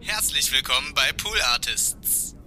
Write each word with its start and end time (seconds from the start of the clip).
Herzlich 0.00 0.52
willkommen 0.52 0.92
bei 0.94 1.12
Pool 1.12 1.40
Artists. 1.42 2.34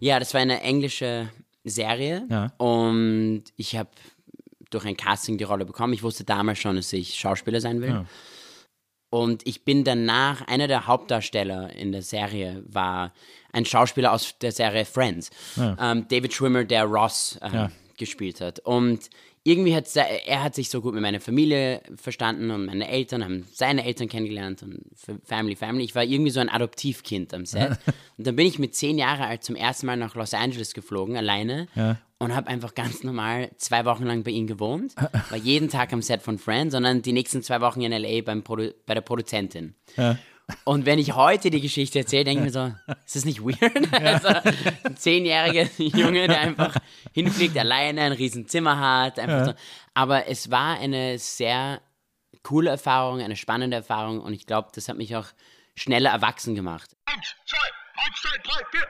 Ja, 0.00 0.18
das 0.18 0.34
war 0.34 0.40
eine 0.40 0.60
englische 0.60 1.30
Serie 1.64 2.26
Ja. 2.28 2.52
und 2.58 3.44
ich 3.56 3.76
habe 3.76 3.90
durch 4.70 4.84
ein 4.84 4.96
Casting 4.96 5.38
die 5.38 5.44
Rolle 5.44 5.64
bekommen. 5.64 5.92
Ich 5.92 6.02
wusste 6.02 6.24
damals 6.24 6.58
schon, 6.58 6.76
dass 6.76 6.92
ich 6.92 7.14
Schauspieler 7.14 7.60
sein 7.60 7.80
will. 7.80 7.88
Ja. 7.90 8.04
Und 9.08 9.46
ich 9.46 9.64
bin 9.64 9.84
danach, 9.84 10.42
einer 10.48 10.66
der 10.66 10.88
Hauptdarsteller 10.88 11.72
in 11.74 11.92
der 11.92 12.02
Serie 12.02 12.64
war 12.66 13.12
ein 13.52 13.64
Schauspieler 13.64 14.12
aus 14.12 14.36
der 14.40 14.50
Serie 14.50 14.84
Friends. 14.84 15.30
Ähm, 15.56 16.06
David 16.08 16.34
Schwimmer, 16.34 16.64
der 16.64 16.84
Ross 16.84 17.38
ähm, 17.40 17.54
Ja. 17.54 17.70
gespielt 17.96 18.40
hat. 18.40 18.58
Und 18.60 19.08
irgendwie 19.46 19.76
hat 19.76 19.94
er 19.94 20.42
hat 20.42 20.54
sich 20.54 20.70
so 20.70 20.80
gut 20.80 20.94
mit 20.94 21.02
meiner 21.02 21.20
Familie 21.20 21.82
verstanden 21.96 22.50
und 22.50 22.64
meine 22.64 22.88
Eltern 22.88 23.22
haben 23.22 23.46
seine 23.52 23.84
Eltern 23.84 24.08
kennengelernt 24.08 24.62
und 24.62 24.80
Family, 25.22 25.54
Family. 25.54 25.84
Ich 25.84 25.94
war 25.94 26.02
irgendwie 26.02 26.30
so 26.30 26.40
ein 26.40 26.48
Adoptivkind 26.48 27.34
am 27.34 27.44
Set. 27.44 27.78
und 28.16 28.26
dann 28.26 28.36
bin 28.36 28.46
ich 28.46 28.58
mit 28.58 28.74
zehn 28.74 28.96
Jahre 28.96 29.26
alt 29.26 29.44
zum 29.44 29.54
ersten 29.54 29.84
Mal 29.84 29.98
nach 29.98 30.14
Los 30.14 30.32
Angeles 30.32 30.72
geflogen, 30.72 31.16
alleine. 31.16 31.68
Ja. 31.74 31.98
Und 32.18 32.34
habe 32.34 32.48
einfach 32.48 32.74
ganz 32.74 33.04
normal 33.04 33.50
zwei 33.58 33.84
Wochen 33.84 34.04
lang 34.04 34.22
bei 34.22 34.30
ihm 34.30 34.46
gewohnt. 34.46 34.94
War 34.96 35.36
jeden 35.36 35.68
Tag 35.68 35.92
am 35.92 36.00
Set 36.00 36.22
von 36.22 36.38
Friends, 36.38 36.72
sondern 36.72 37.02
die 37.02 37.12
nächsten 37.12 37.42
zwei 37.42 37.60
Wochen 37.60 37.82
in 37.82 37.92
L.A. 37.92 38.22
Beim 38.22 38.42
Produ 38.42 38.70
bei 38.86 38.94
der 38.94 39.02
Produzentin. 39.02 39.74
Ja. 39.96 40.16
Und 40.64 40.84
wenn 40.86 40.98
ich 40.98 41.14
heute 41.14 41.50
die 41.50 41.60
Geschichte 41.60 42.00
erzähle, 42.00 42.24
denke 42.24 42.40
ich 42.40 42.46
mir 42.46 42.52
so, 42.52 42.72
ist 43.04 43.16
das 43.16 43.24
nicht 43.24 43.40
weird? 43.42 43.88
Also, 43.92 44.28
ein 44.84 44.96
zehnjähriger 44.96 45.68
Junge, 45.78 46.26
der 46.28 46.40
einfach 46.40 46.76
hinfliegt, 47.12 47.56
alleine 47.56 48.02
ein 48.02 48.12
riesen 48.12 48.46
Zimmer 48.46 48.78
hat. 48.78 49.18
Einfach 49.18 49.46
so. 49.46 49.54
Aber 49.94 50.26
es 50.26 50.50
war 50.50 50.78
eine 50.78 51.18
sehr 51.18 51.80
coole 52.42 52.70
Erfahrung, 52.70 53.20
eine 53.20 53.36
spannende 53.36 53.76
Erfahrung 53.78 54.20
und 54.20 54.32
ich 54.34 54.46
glaube, 54.46 54.68
das 54.74 54.88
hat 54.88 54.96
mich 54.96 55.16
auch 55.16 55.28
schneller 55.74 56.10
erwachsen 56.10 56.54
gemacht. 56.54 56.94
Eins, 57.06 57.34
zwei, 57.46 57.58
eins, 58.04 58.20
zwei, 58.20 58.36
drei, 58.42 58.60
vier. 58.70 58.86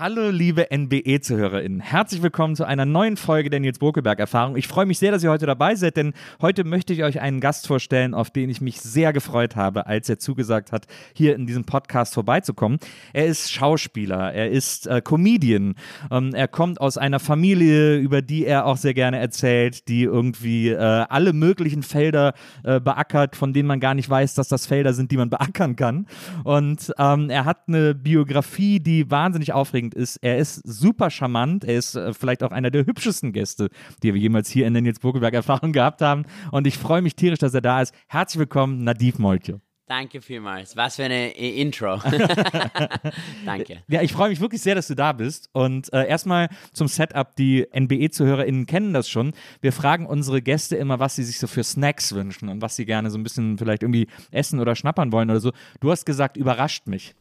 Hallo, 0.00 0.30
liebe 0.30 0.68
NBE-ZuhörerInnen. 0.70 1.80
Herzlich 1.80 2.22
willkommen 2.22 2.54
zu 2.54 2.64
einer 2.64 2.84
neuen 2.84 3.16
Folge 3.16 3.50
der 3.50 3.58
Nils 3.58 3.80
Bokelberg-Erfahrung. 3.80 4.54
Ich 4.54 4.68
freue 4.68 4.86
mich 4.86 5.00
sehr, 5.00 5.10
dass 5.10 5.24
ihr 5.24 5.30
heute 5.30 5.46
dabei 5.46 5.74
seid, 5.74 5.96
denn 5.96 6.12
heute 6.40 6.62
möchte 6.62 6.92
ich 6.92 7.02
euch 7.02 7.20
einen 7.20 7.40
Gast 7.40 7.66
vorstellen, 7.66 8.14
auf 8.14 8.30
den 8.30 8.48
ich 8.48 8.60
mich 8.60 8.80
sehr 8.80 9.12
gefreut 9.12 9.56
habe, 9.56 9.88
als 9.88 10.08
er 10.08 10.20
zugesagt 10.20 10.70
hat, 10.70 10.86
hier 11.14 11.34
in 11.34 11.48
diesem 11.48 11.64
Podcast 11.64 12.14
vorbeizukommen. 12.14 12.78
Er 13.12 13.26
ist 13.26 13.50
Schauspieler, 13.50 14.32
er 14.32 14.52
ist 14.52 14.86
äh, 14.86 15.02
Comedian, 15.02 15.74
ähm, 16.12 16.32
er 16.32 16.46
kommt 16.46 16.80
aus 16.80 16.96
einer 16.96 17.18
Familie, 17.18 17.96
über 17.96 18.22
die 18.22 18.46
er 18.46 18.66
auch 18.66 18.76
sehr 18.76 18.94
gerne 18.94 19.18
erzählt, 19.18 19.88
die 19.88 20.04
irgendwie 20.04 20.68
äh, 20.68 20.76
alle 20.76 21.32
möglichen 21.32 21.82
Felder 21.82 22.34
äh, 22.62 22.78
beackert, 22.78 23.34
von 23.34 23.52
denen 23.52 23.66
man 23.66 23.80
gar 23.80 23.94
nicht 23.94 24.08
weiß, 24.08 24.36
dass 24.36 24.46
das 24.46 24.64
Felder 24.64 24.92
sind, 24.92 25.10
die 25.10 25.16
man 25.16 25.28
beackern 25.28 25.74
kann. 25.74 26.06
Und 26.44 26.94
ähm, 27.00 27.30
er 27.30 27.44
hat 27.44 27.62
eine 27.66 27.96
Biografie, 27.96 28.78
die 28.78 29.10
wahnsinnig 29.10 29.52
aufregend 29.52 29.87
ist. 29.94 30.16
Er 30.16 30.38
ist 30.38 30.56
super 30.66 31.10
charmant. 31.10 31.64
Er 31.64 31.76
ist 31.76 31.94
äh, 31.94 32.12
vielleicht 32.14 32.42
auch 32.42 32.52
einer 32.52 32.70
der 32.70 32.86
hübschesten 32.86 33.32
Gäste, 33.32 33.68
die 34.02 34.14
wir 34.14 34.20
jemals 34.20 34.48
hier 34.50 34.66
in 34.66 34.72
der 34.74 34.82
Nils 34.82 35.00
Burgelberg 35.00 35.34
Erfahrung 35.34 35.72
gehabt 35.72 36.00
haben. 36.02 36.24
Und 36.52 36.66
ich 36.66 36.78
freue 36.78 37.02
mich 37.02 37.14
tierisch, 37.16 37.38
dass 37.38 37.54
er 37.54 37.60
da 37.60 37.82
ist. 37.82 37.94
Herzlich 38.08 38.38
willkommen, 38.40 38.84
Nadiv 38.84 39.18
Moltjo. 39.18 39.60
Danke 39.86 40.20
vielmals. 40.20 40.76
Was 40.76 40.96
für 40.96 41.04
eine 41.04 41.34
I- 41.38 41.62
Intro. 41.62 41.96
Danke. 43.46 43.82
Ja, 43.88 44.02
ich 44.02 44.12
freue 44.12 44.28
mich 44.28 44.40
wirklich 44.40 44.60
sehr, 44.60 44.74
dass 44.74 44.88
du 44.88 44.94
da 44.94 45.12
bist. 45.12 45.48
Und 45.52 45.92
äh, 45.94 46.06
erstmal 46.06 46.48
zum 46.72 46.88
Setup. 46.88 47.34
Die 47.36 47.66
NBE-ZuhörerInnen 47.74 48.66
kennen 48.66 48.92
das 48.92 49.08
schon. 49.08 49.32
Wir 49.60 49.72
fragen 49.72 50.06
unsere 50.06 50.42
Gäste 50.42 50.76
immer, 50.76 50.98
was 50.98 51.16
sie 51.16 51.24
sich 51.24 51.38
so 51.38 51.46
für 51.46 51.64
Snacks 51.64 52.14
wünschen 52.14 52.48
und 52.50 52.60
was 52.62 52.76
sie 52.76 52.84
gerne 52.84 53.10
so 53.10 53.18
ein 53.18 53.22
bisschen 53.22 53.58
vielleicht 53.58 53.82
irgendwie 53.82 54.08
essen 54.30 54.60
oder 54.60 54.76
schnappern 54.76 55.12
wollen 55.12 55.30
oder 55.30 55.40
so. 55.40 55.52
Du 55.80 55.90
hast 55.90 56.04
gesagt, 56.04 56.36
überrascht 56.36 56.86
mich. 56.86 57.14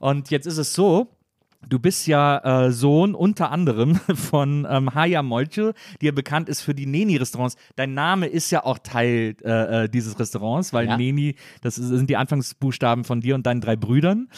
Und 0.00 0.30
jetzt 0.30 0.46
ist 0.46 0.58
es 0.58 0.72
so, 0.74 1.08
Du 1.66 1.80
bist 1.80 2.06
ja 2.06 2.66
äh, 2.66 2.72
Sohn 2.72 3.14
unter 3.14 3.50
anderem 3.50 3.96
von 4.14 4.66
ähm, 4.70 4.94
Haya 4.94 5.22
Molche, 5.22 5.74
die 6.00 6.06
ja 6.06 6.12
bekannt 6.12 6.48
ist 6.48 6.60
für 6.62 6.72
die 6.74 6.86
Neni-Restaurants. 6.86 7.56
Dein 7.74 7.94
Name 7.94 8.26
ist 8.26 8.50
ja 8.50 8.64
auch 8.64 8.78
Teil 8.78 9.34
äh, 9.44 9.84
äh, 9.84 9.88
dieses 9.88 10.18
Restaurants, 10.18 10.72
weil 10.72 10.86
Ja. 10.86 10.96
Neni, 10.96 11.34
das 11.60 11.74
sind 11.74 12.08
die 12.08 12.16
Anfangsbuchstaben 12.16 13.02
von 13.04 13.20
dir 13.20 13.34
und 13.34 13.44
deinen 13.44 13.60
drei 13.60 13.74
Brüdern. 13.74 14.28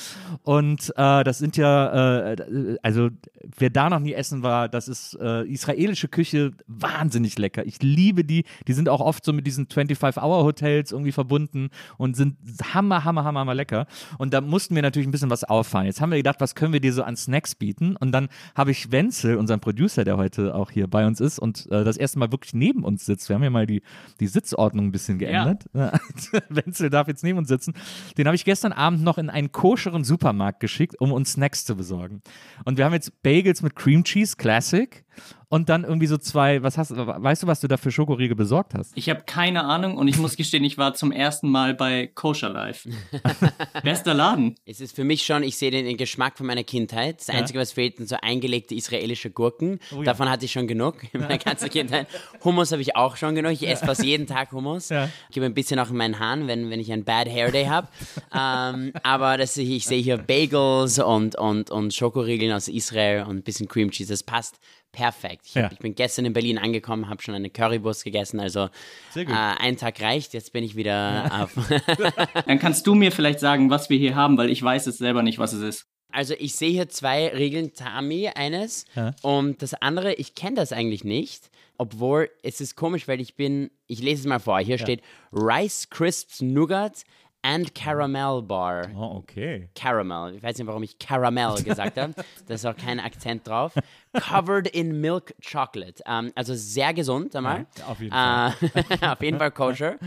Und 0.45 0.93
äh, 0.97 1.23
das 1.23 1.39
sind 1.39 1.59
ja, 1.59 2.33
äh, 2.33 2.77
also 2.83 3.11
wer 3.59 3.71
da 3.71 3.91
noch 3.91 4.01
nie 4.01 4.15
essen 4.15 4.43
war, 4.43 4.69
das 4.71 4.89
ist 4.89 5.17
äh, 5.21 5.45
israelische 5.47 6.09
Küche, 6.09 6.53
wahnsinnig 6.67 7.39
lecker. 7.39 7.67
Ich 7.67 7.83
liebe 7.83 8.25
die. 8.25 8.45
Die 8.67 8.73
sind 8.73 8.89
auch 8.89 9.01
oft 9.01 9.25
so 9.27 9.35
mit 9.35 9.47
diesen 9.47 9.67
25-Hour-Hotels 9.67 10.91
irgendwie 10.93 11.13
verbunden 11.13 11.69
und 11.99 12.17
sind 12.17 12.37
hammer, 12.73 13.05
hammer, 13.05 13.25
hammer, 13.25 13.41
hammer 13.41 13.55
lecker. 13.55 13.87
Und 14.17 14.33
da 14.33 14.41
mussten 14.41 14.75
wir 14.75 14.83
natürlich 14.83 15.07
ein 15.07 15.13
bisschen 15.13 15.31
was 15.31 15.45
auffallen. 15.45 15.87
Jetzt 15.87 16.01
haben 16.01 16.11
wir 16.11 16.17
gedacht, 16.19 16.41
was 16.41 16.55
können 16.55 16.73
wir 16.73 16.81
dir 16.81 16.93
so 16.95 17.03
an 17.11 17.17
Snacks 17.17 17.55
bieten? 17.55 17.97
Und 17.97 18.13
dann 18.13 18.29
habe 18.55 18.71
ich 18.71 18.91
Wenzel, 18.91 19.37
unseren 19.37 19.61
Producer, 19.61 20.05
der 20.05 20.17
heute 20.17 20.55
auch 20.55 20.71
hier 20.71 20.87
bei 20.87 21.07
uns 21.07 21.21
ist 21.21 21.39
und 21.39 21.67
äh, 21.71 21.85
das 21.85 21.97
erste 21.97 22.19
Mal 22.19 22.33
wirklich 22.33 22.55
neben 22.55 22.85
uns 22.85 23.05
sitzt. 23.05 23.29
Wir 23.29 23.35
haben 23.35 23.43
ja 23.43 23.51
mal 23.51 23.67
die, 23.67 23.83
die 24.21 24.27
Sitzordnung 24.27 24.87
ein 24.87 24.93
bisschen 24.93 25.19
geändert. 25.19 25.65
Wenzel 26.49 26.89
darf 26.91 27.09
jetzt 27.09 27.23
neben 27.23 27.39
uns 27.39 27.49
sitzen. 27.49 27.75
Den 28.17 28.27
habe 28.27 28.37
ich 28.37 28.45
gestern 28.45 28.73
Abend 28.73 29.03
noch 29.03 29.19
in 29.19 29.29
einen 29.29 29.53
koscheren 29.53 30.05
Supermarkt 30.05 30.61
geschickt, 30.61 30.97
um 31.01 31.13
uns 31.13 31.33
Snacks 31.33 31.65
zu 31.65 31.77
besorgen. 31.77 32.23
Und 32.65 32.79
wir 32.79 32.85
haben 32.85 32.95
jetzt 32.95 33.23
Bagels 33.23 33.63
mit 33.63 33.77
Cream 33.77 34.05
Cheese 34.05 34.37
Classic 34.37 35.05
und 35.51 35.69
dann 35.69 35.83
irgendwie 35.83 36.07
so 36.07 36.17
zwei, 36.17 36.63
was 36.63 36.79
hast 36.79 36.93
weißt 36.97 37.43
du, 37.43 37.47
was 37.49 37.61
du 37.61 37.67
da 37.67 37.77
für 37.77 37.91
Schokoriegel 37.91 38.37
besorgt 38.37 38.73
hast? 38.75 38.93
Ich 38.95 39.11
habe 39.11 39.23
keine 39.27 39.65
Ahnung 39.65 39.97
und 39.97 40.07
ich 40.07 40.17
muss 40.17 40.37
gestehen, 40.37 40.63
ich 40.63 40.79
war 40.79 40.95
zum 40.95 41.11
ersten 41.11 41.51
Mal 41.51 41.75
bei 41.75 42.07
Kosher 42.07 42.49
Life. 42.49 42.89
Bester 43.83 44.15
Laden. 44.15 44.55
Es 44.65 44.81
ist 44.81 44.95
für 44.95 45.03
mich 45.03 45.27
schon, 45.27 45.43
ich 45.43 45.59
sehe 45.59 45.73
den, 45.73 45.87
den 45.87 45.97
Geschmack 45.97 46.39
von 46.39 46.47
meiner 46.47 46.63
Kindheit. 46.63 47.21
Das 47.21 47.31
Einzige, 47.31 47.59
was 47.59 47.73
fehlt, 47.73 47.97
sind 47.97 48.09
so 48.09 48.17
eingelegte 48.23 48.77
israelische 48.77 49.31
Gurken. 49.31 49.81
Oh 49.93 49.97
ja. 49.97 50.05
Davon 50.05 50.31
hatte 50.31 50.45
ich 50.45 50.53
schon 50.53 50.69
genug 50.69 50.99
in 51.13 51.21
meiner 51.21 51.39
ganzen 51.39 51.69
Kindheit. 51.69 52.07
Hummus 52.45 52.71
habe 52.71 52.83
ich 52.83 52.95
auch 52.95 53.17
schon 53.17 53.35
genug. 53.35 53.51
Ich 53.51 53.67
esse 53.67 53.85
fast 53.85 54.05
jeden 54.05 54.29
Tag 54.29 54.53
Hummus. 54.53 54.89
Ja. 54.89 55.09
Ich 55.29 55.35
gebe 55.35 55.47
ein 55.47 55.55
bisschen 55.55 55.81
auch 55.81 55.91
in 55.91 55.97
meinen 55.97 56.21
Haaren, 56.21 56.47
wenn, 56.47 56.71
wenn 56.71 56.79
ich 56.79 56.93
einen 56.93 57.05
Bad 57.05 57.29
Hair 57.29 57.51
Day 57.51 57.67
habe. 57.67 57.89
ähm, 58.33 58.93
aber 59.03 59.37
das, 59.37 59.57
ich, 59.57 59.69
ich 59.69 59.85
sehe 59.85 60.01
hier 60.01 60.17
Bagels 60.17 61.01
und, 61.01 61.37
und, 61.37 61.73
und 61.73 61.93
Schokoriegeln 61.93 62.53
aus 62.53 62.69
Israel 62.69 63.25
und 63.25 63.39
ein 63.39 63.43
bisschen 63.43 63.67
Cream 63.67 63.91
Cheese. 63.91 64.13
Das 64.13 64.23
passt 64.23 64.61
perfekt. 64.93 65.43
Ich, 65.47 65.57
hab, 65.57 65.63
Ja. 65.65 65.71
ich 65.73 65.79
bin 65.79 65.95
gestern 65.95 66.25
in 66.25 66.33
Berlin 66.33 66.59
angekommen, 66.59 67.09
habe 67.09 67.23
schon 67.23 67.35
eine 67.35 67.51
Currywurst 67.51 68.05
gegessen. 68.05 68.41
Also 68.41 68.69
Sehr 69.13 69.25
gut. 69.25 69.35
Äh, 69.35 69.39
ein 69.39 69.77
Tag 69.77 70.01
reicht. 70.01 70.35
Jetzt 70.35 70.53
bin 70.53 70.65
ich 70.65 70.77
wieder 70.77 71.31
auf. 71.43 71.53
Dann 72.47 72.59
kannst 72.59 72.87
du 72.87 72.95
mir 72.95 73.13
vielleicht 73.13 73.41
sagen, 73.41 73.71
was 73.71 73.91
wir 73.91 73.99
hier 73.99 74.15
haben, 74.15 74.37
weil 74.39 74.51
ich 74.51 74.63
weiß 74.63 74.87
es 74.87 74.99
selber 74.99 75.23
nicht, 75.23 75.39
was 75.39 75.53
es 75.53 75.63
ist. 75.63 75.87
Also 76.13 76.35
ich 76.39 76.57
sehe 76.57 76.71
hier 76.73 76.89
zwei 76.89 77.29
Regeln 77.29 77.73
Tami, 77.73 78.29
eines 78.35 78.85
Ja. 78.97 79.15
und 79.23 79.63
das 79.63 79.75
andere, 79.75 80.15
ich 80.15 80.35
kenne 80.35 80.57
das 80.57 80.73
eigentlich 80.73 81.05
nicht, 81.05 81.51
obwohl 81.79 82.29
es 82.43 82.61
ist 82.61 82.75
komisch, 82.75 83.07
weil 83.07 83.21
ich 83.21 83.37
bin, 83.37 83.71
ich 83.87 84.01
lese 84.03 84.23
es 84.23 84.27
mal 84.27 84.41
vor, 84.41 84.59
hier 84.59 84.77
steht 84.79 85.03
Rice 85.33 85.89
Crisps 85.89 86.43
Nougat 86.43 87.05
and 87.43 87.75
Caramel 87.75 88.43
Bar. 88.43 88.89
Oh, 88.95 89.17
okay. 89.19 89.69
Caramel, 89.75 90.37
ich 90.37 90.43
weiß 90.43 90.59
nicht, 90.59 90.67
warum 90.67 90.83
ich 90.83 90.99
Caramel 90.99 91.63
gesagt 91.63 91.99
habe, 91.99 92.15
da 92.47 92.55
ist 92.55 92.67
auch 92.67 92.77
kein 92.77 93.01
Akzent 93.01 93.47
drauf. 93.47 93.73
Covered 94.13 94.67
in 94.69 95.01
Milk 95.01 95.35
Chocolate, 95.41 96.03
ähm, 96.07 96.33
also 96.35 96.55
sehr 96.55 96.93
gesund 96.93 97.35
einmal. 97.37 97.67
Ja, 97.79 97.87
auf 97.87 98.01
jeden 98.01 98.13
Äh, 98.13 99.07
auf 99.13 99.23
jeden 99.23 99.39
Fall 99.39 99.51
koscher. 99.53 99.99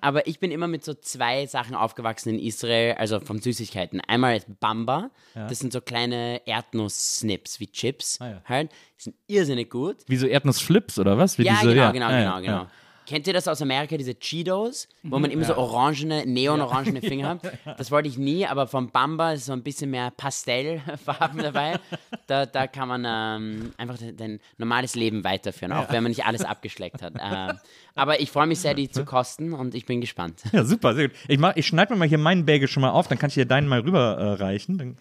Aber 0.00 0.26
ich 0.26 0.40
bin 0.40 0.50
immer 0.50 0.66
mit 0.66 0.84
so 0.84 0.94
zwei 0.94 1.46
Sachen 1.46 1.74
aufgewachsen 1.74 2.30
in 2.30 2.38
Israel, 2.38 2.94
also 2.94 3.20
von 3.20 3.40
Süßigkeiten. 3.40 4.00
Einmal 4.00 4.36
ist 4.36 4.60
Bamba, 4.60 5.10
das 5.34 5.58
sind 5.58 5.72
so 5.72 5.80
kleine 5.80 6.40
Erdnuss-Snips 6.46 7.60
wie 7.60 7.66
Chips. 7.66 8.18
Ah, 8.20 8.28
ja. 8.30 8.42
halt. 8.46 8.70
Die 8.98 9.02
sind 9.04 9.16
irrsinnig 9.26 9.70
gut. 9.70 9.96
Wie 10.06 10.16
so 10.16 10.26
Erdnussflips 10.26 10.98
oder 10.98 11.16
was? 11.18 11.38
Wie 11.38 11.44
Ja, 11.44 11.58
diese, 11.60 11.74
genau, 11.74 11.92
genau, 11.92 12.10
ja, 12.10 12.18
genau, 12.18 12.34
ja, 12.34 12.40
genau. 12.40 12.52
ja. 12.64 12.70
Kennt 13.10 13.26
ihr 13.26 13.32
das 13.32 13.48
aus 13.48 13.60
Amerika, 13.60 13.96
diese 13.96 14.14
Cheetos, 14.14 14.86
wo 15.02 15.16
Mhm. 15.16 15.22
man 15.22 15.30
immer 15.32 15.44
so 15.44 15.56
orangene, 15.56 16.24
neon-orangene 16.26 17.00
Finger 17.02 17.28
hat? 17.30 17.40
Das 17.76 17.90
wollte 17.90 18.08
ich 18.08 18.16
nie, 18.18 18.46
aber 18.46 18.68
vom 18.68 18.90
Bamba 18.92 19.32
ist 19.32 19.46
so 19.46 19.52
ein 19.52 19.64
bisschen 19.64 19.90
mehr 19.90 20.12
Pastellfarben 20.12 21.38
dabei. 21.42 21.80
Da, 22.28 22.46
da 22.46 22.68
kann 22.68 22.86
man 22.86 23.04
ähm, 23.04 23.72
einfach 23.78 23.98
de- 23.98 24.12
dein 24.12 24.38
normales 24.58 24.94
Leben 24.94 25.24
weiterführen, 25.24 25.72
auch 25.72 25.90
wenn 25.90 26.04
man 26.04 26.10
nicht 26.10 26.24
alles 26.24 26.42
abgeschleckt 26.44 27.02
hat. 27.02 27.14
Ähm, 27.20 27.58
aber 27.96 28.20
ich 28.20 28.30
freue 28.30 28.46
mich 28.46 28.60
sehr, 28.60 28.74
die 28.74 28.88
zu 28.88 29.04
kosten 29.04 29.54
und 29.54 29.74
ich 29.74 29.86
bin 29.86 30.00
gespannt. 30.00 30.42
Ja, 30.52 30.64
super, 30.64 30.94
sehr 30.94 31.08
gut. 31.08 31.16
Ich, 31.26 31.38
mach- 31.40 31.56
ich 31.56 31.66
schneide 31.66 31.92
mir 31.92 31.98
mal 31.98 32.08
hier 32.08 32.18
meinen 32.18 32.46
Bagel 32.46 32.68
schon 32.68 32.80
mal 32.82 32.90
auf, 32.90 33.08
dann 33.08 33.18
kann 33.18 33.28
ich 33.28 33.34
dir 33.34 33.44
deinen 33.44 33.66
mal 33.66 33.80
rüberreichen. 33.80 34.78
Äh, 34.80 34.94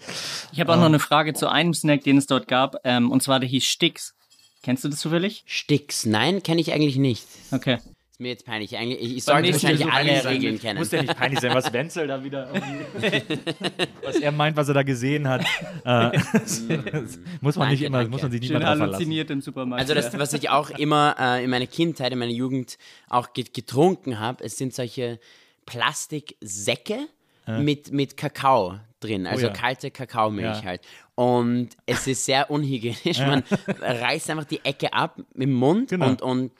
Ich 0.51 0.59
habe 0.59 0.73
auch 0.73 0.77
noch 0.77 0.85
eine 0.85 0.97
Frage 0.99 1.35
zu 1.35 1.47
einem 1.47 1.75
Snack, 1.75 2.03
den 2.05 2.17
es 2.17 2.25
dort 2.25 2.47
gab, 2.47 2.77
ähm, 2.85 3.11
und 3.11 3.21
zwar 3.21 3.39
der 3.39 3.47
hieß 3.49 3.65
Sticks. 3.65 4.15
Kennst 4.63 4.83
du 4.83 4.89
das 4.89 4.99
zufällig? 4.99 5.43
Sticks, 5.45 6.05
nein, 6.05 6.41
kenne 6.43 6.59
ich 6.59 6.73
eigentlich 6.73 6.97
nicht. 6.97 7.25
Okay. 7.51 7.77
Ist 8.19 8.23
mir 8.23 8.29
jetzt 8.31 8.45
peinlich. 8.45 8.75
Eigentlich, 8.77 8.99
ich, 9.01 9.15
ich 9.15 9.23
sollte 9.23 9.49
wahrscheinlich 9.53 9.85
alle 9.89 10.17
sagen, 10.21 10.27
Regeln 10.35 10.59
kennen. 10.59 10.77
Muss 10.77 10.91
ja 10.91 11.01
nicht 11.01 11.15
peinlich 11.15 11.39
sein, 11.39 11.53
was 11.53 11.71
Wenzel 11.73 12.05
da 12.05 12.21
wieder 12.21 12.49
was 14.03 14.17
er 14.17 14.33
meint, 14.33 14.57
was 14.57 14.67
er 14.67 14.73
da 14.73 14.83
gesehen 14.83 15.25
hat. 15.29 15.45
Äh, 15.85 16.19
muss 17.39 17.55
man 17.55 17.69
nicht 17.69 17.81
Danke, 17.81 17.85
immer, 17.85 17.97
danke. 17.99 18.11
muss 18.11 18.21
man 18.21 18.31
sich 18.31 18.41
nicht 18.41 18.49
Schön 18.49 18.59
verlassen. 18.59 18.81
halluziniert 18.81 19.31
im 19.31 19.39
Supermarkt. 19.39 19.79
Also 19.81 19.93
das, 19.93 20.17
was 20.19 20.33
ich 20.33 20.49
auch 20.49 20.69
immer 20.71 21.15
äh, 21.17 21.43
in 21.45 21.49
meiner 21.49 21.65
Kindheit, 21.67 22.11
in 22.11 22.19
meiner 22.19 22.33
Jugend 22.33 22.77
auch 23.07 23.31
get 23.31 23.53
getrunken 23.53 24.19
habe, 24.19 24.43
es 24.43 24.57
sind 24.57 24.73
solche 24.73 25.17
Plastiksäcke 25.65 26.97
mit, 27.47 27.93
mit 27.93 28.17
Kakao 28.17 28.79
drin, 28.99 29.25
also 29.25 29.45
Oh 29.45 29.49
ja. 29.49 29.53
kalte 29.55 29.89
Kakaomilch 29.91 30.57
Ja. 30.57 30.63
halt. 30.65 30.81
Und 31.15 31.69
es 31.85 32.05
ist 32.05 32.25
sehr 32.25 32.51
unhygienisch. 32.51 33.19
Man 33.19 33.43
reißt 33.79 34.29
einfach 34.29 34.43
die 34.45 34.63
Ecke 34.65 34.91
ab 34.93 35.17
mit 35.33 35.47
dem 35.47 35.53
Mund 35.53 35.89
Genau. 35.89 36.09
und, 36.09 36.21
und 36.21 36.51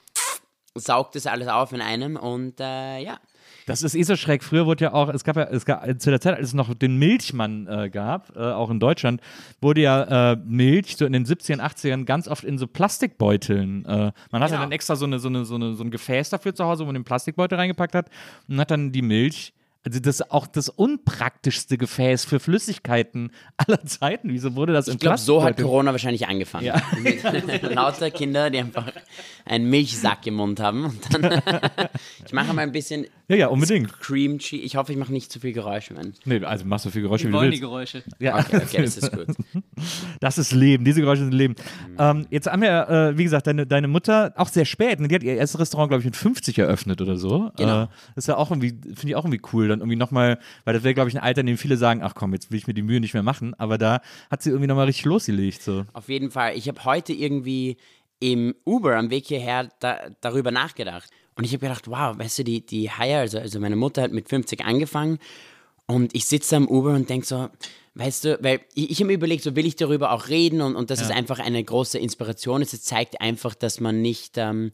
saugt 0.76 1.16
das 1.16 1.28
alles 1.28 1.48
auf 1.48 1.74
in 1.74 1.82
einem 1.82 2.16
und 2.16 2.60
äh, 2.60 3.00
ja. 3.00 3.20
Das 3.66 3.84
ist 3.84 3.94
eh 3.94 4.02
so 4.02 4.16
schräg. 4.16 4.44
Früher 4.44 4.66
wurde 4.66 4.86
ja 4.86 4.94
auch, 4.94 5.10
es 5.10 5.24
gab 5.24 5.36
ja, 5.36 5.44
es 5.44 5.64
gab 5.64 5.84
zu 6.02 6.10
der 6.10 6.20
Zeit, 6.20 6.38
als 6.38 6.48
es 6.48 6.54
noch 6.56 6.74
den 6.74 6.98
Milchmann 6.98 7.68
äh, 7.68 7.90
gab, 7.90 8.36
äh, 8.36 8.40
auch 8.40 8.72
in 8.72 8.80
Deutschland, 8.80 9.22
wurde 9.62 9.82
ja 9.82 10.32
äh, 10.32 10.38
Milch 10.44 10.98
so 10.98 11.06
in 11.06 11.14
den 11.14 11.26
70ern, 11.26 11.60
80ern 11.60 12.06
ganz 12.06 12.28
oft 12.28 12.44
in 12.44 12.58
so 12.58 12.66
Plastikbeuteln. 12.66 13.86
Äh, 13.86 14.12
man 14.32 14.42
hatte 14.42 14.52
Genau. 14.54 14.64
dann 14.64 14.72
extra 14.72 14.96
so, 14.96 15.06
eine, 15.06 15.20
so, 15.20 15.28
eine, 15.30 15.46
so, 15.46 15.56
eine, 15.56 15.74
so 15.76 15.84
ein 15.84 15.92
Gefäß 15.92 16.30
dafür 16.32 16.56
zu 16.56 16.66
Hause, 16.66 16.82
wo 16.82 16.86
man 16.88 16.96
den 16.96 17.04
Plastikbeutel 17.04 17.58
reingepackt 17.58 17.94
hat 17.96 18.10
und 18.48 18.60
hat 18.60 18.72
dann 18.72 18.92
die 18.92 19.02
Milch. 19.04 19.54
Also 19.86 20.00
das 20.00 20.20
ist 20.20 20.32
auch 20.32 20.46
das 20.46 20.68
unpraktischste 20.68 21.78
Gefäß 21.78 22.26
für 22.26 22.42
Flüssigkeiten 22.42 23.32
aller 23.56 23.84
Zeiten. 23.86 24.30
Wieso 24.32 24.56
wurde 24.56 24.74
das 24.74 24.90
Ich 24.90 25.00
glaube, 25.00 25.18
so 25.18 25.42
hat? 25.42 25.58
Corona 25.58 25.92
wahrscheinlich 25.92 26.28
angefangen. 26.28 26.66
Ja. 26.66 26.82
Lauter 27.62 28.12
Kinder, 28.12 28.50
die 28.50 28.60
einfach 28.60 28.92
einen 29.46 29.70
Milchsack 29.70 30.28
im 30.28 30.36
Mund 30.36 30.60
haben. 30.60 30.86
Und 30.86 31.14
dann 31.14 31.42
ich 32.26 32.34
mache 32.34 32.54
mal 32.54 32.64
ein 32.64 32.74
bisschen 32.74 33.08
Ja, 33.30 33.36
ja, 33.36 33.48
unbedingt. 33.48 34.00
Cream 34.00 34.40
Cheese. 34.40 34.64
Ich 34.64 34.76
hoffe, 34.76 34.92
ich 34.92 34.98
mache 34.98 35.14
nicht 35.14 35.32
zu 35.32 35.40
viel 35.40 35.54
Geräusche, 35.54 35.94
Mann. 35.94 36.14
Nee, 36.26 36.44
also 36.44 36.66
machst 36.66 36.86
so 36.86 36.90
viel 36.90 37.04
Geräusche, 37.04 37.28
wie 37.28 37.28
wir 37.28 37.34
du 37.34 37.38
wollen 37.38 37.52
die 37.52 37.62
willst. 37.62 37.62
Geräusche. 37.62 38.04
Ja. 38.18 38.40
Okay, 38.40 38.58
okay, 38.58 38.82
das 38.82 38.98
ist 38.98 39.12
gut. 39.12 39.28
Das 40.20 40.38
ist 40.38 40.52
Leben, 40.52 40.84
diese 40.84 41.00
Geräusche 41.00 41.22
sind 41.22 41.34
Leben. 41.34 41.56
Mhm. 41.88 41.96
Ähm, 41.98 42.28
jetzt 42.30 42.52
haben 42.52 42.62
wir, 42.62 42.90
äh, 42.90 43.18
wie 43.18 43.24
gesagt, 43.24 43.48
deine, 43.48 43.66
deine 43.66 43.88
Mutter 43.88 44.34
auch 44.36 44.50
sehr 44.50 44.66
spät, 44.66 45.00
ne? 45.00 45.08
die 45.08 45.16
hat 45.16 45.24
ihr 45.24 45.36
erstes 45.36 45.60
Restaurant, 45.60 45.90
glaube 45.90 46.02
ich, 46.02 46.06
mit 46.06 46.16
50 46.18 46.58
eröffnet 46.58 47.02
oder 47.02 47.16
so. 47.16 47.52
Genau. 47.56 47.84
Äh, 47.84 47.88
das 48.16 48.24
ist 48.24 48.28
ja 48.28 48.36
auch 48.36 48.52
irgendwie, 48.52 48.72
finde 48.72 49.08
ich 49.08 49.16
auch 49.16 49.24
irgendwie 49.24 49.42
cool, 49.54 49.70
dann 49.70 49.80
irgendwie 49.80 49.96
nochmal, 49.96 50.40
weil 50.66 50.74
das 50.74 50.84
wäre, 50.84 50.94
glaube 50.94 51.10
ich, 51.10 51.16
ein 51.16 51.24
Alter, 51.24 51.42
in 51.42 51.48
dem 51.48 51.58
viele 51.58 51.78
sagen, 51.78 52.02
ach 52.04 52.16
komm, 52.16 52.34
jetzt 52.34 52.52
will 52.52 52.58
ich 52.58 52.68
mir 52.68 52.74
die 52.74 52.82
Mühe 52.82 53.00
nicht 53.00 53.14
mehr 53.14 53.24
machen, 53.24 53.54
aber 53.58 53.78
da 53.78 54.02
hat 54.30 54.42
sie 54.42 54.50
irgendwie 54.50 54.68
nochmal 54.68 54.88
richtig 54.88 55.06
losgelegt. 55.06 55.62
So. 55.62 55.86
Auf 55.94 56.10
jeden 56.10 56.32
Fall. 56.32 56.58
Ich 56.58 56.68
habe 56.68 56.84
heute 56.84 57.14
irgendwie 57.14 57.78
im 58.20 58.56
Uber 58.66 58.98
am 58.98 59.10
Weg 59.12 59.28
hierher 59.28 59.70
da, 59.80 60.00
darüber 60.22 60.52
nachgedacht. 60.52 61.10
Und 61.40 61.46
ich 61.46 61.54
habe 61.54 61.62
gedacht, 61.62 61.88
wow, 61.88 62.18
weißt 62.18 62.40
du, 62.40 62.44
die, 62.44 62.66
die 62.66 62.92
Haya, 62.92 63.22
also, 63.22 63.40
also 63.40 63.62
meine 63.62 63.78
Mutter 63.78 64.02
hat 64.02 64.12
mit 64.12 64.28
50 64.28 64.66
angefangen 64.66 65.20
und 65.88 66.14
ich 66.14 66.26
sitze 66.26 66.58
am 66.58 66.68
Uber 66.68 66.92
und 66.92 67.10
denke 67.10 67.26
so, 67.26 67.48
weißt 67.96 68.26
du, 68.26 68.40
weil 68.42 68.60
ich, 68.76 68.92
ich 68.92 68.98
habe 68.98 69.06
mir 69.06 69.14
überlegt, 69.14 69.44
so 69.44 69.56
will 69.56 69.66
ich 69.66 69.78
darüber 69.78 70.12
auch 70.12 70.28
reden 70.28 70.60
und, 70.60 70.76
und 70.76 70.90
dass 70.90 71.00
es 71.00 71.12
einfach 71.12 71.40
eine 71.40 71.64
große 71.64 71.98
Inspiration 71.98 72.62
ist. 72.62 72.74
Es 72.74 72.84
zeigt 72.84 73.22
einfach, 73.22 73.56
dass 73.56 73.80
man 73.80 74.02
nicht, 74.02 74.38
ähm, 74.38 74.74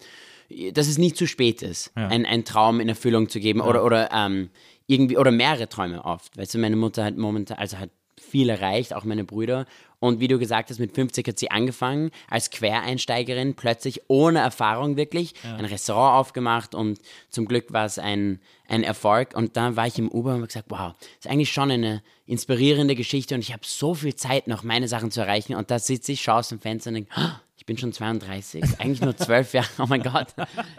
dass 0.73 0.87
es 0.87 0.97
nicht 0.97 1.17
zu 1.17 1.27
spät 1.27 1.61
ist, 1.61 1.91
ein, 1.93 2.25
einen 2.25 2.45
Traum 2.45 2.79
in 2.79 2.89
Erfüllung 2.89 3.29
zu 3.29 3.39
geben 3.39 3.61
oder, 3.61 3.85
oder 3.85 4.09
ähm, 4.11 4.49
irgendwie, 4.87 5.17
oder 5.17 5.29
mehrere 5.29 5.69
Träume 5.69 6.03
oft. 6.03 6.35
Weißt 6.35 6.55
du, 6.55 6.57
meine 6.57 6.77
Mutter 6.77 7.05
hat 7.05 7.15
momentan, 7.15 7.59
also 7.59 7.77
hat 7.77 7.91
viel 8.25 8.49
erreicht, 8.49 8.93
auch 8.93 9.03
meine 9.03 9.23
Brüder. 9.23 9.65
Und 9.99 10.19
wie 10.19 10.27
du 10.27 10.37
gesagt 10.37 10.69
hast, 10.69 10.79
mit 10.79 10.93
50 10.93 11.27
hat 11.27 11.39
sie 11.39 11.49
angefangen, 11.49 12.11
als 12.29 12.49
Quereinsteigerin, 12.51 13.55
plötzlich 13.55 14.01
ohne 14.07 14.39
Erfahrung 14.39 14.97
wirklich, 14.97 15.33
ein 15.43 15.65
Restaurant 15.65 16.19
aufgemacht 16.19 16.75
und 16.75 16.99
zum 17.29 17.45
Glück 17.45 17.71
war 17.73 17.85
es 17.85 17.97
ein, 17.97 18.39
ein 18.67 18.83
Erfolg. 18.83 19.35
Und 19.35 19.57
dann 19.57 19.75
war 19.75 19.87
ich 19.87 19.97
im 19.97 20.09
Uber 20.09 20.31
und 20.31 20.37
habe 20.37 20.47
gesagt, 20.47 20.65
wow, 20.69 20.93
das 20.99 21.25
ist 21.25 21.27
eigentlich 21.27 21.51
schon 21.51 21.71
eine 21.71 22.03
inspirierende 22.27 22.95
Geschichte 22.95 23.35
und 23.35 23.41
ich 23.41 23.53
habe 23.53 23.63
so 23.65 23.93
viel 23.93 24.15
Zeit 24.15 24.47
noch, 24.47 24.63
meine 24.63 24.87
Sachen 24.87 25.11
zu 25.11 25.21
erreichen. 25.21 25.55
Und 25.55 25.71
da 25.71 25.79
sitze 25.79 26.11
ich, 26.11 26.21
schaue 26.21 26.39
aus 26.39 26.49
dem 26.49 26.59
Fenster 26.59 26.89
und 26.89 26.95
denke, 26.95 27.11
"Ah, 27.15 27.41
ich 27.57 27.65
bin 27.65 27.77
schon 27.77 27.93
32, 27.93 28.63
ist 28.63 28.79
eigentlich 28.79 29.01
nur 29.01 29.15
12 29.15 29.53
Jahre, 29.53 29.67
oh 29.79 29.85
mein 29.87 30.03
Gott, 30.03 30.27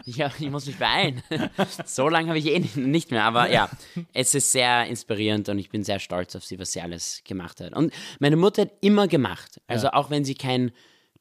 ich, 0.05 0.21
ich 0.21 0.51
muss 0.51 0.67
mich 0.67 0.77
beeilen. 0.77 1.23
So 1.85 2.09
lange 2.09 2.29
habe 2.29 2.39
ich 2.39 2.47
eh 2.47 2.59
nicht 2.79 3.11
mehr, 3.11 3.25
aber 3.25 3.51
ja, 3.51 3.71
es 4.13 4.35
ist 4.35 4.53
sehr 4.53 4.87
inspirierend 4.87 5.49
und 5.49 5.59
ich 5.59 5.71
bin 5.71 5.85
sehr 5.85 5.99
stolz 5.99 6.37
auf 6.37 6.45
sie, 6.45 6.59
was 6.59 6.73
sie 6.73 6.81
alles 6.81 7.23
gemacht 7.25 7.61
hat. 7.61 7.75
Und 7.75 7.93
meine 8.21 8.37
Mutter 8.37 8.63
hat 8.63 8.73
immer 8.81 9.09
gemacht, 9.09 9.61
also 9.67 9.89
auch 9.89 10.11
wenn 10.11 10.25
sie 10.25 10.35
keinen 10.35 10.73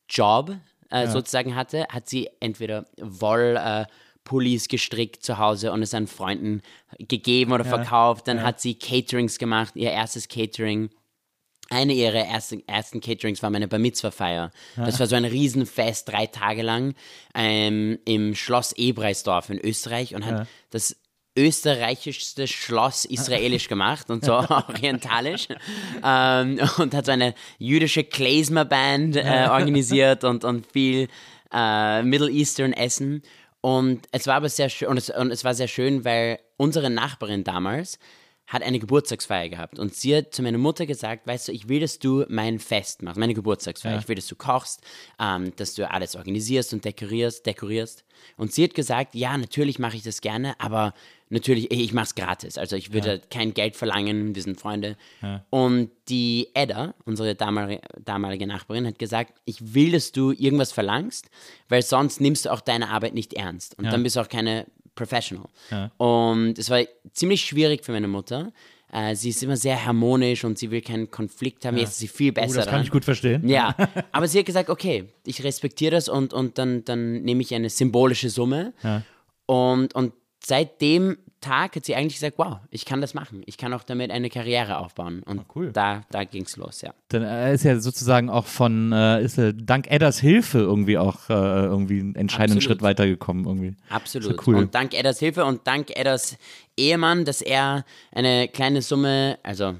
Job 0.09 0.55
äh, 0.89 1.07
sozusagen 1.07 1.55
hatte, 1.55 1.85
hat 1.89 2.09
sie 2.09 2.29
entweder 2.39 2.85
Woll... 2.97 3.57
Äh, 3.57 3.85
Pullis 4.25 4.67
gestrickt 4.67 5.23
zu 5.23 5.37
Hause 5.37 5.71
und 5.71 5.81
es 5.83 5.93
an 5.93 6.07
Freunden 6.07 6.61
gegeben 6.97 7.53
oder 7.53 7.63
verkauft. 7.63 8.27
Dann 8.27 8.43
hat 8.43 8.59
sie 8.59 8.73
Caterings 8.73 9.37
gemacht, 9.37 9.75
ihr 9.75 9.91
erstes 9.91 10.27
Catering. 10.27 10.89
Eine 11.69 11.93
ihrer 11.93 12.25
ersten, 12.25 12.67
ersten 12.67 13.01
Caterings 13.01 13.41
war 13.41 13.49
meine 13.49 13.67
Bar 13.67 13.79
Mitzvah-Feier. 13.79 14.51
Das 14.75 14.99
war 14.99 15.07
so 15.07 15.15
ein 15.15 15.25
Riesenfest, 15.25 16.07
drei 16.07 16.27
Tage 16.27 16.61
lang, 16.61 16.93
ähm, 17.33 17.97
im 18.05 18.35
Schloss 18.35 18.73
Ebreisdorf 18.73 19.49
in 19.49 19.59
Österreich 19.59 20.13
und 20.13 20.25
hat 20.25 20.47
das 20.69 20.95
österreichischste 21.37 22.47
Schloss 22.47 23.05
israelisch 23.05 23.67
gemacht 23.67 24.09
und 24.09 24.23
so 24.23 24.33
orientalisch 24.49 25.47
ähm, 26.03 26.59
und 26.77 26.93
hat 26.93 27.05
so 27.05 27.11
eine 27.11 27.33
jüdische 27.57 28.03
Klezmer-Band 28.03 29.17
äh, 29.17 29.47
organisiert 29.49 30.23
und, 30.23 30.45
und 30.45 30.65
viel 30.71 31.07
äh, 31.53 32.03
Middle 32.03 32.29
Eastern 32.29 32.73
Essen. 32.73 33.21
Und 33.61 34.07
es 34.11 34.27
war 34.27 34.35
aber 34.35 34.49
sehr 34.49 34.69
schön 34.69 34.89
und 34.89 34.97
es, 34.97 35.09
und 35.09 35.31
es 35.31 35.43
war 35.43 35.55
sehr 35.55 35.67
schön, 35.67 36.05
weil 36.05 36.39
unsere 36.57 36.89
Nachbarin 36.89 37.43
damals 37.43 37.99
hat 38.47 38.61
eine 38.61 38.79
Geburtstagsfeier 38.79 39.49
gehabt 39.49 39.79
und 39.79 39.95
sie 39.95 40.15
hat 40.15 40.33
zu 40.33 40.43
meiner 40.43 40.57
Mutter 40.57 40.85
gesagt, 40.85 41.25
weißt 41.25 41.47
du, 41.47 41.51
ich 41.51 41.67
will, 41.67 41.79
dass 41.79 41.99
du 41.99 42.25
mein 42.29 42.59
Fest 42.59 43.01
machst, 43.01 43.19
meine 43.19 43.33
Geburtstagsfeier. 43.33 43.99
Ich 43.99 44.07
will, 44.07 44.15
dass 44.15 44.27
du 44.27 44.35
kochst, 44.35 44.81
ähm, 45.19 45.55
dass 45.55 45.73
du 45.73 45.89
alles 45.89 46.15
organisierst 46.15 46.73
und 46.73 46.85
dekorierst, 46.85 47.45
dekorierst. 47.45 48.05
Und 48.37 48.53
sie 48.53 48.63
hat 48.63 48.75
gesagt, 48.75 49.15
ja, 49.15 49.37
natürlich 49.37 49.79
mache 49.79 49.97
ich 49.97 50.03
das 50.03 50.21
gerne, 50.21 50.59
aber 50.59 50.93
natürlich, 51.29 51.71
ich 51.71 51.93
mache 51.93 52.05
es 52.05 52.15
gratis. 52.15 52.57
Also 52.57 52.75
ich 52.75 52.93
würde 52.93 53.21
kein 53.31 53.53
Geld 53.53 53.75
verlangen, 53.75 54.35
wir 54.35 54.41
sind 54.43 54.59
Freunde. 54.59 54.95
Und 55.49 55.89
die 56.07 56.49
Edda, 56.53 56.93
unsere 57.05 57.35
damalige, 57.35 57.81
damalige 58.03 58.45
Nachbarin, 58.47 58.85
hat 58.85 58.99
gesagt, 58.99 59.33
ich 59.45 59.73
will, 59.73 59.91
dass 59.91 60.11
du 60.11 60.31
irgendwas 60.31 60.71
verlangst, 60.71 61.29
weil 61.67 61.81
sonst 61.81 62.21
nimmst 62.21 62.45
du 62.45 62.51
auch 62.51 62.61
deine 62.61 62.89
Arbeit 62.89 63.15
nicht 63.15 63.33
ernst. 63.33 63.77
Und 63.79 63.85
dann 63.85 64.03
bist 64.03 64.15
du 64.15 64.21
auch 64.21 64.29
keine 64.29 64.65
Professional. 64.95 65.47
Und 65.97 66.57
es 66.57 66.69
war 66.69 66.81
ziemlich 67.13 67.41
schwierig 67.45 67.83
für 67.85 67.91
meine 67.91 68.07
Mutter. 68.07 68.51
Äh, 68.91 69.15
sie 69.15 69.29
ist 69.29 69.43
immer 69.43 69.57
sehr 69.57 69.83
harmonisch 69.85 70.43
und 70.45 70.57
sie 70.57 70.71
will 70.71 70.81
keinen 70.81 71.11
Konflikt 71.11 71.65
haben. 71.65 71.75
Jetzt 71.77 71.91
ist 71.91 71.97
sie 71.99 72.07
viel 72.07 72.31
Oh, 72.31 72.35
besser. 72.35 72.57
das 72.57 72.67
kann 72.67 72.81
ich 72.81 72.91
gut 72.91 73.03
verstehen. 73.03 73.47
Ja, 73.47 73.75
aber 74.11 74.27
sie 74.27 74.39
hat 74.39 74.45
gesagt, 74.45 74.69
okay, 74.69 75.05
ich 75.25 75.43
respektiere 75.43 75.91
das 75.91 76.07
und, 76.07 76.33
und 76.33 76.57
dann, 76.57 76.85
dann 76.85 77.21
nehme 77.23 77.41
ich 77.41 77.53
eine 77.53 77.69
symbolische 77.69 78.29
Summe. 78.29 78.73
Und, 79.47 79.93
und 79.95 80.13
seit 80.43 80.79
dem 80.81 81.17
Tag 81.45 81.75
hat 81.75 81.85
sie 81.85 81.95
eigentlich 81.95 82.15
gesagt, 82.15 82.37
wow, 82.37 82.57
ich 82.71 82.85
kann 82.85 83.01
das 83.01 83.13
machen. 83.13 83.43
Ich 83.45 83.57
kann 83.57 83.73
auch 83.73 83.83
damit 83.83 84.11
eine 84.11 84.29
Karriere 84.29 84.77
aufbauen. 84.77 85.21
Und 85.23 85.39
Ah, 85.39 85.45
cool. 85.55 85.71
da, 85.71 86.01
da 86.11 86.23
ging 86.23 86.43
es 86.43 86.57
los, 86.57 86.81
ja. 86.81 86.93
Dann 87.09 87.23
äh, 87.23 87.53
ist 87.53 87.63
ja 87.63 87.79
sozusagen 87.79 88.29
auch 88.29 88.45
von, 88.45 88.91
äh, 88.91 89.21
ist 89.23 89.37
äh, 89.37 89.53
dank 89.55 89.89
Edders 89.91 90.19
Hilfe 90.19 90.59
irgendwie 90.59 90.97
auch 90.97 91.29
äh, 91.29 91.33
irgendwie 91.33 91.99
einen 91.99 92.15
entscheidenden 92.15 92.57
Absolut. 92.57 92.63
Schritt 92.63 92.81
weitergekommen 92.81 93.45
irgendwie. 93.45 93.75
Absolut. 93.89 94.31
Ja 94.31 94.35
cool. 94.47 94.55
Und 94.55 94.75
dank 94.75 94.93
Edders 94.93 95.19
Hilfe 95.19 95.45
und 95.45 95.65
dank 95.67 95.91
Edders 95.95 96.37
Ehemann, 96.77 97.25
dass 97.25 97.41
er 97.41 97.85
eine 98.11 98.47
kleine 98.47 98.81
Summe, 98.81 99.37
also 99.43 99.75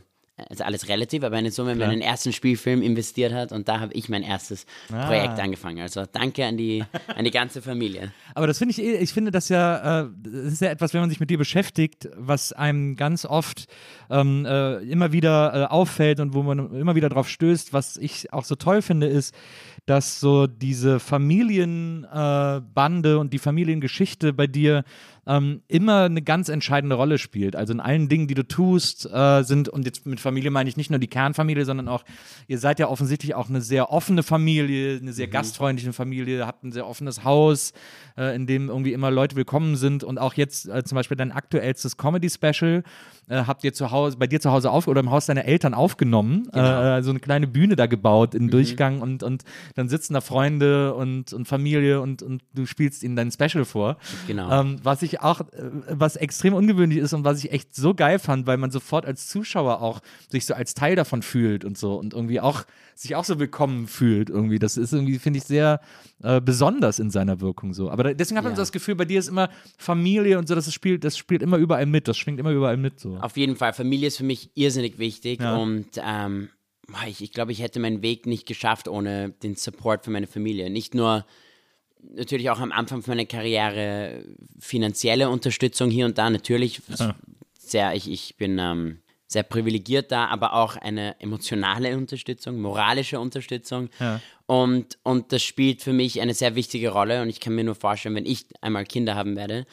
also 0.50 0.64
alles 0.66 0.90
relativ, 0.90 1.24
aber 1.24 1.38
eine 1.38 1.50
Summe 1.52 1.72
in 1.74 1.78
meinen 1.78 2.02
ersten 2.02 2.34
Spielfilm 2.34 2.82
investiert 2.82 3.34
hat 3.34 3.52
und 3.54 3.68
da 3.70 3.80
habe 3.80 3.94
ich 3.94 4.10
mein 4.10 4.22
erstes 4.24 4.66
Ah. 4.92 5.08
Projekt 5.08 5.40
angefangen. 5.40 5.80
Also 5.80 6.04
danke 6.12 6.46
an 6.46 6.58
die, 6.58 6.84
an 7.16 7.24
die 7.24 7.32
ganze 7.32 7.62
Familie. 7.62 8.12
Aber 8.36 8.46
das 8.48 8.58
finde 8.58 8.72
ich, 8.74 8.80
ich 8.80 9.14
finde 9.14 9.32
das 9.32 9.48
ja, 9.50 10.02
äh, 10.02 10.10
das 10.18 10.54
ist 10.54 10.62
ja 10.62 10.70
etwas, 10.70 10.94
wenn 10.94 11.02
man 11.02 11.10
sich 11.10 11.20
mit 11.20 11.30
dir 11.30 11.38
beschäftigt, 11.38 12.10
was 12.16 12.52
einem 12.52 12.96
ganz 12.98 13.26
oft 13.26 13.68
ähm, 14.10 14.46
äh, 14.46 14.78
immer 14.84 15.12
wieder 15.14 15.54
äh, 15.54 15.66
auffällt 15.66 16.20
und 16.20 16.34
wo 16.34 16.44
man 16.44 16.74
immer 16.76 16.96
wieder 16.96 17.10
drauf 17.10 17.30
stößt, 17.30 17.72
was 17.72 17.96
ich 17.98 18.34
auch 18.34 18.44
so 18.44 18.56
toll 18.56 18.82
finde, 18.82 19.08
ist, 19.08 19.34
dass 19.86 20.20
so 20.20 20.48
diese 20.48 21.00
Familienbande 21.00 23.12
äh, 23.12 23.16
und 23.16 23.34
die 23.34 23.40
Familiengeschichte 23.40 24.34
bei 24.34 24.48
dir 24.48 24.84
ähm, 25.28 25.62
immer 25.68 26.04
eine 26.04 26.22
ganz 26.22 26.50
entscheidende 26.50 26.96
Rolle 26.96 27.18
spielt. 27.18 27.56
Also 27.56 27.74
in 27.74 27.80
allen 27.80 28.10
Dingen, 28.10 28.28
die 28.28 28.34
du 28.34 28.48
tust, 28.48 29.10
äh, 29.12 29.44
sind, 29.44 29.70
und 29.70 29.86
jetzt 29.86 30.06
mit 30.06 30.20
Familie 30.20 30.52
meine 30.52 30.70
ich 30.70 30.78
nicht 30.78 30.90
nur 30.90 31.00
die 31.00 31.08
Kernfamilie, 31.08 31.66
sondern 31.66 31.88
auch, 31.88 32.04
ihr 32.48 32.60
seid 32.60 32.80
ja 32.80 32.88
offensichtlich 32.88 33.36
auch 33.36 33.50
eine 33.50 33.62
sehr 33.62 33.92
offene 33.92 34.24
Familie, 34.24 34.98
eine 34.98 35.14
sehr 35.14 35.28
gastfreundliche 35.28 35.94
Familie, 35.94 36.46
habt 36.46 36.64
ein 36.64 36.72
sehr 36.72 36.88
offenes 36.88 37.24
Haus, 37.24 37.74
äh, 38.18 38.36
in 38.36 38.48
dem 38.48 38.70
irgendwie 38.70 38.94
immer 38.94 39.12
Leute 39.12 39.36
willkommen 39.36 39.76
sind 39.76 40.04
und 40.04 40.18
auch 40.18 40.34
jetzt 40.34 40.68
äh, 40.68 40.84
zum 40.84 40.96
Beispiel 40.96 41.18
dein 41.18 41.32
aktuellstes 41.32 41.98
Comedy-Special 41.98 42.84
äh, 43.28 43.44
habt 43.46 43.64
ihr 43.64 43.74
zu 43.74 43.92
Hause, 43.92 44.18
bei 44.18 44.28
dir 44.28 44.40
zu 44.40 44.52
Hause 44.52 44.70
auf 44.72 44.88
oder 44.88 45.00
im 45.02 45.12
Haus 45.12 45.26
deiner 45.26 45.46
Eltern 45.46 45.74
aufgenommen, 45.74 46.48
Genau. 46.54 46.98
äh, 46.98 47.04
so 47.04 47.10
eine 47.12 47.20
kleine 47.20 47.48
Bühne 47.48 47.76
da 47.76 47.86
gebaut 47.88 48.34
Mhm. 48.34 48.40
in 48.42 48.50
Durchgang 48.52 49.02
und, 49.02 49.24
und 49.24 49.44
dann 49.76 49.90
sitzen 49.90 50.14
da 50.14 50.22
Freunde 50.22 50.94
und, 50.94 51.34
und 51.34 51.48
Familie 51.48 52.02
und, 52.02 52.22
und 52.24 52.44
du 52.54 52.66
spielst 52.66 53.04
ihnen 53.04 53.16
dein 53.16 53.32
Special 53.32 53.66
vor. 53.66 53.98
Genau. 54.28 54.52
Ähm, 54.62 54.78
was 54.84 55.02
ich 55.02 55.22
auch, 55.22 55.42
äh, 55.42 55.46
was 55.90 56.16
extrem 56.16 56.54
ungewöhnlich 56.54 57.00
ist 57.00 57.14
und 57.14 57.24
was 57.24 57.40
ich 57.44 57.52
echt 57.52 57.76
so 57.76 57.94
geil 57.94 58.20
fand, 58.20 58.48
weil 58.48 58.58
man 58.58 58.72
sofort 58.72 59.06
als 59.06 59.28
Zuschauer 59.28 59.82
auch 59.82 60.02
sich 60.30 60.46
so 60.46 60.54
als 60.54 60.74
Teil 60.74 60.96
davon 60.96 61.22
fühlt 61.22 61.66
und 61.66 61.78
so 61.78 61.96
und 61.96 62.14
irgendwie 62.14 62.40
auch 62.40 62.64
sich 62.98 63.16
auch 63.16 63.26
so 63.26 63.40
willkommen 63.40 63.88
fühlt 63.88 64.30
irgendwie. 64.30 64.58
Das 64.58 64.78
ist 64.78 64.94
irgendwie, 64.94 65.20
finde 65.20 65.40
ich, 65.40 65.44
sehr 65.44 65.82
äh, 66.24 66.40
besonders 66.40 66.98
in 67.00 67.10
seiner 67.10 67.42
Wirkung 67.42 67.74
so. 67.74 67.90
Aber 67.92 68.04
da, 68.04 68.14
deswegen 68.14 68.38
hat 68.38 68.46
man 68.46 68.54
Ja. 68.54 68.56
so 68.56 68.62
das 68.62 68.72
Gefühl, 68.72 68.96
bei 68.96 69.04
dir 69.04 69.20
ist 69.20 69.28
immer 69.28 69.50
Familie 69.78 70.38
und 70.40 70.48
so, 70.48 70.56
das 70.56 70.74
spielt, 70.74 71.04
das 71.04 71.18
spielt 71.18 71.42
immer 71.42 71.58
überall 71.58 71.86
mit, 71.86 72.08
das 72.08 72.18
schwingt 72.18 72.40
immer 72.40 72.52
überall 72.52 72.78
mit 72.78 73.00
so. 73.00 73.15
Auf 73.22 73.38
jeden 73.38 73.56
Fall, 73.56 73.74
Familie 73.74 74.08
ist 74.08 74.18
für 74.18 74.24
mich 74.24 74.50
irrsinnig 74.56 74.98
wichtig 75.00 75.40
Ja. 75.42 75.56
und 75.58 75.88
ähm, 76.04 76.50
boah, 76.88 77.04
ich, 77.08 77.22
ich 77.22 77.32
glaube, 77.32 77.52
ich 77.52 77.62
hätte 77.62 77.80
meinen 77.80 78.02
Weg 78.02 78.26
nicht 78.26 78.46
geschafft 78.46 78.88
ohne 78.88 79.30
den 79.44 79.56
Support 79.56 80.04
von 80.04 80.14
meiner 80.14 80.28
Familie. 80.28 80.70
Nicht 80.70 80.94
nur 80.96 81.26
natürlich 82.14 82.50
auch 82.50 82.60
am 82.60 82.72
Anfang 82.72 83.02
von 83.02 83.12
meiner 83.16 83.26
Karriere 83.26 84.24
finanzielle 84.60 85.30
Unterstützung 85.30 85.90
hier 85.90 86.06
und 86.06 86.18
da, 86.18 86.30
natürlich 86.30 86.82
sehr, 87.60 87.96
ich, 87.96 88.10
ich 88.12 88.38
bin 88.38 88.60
ähm, 88.60 89.00
sehr 89.28 89.42
privilegiert 89.42 90.12
da, 90.12 90.28
aber 90.28 90.54
auch 90.54 90.76
eine 90.76 91.20
emotionale 91.20 91.98
Unterstützung, 91.98 92.62
moralische 92.62 93.20
Unterstützung. 93.20 93.90
Und, 94.46 95.00
und 95.02 95.32
das 95.32 95.42
spielt 95.42 95.82
für 95.82 95.94
mich 95.94 96.22
eine 96.22 96.36
sehr 96.36 96.54
wichtige 96.54 96.90
Rolle 96.90 97.24
und 97.24 97.30
ich 97.30 97.40
kann 97.40 97.56
mir 97.56 97.64
nur 97.64 97.74
vorstellen, 97.74 98.14
wenn 98.14 98.28
ich 98.28 98.46
einmal 98.62 98.86
Kinder 98.86 99.16
haben 99.16 99.36
werde, 99.36 99.66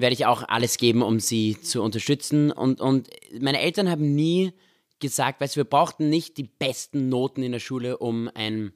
werde 0.00 0.14
ich 0.14 0.26
auch 0.26 0.44
alles 0.48 0.78
geben, 0.78 1.02
um 1.02 1.20
sie 1.20 1.60
zu 1.60 1.82
unterstützen. 1.82 2.50
Und, 2.50 2.80
und 2.80 3.08
meine 3.40 3.60
Eltern 3.60 3.90
haben 3.90 4.14
nie 4.14 4.52
gesagt, 5.00 5.40
weißt 5.40 5.56
du, 5.56 5.60
wir 5.60 5.64
brauchten 5.64 6.08
nicht 6.08 6.36
die 6.38 6.44
besten 6.44 7.08
Noten 7.08 7.42
in 7.42 7.52
der 7.52 7.60
Schule, 7.60 7.98
um 7.98 8.30
ein, 8.34 8.72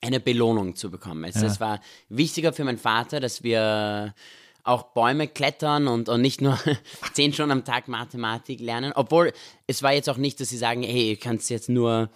eine 0.00 0.20
Belohnung 0.20 0.74
zu 0.76 0.90
bekommen. 0.90 1.24
Also 1.24 1.46
Es 1.46 1.60
war 1.60 1.80
wichtiger 2.08 2.52
für 2.52 2.64
meinen 2.64 2.78
Vater, 2.78 3.20
dass 3.20 3.42
wir 3.42 4.14
auch 4.64 4.94
Bäume 4.94 5.28
klettern 5.28 5.88
und, 5.88 6.08
und 6.08 6.20
nicht 6.20 6.40
nur 6.40 6.58
zehn 7.12 7.32
Stunden 7.32 7.52
am 7.52 7.64
Tag 7.64 7.88
Mathematik 7.88 8.60
lernen. 8.60 8.92
Obwohl, 8.94 9.32
es 9.66 9.82
war 9.82 9.92
jetzt 9.92 10.08
auch 10.08 10.18
nicht, 10.18 10.40
dass 10.40 10.50
sie 10.50 10.56
sagen, 10.56 10.82
hey, 10.82 11.14
du 11.14 11.20
kannst 11.20 11.50
jetzt 11.50 11.68
nur, 11.68 12.10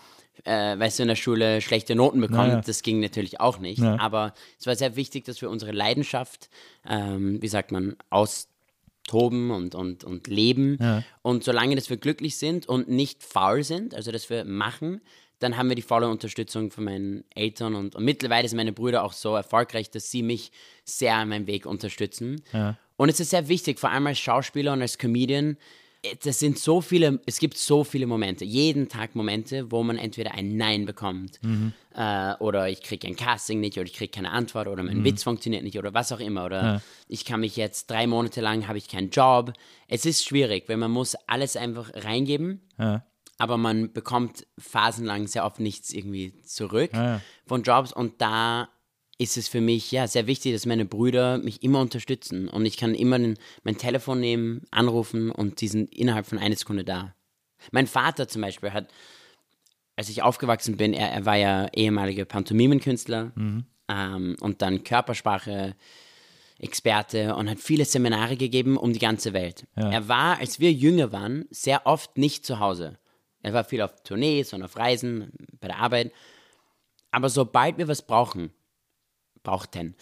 äh, 0.44 0.78
weißt 0.78 0.98
du, 0.98 1.02
in 1.02 1.08
der 1.08 1.16
Schule 1.16 1.60
schlechte 1.60 1.94
Noten 1.94 2.20
bekommen. 2.20 2.48
Naja. 2.48 2.62
Das 2.64 2.82
ging 2.82 3.00
natürlich 3.00 3.40
auch 3.40 3.58
nicht. 3.58 3.78
Ja. 3.80 3.98
Aber 3.98 4.34
es 4.58 4.66
war 4.66 4.76
sehr 4.76 4.96
wichtig, 4.96 5.24
dass 5.24 5.40
wir 5.42 5.50
unsere 5.50 5.72
Leidenschaft, 5.72 6.50
ähm, 6.88 7.40
wie 7.40 7.48
sagt 7.48 7.72
man, 7.72 7.96
austoben 8.10 9.50
und, 9.50 9.74
und, 9.74 10.04
und 10.04 10.26
leben. 10.26 10.78
Und 11.22 11.44
solange, 11.44 11.74
dass 11.74 11.90
wir 11.90 11.96
glücklich 11.96 12.36
sind 12.36 12.68
und 12.68 12.88
nicht 12.88 13.22
faul 13.22 13.64
sind, 13.64 13.94
also 13.94 14.12
dass 14.12 14.30
wir 14.30 14.44
machen, 14.44 15.00
dann 15.38 15.56
haben 15.56 15.68
wir 15.68 15.76
die 15.76 15.82
volle 15.82 16.08
Unterstützung 16.08 16.70
von 16.70 16.84
meinen 16.84 17.24
Eltern 17.34 17.74
und, 17.74 17.94
und 17.94 18.04
mittlerweile 18.04 18.48
sind 18.48 18.56
meine 18.56 18.72
Brüder 18.72 19.04
auch 19.04 19.12
so 19.12 19.34
erfolgreich, 19.34 19.90
dass 19.90 20.10
sie 20.10 20.22
mich 20.22 20.50
sehr 20.84 21.14
an 21.16 21.28
meinem 21.28 21.46
Weg 21.46 21.66
unterstützen. 21.66 22.42
Und 22.96 23.08
es 23.10 23.20
ist 23.20 23.30
sehr 23.30 23.48
wichtig, 23.48 23.78
vor 23.78 23.90
allem 23.90 24.06
als 24.06 24.18
Schauspieler 24.18 24.72
und 24.72 24.80
als 24.80 24.96
Comedian, 24.96 25.58
das 26.24 26.38
sind 26.38 26.58
so 26.58 26.80
viele, 26.80 27.20
es 27.26 27.38
gibt 27.38 27.56
so 27.56 27.84
viele 27.84 28.06
Momente, 28.06 28.44
jeden 28.44 28.88
Tag 28.88 29.14
Momente, 29.14 29.70
wo 29.70 29.82
man 29.82 29.98
entweder 29.98 30.32
ein 30.34 30.56
Nein 30.56 30.86
bekommt 30.86 31.40
äh, 31.94 32.34
oder 32.38 32.68
ich 32.68 32.82
kriege 32.82 33.06
ein 33.06 33.16
Casting 33.16 33.60
nicht 33.60 33.76
oder 33.76 33.86
ich 33.86 33.94
kriege 33.94 34.10
keine 34.10 34.30
Antwort 34.30 34.68
oder 34.68 34.82
mein 34.82 35.04
Witz 35.04 35.22
funktioniert 35.22 35.62
nicht 35.62 35.78
oder 35.78 35.94
was 35.94 36.12
auch 36.12 36.20
immer 36.20 36.46
oder 36.46 36.82
ich 37.08 37.24
kann 37.24 37.40
mich 37.40 37.56
jetzt 37.56 37.90
drei 37.90 38.06
Monate 38.06 38.40
lang, 38.40 38.68
habe 38.68 38.78
ich 38.78 38.88
keinen 38.88 39.10
Job. 39.10 39.52
Es 39.88 40.04
ist 40.06 40.24
schwierig, 40.24 40.68
weil 40.68 40.76
man 40.76 40.90
muss 40.90 41.14
alles 41.26 41.56
einfach 41.56 41.90
reingeben 41.94 42.60
aber 43.38 43.58
man 43.58 43.92
bekommt 43.92 44.46
phasenlang 44.58 45.26
sehr 45.26 45.44
oft 45.44 45.60
nichts 45.60 45.92
irgendwie 45.92 46.40
zurück 46.42 46.90
von 47.46 47.62
Jobs 47.62 47.92
und 47.92 48.20
da 48.20 48.68
ist 49.18 49.36
es 49.36 49.48
für 49.48 49.60
mich 49.60 49.90
ja 49.92 50.06
sehr 50.06 50.26
wichtig, 50.26 50.52
dass 50.52 50.66
meine 50.66 50.84
Brüder 50.84 51.38
mich 51.38 51.62
immer 51.62 51.80
unterstützen 51.80 52.48
und 52.48 52.66
ich 52.66 52.76
kann 52.76 52.94
immer 52.94 53.18
den, 53.18 53.38
mein 53.64 53.78
Telefon 53.78 54.20
nehmen, 54.20 54.62
anrufen 54.70 55.30
und 55.30 55.60
die 55.60 55.68
sind 55.68 55.94
innerhalb 55.94 56.26
von 56.26 56.38
einer 56.38 56.56
Sekunde 56.56 56.84
da. 56.84 57.14
Mein 57.72 57.86
Vater 57.86 58.28
zum 58.28 58.42
Beispiel 58.42 58.72
hat, 58.72 58.88
als 59.96 60.10
ich 60.10 60.22
aufgewachsen 60.22 60.76
bin, 60.76 60.92
er, 60.92 61.10
er 61.10 61.24
war 61.24 61.36
ja 61.36 61.68
ehemaliger 61.72 62.26
Pantomimenkünstler 62.26 63.32
ähm, 63.88 64.36
und 64.40 64.62
dann 64.62 64.84
Körpersprache. 64.84 65.74
Experte 66.58 67.34
und 67.36 67.50
hat 67.50 67.58
viele 67.58 67.84
Seminare 67.84 68.34
gegeben 68.36 68.78
um 68.78 68.94
die 68.94 68.98
ganze 68.98 69.34
Welt. 69.34 69.66
Er 69.90 70.08
war, 70.08 70.38
als 70.38 70.58
wir 70.58 70.72
jünger 70.72 71.12
waren, 71.12 71.44
sehr 71.50 71.84
oft 71.84 72.16
nicht 72.16 72.46
zu 72.46 72.60
Hause. 72.60 72.96
Er 73.42 73.52
war 73.52 73.62
viel 73.62 73.82
auf 73.82 74.02
Tournees 74.04 74.54
und 74.54 74.62
auf 74.62 74.76
Reisen, 74.78 75.32
bei 75.60 75.68
der 75.68 75.78
Arbeit. 75.78 76.12
Aber 77.10 77.28
sobald 77.28 77.76
wir 77.76 77.88
was 77.88 78.00
brauchen, 78.00 78.52
brauchten, 79.46 79.94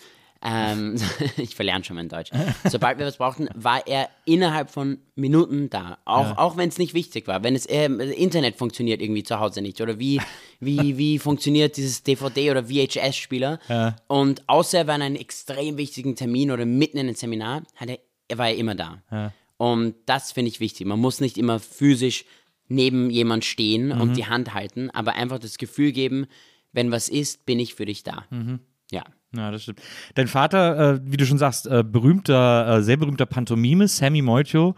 ähm, 0.47 0.97
ich 1.39 1.57
verlerne 1.57 1.85
schon 1.85 1.97
mein 1.97 2.11
Deutsch, 2.11 2.31
sobald 2.69 2.99
wir 2.99 3.07
was 3.07 3.17
brauchten, 3.17 3.49
war 3.55 3.87
er 3.87 4.11
innerhalb 4.27 4.71
von 4.71 4.99
Minuten 5.15 5.71
da. 5.71 5.99
Auch, 6.05 6.37
auch 6.37 6.57
wenn 6.59 6.69
es 6.69 6.77
nicht 6.77 6.93
wichtig 6.93 7.27
war. 7.27 7.43
Wenn 7.43 7.55
es 7.55 7.65
äh, 7.65 7.87
Internet 7.87 8.57
funktioniert 8.57 9.01
irgendwie 9.01 9.23
zu 9.23 9.41
Hause 9.41 9.63
nicht. 9.63 9.81
Oder 9.81 9.99
wie, 9.99 10.21
wie, 10.61 10.99
wie 10.99 11.19
funktioniert 11.19 11.79
dieses 11.79 12.05
DVD- 12.05 12.51
oder 12.51 12.65
VHS-Spieler. 12.65 13.59
Und 14.07 14.47
außer 14.47 14.79
er 14.79 14.87
war 14.87 14.97
in 14.97 15.03
einem 15.03 15.17
extrem 15.17 15.79
wichtigen 15.79 16.15
Termin 16.15 16.51
oder 16.51 16.67
mitten 16.67 16.99
in 16.99 17.07
einem 17.07 17.17
Seminar, 17.17 17.63
hat 17.77 17.89
er, 17.89 17.99
er 18.29 18.39
war 18.39 18.49
er 18.49 18.57
immer 18.57 18.75
da. 18.75 19.03
Und 19.57 19.95
das 20.05 20.33
finde 20.33 20.51
ich 20.51 20.61
wichtig. 20.61 20.87
Man 20.87 21.01
muss 21.01 21.21
nicht 21.21 21.39
immer 21.39 21.59
physisch 21.59 22.27
neben 22.69 23.09
jemand 23.09 23.45
stehen 23.45 23.93
und 23.93 24.17
die 24.17 24.27
Hand 24.27 24.53
halten, 24.53 24.91
aber 24.91 25.15
einfach 25.15 25.39
das 25.39 25.59
Gefühl 25.59 25.93
geben, 25.93 26.27
wenn 26.73 26.91
was 26.91 27.09
ist, 27.09 27.47
bin 27.47 27.59
ich 27.61 27.75
für 27.75 27.87
dich 27.87 28.03
da. 28.03 28.25
Ja. 28.91 29.05
Ja, 29.37 29.51
das 29.51 29.63
stimmt. 29.65 29.81
Dein 30.15 30.29
Vater, 30.29 30.95
äh, 30.95 31.01
wie 31.05 31.17
du 31.17 31.27
schon 31.27 31.39
sagst, 31.39 31.67
äh, 31.67 31.83
berühmter, 31.83 32.79
äh, 32.79 32.83
sehr 32.83 32.97
berühmter 32.97 33.27
Pantomime, 33.27 33.89
Sammy 33.89 34.23
Molcho, 34.23 34.77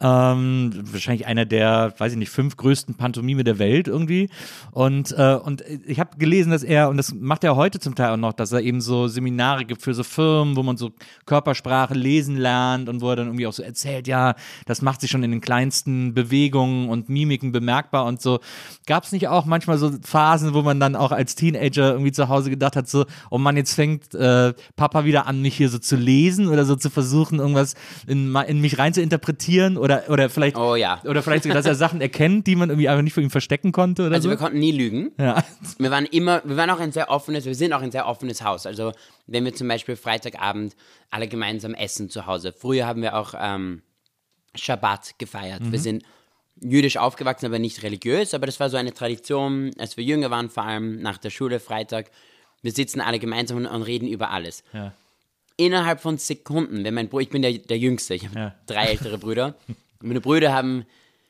ähm, 0.00 0.70
wahrscheinlich 0.92 1.26
einer 1.26 1.44
der, 1.44 1.92
weiß 1.98 2.12
ich 2.12 2.18
nicht, 2.18 2.30
fünf 2.30 2.56
größten 2.56 2.94
Pantomime 2.94 3.44
der 3.44 3.58
Welt 3.58 3.86
irgendwie. 3.86 4.30
Und, 4.70 5.12
äh, 5.12 5.34
und 5.34 5.62
ich 5.86 6.00
habe 6.00 6.16
gelesen, 6.16 6.50
dass 6.50 6.62
er, 6.62 6.88
und 6.88 6.96
das 6.96 7.12
macht 7.12 7.44
er 7.44 7.56
heute 7.56 7.80
zum 7.80 7.94
Teil 7.94 8.12
auch 8.12 8.16
noch, 8.16 8.32
dass 8.32 8.52
er 8.52 8.60
eben 8.60 8.80
so 8.80 9.08
Seminare 9.08 9.64
gibt 9.64 9.82
für 9.82 9.92
so 9.92 10.04
Firmen, 10.04 10.56
wo 10.56 10.62
man 10.62 10.76
so 10.76 10.92
Körpersprache 11.26 11.94
lesen 11.94 12.36
lernt 12.36 12.88
und 12.88 13.02
wo 13.02 13.10
er 13.10 13.16
dann 13.16 13.26
irgendwie 13.26 13.46
auch 13.46 13.52
so 13.52 13.62
erzählt, 13.62 14.06
ja, 14.06 14.36
das 14.66 14.80
macht 14.80 15.00
sich 15.02 15.10
schon 15.10 15.22
in 15.22 15.32
den 15.32 15.40
kleinsten 15.40 16.14
Bewegungen 16.14 16.88
und 16.88 17.08
Mimiken 17.08 17.52
bemerkbar 17.52 18.06
und 18.06 18.22
so. 18.22 18.40
Gab 18.86 19.04
es 19.04 19.12
nicht 19.12 19.28
auch 19.28 19.44
manchmal 19.44 19.76
so 19.76 19.90
Phasen, 20.02 20.54
wo 20.54 20.62
man 20.62 20.80
dann 20.80 20.96
auch 20.96 21.12
als 21.12 21.34
Teenager 21.34 21.92
irgendwie 21.92 22.12
zu 22.12 22.28
Hause 22.28 22.48
gedacht 22.48 22.76
hat, 22.76 22.88
so, 22.88 23.04
oh 23.30 23.38
Mann, 23.38 23.56
jetzt 23.56 23.74
fängt 23.74 23.97
äh, 24.14 24.54
Papa 24.76 25.04
wieder 25.04 25.26
an, 25.26 25.42
mich 25.42 25.56
hier 25.56 25.68
so 25.68 25.78
zu 25.78 25.96
lesen 25.96 26.48
oder 26.48 26.64
so 26.64 26.76
zu 26.76 26.90
versuchen, 26.90 27.38
irgendwas 27.38 27.74
in, 28.06 28.34
in 28.46 28.60
mich 28.60 28.78
rein 28.78 28.94
zu 28.94 29.00
interpretieren 29.02 29.76
oder, 29.76 30.04
oder 30.08 30.28
vielleicht, 30.30 30.56
Oh 30.56 30.74
ja. 30.74 31.00
oder 31.04 31.22
vielleicht 31.22 31.44
sogar, 31.44 31.56
dass 31.56 31.66
er 31.66 31.74
Sachen 31.74 32.00
erkennt, 32.00 32.46
die 32.46 32.56
man 32.56 32.70
irgendwie 32.70 32.88
einfach 32.88 33.02
nicht 33.02 33.14
vor 33.14 33.22
ihm 33.22 33.30
verstecken 33.30 33.72
konnte 33.72 34.06
oder 34.06 34.14
Also 34.14 34.24
so. 34.28 34.30
wir 34.30 34.36
konnten 34.38 34.58
nie 34.58 34.72
lügen. 34.72 35.12
ja. 35.18 35.42
Wir 35.78 35.90
waren 35.90 36.06
immer, 36.06 36.42
wir 36.44 36.56
waren 36.56 36.70
auch 36.70 36.80
ein 36.80 36.92
sehr 36.92 37.10
offenes, 37.10 37.44
wir 37.44 37.54
sind 37.54 37.72
auch 37.72 37.82
ein 37.82 37.90
sehr 37.92 38.06
offenes 38.06 38.42
Haus. 38.42 38.66
Also 38.66 38.92
wenn 39.26 39.44
wir 39.44 39.54
zum 39.54 39.68
Beispiel 39.68 39.96
Freitagabend 39.96 40.74
alle 41.10 41.28
gemeinsam 41.28 41.74
essen 41.74 42.10
zu 42.10 42.26
Hause. 42.26 42.52
Früher 42.56 42.86
haben 42.86 43.02
wir 43.02 43.16
auch 43.16 43.34
ähm, 43.38 43.82
Schabbat 44.54 45.18
gefeiert. 45.18 45.60
Wir 45.70 45.78
sind 45.78 46.02
jüdisch 46.60 46.96
aufgewachsen, 46.96 47.46
aber 47.46 47.58
nicht 47.58 47.82
religiös. 47.82 48.34
Aber 48.34 48.46
das 48.46 48.58
war 48.60 48.68
so 48.70 48.76
eine 48.76 48.92
Tradition, 48.92 49.70
als 49.78 49.96
wir 49.96 50.04
jünger 50.04 50.30
waren, 50.30 50.50
vor 50.50 50.64
allem 50.64 51.00
nach 51.00 51.18
der 51.18 51.30
Schule 51.30 51.60
Freitag. 51.60 52.10
Wir 52.62 52.72
sitzen 52.72 53.00
alle 53.00 53.18
gemeinsam 53.18 53.58
und, 53.58 53.66
und 53.66 53.82
reden 53.82 54.08
über 54.08 54.30
alles. 54.30 54.62
Ja. 54.72 54.92
Innerhalb 55.56 56.00
von 56.00 56.18
Sekunden, 56.18 56.84
wenn 56.84 56.94
mein 56.94 57.08
Bruder, 57.08 57.22
ich 57.22 57.30
bin 57.30 57.42
der, 57.42 57.52
der 57.52 57.78
Jüngste, 57.78 58.14
ich 58.14 58.26
habe 58.26 58.38
Ja. 58.38 58.54
drei 58.66 58.86
ältere 58.86 59.18
Brüder. 59.18 59.54
Meine 60.00 60.20
Brüder 60.20 60.52
haben 60.52 60.86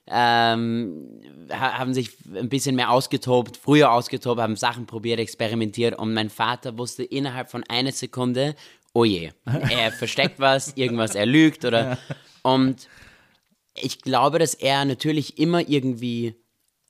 ähm, 0.06 1.20
ha- 1.50 1.78
haben 1.78 1.92
sich 1.94 2.10
ein 2.34 2.48
bisschen 2.48 2.76
mehr 2.76 2.90
ausgetobt, 2.90 3.56
früher 3.56 3.92
ausgetobt, 3.92 4.40
haben 4.40 4.56
Sachen 4.56 4.86
probiert, 4.86 5.20
experimentiert 5.20 5.98
und 5.98 6.14
mein 6.14 6.30
Vater 6.30 6.76
wusste 6.78 7.02
innerhalb 7.04 7.50
von 7.50 7.62
einer 7.68 7.92
Sekunde, 7.92 8.54
oh 8.94 9.04
je, 9.04 9.30
er 9.46 9.92
versteckt 9.92 10.38
was, 10.40 10.72
irgendwas, 10.76 11.14
er 11.14 11.26
lügt 11.26 11.64
oder 11.64 11.98
und 12.42 12.88
ich 13.74 14.00
glaube, 14.00 14.38
dass 14.38 14.54
er 14.54 14.84
natürlich 14.84 15.38
immer 15.38 15.68
irgendwie 15.68 16.34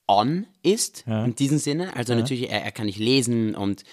on 0.06 0.46
ist, 0.62 1.04
in 1.06 1.34
diesem 1.34 1.58
Sinne. 1.58 1.94
Also 1.94 2.14
natürlich, 2.14 2.50
er, 2.50 2.62
er 2.64 2.72
kann 2.72 2.86
nicht 2.86 2.98
lesen 2.98 3.54
und, 3.54 3.84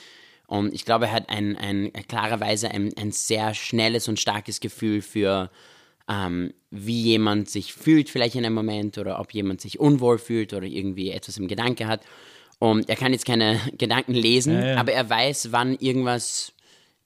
und 0.48 0.74
ich 0.74 0.86
glaube, 0.86 1.06
er 1.06 1.12
hat 1.12 1.30
ein, 1.30 1.58
ein, 1.58 1.92
klarerweise 2.08 2.70
ein, 2.70 2.92
ein 2.98 3.12
sehr 3.12 3.54
schnelles 3.54 4.08
und 4.08 4.20
starkes 4.20 4.60
Gefühl 4.60 5.02
für, 5.02 5.50
ähm, 6.08 6.54
wie 6.70 7.02
jemand 7.02 7.50
sich 7.50 7.74
fühlt 7.74 8.10
vielleicht 8.10 8.36
in 8.36 8.46
einem 8.46 8.56
Moment 8.56 8.98
oder 8.98 9.20
ob 9.20 9.34
jemand 9.34 9.62
sich 9.62 9.80
unwohl 9.80 10.18
fühlt 10.20 10.54
oder 10.54 10.68
irgendwie 10.68 11.12
etwas 11.12 11.38
im 11.38 11.48
Gedanke 11.48 11.88
hat. 11.88 12.02
Und 12.60 12.90
er 12.90 12.96
kann 12.96 13.12
jetzt 13.12 13.26
keine 13.26 13.60
Gedanken 13.78 14.14
lesen, 14.14 14.54
Ja, 14.54 14.66
ja. 14.68 14.78
aber 14.78 14.94
er 14.94 15.10
weiß, 15.10 15.52
wann 15.52 15.76
irgendwas 15.76 16.54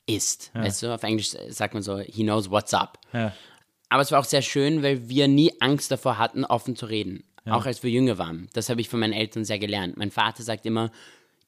ist. 0.06 0.52
Weißt 0.54 0.84
du, 0.84 0.94
auf 0.94 1.04
Englisch 1.04 1.30
sagt 1.50 1.74
man 1.74 1.84
so, 1.84 2.00
he 2.00 2.24
knows 2.24 2.50
what's 2.50 2.74
up. 2.74 3.00
Ja. 3.14 3.34
Aber 3.90 4.02
es 4.02 4.12
war 4.12 4.20
auch 4.20 4.26
sehr 4.26 4.42
schön, 4.42 4.84
weil 4.84 5.08
wir 5.08 5.28
nie 5.28 5.54
Angst 5.62 5.92
davor 5.92 6.18
hatten, 6.18 6.46
offen 6.46 6.76
zu 6.76 6.86
reden. 6.88 7.24
Auch 7.46 7.66
als 7.66 7.82
wir 7.82 7.90
jünger 7.90 8.20
waren. 8.20 8.48
Das 8.54 8.70
habe 8.70 8.80
ich 8.80 8.90
von 8.90 9.00
meinen 9.00 9.14
Eltern 9.14 9.44
sehr 9.44 9.58
gelernt. 9.58 9.98
Mein 9.98 10.12
Vater 10.12 10.44
sagt 10.44 10.68
immer, 10.68 10.92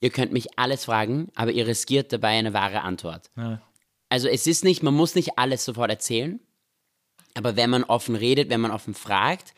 ihr 0.02 0.10
könnt 0.10 0.34
mich 0.34 0.60
alles 0.60 0.86
fragen, 0.86 1.30
aber 1.36 1.52
ihr 1.52 1.66
riskiert 1.66 2.12
dabei 2.12 2.30
eine 2.38 2.54
wahre 2.54 2.82
Antwort. 2.82 3.32
Also 4.10 4.28
es 4.28 4.46
ist 4.46 4.66
nicht, 4.66 4.84
man 4.84 4.94
muss 4.94 5.16
nicht 5.16 5.38
alles 5.40 5.64
sofort 5.64 5.90
erzählen, 5.90 6.42
aber 7.36 7.56
wenn 7.56 7.70
man 7.70 7.86
offen 7.86 8.16
redet, 8.16 8.50
wenn 8.50 8.60
man 8.60 8.72
offen 8.72 8.94
fragt, 8.94 9.54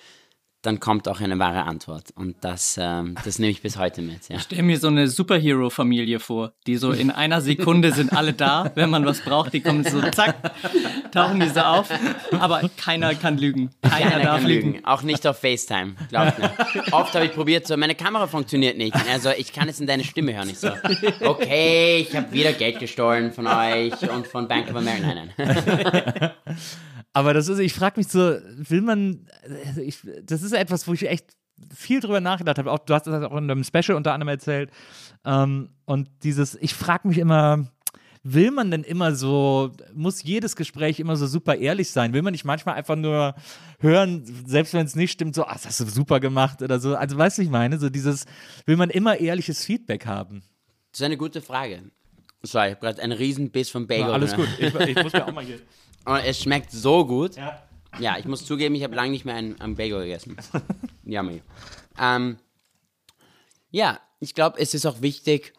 dann 0.63 0.79
kommt 0.79 1.07
auch 1.09 1.19
eine 1.19 1.37
wahre 1.39 1.63
Antwort. 1.63 2.05
Und 2.15 2.37
das, 2.41 2.77
ähm, 2.81 3.15
das 3.23 3.37
nehme 3.37 3.51
ich 3.51 3.61
bis 3.61 3.77
heute 3.77 4.01
mit. 4.01 4.29
Ja. 4.29 4.39
Stell 4.39 4.63
mir 4.63 4.79
so 4.79 4.87
eine 4.87 5.07
Superhero-Familie 5.07 6.19
vor, 6.19 6.53
die 6.65 6.77
so 6.77 6.91
in 6.91 7.11
einer 7.11 7.41
Sekunde 7.41 7.91
sind 7.91 8.13
alle 8.13 8.33
da, 8.33 8.71
wenn 8.75 8.89
man 8.89 9.05
was 9.05 9.21
braucht, 9.21 9.53
die 9.53 9.59
kommen 9.59 9.83
so 9.83 10.01
zack, 10.11 10.35
tauchen 11.11 11.41
die 11.41 11.49
so 11.49 11.59
auf, 11.59 11.89
aber 12.31 12.69
keiner 12.77 13.13
kann 13.13 13.37
lügen. 13.37 13.71
Keiner, 13.81 14.11
Keiner 14.11 14.23
darf 14.23 14.39
kann 14.39 14.47
lügen. 14.47 14.73
lügen. 14.73 14.85
Auch 14.85 15.01
nicht 15.03 15.27
auf 15.27 15.37
FaceTime. 15.39 15.95
Glaubt 16.09 16.39
mir. 16.39 16.51
Oft 16.91 17.13
habe 17.13 17.25
ich 17.25 17.33
probiert, 17.33 17.67
so, 17.67 17.75
meine 17.75 17.95
Kamera 17.95 18.27
funktioniert 18.27 18.77
nicht. 18.77 18.95
Also, 19.11 19.31
ich 19.37 19.51
kann 19.51 19.67
es 19.67 19.81
in 19.81 19.87
deine 19.87 20.05
Stimme 20.05 20.33
hören. 20.33 20.49
Ich 20.49 20.59
so, 20.59 20.69
okay, 21.21 21.97
ich 22.07 22.15
habe 22.15 22.31
wieder 22.31 22.53
Geld 22.53 22.79
gestohlen 22.79 23.33
von 23.33 23.47
euch 23.47 24.09
und 24.09 24.27
von 24.27 24.47
Bank 24.47 24.69
of 24.69 24.77
America. 24.77 25.13
Nein, 25.13 25.31
nein. 25.37 26.31
Aber 27.13 27.33
das 27.33 27.47
ist, 27.47 27.59
ich 27.59 27.73
frage 27.73 27.99
mich 27.99 28.07
so, 28.07 28.19
will 28.19 28.81
man, 28.81 29.27
also 29.67 29.81
ich, 29.81 29.99
das 30.23 30.41
ist 30.41 30.51
etwas, 30.51 30.87
wo 30.87 30.93
ich 30.93 31.07
echt 31.07 31.37
viel 31.73 31.99
drüber 31.99 32.19
nachgedacht 32.19 32.57
habe. 32.57 32.71
Auch, 32.71 32.79
du 32.79 32.93
hast 32.93 33.05
das 33.05 33.23
auch 33.23 33.37
in 33.37 33.49
einem 33.49 33.63
Special 33.63 33.95
unter 33.95 34.13
anderem 34.13 34.29
erzählt. 34.29 34.71
Ähm, 35.23 35.69
und 35.85 36.09
dieses, 36.23 36.55
ich 36.55 36.73
frage 36.73 37.07
mich 37.07 37.19
immer, 37.19 37.67
will 38.23 38.51
man 38.51 38.71
denn 38.71 38.83
immer 38.83 39.13
so, 39.13 39.71
muss 39.93 40.23
jedes 40.23 40.55
Gespräch 40.55 40.99
immer 40.99 41.15
so 41.15 41.27
super 41.27 41.55
ehrlich 41.55 41.91
sein? 41.91 42.13
Will 42.13 42.23
man 42.23 42.31
nicht 42.31 42.45
manchmal 42.45 42.75
einfach 42.75 42.95
nur 42.95 43.35
hören, 43.79 44.23
selbst 44.47 44.73
wenn 44.73 44.85
es 44.85 44.95
nicht 44.95 45.11
stimmt, 45.11 45.35
so, 45.35 45.45
ah, 45.45 45.53
das 45.53 45.65
hast 45.65 45.79
du 45.81 45.85
super 45.85 46.19
gemacht 46.19 46.61
oder 46.61 46.79
so? 46.79 46.95
Also, 46.95 47.17
weißt 47.17 47.37
du, 47.37 47.41
ich 47.43 47.49
meine? 47.49 47.77
So 47.77 47.89
dieses, 47.89 48.25
will 48.65 48.77
man 48.77 48.89
immer 48.89 49.19
ehrliches 49.19 49.63
Feedback 49.63 50.05
haben? 50.05 50.41
Das 50.91 51.01
ist 51.01 51.05
eine 51.05 51.17
gute 51.17 51.41
Frage. 51.41 51.83
So, 52.41 52.59
ich 52.59 52.71
habe 52.71 52.75
gerade 52.77 53.01
einen 53.01 53.13
riesen 53.13 53.51
Biss 53.51 53.69
vom 53.69 53.87
Bagel. 53.87 54.11
alles 54.11 54.31
ne? 54.31 54.37
gut. 54.37 54.49
Ich, 54.57 54.73
ich 54.73 55.03
muss 55.03 55.13
mir 55.13 55.27
auch 55.27 55.31
mal 55.31 55.43
hier. 55.43 55.59
Und 56.05 56.17
es 56.17 56.41
schmeckt 56.41 56.71
so 56.71 57.05
gut. 57.05 57.35
Ja. 57.35 57.61
Ja, 57.99 58.17
ich 58.17 58.25
muss 58.25 58.45
zugeben, 58.45 58.73
ich 58.75 58.83
habe 58.83 58.95
lange 58.95 59.11
nicht 59.11 59.23
mehr 59.23 59.35
einen, 59.35 59.59
einen 59.61 59.75
Bagel 59.75 60.01
gegessen. 60.01 60.35
Yummy. 61.05 61.43
Ähm, 61.99 62.37
ja, 63.69 63.99
ich 64.19 64.33
glaube, 64.33 64.59
es 64.59 64.73
ist 64.73 64.85
auch 64.87 65.01
wichtig, 65.01 65.53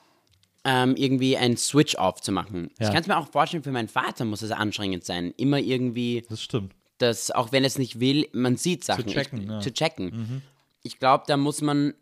ähm, 0.65 0.97
irgendwie 0.97 1.37
einen 1.37 1.57
Switch-Off 1.57 2.21
zu 2.23 2.33
machen. 2.33 2.71
Ja. 2.81 2.87
Ich 2.89 2.93
kann 2.93 3.03
es 3.03 3.07
mir 3.07 3.17
auch 3.19 3.29
vorstellen, 3.29 3.63
für 3.63 3.71
meinen 3.71 3.89
Vater 3.89 4.25
muss 4.25 4.43
es 4.43 4.51
anstrengend 4.51 5.05
sein. 5.05 5.33
Immer 5.37 5.59
irgendwie, 5.59 6.25
Das 6.29 6.43
stimmt. 6.43 6.75
dass, 6.99 7.31
auch 7.31 7.53
wenn 7.53 7.63
er 7.63 7.69
es 7.69 7.79
nicht 7.79 8.01
will, 8.01 8.29
man 8.33 8.57
sieht 8.57 8.83
Sachen. 8.83 9.07
checken, 9.07 9.43
ich, 9.43 9.49
ja. 9.49 9.57
Mhm. 9.57 9.61
Zu 9.61 9.73
checken. 9.73 10.43
Ich 10.83 10.99
glaube, 10.99 11.25
da 11.29 11.37
muss 11.37 11.61
man 11.61 11.95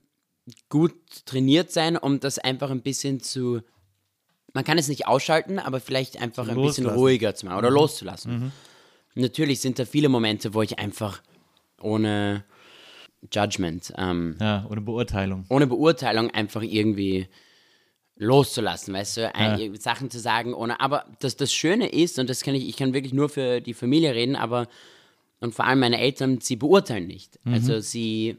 gut 0.69 0.95
trainiert 1.27 1.71
sein, 1.73 1.97
um 1.97 2.21
das 2.21 2.39
einfach 2.39 2.71
ein 2.71 2.83
bisschen 2.83 3.21
zu. 3.21 3.61
Man 4.55 4.65
kann 4.65 4.79
es 4.79 4.89
nicht 4.89 5.07
ausschalten, 5.07 5.59
aber 5.59 5.81
vielleicht 5.81 6.21
einfach 6.21 6.47
ein 6.49 6.61
bisschen 6.61 6.87
ruhiger 6.87 7.35
zu 7.35 7.47
machen 7.47 7.59
oder 7.59 7.71
loszulassen. 7.71 8.53
Natürlich 9.15 9.61
sind 9.61 9.79
da 9.79 9.85
viele 9.85 10.09
Momente, 10.09 10.55
wo 10.55 10.63
ich 10.63 10.79
einfach 10.79 11.23
ohne 11.81 12.45
Judgment, 13.33 13.93
ähm, 13.97 14.37
Ja, 14.41 14.67
ohne 14.71 14.81
Beurteilung. 14.81 15.45
ohne 15.49 15.67
Beurteilung 15.67 16.31
einfach 16.31 16.63
irgendwie 16.63 17.29
loszulassen, 18.17 18.95
weißt 18.95 19.17
du, 19.19 19.35
ein, 19.35 19.59
Ja. 19.59 19.81
Sachen 19.81 20.11
zu 20.11 20.21
sagen, 20.21 20.55
ohne, 20.55 20.81
aber 20.81 21.07
das, 21.21 21.37
das 21.37 21.53
Schöne 21.53 21.89
ist, 21.89 22.19
und 22.19 22.29
das 22.31 22.43
kann 22.43 22.55
ich, 22.55 22.69
ich 22.69 22.77
kann 22.77 22.95
wirklich 22.95 23.13
nur 23.13 23.29
für 23.29 23.61
die 23.61 23.75
Familie 23.75 24.15
reden, 24.15 24.37
aber, 24.37 24.69
und 25.41 25.55
vor 25.55 25.67
allem 25.67 25.81
meine 25.81 25.99
Eltern, 25.99 26.41
sie 26.41 26.57
beurteilen 26.57 27.07
nicht. 27.07 27.39
Mhm. 27.45 27.55
Also 27.55 27.81
sie, 27.81 28.37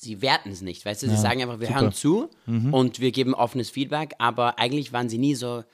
sie 0.00 0.22
werten 0.22 0.50
es 0.50 0.60
nicht, 0.62 0.84
weißt 0.84 1.02
du, 1.02 1.08
sie 1.08 1.16
sagen 1.16 1.42
einfach, 1.42 1.58
wir 1.58 1.66
super. 1.66 1.80
hören 1.80 1.92
zu 1.92 2.30
Mhm. 2.46 2.72
und 2.72 3.00
wir 3.00 3.10
geben 3.10 3.34
offenes 3.34 3.68
Feedback, 3.70 4.14
aber 4.18 4.58
eigentlich 4.58 4.92
waren 4.92 5.08
sie 5.08 5.18
nie 5.18 5.34
so, 5.34 5.64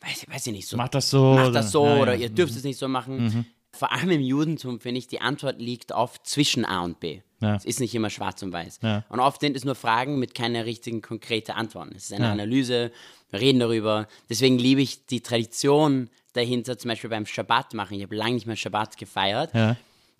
weiß, 0.00 0.26
weiß 0.28 0.46
ich 0.48 0.52
nicht, 0.52 0.66
so, 0.68 0.76
Mach 0.76 0.88
das 0.88 1.08
so. 1.10 1.34
macht 1.34 1.54
das 1.54 1.70
so 1.70 1.84
Ja, 1.86 1.94
ja. 1.96 2.02
oder 2.02 2.14
ihr 2.16 2.30
dürft 2.30 2.54
es 2.56 2.64
nicht 2.64 2.78
so 2.78 2.88
machen. 2.88 3.46
Vor 3.72 3.92
allem 3.92 4.10
im 4.10 4.20
Judentum 4.20 4.80
finde 4.80 4.98
ich, 4.98 5.06
die 5.06 5.20
Antwort 5.20 5.60
liegt 5.60 5.92
oft 5.92 6.26
zwischen 6.26 6.64
A 6.64 6.80
und 6.82 6.98
B. 6.98 7.20
Ja. 7.40 7.54
Es 7.54 7.64
ist 7.64 7.78
nicht 7.78 7.94
immer 7.94 8.10
schwarz 8.10 8.42
und 8.42 8.52
weiß. 8.52 8.80
Ja. 8.82 9.04
Und 9.08 9.20
oft 9.20 9.40
sind 9.40 9.56
es 9.56 9.64
nur 9.64 9.76
Fragen 9.76 10.18
mit 10.18 10.34
keiner 10.34 10.64
richtigen 10.66 11.00
konkreten 11.02 11.52
Antworten. 11.52 11.92
Es 11.96 12.04
ist 12.06 12.12
eine 12.12 12.26
Ja. 12.26 12.32
Analyse, 12.32 12.90
wir 13.30 13.40
reden 13.40 13.60
darüber. 13.60 14.08
Deswegen 14.28 14.58
liebe 14.58 14.82
ich 14.82 15.06
die 15.06 15.20
Tradition 15.20 16.10
dahinter, 16.32 16.76
zum 16.78 16.88
Beispiel 16.88 17.08
beim 17.10 17.26
Schabbat 17.26 17.74
machen. 17.74 17.96
Ich 17.96 18.02
habe 18.02 18.16
lange 18.16 18.34
nicht 18.34 18.46
mehr 18.46 18.56
Schabbat 18.56 18.96
gefeiert. 18.98 19.54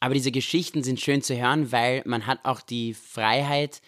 Ja. 0.00 0.06
Aber 0.06 0.14
diese 0.14 0.32
Geschichten 0.32 0.82
sind 0.82 1.00
schön 1.00 1.22
zu 1.22 1.36
hören, 1.36 1.72
weil 1.72 2.02
man 2.06 2.26
hat 2.26 2.40
auch 2.44 2.60
die 2.60 2.94
Freiheit, 2.94 3.80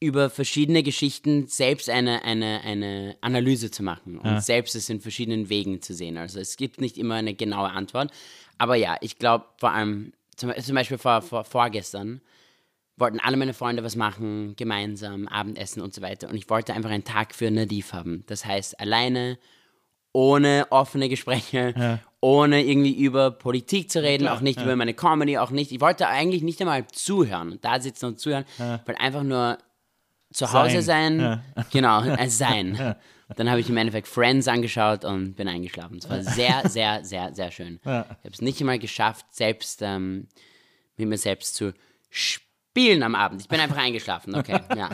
über 0.00 0.30
verschiedene 0.30 0.82
Geschichten 0.82 1.46
selbst 1.46 1.90
eine, 1.90 2.24
eine, 2.24 2.62
eine 2.64 3.16
Analyse 3.20 3.70
zu 3.70 3.82
machen 3.82 4.18
und 4.18 4.42
selbst 4.42 4.74
es 4.74 4.88
in 4.88 5.02
verschiedenen 5.02 5.50
Wegen 5.50 5.82
zu 5.82 5.92
sehen. 5.92 6.16
Also 6.16 6.40
es 6.40 6.56
gibt 6.56 6.80
nicht 6.80 6.96
immer 6.96 7.16
eine 7.16 7.34
genaue 7.34 7.68
Antwort. 7.68 8.10
Aber 8.56 8.76
ja, 8.76 8.96
ich 9.02 9.18
glaube 9.18 9.44
vor 9.58 9.72
allem, 9.72 10.14
zum, 10.36 10.52
zum 10.58 10.74
Beispiel 10.74 10.96
vor, 10.96 11.20
vor, 11.20 11.44
vorgestern, 11.44 12.22
wollten 12.96 13.20
alle 13.20 13.36
meine 13.36 13.52
Freunde 13.52 13.84
was 13.84 13.94
machen, 13.94 14.54
gemeinsam, 14.56 15.28
Abendessen 15.28 15.82
und 15.82 15.92
so 15.92 16.00
weiter. 16.00 16.30
Und 16.30 16.36
ich 16.36 16.48
wollte 16.48 16.72
einfach 16.72 16.90
einen 16.90 17.04
Tag 17.04 17.34
für 17.34 17.50
Nadiv 17.50 17.92
haben. 17.92 18.24
Das 18.26 18.46
heißt, 18.46 18.80
alleine, 18.80 19.38
ohne 20.12 20.66
offene 20.70 21.10
Gespräche, 21.10 22.00
ohne 22.20 22.62
irgendwie 22.64 22.92
über 22.94 23.30
Politik 23.30 23.90
zu 23.90 24.02
reden, 24.02 24.28
auch 24.28 24.40
nicht 24.40 24.60
über 24.60 24.76
meine 24.76 24.92
Comedy, 24.94 25.38
auch 25.38 25.50
nicht. 25.50 25.72
Ich 25.72 25.80
wollte 25.80 26.06
eigentlich 26.08 26.42
nicht 26.42 26.60
einmal 26.60 26.86
zuhören 26.88 27.52
und 27.52 27.64
da 27.64 27.80
sitzen 27.80 28.06
und 28.06 28.20
zuhören, 28.20 28.44
weil 28.58 28.96
einfach 28.98 29.22
nur 29.22 29.56
zu 30.32 30.52
Hause 30.52 30.82
sein, 30.82 31.18
Ja. 31.20 31.42
genau, 31.72 31.98
als 32.00 32.38
sein. 32.38 32.94
Dann 33.36 33.48
habe 33.48 33.60
ich 33.60 33.68
im 33.70 33.76
Endeffekt 33.76 34.08
Friends 34.08 34.48
angeschaut 34.48 35.04
und 35.04 35.34
bin 35.34 35.46
eingeschlafen. 35.48 35.98
Es 35.98 36.10
war 36.10 36.20
sehr, 36.22 36.62
sehr, 36.68 37.04
sehr, 37.04 37.32
sehr 37.34 37.50
schön. 37.52 37.78
Ich 37.84 37.86
habe 37.88 38.16
es 38.32 38.40
nicht 38.42 38.60
einmal 38.60 38.78
geschafft, 38.80 39.26
selbst 39.30 39.80
ähm, 39.82 40.26
mit 40.96 41.08
mir 41.08 41.16
selbst 41.16 41.54
zu 41.54 41.72
spielen 42.10 42.49
am 43.02 43.14
Abend. 43.14 43.42
Ich 43.42 43.48
bin 43.48 43.60
einfach 43.60 43.76
eingeschlafen, 43.76 44.34
okay, 44.34 44.60
ja. 44.76 44.90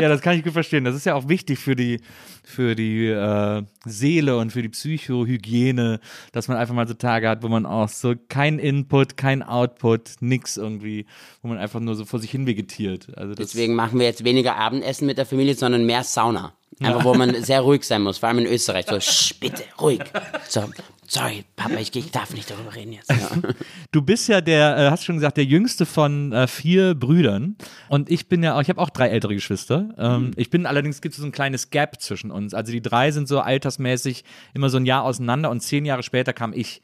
Ja, 0.00 0.08
das 0.08 0.20
kann 0.20 0.36
ich 0.36 0.44
gut 0.44 0.52
verstehen. 0.52 0.84
Das 0.84 0.94
ist 0.94 1.06
ja 1.06 1.14
auch 1.14 1.28
wichtig 1.28 1.58
für 1.58 1.76
die, 1.76 2.00
für 2.44 2.74
die 2.74 3.06
äh, 3.06 3.62
Seele 3.84 4.38
und 4.38 4.52
für 4.52 4.62
die 4.62 4.68
Psychohygiene, 4.68 6.00
dass 6.32 6.48
man 6.48 6.56
einfach 6.56 6.74
mal 6.74 6.86
so 6.86 6.94
Tage 6.94 7.28
hat, 7.28 7.42
wo 7.42 7.48
man 7.48 7.66
auch 7.66 7.88
so 7.88 8.14
kein 8.28 8.58
Input, 8.58 9.16
kein 9.16 9.42
Output, 9.42 10.16
nix 10.20 10.56
irgendwie, 10.56 11.06
wo 11.42 11.48
man 11.48 11.58
einfach 11.58 11.80
nur 11.80 11.94
so 11.94 12.04
vor 12.04 12.20
sich 12.20 12.30
hin 12.30 12.46
vegetiert. 12.46 13.16
Also 13.16 13.34
Deswegen 13.34 13.74
machen 13.74 13.98
wir 13.98 14.06
jetzt 14.06 14.24
weniger 14.24 14.56
Abendessen 14.56 15.06
mit 15.06 15.18
der 15.18 15.26
Familie, 15.26 15.54
sondern 15.54 15.86
mehr 15.86 16.04
Sauna. 16.04 16.54
Einfach, 16.84 17.04
wo 17.04 17.14
man 17.14 17.42
sehr 17.42 17.60
ruhig 17.60 17.84
sein 17.84 18.02
muss, 18.02 18.18
vor 18.18 18.28
allem 18.28 18.38
in 18.38 18.46
Österreich. 18.46 18.86
So, 18.88 18.98
Sch, 19.00 19.34
bitte, 19.40 19.62
ruhig. 19.80 20.00
So, 20.48 20.64
sorry, 21.06 21.44
Papa, 21.56 21.74
ich, 21.76 21.94
ich 21.94 22.10
darf 22.10 22.32
nicht 22.34 22.50
darüber 22.50 22.74
reden 22.74 22.92
jetzt. 22.92 23.10
Ja. 23.10 23.30
Du 23.90 24.02
bist 24.02 24.28
ja 24.28 24.40
der, 24.40 24.76
äh, 24.78 24.90
hast 24.90 25.04
schon 25.04 25.16
gesagt, 25.16 25.36
der 25.36 25.44
jüngste 25.44 25.86
von 25.86 26.32
äh, 26.32 26.46
vier 26.46 26.94
Brüdern. 26.94 27.56
Und 27.88 28.10
ich 28.10 28.28
bin 28.28 28.42
ja, 28.42 28.56
auch- 28.56 28.62
ich 28.62 28.68
habe 28.68 28.80
auch 28.80 28.90
drei 28.90 29.08
ältere 29.08 29.34
Geschwister. 29.34 29.88
Ähm, 29.98 30.32
Ich 30.36 30.50
bin 30.50 30.66
allerdings, 30.66 31.00
gibt 31.00 31.14
es 31.14 31.20
so 31.20 31.26
ein 31.26 31.32
kleines 31.32 31.70
Gap 31.70 32.00
zwischen 32.00 32.30
uns. 32.30 32.54
Also 32.54 32.72
die 32.72 32.82
drei 32.82 33.10
sind 33.10 33.28
so 33.28 33.40
altersmäßig 33.40 34.24
immer 34.54 34.70
so 34.70 34.78
ein 34.78 34.86
Jahr 34.86 35.04
auseinander 35.04 35.50
und 35.50 35.60
zehn 35.60 35.84
Jahre 35.84 36.02
später 36.02 36.32
kam 36.32 36.52
ich. 36.52 36.82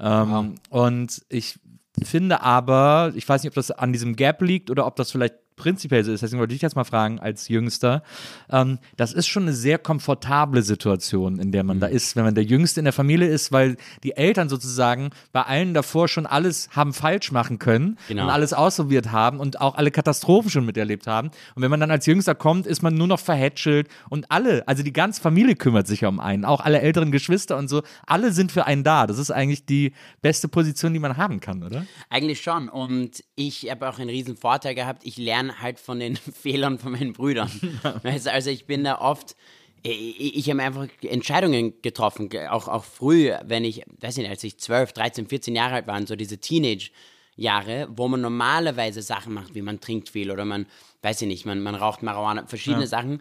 Ähm, 0.00 0.54
Und 0.70 1.22
ich 1.28 1.58
finde 2.02 2.40
aber, 2.42 3.12
ich 3.14 3.28
weiß 3.28 3.42
nicht, 3.42 3.50
ob 3.50 3.54
das 3.54 3.70
an 3.70 3.92
diesem 3.92 4.16
Gap 4.16 4.42
liegt 4.42 4.68
oder 4.70 4.84
ob 4.86 4.96
das 4.96 5.12
vielleicht 5.12 5.34
prinzipiell 5.56 6.02
so 6.04 6.12
ist, 6.12 6.22
deswegen 6.22 6.40
wollte 6.40 6.54
ich 6.54 6.62
jetzt 6.62 6.74
mal 6.76 6.84
fragen, 6.84 7.20
als 7.20 7.48
Jüngster, 7.48 8.02
ähm, 8.50 8.78
das 8.96 9.12
ist 9.12 9.26
schon 9.28 9.44
eine 9.44 9.52
sehr 9.52 9.78
komfortable 9.78 10.62
Situation, 10.62 11.38
in 11.38 11.52
der 11.52 11.62
man 11.64 11.76
Mhm. 11.76 11.80
da 11.80 11.86
ist, 11.86 12.16
wenn 12.16 12.24
man 12.24 12.34
der 12.34 12.44
Jüngste 12.44 12.80
in 12.80 12.84
der 12.84 12.92
Familie 12.92 13.28
ist, 13.28 13.52
weil 13.52 13.76
die 14.02 14.16
Eltern 14.16 14.48
sozusagen 14.48 15.10
bei 15.32 15.42
allen 15.42 15.74
davor 15.74 16.08
schon 16.08 16.26
alles 16.26 16.68
haben 16.72 16.92
falsch 16.92 17.30
machen 17.32 17.58
können 17.58 17.98
Genau. 18.08 18.24
und 18.24 18.30
alles 18.30 18.52
ausprobiert 18.52 19.12
haben 19.12 19.38
und 19.40 19.60
auch 19.60 19.76
alle 19.76 19.90
Katastrophen 19.90 20.50
schon 20.50 20.66
miterlebt 20.66 21.06
haben. 21.06 21.30
Und 21.54 21.62
wenn 21.62 21.70
man 21.70 21.80
dann 21.80 21.90
als 21.90 22.06
Jüngster 22.06 22.34
kommt, 22.34 22.66
ist 22.66 22.82
man 22.82 22.94
nur 22.94 23.06
noch 23.06 23.20
verhätschelt 23.20 23.88
und 24.10 24.30
alle, 24.30 24.66
also 24.66 24.82
die 24.82 24.92
ganze 24.92 25.20
Familie 25.20 25.54
kümmert 25.56 25.86
sich 25.86 26.04
um 26.04 26.18
einen, 26.20 26.44
auch 26.44 26.60
alle 26.60 26.80
älteren 26.80 27.12
Geschwister 27.12 27.56
und 27.56 27.68
so, 27.68 27.82
alle 28.06 28.32
sind 28.32 28.50
für 28.52 28.66
einen 28.66 28.84
da. 28.84 29.06
Das 29.06 29.18
ist 29.18 29.30
eigentlich 29.30 29.66
die 29.66 29.92
beste 30.22 30.48
Position, 30.48 30.92
die 30.92 30.98
man 30.98 31.16
haben 31.16 31.40
kann, 31.40 31.62
oder? 31.62 31.86
Eigentlich 32.10 32.40
schon. 32.40 32.68
Und 32.68 33.22
ich 33.36 33.70
habe 33.70 33.88
auch 33.88 33.98
einen 33.98 34.10
riesen 34.10 34.36
Vorteil 34.36 34.74
gehabt. 34.74 35.02
Ich 35.04 35.16
lerne 35.16 35.43
halt 35.60 35.78
von 35.80 35.98
den 36.00 36.16
Fehlern 36.42 36.78
von 36.78 36.92
meinen 36.92 37.12
Brüdern. 37.12 37.50
Weißt 38.02 38.28
also 38.28 38.50
ich 38.50 38.66
bin 38.66 38.84
da 38.84 39.00
oft, 39.00 39.36
ich, 39.82 40.36
ich 40.36 40.50
habe 40.50 40.62
einfach 40.62 40.88
Entscheidungen 41.02 41.74
getroffen, 41.82 42.28
ge- 42.28 42.46
auch, 42.48 42.68
auch 42.68 42.84
früh, 42.84 43.30
wenn 43.44 43.64
ich, 43.64 43.82
weiß 44.00 44.16
nicht, 44.18 44.28
als 44.30 44.42
ich 44.44 44.58
12, 44.58 44.92
13, 44.92 45.26
14 45.28 45.54
Jahre 45.54 45.74
alt 45.74 45.86
war, 45.86 46.06
so 46.06 46.16
diese 46.16 46.38
Teenage-Jahre, 46.38 47.88
wo 47.90 48.08
man 48.08 48.20
normalerweise 48.20 49.02
Sachen 49.02 49.34
macht, 49.34 49.54
wie 49.54 49.62
man 49.62 49.80
trinkt 49.80 50.08
viel 50.08 50.30
oder 50.30 50.44
man, 50.44 50.66
weiß 51.02 51.22
ich 51.22 51.28
nicht, 51.28 51.44
man, 51.46 51.60
man 51.62 51.74
raucht 51.74 52.02
Marihuana, 52.02 52.46
verschiedene 52.46 52.86
Sachen. 52.86 53.20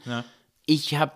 Ich 0.66 0.96
habe 0.96 1.12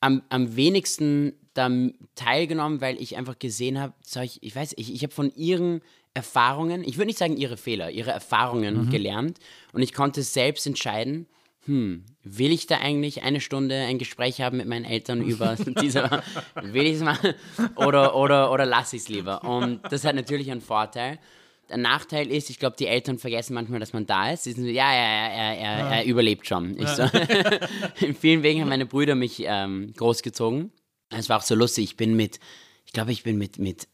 am, 0.00 0.22
am 0.28 0.56
wenigsten 0.56 1.32
da 1.54 1.68
teilgenommen, 2.14 2.80
weil 2.80 3.00
ich 3.02 3.16
einfach 3.16 3.38
gesehen 3.38 3.78
habe, 3.80 3.92
ich, 4.22 4.42
ich 4.42 4.54
weiß, 4.54 4.74
ich, 4.76 4.92
ich 4.94 5.02
habe 5.02 5.12
von 5.12 5.34
ihren 5.34 5.80
Erfahrungen, 6.14 6.82
ich 6.84 6.96
würde 6.96 7.06
nicht 7.06 7.18
sagen 7.18 7.36
ihre 7.36 7.56
Fehler, 7.56 7.90
ihre 7.90 8.10
Erfahrungen 8.10 8.86
Mhm. 8.86 8.90
gelernt 8.90 9.38
und 9.72 9.82
ich 9.82 9.92
konnte 9.92 10.22
selbst 10.22 10.66
entscheiden, 10.66 11.26
hm, 11.66 12.04
will 12.24 12.52
ich 12.52 12.66
da 12.66 12.78
eigentlich 12.78 13.22
eine 13.22 13.40
Stunde 13.40 13.76
ein 13.76 13.98
Gespräch 13.98 14.40
haben 14.40 14.56
mit 14.56 14.66
meinen 14.66 14.84
Eltern 14.84 15.22
über 15.22 15.54
diese, 15.82 16.22
will 16.62 16.86
ich 16.86 16.94
es 16.96 17.02
machen 17.02 17.34
oder, 17.76 18.16
oder, 18.16 18.50
oder 18.50 18.66
lasse 18.66 18.96
ich 18.96 19.02
es 19.02 19.08
lieber? 19.08 19.44
Und 19.44 19.80
das 19.90 20.04
hat 20.04 20.14
natürlich 20.16 20.50
einen 20.50 20.62
Vorteil. 20.62 21.18
Der 21.68 21.76
Nachteil 21.76 22.32
ist, 22.32 22.50
ich 22.50 22.58
glaube, 22.58 22.74
die 22.76 22.86
Eltern 22.88 23.18
vergessen 23.18 23.54
manchmal, 23.54 23.78
dass 23.78 23.92
man 23.92 24.04
da 24.04 24.32
ist. 24.32 24.42
Sie 24.42 24.52
sind 24.52 24.64
so, 24.64 24.70
ja, 24.70 24.92
ja, 24.92 25.02
ja, 25.02 25.28
er, 25.28 25.58
er, 25.58 25.86
er 25.98 26.04
überlebt 26.04 26.44
schon. 26.48 26.76
Ich 26.76 26.88
so, 26.88 27.04
in 28.04 28.16
vielen 28.16 28.42
Wegen 28.42 28.60
haben 28.62 28.68
meine 28.68 28.86
Brüder 28.86 29.14
mich 29.14 29.44
ähm, 29.46 29.92
großgezogen. 29.96 30.72
Es 31.10 31.28
war 31.28 31.38
auch 31.38 31.42
so 31.42 31.54
lustig. 31.54 31.84
Ich 31.84 31.96
bin 31.96 32.16
mit, 32.16 32.40
ich 32.86 32.92
glaube, 32.92 33.12
ich 33.12 33.22
bin 33.22 33.38
mit, 33.38 33.60
mit 33.60 33.86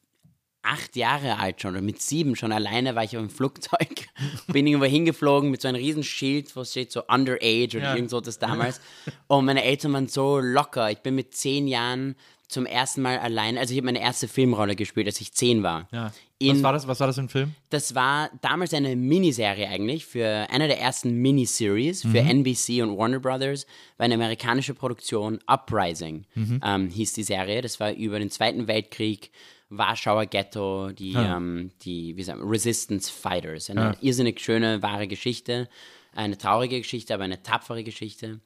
acht 0.66 0.96
Jahre 0.96 1.38
alt 1.38 1.60
schon 1.62 1.72
oder 1.72 1.80
mit 1.82 2.00
sieben 2.02 2.36
schon 2.36 2.52
alleine 2.52 2.94
war 2.94 3.04
ich 3.04 3.16
auf 3.16 3.22
dem 3.22 3.30
Flugzeug, 3.30 4.08
bin 4.48 4.66
irgendwo 4.66 4.86
hingeflogen 4.86 5.50
mit 5.50 5.60
so 5.62 5.68
einem 5.68 5.76
riesen 5.78 6.02
Schild, 6.02 6.54
wo 6.56 6.64
steht 6.64 6.92
so 6.92 7.02
Underage 7.06 7.76
oder 7.78 7.86
Ja. 7.90 7.94
irgend 7.94 8.10
so 8.10 8.20
das 8.20 8.38
damals. 8.38 8.80
Und 9.28 9.44
meine 9.44 9.64
Eltern 9.64 9.92
waren 9.92 10.08
so 10.08 10.38
locker. 10.38 10.90
Ich 10.90 10.98
bin 10.98 11.14
mit 11.14 11.34
zehn 11.34 11.68
Jahren 11.68 12.16
zum 12.48 12.64
ersten 12.64 13.02
Mal 13.02 13.18
allein, 13.18 13.58
also 13.58 13.72
ich 13.72 13.78
habe 13.78 13.86
meine 13.86 14.00
erste 14.00 14.28
Filmrolle 14.28 14.76
gespielt, 14.76 15.08
als 15.08 15.20
ich 15.20 15.32
zehn 15.32 15.64
war. 15.64 15.88
Ja. 15.90 16.12
In- 16.38 16.54
Was 16.56 16.62
war 16.62 16.72
das? 16.74 16.86
Was 16.86 17.00
war 17.00 17.06
das 17.08 17.16
für 17.16 17.22
ein 17.22 17.28
Film? 17.28 17.54
Das 17.70 17.94
war 17.96 18.30
damals 18.40 18.72
eine 18.72 18.94
Miniserie 18.94 19.66
eigentlich 19.68 20.06
für 20.06 20.46
eine 20.50 20.68
der 20.68 20.78
ersten 20.80 21.14
Miniseries 21.22 22.02
für 22.02 22.18
NBC 22.20 22.82
und 22.82 22.96
Warner 22.96 23.18
Brothers. 23.18 23.66
War 23.96 24.04
eine 24.04 24.14
amerikanische 24.14 24.74
Produktion, 24.74 25.40
Uprising 25.46 26.24
ähm, 26.62 26.88
hieß 26.90 27.14
die 27.14 27.22
Serie. 27.24 27.62
Das 27.62 27.80
war 27.80 27.92
über 27.92 28.18
den 28.20 28.30
Zweiten 28.30 28.68
Weltkrieg, 28.68 29.30
Warschauer 29.68 30.26
Ghetto, 30.26 30.90
die, 30.92 31.14
ähm, 31.14 31.70
die 31.82 32.16
wie 32.16 32.22
sagt 32.22 32.38
man, 32.38 32.48
Resistance 32.48 33.10
Fighters. 33.12 33.68
Eine 33.70 33.96
irrsinnig 34.00 34.40
schöne, 34.40 34.82
wahre 34.82 35.08
Geschichte. 35.08 35.68
Eine 36.14 36.38
traurige 36.38 36.78
Geschichte, 36.78 37.12
aber 37.14 37.24
eine 37.24 37.42
tapfere 37.42 37.84
Geschichte 37.84 38.40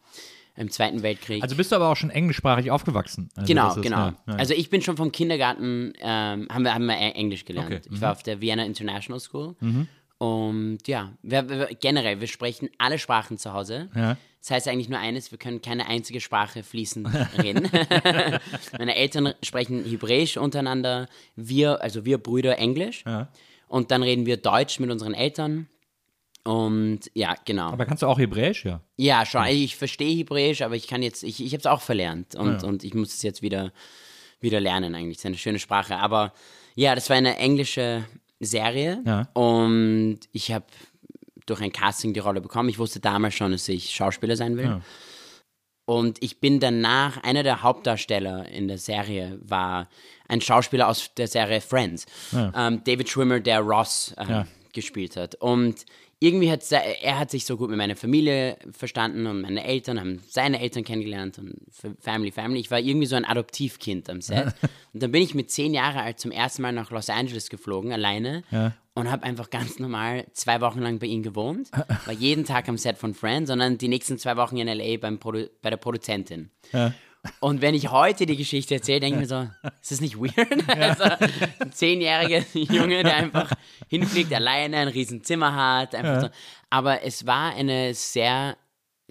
im 0.57 0.71
Zweiten 0.71 1.03
Weltkrieg. 1.03 1.43
Also 1.43 1.55
bist 1.57 1.71
du 1.71 1.77
aber 1.77 1.89
auch 1.89 1.97
schon 1.97 2.11
englischsprachig 2.11 2.71
aufgewachsen. 2.71 3.29
Also 3.37 3.47
Genau, 3.47 3.69
ist- 3.75 3.83
genau. 3.83 3.97
ja, 3.97 4.17
ja. 4.27 4.35
Also 4.35 4.55
ich 4.55 4.69
bin 4.71 4.83
schon 4.83 4.97
vom 4.97 5.13
Kindergarten, 5.13 5.93
ähm, 6.01 6.49
haben, 6.51 6.63
wir, 6.65 6.75
haben 6.75 6.87
wir 6.87 6.97
Englisch 6.99 7.45
gelernt. 7.45 7.69
Okay, 7.73 7.81
mhm. 7.89 7.95
Ich 7.95 8.01
war 8.03 8.13
auf 8.13 8.23
der 8.25 8.41
Vienna 8.41 8.65
International 8.65 9.21
School. 9.21 9.55
Und 10.21 10.81
ja, 10.87 11.15
wir, 11.23 11.49
wir, 11.49 11.69
generell, 11.81 12.21
wir 12.21 12.27
sprechen 12.27 12.69
alle 12.77 12.99
Sprachen 12.99 13.39
zu 13.39 13.55
Hause. 13.55 13.89
Ja. 13.95 14.19
Das 14.41 14.51
heißt 14.51 14.69
eigentlich 14.69 14.91
nur 14.91 14.99
eines, 14.99 15.31
wir 15.31 15.39
können 15.39 15.63
keine 15.63 15.87
einzige 15.87 16.21
Sprache 16.21 16.63
fließend 16.63 17.09
reden. 17.43 17.71
Meine 18.79 18.97
Eltern 18.97 19.33
sprechen 19.43 19.83
Hebräisch 19.83 20.37
untereinander, 20.37 21.09
wir, 21.37 21.81
also 21.81 22.05
wir 22.05 22.19
Brüder 22.19 22.59
Englisch. 22.59 23.03
Ja. 23.07 23.29
Und 23.67 23.91
dann 23.93 24.03
reden 24.03 24.27
wir 24.27 24.37
Deutsch 24.37 24.79
mit 24.79 24.91
unseren 24.91 25.15
Eltern. 25.15 25.69
Und 26.45 27.11
ja, 27.15 27.35
genau. 27.47 27.71
aber 27.71 27.87
kannst 27.87 28.03
du 28.03 28.07
auch 28.07 28.19
Hebräisch, 28.19 28.67
ja? 28.67 28.83
Ja, 28.99 29.25
schon. 29.25 29.41
Also 29.41 29.59
Ich 29.59 29.77
verstehe 29.77 30.15
Hebräisch, 30.19 30.61
aber 30.61 30.77
ich 30.77 30.87
kann 30.87 31.03
jetzt, 31.03 31.23
ich, 31.23 31.43
ich 31.43 31.53
habe 31.55 31.61
es 31.61 31.67
auch 31.67 31.81
verlernt 31.81 32.35
und, 32.35 32.63
und 32.63 32.85
ich 32.85 32.93
muss 32.93 33.15
es 33.15 33.23
jetzt 33.23 33.41
wieder, 33.41 33.73
wieder 34.39 34.61
lernen 34.61 34.95
eigentlich. 34.95 35.17
Es 35.17 35.23
ist 35.23 35.27
eine 35.27 35.39
schöne 35.39 35.59
Sprache. 35.59 35.97
Aber 35.97 36.35
ja, 36.75 36.95
das 36.95 37.09
war 37.09 37.17
eine 37.17 37.39
englische 37.39 38.05
Serie 38.41 39.03
Ja. 39.07 39.29
und 39.35 40.21
ich 40.33 40.51
habe 40.53 40.65
durch 41.47 41.61
ein 41.61 41.73
Casting 41.73 42.13
die 42.15 42.21
Rolle 42.21 42.41
bekommen. 42.41 42.69
Ich 42.69 42.79
wusste 42.79 43.01
damals 43.01 43.35
schon, 43.35 43.53
dass 43.53 43.69
ich 43.69 43.91
Schauspieler 43.91 44.37
sein 44.37 44.57
will. 44.57 44.65
Ja. 44.65 44.81
Und 45.87 46.23
ich 46.23 46.39
bin 46.41 46.61
danach, 46.61 47.17
einer 47.25 47.43
der 47.43 47.63
Hauptdarsteller 47.63 48.49
in 48.49 48.69
der 48.69 48.79
Serie 48.79 49.39
war 49.43 49.89
ein 50.29 50.41
Schauspieler 50.41 50.87
aus 50.89 51.13
der 51.17 51.27
Serie 51.27 51.61
Friends. 51.61 52.07
Ähm, 52.33 52.83
David 52.85 53.09
Schwimmer, 53.09 53.41
der 53.41 53.61
Ross 53.61 54.15
Ja. 54.17 54.47
gespielt 54.73 55.17
hat. 55.17 55.35
Und 55.37 55.85
irgendwie 56.23 56.51
hat 56.51 56.71
er 56.71 57.19
hat 57.19 57.31
sich 57.31 57.47
so 57.47 57.57
gut 57.57 57.71
mit 57.71 57.79
meiner 57.79 57.97
Familie 57.97 58.59
verstanden 58.73 59.27
und 59.27 59.41
meine 59.41 59.65
Eltern 59.65 59.99
haben 59.99 60.23
seine 60.29 60.61
Eltern 60.61 60.85
kennengelernt 60.85 61.39
und 61.39 61.55
Family, 61.99 62.31
Family. 62.31 62.61
Ich 62.61 62.71
war 62.71 62.79
irgendwie 62.79 63.07
so 63.07 63.17
ein 63.17 63.25
Adoptivkind 63.25 64.11
am 64.11 64.21
Set. 64.21 64.55
und 64.93 65.03
dann 65.03 65.11
bin 65.11 65.23
ich 65.23 65.35
mit 65.35 65.51
zehn 65.51 65.73
Jahre 65.73 66.03
alt 66.03 66.21
zum 66.21 66.31
ersten 66.31 66.61
Mal 66.61 66.73
nach 66.73 66.91
Los 66.91 67.09
Angeles 67.09 67.49
geflogen, 67.49 67.93
alleine. 67.93 68.45
Ja. 68.51 68.75
Und 68.93 69.11
habe 69.11 69.23
einfach 69.23 69.49
ganz 69.49 69.79
normal 69.79 70.27
zwei 70.33 70.61
Wochen 70.61 70.81
lang 70.81 70.99
bei 70.99 71.07
ihm 71.07 71.23
gewohnt. 71.23 71.71
War 71.73 72.13
jeden 72.13 72.45
Tag 72.45 72.69
am 72.69 72.77
Set 72.77 72.99
von 72.99 73.15
Friends, 73.15 73.49
sondern 73.49 73.79
die 73.79 73.89
nächsten 73.89 74.19
zwei 74.19 74.37
Wochen 74.37 74.59
in 74.59 74.69
L.A. 74.69 74.99
Beim 74.99 75.19
Produ 75.19 75.47
bei 75.63 75.71
der 75.71 75.79
Produzentin. 75.79 76.51
Ja. 76.73 76.93
Und 77.41 77.61
wenn 77.61 77.75
ich 77.75 77.91
heute 77.91 78.25
die 78.25 78.37
Geschichte 78.37 78.75
erzähle, 78.77 79.01
denke 79.01 79.17
ich 79.23 79.29
mir 79.29 79.29
so, 79.29 79.49
ist 79.83 79.91
das 79.91 80.01
nicht 80.01 80.17
weird? 80.19 80.69
Also, 80.69 81.05
ein 81.59 81.73
zehnjähriger 81.73 82.45
Junge, 82.55 83.03
der 83.03 83.17
einfach 83.17 83.53
hinfliegt, 83.89 84.33
alleine 84.33 84.79
ein 84.79 84.89
riesen 84.89 85.23
Zimmer 85.23 85.55
hat. 85.55 85.95
Einfach 85.95 86.23
so. 86.23 86.29
Aber 86.71 87.03
es 87.03 87.27
war 87.27 87.55
eine 87.55 87.93
sehr 87.95 88.57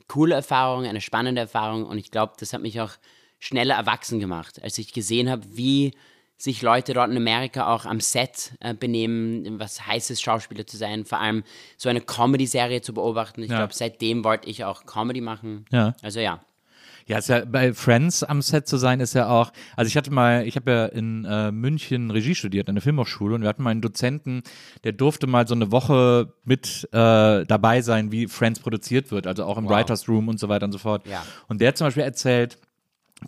coole 0.07 0.35
Erfahrung, 0.35 0.85
eine 0.85 1.01
spannende 1.01 1.41
Erfahrung 1.41 1.85
und 1.85 1.97
ich 1.99 2.09
glaube, 2.09 2.33
das 2.39 2.53
hat 2.53 2.61
mich 2.61 2.81
auch 2.81 2.91
schneller 3.37 3.75
erwachsen 3.75 4.19
gemacht, 4.19 4.61
als 4.63 4.77
ich 4.79 4.91
gesehen 4.91 5.29
habe, 5.29 5.43
wie 5.53 5.93
sich 6.37 6.61
Leute 6.61 6.93
dort 6.93 7.11
in 7.11 7.17
Amerika 7.17 7.73
auch 7.73 7.85
am 7.85 7.99
Set 7.99 8.53
äh, 8.61 8.73
benehmen, 8.73 9.59
was 9.59 9.85
heißt 9.85 10.09
es, 10.09 10.21
Schauspieler 10.21 10.65
zu 10.65 10.77
sein, 10.77 11.05
vor 11.05 11.19
allem 11.19 11.43
so 11.77 11.89
eine 11.89 11.99
Comedy-Serie 12.01 12.81
zu 12.81 12.93
beobachten. 12.93 13.43
Ich 13.43 13.51
Ja. 13.51 13.57
glaube, 13.57 13.73
seitdem 13.73 14.23
wollte 14.23 14.49
ich 14.49 14.63
auch 14.63 14.85
Comedy 14.85 15.19
machen. 15.21 15.65
Ja. 15.69 15.93
Also 16.01 16.21
ja. 16.21 16.39
Ja, 17.09 17.17
ist 17.17 17.27
ja 17.27 17.43
bei 17.43 17.73
Friends 17.73 18.23
am 18.23 18.43
Set 18.43 18.67
zu 18.67 18.77
sein, 18.77 18.99
ist 18.99 19.15
ja 19.15 19.29
auch. 19.29 19.51
Also 19.75 19.89
ich 19.89 19.97
hatte 19.97 20.11
mal, 20.11 20.45
ich 20.45 20.55
habe 20.55 20.71
ja 20.71 20.85
in 20.85 21.25
äh, 21.25 21.51
München 21.51 22.11
Regie 22.11 22.35
studiert, 22.35 22.69
an 22.69 22.75
der 22.75 22.83
Filmhochschule, 22.83 23.33
und 23.33 23.41
wir 23.41 23.49
hatten 23.49 23.63
mal 23.63 23.71
einen 23.71 23.81
Dozenten, 23.81 24.43
der 24.83 24.91
durfte 24.91 25.25
mal 25.25 25.47
so 25.47 25.55
eine 25.55 25.71
Woche 25.71 26.31
mit 26.43 26.87
äh, 26.91 27.45
dabei 27.45 27.81
sein, 27.81 28.11
wie 28.11 28.27
Friends 28.27 28.59
produziert 28.59 29.09
wird, 29.09 29.25
also 29.25 29.43
auch 29.45 29.57
im 29.57 29.67
Writers 29.67 30.07
Room 30.07 30.27
und 30.27 30.39
so 30.39 30.49
weiter 30.49 30.65
und 30.65 30.71
so 30.71 30.77
fort. 30.77 31.07
Ja. 31.07 31.25
Und 31.47 31.61
der 31.61 31.69
hat 31.69 31.77
zum 31.77 31.87
Beispiel 31.87 32.03
erzählt, 32.03 32.59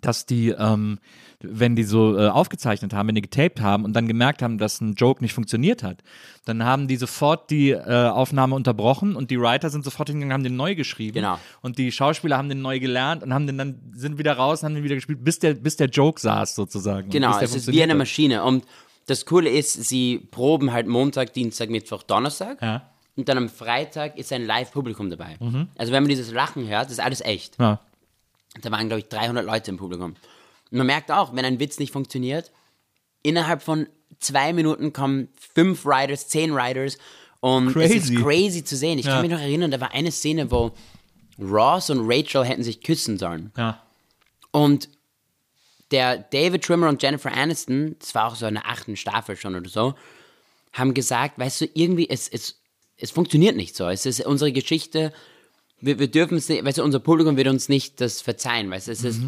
dass 0.00 0.26
die, 0.26 0.50
ähm, 0.50 1.00
wenn 1.44 1.76
die 1.76 1.84
so 1.84 2.18
äh, 2.18 2.28
aufgezeichnet 2.28 2.92
haben, 2.92 3.08
wenn 3.08 3.14
die 3.14 3.22
getaped 3.22 3.60
haben 3.60 3.84
und 3.84 3.94
dann 3.94 4.08
gemerkt 4.08 4.42
haben, 4.42 4.58
dass 4.58 4.80
ein 4.80 4.94
Joke 4.94 5.22
nicht 5.22 5.32
funktioniert 5.32 5.82
hat, 5.82 6.02
dann 6.44 6.64
haben 6.64 6.88
die 6.88 6.96
sofort 6.96 7.50
die 7.50 7.70
äh, 7.70 8.08
Aufnahme 8.08 8.54
unterbrochen 8.54 9.16
und 9.16 9.30
die 9.30 9.40
Writer 9.40 9.70
sind 9.70 9.84
sofort 9.84 10.08
hingegangen, 10.08 10.32
haben 10.32 10.44
den 10.44 10.56
neu 10.56 10.74
geschrieben. 10.74 11.14
Genau. 11.14 11.38
Und 11.60 11.78
die 11.78 11.92
Schauspieler 11.92 12.38
haben 12.38 12.48
den 12.48 12.62
neu 12.62 12.80
gelernt 12.80 13.22
und 13.22 13.32
haben 13.32 13.46
den 13.46 13.58
dann, 13.58 13.80
sind 13.94 14.18
wieder 14.18 14.34
raus 14.34 14.62
und 14.62 14.66
haben 14.66 14.74
den 14.74 14.84
wieder 14.84 14.94
gespielt, 14.94 15.24
bis 15.24 15.38
der, 15.38 15.54
bis 15.54 15.76
der 15.76 15.88
Joke 15.88 16.20
saß 16.20 16.54
sozusagen. 16.54 17.10
Genau, 17.10 17.38
es 17.38 17.54
ist 17.54 17.70
wie 17.70 17.82
eine. 17.82 17.94
Maschine. 17.94 18.42
Und 18.42 18.64
das 19.06 19.26
Coole 19.26 19.50
ist, 19.50 19.72
sie 19.84 20.18
proben 20.30 20.72
halt 20.72 20.86
Montag, 20.86 21.32
Dienstag, 21.32 21.70
Mittwoch, 21.70 22.02
Donnerstag. 22.02 22.60
Ja. 22.62 22.78
Mhm. 22.78 22.80
Und 23.14 23.28
dann 23.28 23.36
am 23.36 23.48
Freitag 23.50 24.16
ist 24.16 24.32
ein 24.32 24.46
Live-Publikum 24.46 25.10
dabei. 25.10 25.36
Also 25.76 25.92
wenn 25.92 26.02
man 26.02 26.08
dieses 26.08 26.32
Lachen 26.32 26.66
hört, 26.66 26.90
ist 26.90 26.98
alles 26.98 27.20
echt. 27.20 27.58
Ja. 27.60 27.78
Da 28.60 28.70
waren, 28.70 28.88
glaube 28.88 29.00
ich, 29.00 29.08
300 29.08 29.44
Leute 29.44 29.70
im 29.70 29.76
Publikum. 29.76 30.14
Man 30.72 30.86
merkt 30.86 31.10
auch, 31.10 31.34
wenn 31.34 31.44
ein 31.44 31.60
Witz 31.60 31.78
nicht 31.78 31.92
funktioniert, 31.92 32.50
innerhalb 33.22 33.62
von 33.62 33.86
zwei 34.18 34.52
Minuten 34.52 34.92
kommen 34.92 35.28
fünf 35.54 35.84
Riders, 35.86 36.28
zehn 36.28 36.52
Riders. 36.52 36.98
Und 37.40 37.68
es 37.68 37.72
Crazy. 37.74 38.14
ist 38.14 38.22
crazy 38.22 38.64
zu 38.64 38.76
sehen. 38.76 38.98
Ich 38.98 39.06
Ja. 39.06 39.12
kann 39.14 39.22
mich 39.22 39.30
noch 39.30 39.40
erinnern, 39.40 39.70
da 39.70 39.80
war 39.80 39.92
eine 39.92 40.12
Szene, 40.12 40.50
wo 40.50 40.72
Ross 41.40 41.90
und 41.90 42.00
Rachel 42.08 42.44
hätten 42.44 42.62
sich 42.62 42.82
küssen 42.82 43.18
sollen. 43.18 43.50
Ja. 43.56 43.82
Und 44.52 44.88
der 45.90 46.18
David 46.18 46.62
Trimmer 46.64 46.88
und 46.88 47.02
Jennifer 47.02 47.32
Aniston, 47.32 47.96
das 47.98 48.14
war 48.14 48.28
auch 48.28 48.34
so 48.36 48.46
in 48.46 48.54
der 48.54 48.66
achten 48.68 48.96
Staffel 48.96 49.36
schon 49.36 49.54
oder 49.56 49.68
so, 49.68 49.94
haben 50.72 50.94
gesagt, 50.94 51.38
weißt 51.38 51.62
du, 51.62 51.68
irgendwie, 51.74 52.08
es, 52.08 52.28
es, 52.28 52.60
es 52.96 53.10
funktioniert 53.10 53.56
nicht 53.56 53.76
so. 53.76 53.88
Es 53.88 54.06
ist 54.06 54.24
unsere 54.24 54.52
Geschichte, 54.52 55.12
wir, 55.80 55.98
wir 55.98 56.08
dürfen 56.08 56.38
es 56.38 56.48
nicht, 56.48 56.64
weißt 56.64 56.78
du, 56.78 56.84
unser 56.84 57.00
Publikum 57.00 57.36
wird 57.36 57.48
uns 57.48 57.68
nicht 57.68 58.00
das 58.00 58.22
verzeihen, 58.22 58.70
weißt 58.70 58.86
du, 58.88 58.92
es 58.92 59.04
ist 59.04 59.20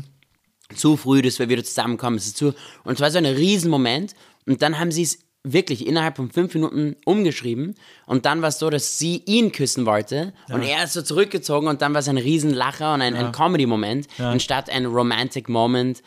zu 0.74 0.96
früh, 0.96 1.22
dass 1.22 1.38
wir 1.38 1.48
wieder 1.48 1.64
zusammenkommen, 1.64 2.16
es 2.16 2.26
ist 2.26 2.36
zu, 2.36 2.54
und 2.84 2.94
es 2.94 3.00
war 3.00 3.10
so 3.10 3.18
ein 3.18 3.26
Riesenmoment, 3.26 4.14
und 4.46 4.62
dann 4.62 4.78
haben 4.78 4.90
sie 4.90 5.02
es 5.02 5.18
wirklich 5.42 5.86
innerhalb 5.86 6.16
von 6.16 6.30
fünf 6.30 6.54
Minuten 6.54 6.96
umgeschrieben, 7.04 7.74
und 8.06 8.24
dann 8.24 8.40
war 8.42 8.48
es 8.48 8.58
so, 8.58 8.70
dass 8.70 8.98
sie 8.98 9.22
ihn 9.26 9.52
küssen 9.52 9.86
wollte, 9.86 10.32
und 10.50 10.62
er 10.62 10.84
ist 10.84 10.94
so 10.94 11.02
zurückgezogen, 11.02 11.68
und 11.68 11.82
dann 11.82 11.92
war 11.92 12.00
es 12.00 12.08
ein 12.08 12.18
Riesenlacher 12.18 12.94
und 12.94 13.02
ein, 13.02 13.14
ein 13.14 13.32
Comedy-Moment, 13.32 14.08
anstatt 14.18 14.70
ein 14.70 14.86
Romantic 14.86 15.48
Moment, 15.48 16.02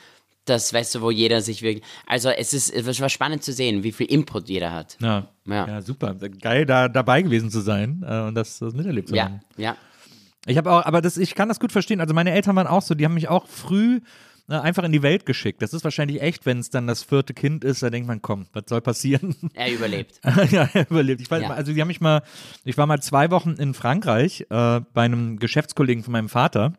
das, 0.49 0.73
weißt 0.73 0.95
du, 0.95 1.01
wo 1.01 1.11
jeder 1.11 1.41
sich 1.41 1.61
wirklich, 1.61 1.83
also 2.05 2.29
es 2.29 2.53
ist, 2.53 2.73
es 2.73 3.01
war 3.01 3.09
spannend 3.09 3.43
zu 3.43 3.51
sehen, 3.51 3.83
wie 3.83 3.91
viel 3.91 4.07
Input 4.07 4.47
jeder 4.49 4.71
hat. 4.71 4.97
Ja. 5.01 5.27
Ja. 5.45 5.67
ja, 5.67 5.81
super. 5.81 6.15
Geil, 6.15 6.65
da 6.65 6.87
dabei 6.87 7.21
gewesen 7.21 7.51
zu 7.51 7.61
sein 7.61 8.03
äh, 8.07 8.21
und 8.21 8.35
das, 8.35 8.59
das 8.59 8.73
miterlebt 8.73 9.09
zu 9.09 9.19
haben. 9.19 9.41
Ja, 9.57 9.63
ja. 9.71 9.77
Ich 10.45 10.57
habe 10.57 10.71
auch, 10.71 10.85
aber 10.85 11.01
das, 11.01 11.17
ich 11.17 11.35
kann 11.35 11.49
das 11.49 11.59
gut 11.59 11.73
verstehen. 11.73 11.99
Also 11.99 12.13
meine 12.13 12.31
Eltern 12.31 12.55
waren 12.55 12.67
auch 12.67 12.81
so, 12.81 12.95
die 12.95 13.03
haben 13.03 13.13
mich 13.13 13.27
auch 13.27 13.47
früh 13.47 13.99
einfach 14.47 14.83
in 14.83 14.91
die 14.91 15.03
Welt 15.03 15.25
geschickt. 15.25 15.61
Das 15.61 15.73
ist 15.73 15.83
wahrscheinlich 15.83 16.21
echt, 16.21 16.45
wenn 16.45 16.59
es 16.59 16.69
dann 16.69 16.87
das 16.87 17.03
vierte 17.03 17.33
Kind 17.33 17.63
ist, 17.63 17.83
da 17.83 17.89
denkt 17.89 18.07
man, 18.07 18.21
komm, 18.21 18.45
was 18.53 18.63
soll 18.67 18.81
passieren? 18.81 19.35
Er 19.53 19.73
überlebt. 19.73 20.19
ja, 20.51 20.69
er 20.73 20.89
überlebt. 20.89 21.21
Ich 21.21 21.29
weiß, 21.29 21.41
Ja. 21.41 21.49
mal, 21.49 21.55
also 21.55 21.73
die 21.73 21.81
haben 21.81 21.87
mich 21.89 21.99
mal, 22.01 22.21
ich 22.63 22.77
war 22.77 22.85
mal 22.87 23.01
zwei 23.01 23.29
Wochen 23.31 23.51
in 23.53 23.73
Frankreich 23.73 24.45
äh, 24.49 24.81
bei 24.93 25.03
einem 25.03 25.37
Geschäftskollegen 25.39 26.03
von 26.03 26.13
meinem 26.13 26.29
Vater. 26.29 26.73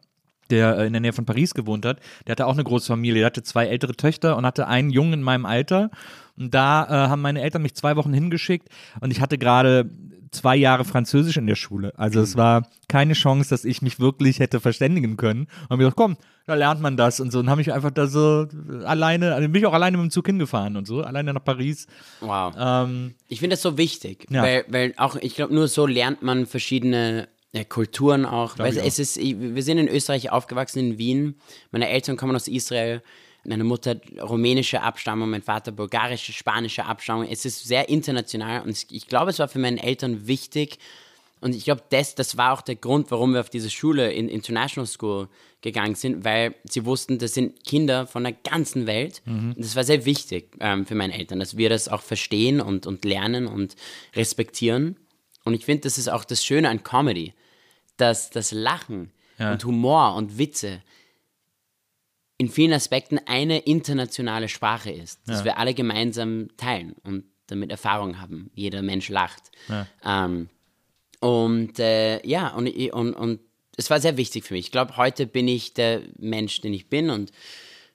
der 0.50 0.78
äh, 0.78 0.86
in 0.86 0.94
der 0.94 1.00
Nähe 1.00 1.12
von 1.12 1.26
Paris 1.26 1.52
gewohnt 1.52 1.84
hat, 1.84 2.00
der 2.26 2.32
hatte 2.32 2.46
auch 2.46 2.54
eine 2.54 2.64
große 2.64 2.86
Familie. 2.86 3.20
Der 3.20 3.26
hatte 3.26 3.42
zwei 3.42 3.66
ältere 3.66 3.94
Töchter 3.94 4.36
und 4.38 4.46
hatte 4.46 4.66
einen 4.66 4.88
Jungen 4.88 5.12
in 5.14 5.22
meinem 5.22 5.44
Alter. 5.44 5.90
Und 6.38 6.54
da 6.54 6.84
äh, 6.84 7.08
haben 7.10 7.20
meine 7.20 7.42
Eltern 7.42 7.60
mich 7.62 7.74
zwei 7.74 7.96
Wochen 7.96 8.14
hingeschickt 8.14 8.68
und 9.00 9.10
ich 9.10 9.20
hatte 9.20 9.36
gerade 9.38 9.90
zwei 10.30 10.56
Jahre 10.56 10.84
Französisch 10.84 11.36
in 11.36 11.46
der 11.46 11.54
Schule. 11.54 11.92
Also 11.96 12.20
es 12.20 12.36
war 12.36 12.68
keine 12.88 13.14
Chance, 13.14 13.50
dass 13.50 13.64
ich 13.64 13.82
mich 13.82 14.00
wirklich 14.00 14.38
hätte 14.40 14.60
verständigen 14.60 15.16
können. 15.16 15.42
Und 15.42 15.70
hab 15.70 15.78
mir 15.78 15.84
gedacht, 15.84 15.96
komm, 15.96 16.16
da 16.46 16.54
lernt 16.54 16.80
man 16.80 16.96
das 16.96 17.20
und 17.20 17.30
so. 17.30 17.38
Und 17.40 17.50
habe 17.50 17.60
ich 17.60 17.72
einfach 17.72 17.90
da 17.90 18.06
so 18.06 18.46
alleine, 18.84 19.34
also 19.34 19.48
bin 19.48 19.60
ich 19.60 19.66
auch 19.66 19.74
alleine 19.74 19.96
mit 19.98 20.04
dem 20.04 20.10
Zug 20.10 20.26
hingefahren 20.26 20.76
und 20.76 20.86
so, 20.86 21.02
alleine 21.02 21.34
nach 21.34 21.44
Paris. 21.44 21.86
Wow. 22.20 22.54
Ähm, 22.58 23.14
Ich 23.28 23.40
finde 23.40 23.54
das 23.54 23.62
so 23.62 23.76
wichtig, 23.76 24.26
Ja. 24.30 24.42
weil, 24.42 24.64
weil 24.68 24.94
auch, 24.96 25.16
ich 25.16 25.34
glaube, 25.34 25.54
nur 25.54 25.68
so 25.68 25.86
lernt 25.86 26.22
man 26.22 26.46
verschiedene 26.46 27.28
äh, 27.52 27.64
Kulturen 27.64 28.24
auch. 28.24 28.58
Weißt, 28.58 28.76
du, 28.76 28.80
ich 28.80 28.86
es 28.86 28.98
ist, 28.98 29.16
wir 29.18 29.62
sind 29.62 29.78
in 29.78 29.88
Österreich 29.88 30.30
aufgewachsen, 30.30 30.78
in 30.78 30.98
Wien. 30.98 31.34
Meine 31.70 31.88
Eltern 31.88 32.16
kommen 32.16 32.34
aus 32.34 32.48
Israel. 32.48 33.02
Meine 33.48 33.64
Mutter 33.64 33.96
rumänische 34.20 34.82
Abstammung, 34.82 35.30
mein 35.30 35.42
Vater 35.42 35.72
bulgarische, 35.72 36.32
spanische 36.32 36.84
Abstammung. 36.84 37.26
Es 37.30 37.44
ist 37.44 37.66
sehr 37.66 37.88
international 37.88 38.62
und 38.62 38.86
ich 38.90 39.06
glaube, 39.06 39.30
es 39.30 39.38
war 39.38 39.48
für 39.48 39.58
meine 39.58 39.82
Eltern 39.82 40.26
wichtig. 40.26 40.78
Und 41.40 41.54
ich 41.54 41.64
glaube, 41.64 41.82
das, 41.90 42.14
das 42.14 42.36
war 42.36 42.52
auch 42.52 42.62
der 42.62 42.74
Grund, 42.74 43.10
warum 43.10 43.32
wir 43.32 43.40
auf 43.40 43.50
diese 43.50 43.70
Schule 43.70 44.12
in 44.12 44.28
International 44.28 44.86
School 44.86 45.28
gegangen 45.60 45.94
sind, 45.94 46.24
weil 46.24 46.54
sie 46.64 46.84
wussten, 46.84 47.18
das 47.18 47.34
sind 47.34 47.64
Kinder 47.64 48.06
von 48.06 48.24
der 48.24 48.32
ganzen 48.32 48.86
Welt. 48.86 49.22
Und 49.54 49.64
das 49.64 49.76
war 49.76 49.84
sehr 49.84 50.04
wichtig 50.04 50.50
ähm, 50.60 50.84
für 50.84 50.94
meine 50.96 51.14
Eltern, 51.14 51.38
dass 51.38 51.56
wir 51.56 51.68
das 51.68 51.88
auch 51.88 52.02
verstehen 52.02 52.60
und, 52.60 52.86
und 52.86 53.04
lernen 53.04 53.46
und 53.46 53.76
respektieren. 54.14 54.96
Und 55.44 55.54
ich 55.54 55.64
finde, 55.64 55.82
das 55.82 55.96
ist 55.96 56.08
auch 56.08 56.24
das 56.24 56.44
Schöne 56.44 56.68
an 56.68 56.82
Comedy, 56.82 57.34
dass 57.96 58.30
das 58.30 58.52
Lachen 58.52 59.12
und 59.38 59.64
Humor 59.64 60.14
und 60.16 60.38
Witze 60.38 60.82
in 62.38 62.48
vielen 62.48 62.72
Aspekten 62.72 63.18
eine 63.26 63.58
internationale 63.58 64.48
Sprache 64.48 64.90
ist, 64.92 65.20
dass 65.26 65.44
wir 65.44 65.58
alle 65.58 65.74
gemeinsam 65.74 66.48
teilen 66.56 66.94
und 67.02 67.24
damit 67.48 67.70
Erfahrung 67.70 68.20
haben. 68.20 68.50
Jeder 68.54 68.82
Mensch 68.82 69.08
lacht. 69.08 69.42
Ähm, 70.04 70.48
und 71.20 71.80
äh, 71.80 72.24
ja, 72.24 72.54
und, 72.54 72.68
und, 72.92 73.14
und 73.14 73.40
es 73.76 73.90
war 73.90 74.00
sehr 74.00 74.16
wichtig 74.16 74.44
für 74.44 74.54
mich. 74.54 74.66
Ich 74.66 74.72
glaube, 74.72 74.96
heute 74.96 75.26
bin 75.26 75.48
ich 75.48 75.74
der 75.74 76.02
Mensch, 76.18 76.60
den 76.60 76.72
ich 76.72 76.88
bin 76.88 77.10
und 77.10 77.32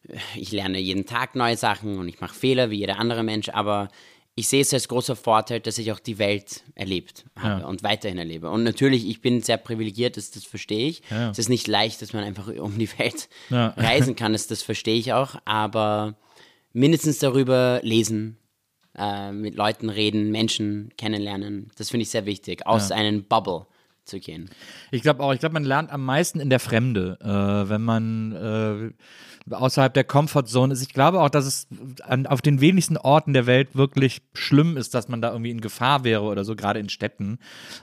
äh, 0.10 0.18
ich 0.36 0.52
lerne 0.52 0.80
jeden 0.80 1.06
Tag 1.06 1.36
neue 1.36 1.56
Sachen 1.56 1.98
und 1.98 2.10
ich 2.10 2.20
mache 2.20 2.36
Fehler 2.36 2.70
wie 2.70 2.80
jeder 2.80 3.00
andere 3.00 3.24
Mensch, 3.24 3.48
aber 3.50 3.88
ich 4.36 4.48
sehe 4.48 4.62
es 4.62 4.74
als 4.74 4.88
großer 4.88 5.16
Vorteil, 5.16 5.60
dass 5.60 5.78
ich 5.78 5.92
auch 5.92 6.00
die 6.00 6.18
Welt 6.18 6.64
erlebt 6.74 7.26
habe 7.38 7.68
und 7.68 7.84
weiterhin 7.84 8.18
erlebe. 8.18 8.50
Und 8.50 8.64
natürlich, 8.64 9.08
ich 9.08 9.22
bin 9.22 9.42
sehr 9.42 9.58
privilegiert, 9.58 10.18
das, 10.18 10.32
das 10.32 10.44
verstehe 10.44 10.88
ich. 10.88 11.04
Es 11.32 11.38
ist 11.40 11.50
nicht 11.50 11.68
leicht, 11.68 12.02
dass 12.02 12.14
man 12.14 12.24
einfach 12.24 12.48
um 12.48 12.78
die 12.80 12.90
Welt 12.98 13.30
Ja. 13.50 13.68
reisen 13.78 14.16
kann, 14.16 14.34
das, 14.34 14.48
das 14.48 14.64
verstehe 14.64 14.98
ich 14.98 15.14
auch, 15.14 15.36
aber 15.46 16.16
mindestens 16.72 17.20
darüber 17.20 17.80
lesen, 17.84 18.38
äh, 18.98 19.32
mit 19.32 19.56
Leuten 19.56 19.90
reden, 19.90 20.32
Menschen 20.32 20.92
kennenlernen, 20.98 21.70
das 21.78 21.92
finde 21.92 22.04
ich 22.04 22.10
sehr 22.10 22.26
wichtig, 22.26 22.66
aus 22.66 22.92
einem 22.92 23.24
Bubble 23.26 23.68
zu 24.06 24.20
gehen. 24.20 24.50
Ich 24.92 25.02
glaube 25.02 25.24
auch, 25.24 25.34
ich 25.34 25.40
glaube, 25.40 25.54
man 25.54 25.64
lernt 25.64 25.92
am 25.92 26.04
meisten 26.04 26.40
in 26.40 26.50
der 26.50 26.60
Fremde, 26.60 27.18
äh, 27.22 27.70
wenn 27.70 27.82
man 27.82 28.32
äh, 28.32 29.54
außerhalb 29.54 29.94
der 29.94 30.04
Comfortzone 30.04 30.74
ist. 30.74 30.82
Ich 30.82 30.94
glaube 30.94 31.22
auch, 31.22 31.30
dass 31.30 31.46
es 31.46 31.68
an, 32.04 32.26
auf 32.26 32.42
den 32.42 32.62
wenigsten 32.62 32.98
Orten 32.98 33.34
der 33.34 33.46
Welt 33.46 33.76
wirklich 33.76 34.22
schlimm 34.34 34.78
ist, 34.78 34.94
dass 34.94 35.08
man 35.08 35.22
da 35.22 35.32
irgendwie 35.32 35.52
in 35.52 35.62
Gefahr 35.62 36.04
wäre 36.04 36.24
oder 36.24 36.46
so, 36.46 36.56
gerade 36.56 36.80
in 36.80 36.90
Städten 36.90 37.40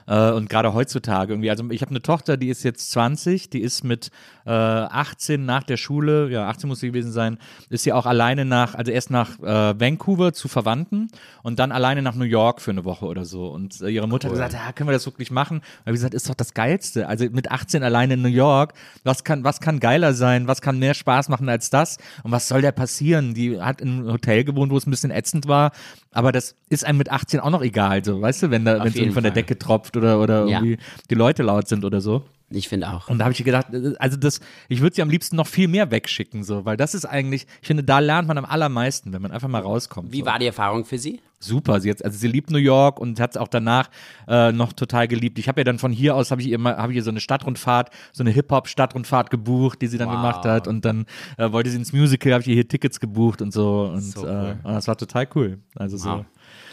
äh, 0.07 0.31
und 0.31 0.49
gerade 0.49 0.73
heutzutage 0.73 1.33
irgendwie. 1.33 1.49
Also 1.49 1.69
ich 1.69 1.81
habe 1.81 1.91
eine 1.91 2.01
Tochter, 2.01 2.37
die 2.37 2.49
ist 2.49 2.63
jetzt 2.63 2.91
20, 2.91 3.49
die 3.49 3.61
ist 3.61 3.83
mit 3.83 4.11
äh, 4.45 4.49
18 4.51 5.45
nach 5.45 5.63
der 5.63 5.77
Schule, 5.77 6.29
ja 6.29 6.47
18 6.47 6.67
muss 6.67 6.79
sie 6.79 6.87
gewesen 6.87 7.11
sein, 7.11 7.37
ist 7.69 7.83
sie 7.83 7.93
auch 7.93 8.05
alleine 8.05 8.45
nach, 8.45 8.75
also 8.75 8.91
erst 8.91 9.11
nach 9.11 9.39
äh, 9.39 9.79
Vancouver 9.79 10.33
zu 10.33 10.47
Verwandten 10.47 11.09
und 11.43 11.59
dann 11.59 11.71
alleine 11.71 12.01
nach 12.01 12.15
New 12.15 12.25
York 12.25 12.61
für 12.61 12.71
eine 12.71 12.85
Woche 12.85 13.05
oder 13.05 13.25
so. 13.25 13.47
Und 13.47 13.81
äh, 13.81 13.89
ihre 13.89 14.07
Mutter 14.07 14.27
hat 14.27 14.33
gesagt, 14.33 14.53
ja, 14.53 14.71
können 14.71 14.89
wir 14.89 14.93
das 14.93 15.05
wirklich 15.05 15.31
machen? 15.31 15.57
Und 15.57 15.63
ich 15.63 15.79
habe 15.85 15.91
gesagt, 15.93 16.13
ist 16.13 16.29
doch 16.29 16.35
das 16.35 16.53
Geilste. 16.53 17.07
Also 17.07 17.25
mit 17.31 17.51
18 17.51 17.83
alleine 17.83 18.13
in 18.15 18.21
New 18.21 18.27
York, 18.29 18.73
was 19.03 19.23
kann, 19.23 19.43
was 19.43 19.59
kann 19.59 19.79
geiler 19.79 20.13
sein? 20.13 20.47
Was 20.47 20.61
kann 20.61 20.79
mehr 20.79 20.93
Spaß 20.93 21.29
machen 21.29 21.49
als 21.49 21.69
das? 21.69 21.97
Und 22.23 22.31
was 22.31 22.47
soll 22.47 22.61
da 22.61 22.71
passieren? 22.71 23.33
Die 23.33 23.59
hat 23.59 23.81
in 23.81 23.89
einem 23.89 24.11
Hotel 24.13 24.43
gewohnt, 24.43 24.71
wo 24.71 24.77
es 24.77 24.85
ein 24.87 24.91
bisschen 24.91 25.11
ätzend 25.11 25.47
war, 25.47 25.71
aber 26.11 26.31
das 26.31 26.55
ist 26.69 26.85
einem 26.85 26.97
mit 26.97 27.11
18 27.11 27.39
auch 27.39 27.49
noch 27.49 27.61
egal, 27.61 28.03
so, 28.03 28.21
weißt 28.21 28.43
du, 28.43 28.51
wenn 28.51 28.65
da, 28.65 28.83
wenn 28.83 28.93
es 28.93 29.13
von 29.13 29.23
der. 29.23 29.31
Decke 29.31 29.57
tropft 29.57 29.95
oder, 29.95 30.19
oder 30.19 30.45
Ja. 30.45 30.59
irgendwie 30.59 30.77
die 31.09 31.15
Leute 31.15 31.43
laut 31.43 31.67
sind 31.67 31.85
oder 31.85 32.01
so. 32.01 32.23
Ich 32.53 32.67
finde 32.69 32.89
auch. 32.91 33.07
Und 33.07 33.19
da 33.19 33.25
habe 33.25 33.33
ich 33.33 33.43
gedacht, 33.43 33.67
also 33.99 34.17
das, 34.17 34.39
ich 34.67 34.81
würde 34.81 34.95
sie 34.95 35.01
am 35.01 35.09
liebsten 35.09 35.35
noch 35.37 35.47
viel 35.47 35.67
mehr 35.67 35.89
wegschicken, 35.89 36.43
so, 36.43 36.65
weil 36.65 36.75
das 36.77 36.93
ist 36.93 37.05
eigentlich, 37.05 37.47
ich 37.61 37.67
finde, 37.67 37.83
da 37.83 37.99
lernt 37.99 38.27
man 38.27 38.37
am 38.37 38.45
allermeisten, 38.45 39.13
wenn 39.13 39.21
man 39.21 39.31
einfach 39.31 39.47
mal 39.47 39.61
rauskommt. 39.61 40.11
Wie 40.11 40.19
so. 40.19 40.25
war 40.25 40.37
die 40.39 40.47
Erfahrung 40.47 40.83
für 40.85 40.97
Sie? 40.97 41.21
Super, 41.43 41.79
sie 41.81 41.87
jetzt, 41.87 42.05
also 42.05 42.15
sie 42.19 42.27
liebt 42.27 42.51
New 42.51 42.59
York 42.59 42.99
und 42.99 43.19
hat 43.19 43.31
es 43.31 43.37
auch 43.37 43.47
danach 43.47 43.89
äh, 44.27 44.51
noch 44.51 44.73
total 44.73 45.07
geliebt. 45.07 45.39
Ich 45.39 45.47
habe 45.47 45.61
ja 45.61 45.63
dann 45.63 45.79
von 45.79 45.91
hier 45.91 46.15
aus 46.15 46.29
habe 46.29 46.39
ich 46.41 46.47
ihr 46.47 46.59
mal, 46.59 46.77
habe 46.77 46.91
ich 46.91 46.97
ihr 46.97 47.03
so 47.03 47.09
eine 47.09 47.19
Stadtrundfahrt, 47.19 47.89
so 48.11 48.21
eine 48.21 48.29
Hip 48.29 48.51
Hop 48.51 48.67
Stadtrundfahrt 48.67 49.31
gebucht, 49.31 49.81
die 49.81 49.87
sie 49.87 49.97
dann 49.97 50.09
Wow. 50.09 50.17
gemacht 50.17 50.45
hat 50.45 50.67
und 50.67 50.85
dann 50.85 51.05
äh, 51.37 51.51
wollte 51.51 51.71
sie 51.71 51.77
ins 51.77 51.93
Musical, 51.93 52.33
habe 52.33 52.41
ich 52.43 52.47
ihr 52.47 52.53
hier 52.53 52.67
Tickets 52.67 52.99
gebucht 52.99 53.41
und 53.41 53.51
so 53.53 53.89
und, 53.91 54.01
So 54.01 54.27
äh, 54.27 54.29
cool. 54.29 54.55
und 54.63 54.73
das 54.73 54.87
war 54.87 54.95
total 54.97 55.27
cool. 55.33 55.57
Also 55.75 55.97
so. 55.97 56.25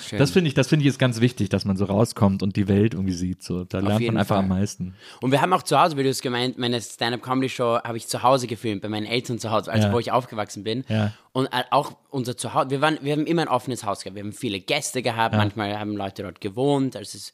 Schön. 0.08 0.18
Das 0.18 0.30
finde 0.30 0.48
ich, 0.48 0.54
das 0.54 0.68
finde 0.68 0.82
ich 0.84 0.88
ist 0.88 0.98
ganz 0.98 1.20
wichtig, 1.20 1.48
dass 1.48 1.64
man 1.64 1.76
so 1.76 1.84
rauskommt 1.84 2.42
und 2.42 2.56
die 2.56 2.66
Welt 2.68 2.94
irgendwie 2.94 3.12
sieht. 3.12 3.42
So, 3.42 3.64
da 3.64 3.80
lernt 3.80 4.00
jeden 4.00 4.14
man 4.14 4.20
einfach 4.20 4.36
Fall. 4.36 4.44
am 4.44 4.48
meisten. 4.48 4.94
Und 5.20 5.32
wir 5.32 5.40
haben 5.40 5.52
auch 5.52 5.62
zu 5.62 5.80
Hause, 5.80 5.96
wie 5.96 6.02
du 6.02 6.08
es 6.08 6.22
gemeint, 6.22 6.58
meine 6.58 6.80
Stand-Up-Comedy-Show 6.80 7.80
habe 7.84 7.96
ich 7.96 8.06
zu 8.08 8.22
Hause 8.22 8.46
gefilmt, 8.46 8.82
bei 8.82 8.88
meinen 8.88 9.06
Eltern 9.06 9.38
zu 9.38 9.50
Hause, 9.50 9.70
also 9.72 9.88
Ja. 9.88 9.92
wo 9.92 9.98
ich 9.98 10.10
aufgewachsen 10.12 10.64
bin. 10.64 10.84
Ja. 10.88 11.12
Und 11.32 11.46
äh, 11.46 11.64
auch 11.70 11.92
unser 12.10 12.36
Zuhause, 12.36 12.70
wir, 12.70 12.80
waren, 12.80 12.98
wir 13.02 13.12
haben 13.12 13.26
immer 13.26 13.42
ein 13.42 13.48
offenes 13.48 13.84
Haus 13.84 14.02
gehabt. 14.02 14.16
Wir 14.16 14.22
haben 14.24 14.32
viele 14.32 14.60
Gäste 14.60 15.02
gehabt, 15.02 15.34
manchmal 15.36 15.78
haben 15.78 15.96
Leute 15.96 16.22
dort 16.22 16.40
gewohnt, 16.40 16.96
als 16.96 17.14
es 17.14 17.32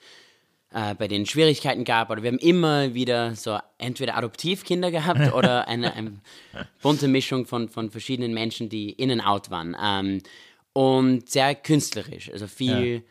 äh, 0.72 0.94
bei 0.96 1.06
denen 1.08 1.24
Schwierigkeiten 1.26 1.84
gab. 1.84 2.10
Oder 2.10 2.22
wir 2.22 2.30
haben 2.32 2.38
immer 2.38 2.94
wieder 2.94 3.34
so 3.36 3.58
entweder 3.78 4.16
Adoptivkinder 4.16 4.90
gehabt 4.90 5.32
oder 5.32 5.68
eine, 5.68 5.94
eine 5.94 6.14
bunte 6.82 7.06
Mischung 7.08 7.46
von, 7.46 7.68
von 7.68 7.90
verschiedenen 7.90 8.34
Menschen, 8.34 8.68
die 8.68 8.90
in 8.90 9.10
and 9.12 9.24
out 9.24 9.50
waren. 9.50 9.76
Ähm, 9.80 10.20
und 10.74 11.30
sehr 11.30 11.54
künstlerisch, 11.54 12.30
also 12.30 12.46
viel 12.46 13.02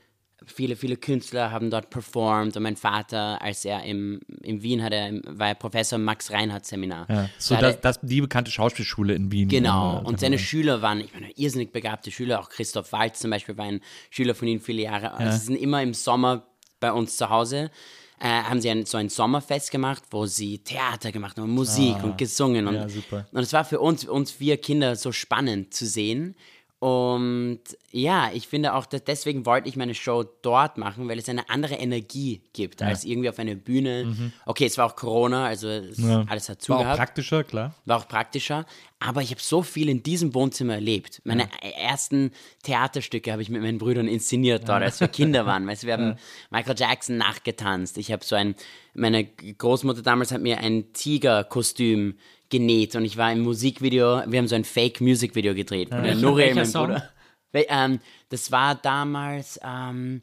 viele, 0.46 0.76
viele 0.76 0.98
Künstler 0.98 1.52
haben 1.52 1.70
dort 1.70 1.90
performt 1.90 2.56
und 2.58 2.64
mein 2.64 2.76
Vater, 2.76 3.42
als 3.42 3.66
er 3.66 3.84
im, 3.84 4.20
in 4.42 4.62
Wien 4.62 4.84
hat, 4.84 4.94
er, 4.94 5.14
war 5.26 5.50
er 5.50 5.56
Professor 5.56 5.98
im 5.98 6.06
Max-Reinhardt-Seminar. 6.06 7.08
Ja. 7.10 7.30
So 7.38 7.56
Da 7.56 7.62
das, 7.62 7.82
das, 7.82 8.00
die 8.02 8.22
bekannte 8.22 8.52
Schauspielschule 8.52 9.14
in 9.14 9.32
Wien. 9.32 9.48
Genau, 9.48 10.02
Äh, 10.02 10.06
und 10.06 10.20
seine 10.20 10.38
Schüler 10.38 10.82
waren, 10.82 11.00
ich 11.02 11.14
meine, 11.14 11.32
irrsinnig 11.36 11.72
begabte 11.72 12.12
Schüler, 12.12 12.40
auch 12.40 12.50
Christoph 12.50 12.92
Waltz 12.92 13.20
zum 13.20 13.32
Beispiel 13.32 13.58
war 13.58 13.66
ein 13.66 13.82
Schüler 14.10 14.36
von 14.36 14.48
ihnen 14.48 14.60
viele 14.60 14.82
Jahre. 14.82 15.14
Also 15.14 15.38
sie 15.38 15.46
sind 15.46 15.56
immer 15.56 15.82
im 15.82 15.94
Sommer 15.94 16.46
bei 16.80 16.92
uns 16.92 17.16
zu 17.16 17.30
Hause, 17.30 17.72
äh, 18.20 18.26
haben 18.28 18.62
sie 18.62 18.70
ein, 18.70 18.86
so 18.86 18.98
ein 18.98 19.10
Sommerfest 19.10 19.72
gemacht, 19.72 20.04
wo 20.12 20.26
sie 20.26 20.60
Theater 20.60 21.12
gemacht 21.12 21.38
haben, 21.38 21.50
Musik 21.52 22.04
und 22.04 22.18
gesungen. 22.18 22.68
Und, 22.68 22.76
Ah. 22.76 22.82
Ja, 22.82 22.90
super. 22.90 23.26
und 23.32 23.42
es 23.42 23.54
war 23.54 23.64
für 23.66 23.80
uns, 23.80 24.06
uns 24.06 24.32
vier 24.32 24.58
Kinder 24.58 24.96
so 24.96 25.12
spannend 25.12 25.74
zu 25.74 25.86
sehen. 25.86 26.36
Und 26.84 27.60
ja, 27.92 28.30
ich 28.34 28.50
finde 28.50 28.74
auch, 28.74 28.86
dass 28.86 29.06
deswegen 29.06 29.46
wollte 29.46 29.70
ich 29.70 29.78
meine 29.78 29.96
Show 29.96 30.26
dort 30.42 30.78
machen, 30.78 31.08
weil 31.08 31.18
es 31.18 31.30
eine 31.30 31.48
andere 31.50 31.76
Energie 31.76 32.42
gibt, 32.52 32.82
als 32.82 33.06
irgendwie 33.06 33.30
auf 33.30 33.40
einer 33.40 33.56
Bühne. 33.56 34.14
Okay, 34.46 34.66
es 34.66 34.78
war 34.78 34.88
auch 34.88 34.98
Corona, 34.98 35.46
also 35.46 35.70
es, 35.70 35.98
Mhm. 35.98 36.10
Ja. 36.10 36.26
alles 36.28 36.50
hat 36.50 36.58
War 36.58 36.60
zugehabt 36.78 36.92
auch 36.92 36.98
praktischer, 36.98 37.44
klar. 37.46 37.74
war 37.86 38.00
auch 38.00 38.08
praktischer. 38.10 38.66
Aber 39.00 39.22
ich 39.22 39.32
habe 39.32 39.40
so 39.42 39.62
viel 39.64 39.88
in 39.88 40.04
diesem 40.04 40.34
Wohnzimmer 40.34 40.74
erlebt. 40.76 41.22
Meine 41.24 41.48
ersten 41.78 42.32
Theaterstücke 42.64 43.32
habe 43.32 43.42
ich 43.42 43.50
mit 43.50 43.62
meinen 43.62 43.78
Brüdern 43.78 44.08
inszeniert 44.08 44.68
dort, 44.68 44.82
als 44.84 45.00
wir 45.00 45.08
Kinder 45.10 45.46
waren. 45.46 45.66
Weißt, 45.68 45.84
du, 45.84 45.88
wir 45.88 45.94
haben 45.94 46.16
Michael 46.52 46.76
Jackson 46.78 47.16
nachgetanzt. 47.18 47.98
Ich 47.98 48.12
habe 48.12 48.26
so 48.26 48.36
ein, 48.36 48.56
meine 48.94 49.24
Großmutter 49.26 50.02
damals 50.02 50.32
hat 50.34 50.42
mir 50.42 50.58
ein 50.60 50.92
Tigerkostüm 50.94 52.16
genäht 52.50 52.96
und 52.96 53.06
ich 53.06 53.18
war 53.18 53.32
im 53.32 53.42
Musikvideo, 53.42 54.24
wir 54.28 54.40
haben 54.40 54.48
so 54.48 54.56
ein 54.56 54.64
Fake-Music-Video 54.64 55.56
gedreht. 55.56 55.90
Von 55.90 56.04
der 56.04 56.16
Nuri, 56.16 56.44
Welcher 56.44 56.56
mein 56.56 56.66
Song? 56.66 56.88
Bruder. 56.88 57.10
Ähm, 57.54 58.00
das 58.30 58.52
war 58.52 58.76
damals, 58.76 59.60
ähm, 59.64 60.22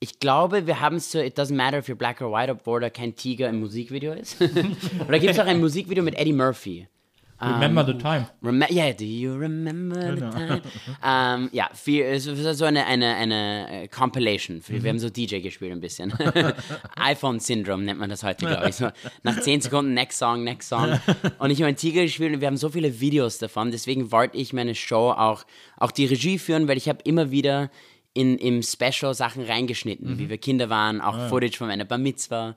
ich 0.00 0.20
glaube, 0.20 0.66
wir 0.66 0.80
haben 0.80 0.96
es 0.96 1.10
so, 1.10 1.18
it 1.18 1.38
doesn't 1.38 1.54
matter 1.54 1.78
if 1.78 1.88
you're 1.88 1.94
black 1.96 2.20
or 2.20 2.32
white, 2.32 2.50
obwohl 2.50 2.80
da 2.80 2.90
kein 2.90 3.16
Tiger 3.16 3.48
im 3.48 3.60
Musikvideo 3.60 4.12
ist. 4.12 4.40
Oder 5.08 5.18
gibt 5.18 5.32
es 5.32 5.38
auch 5.38 5.46
ein 5.46 5.60
Musikvideo 5.60 6.02
mit 6.02 6.16
Eddie 6.16 6.32
Murphy? 6.32 6.88
Remember 7.40 7.84
the 7.86 7.94
time. 7.94 8.26
Rem 8.42 8.64
yeah, 8.68 8.92
do 8.92 9.04
you 9.04 9.36
remember 9.36 10.16
the 10.16 10.20
time? 10.20 10.62
ähm, 11.04 11.48
ja, 11.52 11.70
viel, 11.72 12.04
es 12.04 12.26
war 12.26 12.54
so 12.54 12.64
eine, 12.64 12.84
eine, 12.86 13.14
eine 13.14 13.84
äh, 13.84 13.88
Compilation. 13.88 14.60
Wir 14.66 14.90
haben 14.90 14.98
so 14.98 15.08
DJ 15.08 15.38
gespielt 15.40 15.70
ein 15.70 15.80
bisschen. 15.80 16.12
iPhone-Syndrom 16.96 17.84
nennt 17.84 18.00
man 18.00 18.10
das 18.10 18.24
heute, 18.24 18.44
glaube 18.46 18.68
ich. 18.68 18.76
So, 18.76 18.88
nach 19.22 19.38
10 19.40 19.60
Sekunden, 19.60 19.94
next 19.94 20.18
song, 20.18 20.42
next 20.42 20.68
song. 20.68 20.98
Und 21.38 21.50
ich 21.50 21.58
habe 21.58 21.68
einen 21.68 21.76
Tiger 21.76 22.02
gespielt 22.02 22.34
und 22.34 22.40
wir 22.40 22.48
haben 22.48 22.56
so 22.56 22.70
viele 22.70 23.00
Videos 23.00 23.38
davon. 23.38 23.70
Deswegen 23.70 24.10
wollte 24.10 24.36
ich 24.36 24.52
meine 24.52 24.74
Show 24.74 25.10
auch, 25.10 25.44
auch 25.76 25.92
die 25.92 26.06
Regie 26.06 26.38
führen, 26.38 26.66
weil 26.66 26.76
ich 26.76 26.88
habe 26.88 26.98
immer 27.04 27.30
wieder 27.30 27.70
in, 28.14 28.36
im 28.38 28.62
Special 28.62 29.14
Sachen 29.14 29.44
reingeschnitten, 29.44 30.18
wie 30.18 30.28
wir 30.28 30.38
Kinder 30.38 30.70
waren, 30.70 31.00
auch 31.00 31.28
Footage 31.28 31.56
von 31.56 31.68
meiner 31.68 31.84
Bar 31.84 31.98
Mitzvah. 31.98 32.56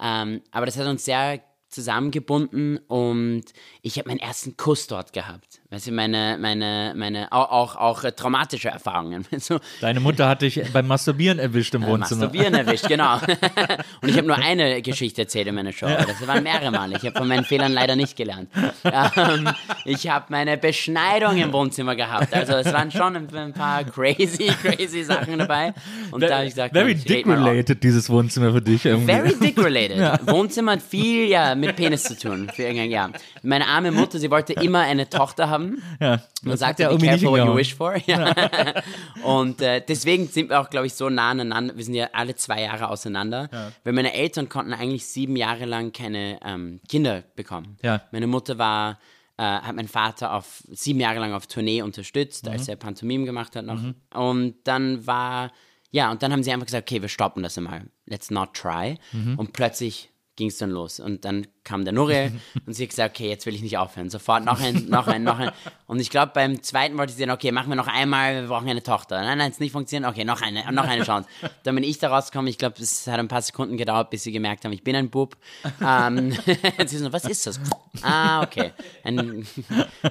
Ähm, 0.00 0.40
aber 0.50 0.66
das 0.66 0.78
hat 0.78 0.86
uns 0.86 1.04
sehr 1.04 1.42
zusammengebunden 1.72 2.78
und 2.88 3.44
ich 3.82 3.98
habe 3.98 4.08
meinen 4.08 4.20
ersten 4.20 4.56
Kuss 4.56 4.86
dort 4.86 5.12
gehabt. 5.12 5.61
Weißt 5.72 5.86
du, 5.86 5.92
meine, 5.92 6.36
meine, 6.38 6.92
meine, 6.94 7.32
auch, 7.32 7.50
auch, 7.50 7.76
auch 7.76 8.04
äh, 8.04 8.12
traumatische 8.12 8.68
Erfahrungen. 8.68 9.24
So, 9.38 9.58
Deine 9.80 10.00
Mutter 10.00 10.28
hat 10.28 10.42
dich 10.42 10.60
beim 10.72 10.86
Masturbieren 10.86 11.38
erwischt 11.38 11.74
im 11.74 11.82
äh, 11.82 11.86
Wohnzimmer. 11.86 12.26
Masturbieren 12.26 12.54
erwischt, 12.54 12.86
genau. 12.86 13.14
und 14.02 14.08
ich 14.08 14.18
habe 14.18 14.26
nur 14.26 14.36
eine 14.36 14.82
Geschichte 14.82 15.22
erzählt 15.22 15.48
in 15.48 15.54
meiner 15.54 15.72
Show. 15.72 15.86
Das 15.86 16.26
waren 16.28 16.42
mehrere 16.42 16.70
Male. 16.70 16.96
Ich 16.96 17.06
habe 17.06 17.18
von 17.18 17.26
meinen 17.26 17.44
Fehlern 17.44 17.72
leider 17.72 17.96
nicht 17.96 18.14
gelernt. 18.16 18.50
Ähm, 18.84 19.48
ich 19.86 20.08
habe 20.08 20.26
meine 20.28 20.58
Beschneidung 20.58 21.38
im 21.38 21.52
Wohnzimmer 21.52 21.96
gehabt. 21.96 22.34
Also 22.34 22.52
es 22.52 22.70
waren 22.72 22.90
schon 22.90 23.16
ein, 23.16 23.52
paar 23.54 23.82
crazy, 23.84 24.52
crazy 24.62 25.02
Sachen 25.02 25.38
dabei. 25.38 25.72
Und 26.10 26.20
da 26.20 26.36
habe 26.36 26.44
ich 26.44 26.50
gesagt, 26.50 26.74
Very 26.74 26.94
dick-related, 26.94 27.82
dieses 27.82 28.10
Wohnzimmer 28.10 28.52
für 28.52 28.62
dich 28.62 28.84
irgendwie. 28.84 29.12
Very 29.12 29.34
dick 29.34 29.58
related. 29.58 30.26
Wohnzimmer 30.26 30.72
hat 30.72 30.82
viel 30.82 31.26
ja, 31.28 31.54
mit 31.54 31.76
Penis 31.76 32.04
zu 32.04 32.18
tun. 32.18 32.50
Für 32.54 32.64
irgendein, 32.64 32.90
ja. 32.90 33.10
Meine 33.42 33.66
arme 33.66 33.90
Mutter, 33.90 34.18
sie 34.18 34.30
wollte 34.30 34.52
immer 34.52 34.80
eine 34.80 35.08
Tochter 35.08 35.48
haben. 35.48 35.61
Ja. 36.00 36.22
Man 36.42 36.56
sagt 36.56 36.78
ja, 36.80 36.90
ja 36.90 36.96
be 36.96 37.06
careful 37.06 37.30
what 37.30 37.46
you 37.46 37.56
wish 37.56 37.74
for. 37.74 37.96
Ja. 38.06 38.34
Und 39.24 39.60
äh, 39.60 39.82
deswegen 39.86 40.26
sind 40.28 40.50
wir 40.50 40.60
auch, 40.60 40.70
glaube 40.70 40.86
ich, 40.86 40.94
so 40.94 41.08
nah 41.08 41.30
aneinander. 41.30 41.76
Wir 41.76 41.84
sind 41.84 41.94
ja 41.94 42.08
alle 42.12 42.34
zwei 42.34 42.62
Jahre 42.62 42.88
auseinander. 42.88 43.48
Weil 43.84 43.92
meine 43.92 44.12
Eltern 44.14 44.48
konnten 44.48 44.72
eigentlich 44.72 45.06
sieben 45.06 45.36
Jahre 45.36 45.64
lang 45.64 45.92
keine 45.92 46.38
ähm, 46.44 46.80
Kinder 46.88 47.22
bekommen. 47.36 47.76
Ja. 47.82 48.02
Meine 48.12 48.26
Mutter 48.26 48.58
war, 48.58 48.98
äh, 49.38 49.42
hat 49.42 49.74
meinen 49.76 49.88
Vater 49.88 50.34
auf 50.34 50.62
sieben 50.70 51.00
Jahre 51.00 51.18
lang 51.20 51.32
auf 51.32 51.46
Tournee 51.46 51.82
unterstützt, 51.82 52.46
Mhm. 52.46 52.52
als 52.52 52.68
er 52.68 52.76
Pantomime 52.76 53.24
gemacht 53.24 53.56
hat 53.56 53.64
noch. 53.64 53.80
Und 54.14 54.54
dann 54.64 55.06
war, 55.06 55.50
ja, 55.90 56.10
und 56.10 56.22
dann 56.22 56.32
haben 56.32 56.42
sie 56.42 56.52
einfach 56.52 56.66
gesagt, 56.66 56.90
okay, 56.90 57.00
wir 57.02 57.08
stoppen 57.08 57.42
das 57.42 57.56
einmal. 57.58 57.82
Let's 58.06 58.30
not 58.30 58.54
try. 58.54 58.98
Mhm. 59.12 59.38
Und 59.38 59.52
plötzlich 59.52 60.10
ging 60.36 60.48
es 60.48 60.58
dann 60.58 60.70
los. 60.70 60.98
Und 61.00 61.24
dann 61.24 61.46
kam 61.64 61.84
der 61.84 61.92
Nuriel 61.92 62.32
und 62.66 62.74
sie 62.74 62.84
hat 62.84 62.90
gesagt, 62.90 63.14
okay, 63.14 63.28
jetzt 63.28 63.46
will 63.46 63.54
ich 63.54 63.62
nicht 63.62 63.78
aufhören. 63.78 64.10
Sofort 64.10 64.44
noch 64.44 64.60
ein, 64.60 64.86
noch 64.88 65.06
ein, 65.06 65.22
noch 65.22 65.38
ein. 65.38 65.50
Und 65.86 66.00
ich 66.00 66.10
glaube, 66.10 66.32
beim 66.34 66.62
zweiten 66.62 66.96
wollte 66.98 67.12
sie 67.12 67.20
dann, 67.24 67.30
okay, 67.30 67.52
machen 67.52 67.68
wir 67.68 67.76
noch 67.76 67.88
einmal, 67.88 68.42
wir 68.42 68.48
brauchen 68.48 68.68
eine 68.68 68.82
Tochter. 68.82 69.20
Nein, 69.20 69.38
nein, 69.38 69.50
es 69.50 69.60
nicht 69.60 69.72
funktioniert, 69.72 70.10
okay, 70.10 70.24
noch 70.24 70.42
eine, 70.42 70.70
noch 70.72 70.84
eine 70.84 71.04
Chance. 71.04 71.28
Dann 71.62 71.74
bin 71.74 71.84
ich 71.84 71.98
da 71.98 72.08
rausgekommen, 72.08 72.48
ich 72.48 72.58
glaube, 72.58 72.82
es 72.82 73.06
hat 73.06 73.18
ein 73.18 73.28
paar 73.28 73.42
Sekunden 73.42 73.76
gedauert, 73.76 74.10
bis 74.10 74.22
sie 74.22 74.32
gemerkt 74.32 74.64
haben, 74.64 74.72
ich 74.72 74.82
bin 74.82 74.96
ein 74.96 75.10
Bub. 75.10 75.36
Ähm, 75.84 76.32
sie 76.86 76.98
so, 76.98 77.12
was 77.12 77.24
ist 77.24 77.46
das? 77.46 77.60
Ah, 78.02 78.42
okay, 78.42 78.72
ein, 79.04 79.46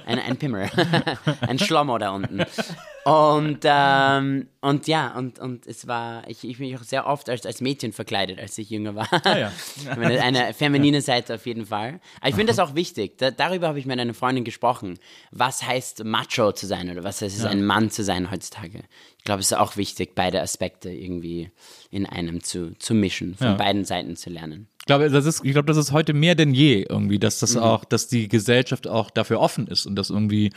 ein, 0.06 0.18
ein 0.18 0.36
Pimmel, 0.36 0.70
ein 1.40 1.58
Schlommo 1.58 1.98
da 1.98 2.10
unten. 2.10 2.44
Und, 3.04 3.60
ähm, 3.64 4.48
und 4.60 4.86
ja, 4.86 5.16
und, 5.16 5.40
und 5.40 5.66
es 5.66 5.88
war, 5.88 6.22
ich, 6.28 6.44
ich 6.44 6.58
bin 6.58 6.76
auch 6.76 6.84
sehr 6.84 7.06
oft 7.06 7.28
als, 7.28 7.44
als 7.44 7.60
Mädchen 7.60 7.92
verkleidet, 7.92 8.38
als 8.38 8.56
ich 8.58 8.70
jünger 8.70 8.94
war. 8.94 9.08
ja. 9.24 9.50
Eine, 9.90 10.22
eine 10.22 10.54
feminine 10.54 11.00
Seite 11.00 11.38
auf 11.42 11.46
jeden 11.46 11.66
Fall. 11.66 12.00
Aber 12.20 12.28
ich 12.28 12.34
finde 12.36 12.52
das 12.52 12.60
auch 12.60 12.76
wichtig. 12.76 13.18
Da, 13.18 13.32
darüber 13.32 13.66
habe 13.68 13.78
ich 13.80 13.86
mit 13.86 13.98
einer 13.98 14.14
Freundin 14.14 14.44
gesprochen. 14.44 14.98
Was 15.32 15.64
heißt 15.64 16.04
Macho 16.04 16.52
zu 16.52 16.66
sein 16.66 16.88
oder 16.88 17.02
was 17.02 17.20
heißt 17.20 17.36
es, 17.36 17.44
ein 17.44 17.64
Mann 17.64 17.90
zu 17.90 18.04
sein 18.04 18.30
heutzutage? 18.30 18.84
Ich 19.18 19.24
glaube, 19.24 19.40
es 19.40 19.50
ist 19.50 19.58
auch 19.58 19.76
wichtig, 19.76 20.14
beide 20.14 20.40
Aspekte 20.40 20.90
irgendwie 20.90 21.50
in 21.90 22.06
einem 22.06 22.42
zu, 22.44 22.74
zu 22.78 22.94
mischen, 22.94 23.34
von 23.36 23.48
Ja. 23.48 23.54
beiden 23.54 23.84
Seiten 23.84 24.14
zu 24.16 24.30
lernen. 24.30 24.68
Ich 24.82 24.86
glaube, 24.86 25.08
das 25.08 25.26
ist, 25.26 25.44
ich 25.44 25.52
glaube, 25.52 25.66
das 25.66 25.76
ist 25.76 25.92
heute 25.92 26.12
mehr 26.12 26.34
denn 26.34 26.52
je 26.54 26.84
irgendwie, 26.88 27.20
dass 27.20 27.38
das 27.38 27.54
Mhm. 27.54 27.62
auch, 27.62 27.84
dass 27.84 28.08
die 28.08 28.26
Gesellschaft 28.26 28.88
auch 28.88 29.10
dafür 29.10 29.38
offen 29.38 29.68
ist 29.68 29.86
und 29.86 29.94
das 29.94 30.10
irgendwie 30.10 30.50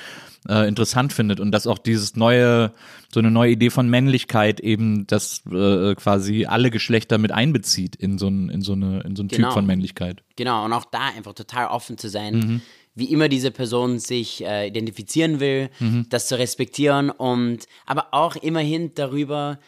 äh, 0.50 0.68
interessant 0.68 1.14
findet 1.14 1.40
und 1.40 1.52
dass 1.52 1.68
auch 1.68 1.78
dieses 1.78 2.16
neue, 2.16 2.72
so 3.14 3.20
eine 3.20 3.30
neue 3.30 3.52
Idee 3.52 3.70
von 3.70 3.88
Männlichkeit 3.88 4.60
eben 4.62 5.06
das 5.06 5.44
äh, 5.46 5.94
quasi 5.94 6.46
alle 6.48 6.72
Geschlechter 6.72 7.20
mit 7.20 7.32
einbezieht 7.32 7.96
in 7.98 8.18
so 8.18 8.28
ein, 8.28 8.50
in 8.50 8.62
so 8.64 8.74
eine, 8.74 9.02
in 9.02 9.16
so 9.16 9.22
einen 9.22 9.30
Genau. 9.30 9.50
Typ 9.50 9.54
von 9.54 9.66
Männlichkeit. 9.68 10.24
Genau, 10.38 10.66
und 10.66 10.74
auch 10.74 10.86
da 10.86 11.10
einfach 11.16 11.34
total 11.34 11.68
offen 11.68 12.00
zu 12.00 12.10
sein, 12.10 12.64
wie 12.96 13.12
immer 13.12 13.30
diese 13.30 13.52
Person 13.52 14.00
sich 14.00 14.44
äh, 14.44 14.68
identifizieren 14.68 15.40
will, 15.40 15.70
das 16.10 16.28
zu 16.30 16.40
respektieren 16.40 17.12
und 17.12 17.66
aber 17.86 18.08
auch 18.12 18.36
immerhin 18.38 18.96
darüber 18.96 19.60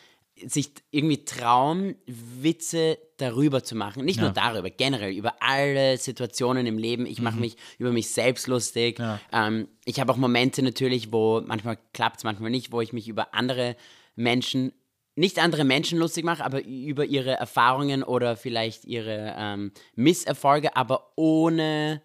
sich 0.46 0.72
irgendwie 0.92 1.26
trauen, 1.26 1.96
Witze 2.06 2.98
darüber 3.18 3.64
zu 3.64 3.76
machen. 3.76 4.06
Nicht 4.06 4.20
nur 4.20 4.30
darüber, 4.32 4.70
generell, 4.70 5.12
über 5.14 5.36
alle 5.42 5.98
Situationen 5.98 6.66
im 6.68 6.78
Leben. 6.78 7.06
Ich 7.06 7.22
mache 7.22 7.38
mich 7.40 7.58
über 7.80 7.92
mich 7.92 8.12
selbst 8.12 8.48
lustig. 8.48 9.00
Ähm, 9.32 9.68
ich 9.86 10.00
habe 10.00 10.12
auch 10.12 10.18
Momente 10.18 10.62
natürlich, 10.62 11.12
wo 11.12 11.42
manchmal 11.42 11.78
klappt 11.94 12.18
es, 12.18 12.24
manchmal 12.24 12.52
nicht, 12.52 12.72
wo 12.72 12.82
ich 12.82 12.94
mich 12.94 13.08
über 13.08 13.34
andere 13.34 13.76
Menschen 14.16 14.72
nicht 15.16 15.40
andere 15.40 15.64
Menschen 15.64 15.98
lustig 15.98 16.24
mache, 16.24 16.46
aber 16.46 16.64
über 16.64 17.04
ihre 17.04 17.32
Erfahrungen 17.32 18.04
oder 18.04 18.38
vielleicht 18.38 18.86
ihre 18.86 19.34
ähm, 19.36 19.72
Misserfolge, 19.96 20.76
aber 20.76 21.12
ohne 21.16 22.04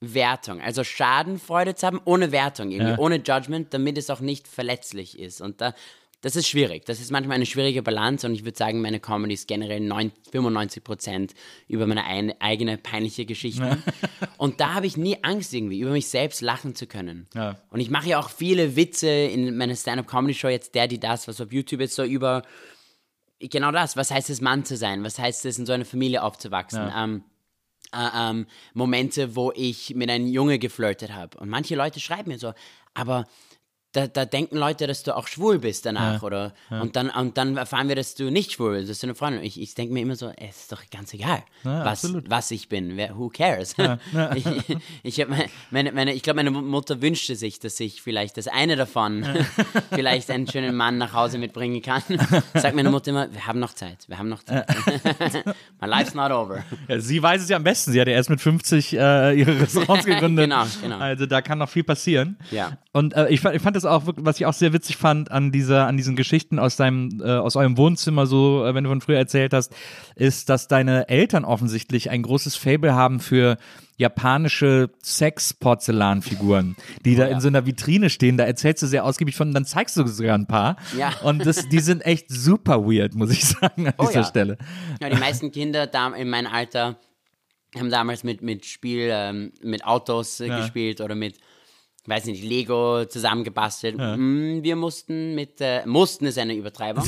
Wertung. 0.00 0.60
Also 0.60 0.82
Schadenfreude 0.82 1.74
zu 1.76 1.86
haben, 1.86 2.00
ohne 2.04 2.32
Wertung, 2.32 2.72
irgendwie, 2.72 2.92
Ja. 2.92 2.98
ohne 2.98 3.16
Judgment, 3.24 3.72
damit 3.72 3.98
es 3.98 4.10
auch 4.10 4.18
nicht 4.20 4.48
verletzlich 4.48 5.16
ist. 5.18 5.40
Und 5.40 5.60
da, 5.60 5.74
das 6.22 6.36
ist 6.36 6.48
schwierig. 6.48 6.84
Das 6.84 7.00
ist 7.00 7.10
manchmal 7.10 7.36
eine 7.36 7.46
schwierige 7.46 7.82
Balance 7.82 8.26
und 8.26 8.34
ich 8.34 8.44
würde 8.44 8.56
sagen, 8.56 8.80
meine 8.82 9.00
Comedy 9.00 9.34
ist 9.34 9.48
generell 9.48 9.80
9, 9.80 10.12
95 10.30 10.84
Prozent 10.84 11.34
über 11.66 11.86
meine 11.86 12.04
ein, 12.04 12.38
eigene 12.40 12.76
peinliche 12.76 13.24
Geschichten. 13.24 13.82
und 14.36 14.60
da 14.60 14.74
habe 14.74 14.86
ich 14.86 14.96
nie 14.96 15.18
Angst 15.22 15.54
irgendwie, 15.54 15.80
über 15.80 15.92
mich 15.92 16.08
selbst 16.08 16.42
lachen 16.42 16.74
zu 16.74 16.86
können. 16.86 17.26
Ja. 17.34 17.56
Und 17.70 17.80
ich 17.80 17.90
mache 17.90 18.08
ja 18.08 18.18
auch 18.18 18.28
viele 18.28 18.76
Witze 18.76 19.08
in 19.08 19.56
meiner 19.56 19.76
Stand-Up-Comedy-Show, 19.76 20.48
jetzt 20.48 20.74
der, 20.74 20.88
die 20.88 21.00
das, 21.00 21.26
was 21.26 21.40
auf 21.40 21.52
YouTube 21.52 21.80
ist, 21.80 21.94
so 21.94 22.04
über 22.04 22.42
genau 23.38 23.72
das. 23.72 23.96
Was 23.96 24.10
heißt 24.10 24.28
es, 24.28 24.42
Mann 24.42 24.64
zu 24.64 24.76
sein? 24.76 25.02
Was 25.02 25.18
heißt 25.18 25.46
es, 25.46 25.58
in 25.58 25.64
so 25.64 25.72
einer 25.72 25.86
Familie 25.86 26.22
aufzuwachsen? 26.22 26.90
Ähm, 26.94 27.24
äh, 27.92 28.08
ähm, 28.14 28.46
Momente, 28.74 29.34
wo 29.34 29.52
ich 29.54 29.94
mit 29.94 30.10
einem 30.10 30.26
Junge 30.26 30.58
geflirtet 30.58 31.12
habe. 31.12 31.38
Und 31.38 31.48
manche 31.48 31.74
Leute 31.74 31.98
schreiben 31.98 32.30
mir 32.30 32.38
so, 32.38 32.52
aber 32.94 33.26
da, 33.92 34.06
da 34.06 34.24
denken 34.24 34.56
Leute, 34.56 34.86
dass 34.86 35.02
du 35.02 35.16
auch 35.16 35.26
schwul 35.26 35.58
bist 35.58 35.84
danach, 35.86 36.22
oder? 36.22 36.52
Und, 36.70 36.94
dann, 36.96 37.10
und 37.10 37.36
dann 37.36 37.56
erfahren 37.56 37.88
wir, 37.88 37.96
dass 37.96 38.14
du 38.14 38.30
nicht 38.30 38.52
schwul 38.52 38.76
bist, 38.78 38.90
dass 38.90 39.00
du 39.00 39.06
eine 39.06 39.14
Freundin. 39.14 39.42
Ich, 39.42 39.60
ich 39.60 39.74
denke 39.74 39.92
mir 39.92 40.00
immer 40.00 40.14
so, 40.16 40.30
es 40.36 40.60
ist 40.62 40.72
doch 40.72 40.82
ganz 40.92 41.12
egal, 41.14 41.42
Ja, 41.64 41.84
was, 41.84 42.04
absolut. 42.04 42.30
was 42.30 42.50
ich 42.52 42.68
bin. 42.68 42.96
Wer, 42.96 43.16
who 43.18 43.28
cares? 43.28 43.74
ich 44.34 44.46
ich, 45.02 45.26
meine, 45.70 45.92
meine, 45.92 46.12
ich 46.14 46.22
glaube, 46.22 46.36
meine 46.36 46.50
Mutter 46.50 47.02
wünschte 47.02 47.34
sich, 47.36 47.58
dass 47.58 47.78
ich 47.80 48.00
vielleicht 48.02 48.36
das 48.36 48.46
eine 48.48 48.76
davon, 48.76 49.24
vielleicht 49.90 50.30
einen 50.30 50.46
schönen 50.46 50.74
Mann 50.76 50.98
nach 50.98 51.12
Hause 51.12 51.38
mitbringen 51.38 51.82
kann. 51.82 52.02
Sagt 52.54 52.76
meine 52.76 52.90
Mutter 52.90 53.10
immer, 53.10 53.32
wir 53.32 53.46
haben 53.46 53.58
noch 53.58 53.74
Zeit, 53.74 54.08
wir 54.08 54.18
haben 54.18 54.28
noch 54.28 54.42
Zeit. 54.42 54.66
My 55.80 55.88
life's 55.88 56.14
not 56.14 56.30
over. 56.30 56.62
Ja, 56.88 57.00
sie 57.00 57.22
weiß 57.22 57.42
es 57.42 57.48
ja 57.48 57.56
am 57.56 57.64
besten. 57.64 57.92
Sie 57.92 58.00
hat 58.00 58.08
ja 58.08 58.14
erst 58.14 58.30
mit 58.30 58.40
50 58.40 58.92
äh, 58.92 59.32
ihre 59.34 59.60
Restaurants 59.60 60.04
gegründet. 60.04 60.44
Genau, 60.44 60.64
genau. 60.82 60.98
Also 60.98 61.26
da 61.26 61.40
kann 61.42 61.58
noch 61.58 61.68
viel 61.68 61.84
passieren. 61.84 62.36
Ja. 62.50 62.78
Und 62.92 63.14
äh, 63.14 63.28
ich, 63.28 63.40
fand- 63.40 63.56
ich 63.56 63.62
fand 63.62 63.76
das 63.76 63.79
auch, 63.84 64.06
wirklich- 64.06 64.24
was 64.26 64.38
ich 64.40 64.46
auch 64.46 64.52
sehr 64.52 64.72
witzig 64.72 64.96
fand 64.96 65.30
an 65.30 65.52
dieser, 65.52 65.86
an 65.86 65.96
diesen 65.96 66.16
Geschichten 66.16 66.58
aus 66.58 66.76
deinem, 66.76 67.20
äh, 67.22 67.30
aus 67.36 67.56
eurem 67.56 67.76
Wohnzimmer, 67.76 68.26
so, 68.26 68.64
äh, 68.66 68.74
wenn 68.74 68.84
du 68.84 68.90
von 68.90 69.00
früher 69.00 69.18
erzählt 69.18 69.52
hast, 69.52 69.72
ist, 70.16 70.48
dass 70.48 70.68
deine 70.68 71.08
Eltern 71.08 71.44
offensichtlich 71.44 72.10
ein 72.10 72.22
großes 72.22 72.56
Fable 72.56 72.94
haben 72.94 73.20
für 73.20 73.56
japanische 73.96 74.88
Sex-Porzellanfiguren, 75.02 76.76
die 77.04 77.16
da 77.16 77.26
in 77.26 77.40
so 77.40 77.48
einer 77.48 77.66
Vitrine 77.66 78.10
stehen. 78.10 78.36
Da 78.36 78.44
erzählst 78.44 78.82
du 78.82 78.86
sehr 78.86 79.04
ausgiebig 79.04 79.36
von, 79.36 79.52
dann 79.52 79.64
zeigst 79.64 79.96
du 79.96 80.06
sogar 80.06 80.34
ein 80.36 80.46
paar. 80.46 80.76
Ja. 80.96 81.12
Und 81.22 81.44
das, 81.44 81.68
die 81.68 81.80
sind 81.80 82.00
echt 82.06 82.26
super 82.30 82.84
weird, 82.86 83.14
muss 83.14 83.30
ich 83.30 83.44
sagen, 83.44 83.88
an 83.88 83.94
Oh 83.98 84.06
dieser 84.06 84.20
ja. 84.20 84.24
Stelle. 84.26 84.58
Ja, 85.00 85.10
die 85.10 85.16
meisten 85.18 85.52
Kinder 85.52 85.86
da 85.86 86.08
in 86.14 86.30
meinem 86.30 86.52
Alter 86.52 86.96
haben 87.78 87.90
damals 87.90 88.24
mit, 88.24 88.42
mit 88.42 88.66
Spiel, 88.66 89.08
ähm, 89.12 89.52
mit 89.62 89.84
Autos 89.84 90.40
äh, 90.40 90.48
gespielt 90.48 91.00
oder 91.00 91.14
mit, 91.14 91.36
weiß 92.06 92.24
nicht, 92.26 92.42
Lego 92.42 93.04
zusammengebastelt. 93.04 93.96
Mm, 93.98 94.62
wir 94.62 94.76
mussten 94.76 95.34
mit, 95.34 95.60
äh, 95.60 95.84
mussten 95.86 96.26
ist 96.26 96.38
eine 96.38 96.54
Übertreibung, 96.54 97.04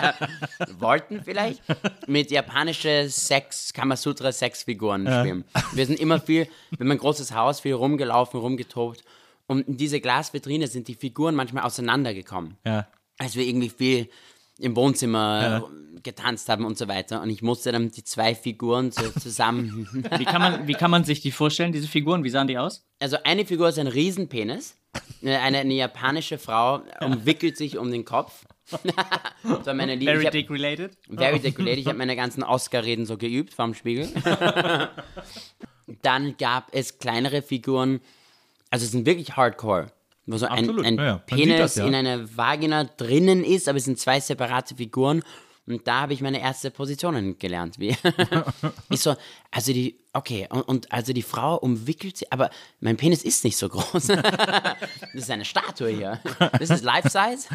wollten 0.78 1.22
vielleicht, 1.22 1.62
mit 2.06 2.30
japanische 2.30 3.08
Sex, 3.08 3.72
Kamasutra 3.72 4.32
Sexfiguren 4.32 5.02
spielen. 5.06 5.44
Wir 5.72 5.86
sind 5.86 6.00
immer 6.00 6.20
viel, 6.20 6.48
wir 6.70 6.78
haben 6.80 6.90
ein 6.92 6.98
großes 6.98 7.34
Haus, 7.34 7.60
viel 7.60 7.74
rumgelaufen, 7.74 8.40
rumgetobt. 8.40 9.02
Und 9.46 9.68
in 9.68 9.76
diese 9.76 10.00
Glasvitrine 10.00 10.66
sind 10.66 10.88
die 10.88 10.94
Figuren 10.94 11.34
manchmal 11.34 11.62
auseinandergekommen 11.64 12.56
Ja. 12.66 12.86
als 13.18 13.36
wir 13.36 13.44
irgendwie 13.46 13.68
viel 13.70 14.08
im 14.58 14.76
Wohnzimmer 14.76 15.68
getanzt 16.02 16.48
haben 16.48 16.64
und 16.64 16.78
so 16.78 16.88
weiter. 16.88 17.20
Und 17.20 17.30
ich 17.30 17.42
musste 17.42 17.72
dann 17.72 17.90
die 17.90 18.04
zwei 18.04 18.34
Figuren 18.34 18.92
so 18.92 19.10
zusammen. 19.10 19.88
Wie 20.18 20.24
kann, 20.24 20.40
man, 20.40 20.68
wie 20.68 20.74
kann 20.74 20.90
man 20.90 21.04
sich 21.04 21.20
die 21.20 21.32
vorstellen, 21.32 21.72
diese 21.72 21.88
Figuren? 21.88 22.22
Wie 22.22 22.30
sahen 22.30 22.46
die 22.46 22.58
aus? 22.58 22.86
also 23.00 23.16
eine 23.24 23.44
Figur 23.44 23.68
ist 23.68 23.78
ein 23.78 23.86
Riesenpenis. 23.86 24.76
Eine, 25.22 25.40
eine, 25.40 25.74
japanische 25.74 26.38
Frau 26.38 26.82
umwickelt 27.00 27.56
sich 27.56 27.76
um 27.76 27.90
den 27.90 28.04
Kopf. 28.04 28.44
das 28.70 29.66
war 29.66 29.74
meine 29.74 29.94
Liebe. 29.94 30.12
Very 30.12 30.30
dick 30.30 30.50
related? 30.50 30.96
Very 31.10 31.38
decorated. 31.38 31.78
Ich 31.78 31.86
habe 31.86 31.98
meine 31.98 32.16
ganzen 32.16 32.42
Oscar-Reden 32.42 33.04
so 33.04 33.18
geübt 33.18 33.52
vorm 33.52 33.74
Spiegel. 33.74 34.08
Dann 36.02 36.36
gab 36.38 36.68
es 36.72 36.98
kleinere 36.98 37.42
Figuren, 37.42 38.00
also 38.70 38.84
es 38.84 38.92
sind 38.92 39.06
wirklich 39.06 39.36
Hardcore, 39.36 39.92
wo 40.26 40.36
so 40.36 40.46
ein, 40.46 40.58
Absolut, 40.58 40.84
ein 40.84 40.96
ja, 40.96 41.04
ja. 41.04 41.18
Penis 41.18 41.58
das, 41.58 41.76
ja. 41.76 41.86
in 41.86 41.94
einer 41.94 42.36
Vagina 42.36 42.84
drinnen 42.84 43.44
ist, 43.44 43.68
aber 43.68 43.78
es 43.78 43.84
sind 43.84 43.98
zwei 43.98 44.20
separate 44.20 44.74
Figuren 44.74 45.22
Und 45.66 45.86
da 45.88 46.02
habe 46.02 46.12
ich 46.12 46.20
meine 46.20 46.40
erste 46.40 46.70
Positionen 46.70 47.38
gelernt. 47.38 47.78
Wie 47.78 47.96
ich 48.90 49.00
so, 49.00 49.16
also 49.50 49.72
die, 49.72 49.98
okay, 50.12 50.46
und, 50.48 50.62
und 50.62 50.92
also 50.92 51.12
die 51.12 51.22
Frau 51.22 51.56
umwickelt 51.56 52.18
sie, 52.18 52.30
aber 52.30 52.50
mein 52.80 52.96
Penis 52.96 53.24
ist 53.24 53.42
nicht 53.44 53.56
so 53.56 53.68
groß. 53.68 54.06
das 54.06 54.76
ist 55.12 55.30
eine 55.30 55.44
Statue 55.44 55.88
hier. 55.90 56.20
Das 56.58 56.70
ist 56.70 56.84
Life-Size. 56.84 57.48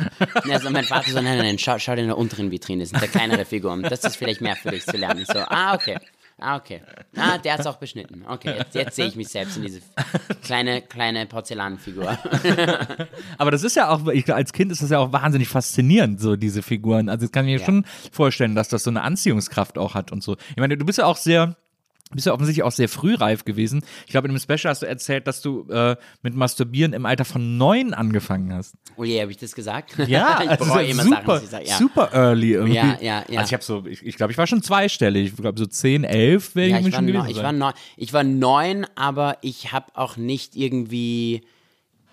Also 0.49 0.69
mein 0.69 0.83
Vater 0.83 1.09
so, 1.09 1.15
nein, 1.15 1.37
nein, 1.37 1.45
nein, 1.45 1.59
schau, 1.59 1.79
schau 1.79 1.95
dir 1.95 2.01
in 2.01 2.07
der 2.07 2.17
unteren 2.17 2.51
Vitrine, 2.51 2.83
das 2.83 2.89
sind 2.89 3.01
da 3.01 3.07
kleinere 3.07 3.45
Figuren. 3.45 3.83
Das 3.83 4.03
ist 4.03 4.17
vielleicht 4.17 4.41
mehr 4.41 4.57
für 4.57 4.71
dich 4.71 4.85
zu 4.85 4.97
lernen. 4.97 5.21
Ich 5.21 5.27
so, 5.27 5.39
ah, 5.39 5.73
okay. 5.73 5.97
Ah, 6.43 6.57
okay. 6.57 6.81
Ah, 7.15 7.37
der 7.37 7.53
hat 7.53 7.59
es 7.59 7.67
auch 7.67 7.77
beschnitten. 7.77 8.23
Okay, 8.27 8.55
jetzt, 8.57 8.73
jetzt 8.73 8.95
sehe 8.95 9.05
ich 9.05 9.15
mich 9.15 9.27
selbst 9.29 9.57
in 9.57 9.63
diese 9.63 9.81
kleine, 10.43 10.81
kleine 10.81 11.27
Porzellanfigur. 11.27 12.17
Aber 13.37 13.51
das 13.51 13.63
ist 13.63 13.75
ja 13.75 13.89
auch, 13.89 14.07
ich, 14.07 14.33
als 14.33 14.51
Kind 14.51 14.71
ist 14.71 14.81
das 14.81 14.89
ja 14.89 14.97
auch 14.99 15.13
wahnsinnig 15.13 15.47
faszinierend, 15.47 16.19
so 16.19 16.35
diese 16.35 16.61
Figuren. 16.63 17.09
Also 17.09 17.25
das 17.25 17.31
kann 17.31 17.45
ich 17.47 17.53
mir 17.53 17.59
Ja. 17.59 17.65
schon 17.65 17.85
vorstellen, 18.11 18.55
dass 18.55 18.69
das 18.69 18.83
so 18.83 18.89
eine 18.89 19.01
Anziehungskraft 19.03 19.77
auch 19.77 19.93
hat 19.93 20.11
und 20.11 20.23
so. 20.23 20.35
Ich 20.49 20.57
meine, 20.57 20.77
du 20.77 20.85
bist 20.85 20.97
ja 20.97 21.05
auch 21.05 21.17
sehr, 21.17 21.55
bist 22.11 22.27
ja 22.27 22.33
offensichtlich 22.33 22.63
auch 22.63 22.71
sehr 22.71 22.89
frühreif 22.89 23.45
gewesen. 23.45 23.83
Ich 24.05 24.11
glaube, 24.11 24.27
in 24.27 24.31
einem 24.31 24.39
Special 24.39 24.69
hast 24.71 24.81
du 24.81 24.87
erzählt, 24.87 25.27
dass 25.27 25.41
du 25.41 25.67
äh, 25.69 25.95
mit 26.21 26.35
Masturbieren 26.35 26.93
im 26.93 27.05
Alter 27.05 27.25
von 27.25 27.57
neun 27.57 27.93
angefangen 27.93 28.53
hast. 28.53 28.75
Oh 28.97 29.03
je, 29.03 29.21
habe 29.21 29.31
ich 29.31 29.37
das 29.37 29.55
gesagt? 29.55 29.97
Ja, 30.07 30.41
ich 30.43 30.49
also 30.49 30.79
immer 30.79 31.03
super, 31.03 31.21
Sachen, 31.25 31.43
ich 31.43 31.49
sage. 31.49 31.65
Ja. 31.67 31.77
super 31.77 32.09
early 32.13 32.53
irgendwie. 32.53 32.75
Ja, 32.75 32.97
ja, 33.01 33.23
ja. 33.29 33.39
Also 33.39 33.49
ich 33.49 33.53
habe 33.53 33.63
so, 33.63 33.85
ich, 33.85 34.05
ich 34.05 34.15
glaube, 34.15 34.31
ich 34.31 34.37
war 34.37 34.47
schon 34.47 34.61
zweistellig. 34.61 35.31
Ich 35.31 35.35
glaube 35.35 35.57
so 35.59 35.65
10, 35.65 36.03
11 36.03 36.55
wäre 36.55 36.69
Ja, 36.69 36.79
ich, 36.79 36.87
ich, 36.87 36.95
schon 36.95 37.07
gewesen. 37.07 37.23
neun, 37.23 37.31
ich, 37.31 37.43
war 37.43 37.51
neun, 37.51 37.73
ich 37.97 38.13
war 38.13 38.23
neun, 38.23 38.87
aber 38.95 39.37
ich 39.41 39.71
habe 39.71 39.87
auch 39.93 40.17
nicht 40.17 40.55
irgendwie. 40.55 41.41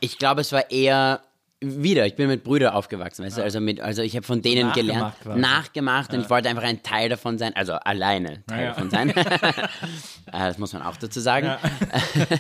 Ich 0.01 0.19
glaube, 0.19 0.43
es 0.43 0.53
war 0.53 0.71
eher 0.71 1.23
wieder. 1.61 2.07
Ich 2.07 2.15
bin 2.15 2.29
mit 2.29 2.45
Brüdern 2.45 2.73
aufgewachsen, 2.73 3.25
weißt 3.25 3.39
du? 3.39 3.43
Also, 3.43 3.61
mit, 3.61 3.81
also 3.81 4.03
ich 4.03 4.15
habe 4.15 4.25
von 4.25 4.43
denen 4.43 4.73
gelernt, 4.73 5.01
nachgemacht 5.01 5.23
quasi. 5.23 5.41
nachgemacht 5.41 6.15
und 6.15 6.21
ich 6.21 6.31
wollte 6.31 6.49
einfach 6.49 6.63
ein 6.63 6.83
Teil 6.83 7.09
davon 7.09 7.39
sein, 7.39 7.55
also 7.57 7.73
alleine 7.75 8.45
Teil 8.47 8.65
ja. 8.65 8.69
davon 8.69 8.91
sein. 8.91 9.11
Äh, 9.11 9.25
das 10.33 10.59
muss 10.59 10.73
man 10.73 10.83
auch 10.83 10.97
dazu 10.97 11.21
sagen. 11.21 11.57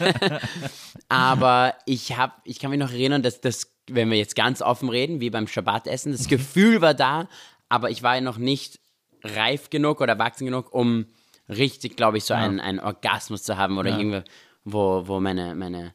aber 1.09 1.75
ich 1.85 2.16
habe, 2.16 2.35
ich 2.45 2.61
kann 2.61 2.71
mich 2.71 2.79
noch 2.79 2.93
erinnern, 2.93 3.23
dass 3.23 3.41
das, 3.41 3.73
wenn 3.91 4.11
wir 4.11 4.19
jetzt 4.19 4.37
ganz 4.37 4.62
offen 4.62 4.89
reden, 4.89 5.21
wie 5.21 5.31
beim 5.31 5.49
Schabbatessen, 5.49 6.12
das 6.12 6.29
Gefühl 6.29 6.81
war 6.81 6.95
da, 6.95 7.29
aber 7.69 7.91
ich 7.91 8.03
war 8.03 8.14
ja 8.14 8.21
noch 8.21 8.39
nicht 8.39 8.79
reif 9.25 9.69
genug 9.71 10.01
oder 10.01 10.12
erwachsen 10.12 10.47
genug, 10.47 10.73
um 10.73 11.07
richtig, 11.49 11.97
glaube 11.97 12.19
ich, 12.19 12.25
so 12.25 12.35
einen, 12.35 12.61
einen 12.61 12.79
Orgasmus 12.79 13.43
zu 13.43 13.57
haben 13.57 13.79
oder 13.79 13.99
irgendwie, 13.99 14.23
wo, 14.64 15.09
wo 15.09 15.19
meine, 15.19 15.55
meine 15.55 15.95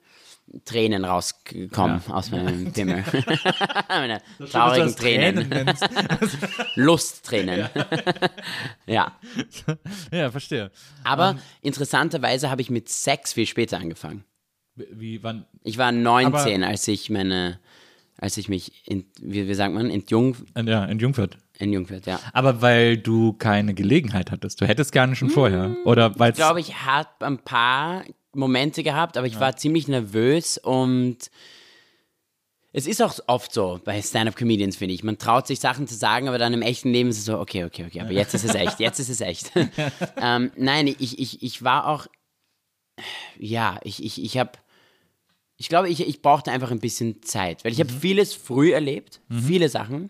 Tränen 0.66 1.04
rauskommen 1.06 2.02
aus 2.10 2.32
meinem 2.32 2.72
Pimmel. 2.72 3.04
meine 3.90 4.22
traurigen 4.52 4.96
Tränen. 4.96 5.50
nennst. 5.50 5.88
Lusttränen. 6.76 7.70
ja. 8.86 9.14
ja, 10.12 10.32
verstehe. 10.32 10.72
Aber 11.04 11.38
interessanterweise 11.62 12.50
habe 12.50 12.62
ich 12.62 12.70
mit 12.70 12.90
Sex 12.90 13.34
viel 13.34 13.48
später 13.48 13.78
angefangen. 13.78 14.24
Wie, 14.76 15.22
wann? 15.24 15.46
Ich 15.64 15.78
war 15.78 15.92
19, 15.92 16.64
als 16.64 16.88
ich 16.88 17.10
meine, 17.10 17.60
als 18.18 18.38
ich 18.38 18.50
mich, 18.50 18.88
in, 18.88 19.06
wie, 19.22 19.48
wie 19.48 19.54
sagt 19.54 19.74
man, 19.74 19.90
entjung, 19.90 20.36
Ja, 20.56 20.86
in 20.86 21.00
Jungfurt. 21.00 21.38
entjungfert, 21.60 22.06
ja. 22.06 22.20
Aber 22.34 22.62
weil 22.62 22.98
du 22.98 23.34
keine 23.34 23.74
Gelegenheit 23.74 24.32
hattest. 24.32 24.62
Du 24.62 24.66
hättest 24.68 24.92
gerne 24.92 25.16
schon 25.16 25.30
vorher. 25.30 25.76
Oder 25.86 26.18
weil 26.20 26.32
Ich 26.32 26.38
glaube, 26.38 26.60
ich 26.60 26.86
habe 26.86 27.10
ein 27.22 27.38
paar 27.40 28.04
Momente 28.36 28.84
gehabt, 28.84 29.18
aber 29.18 29.28
ich 29.28 29.40
war 29.40 29.56
ziemlich 29.56 29.88
nervös 29.88 30.58
und 30.58 31.30
es 32.76 32.88
ist 32.88 33.02
auch 33.02 33.20
oft 33.28 33.54
so 33.54 33.80
bei 33.86 34.02
Stand-Up-Comedians, 34.02 34.78
finde 34.78 34.96
ich. 34.96 35.04
Man 35.04 35.20
traut 35.20 35.46
sich 35.46 35.60
Sachen 35.60 35.88
zu 35.88 35.94
sagen, 35.94 36.28
aber 36.28 36.40
dann 36.40 36.54
im 36.54 36.64
echten 36.64 36.92
Leben 36.92 37.10
ist 37.10 37.20
es 37.20 37.26
so, 37.26 37.40
okay, 37.40 37.66
okay, 37.66 37.86
okay, 37.86 38.02
aber 38.02 38.12
jetzt 38.12 38.34
ist 38.34 38.44
es 38.44 38.56
echt, 38.56 38.80
jetzt 38.80 39.00
ist 39.00 39.10
es 39.10 39.22
echt. 39.22 39.52
ähm, 40.18 40.52
nein, 40.56 40.88
ich, 40.88 41.20
ich, 41.20 41.44
ich 41.44 41.64
war 41.64 41.88
auch, 41.88 42.08
ja, 43.38 43.80
ich, 43.84 44.04
ich, 44.04 44.24
ich 44.24 44.40
habe, 44.40 44.54
ich 45.58 45.70
glaube, 45.70 45.88
ich, 45.88 46.08
ich 46.08 46.24
brauchte 46.24 46.52
einfach 46.52 46.72
ein 46.72 46.80
bisschen 46.80 47.22
Zeit, 47.22 47.64
weil 47.64 47.72
ich 47.72 47.80
habe 47.80 47.94
vieles 47.94 48.34
früh 48.34 48.74
erlebt, 48.74 49.22
viele 49.30 49.70
Sachen, 49.70 50.10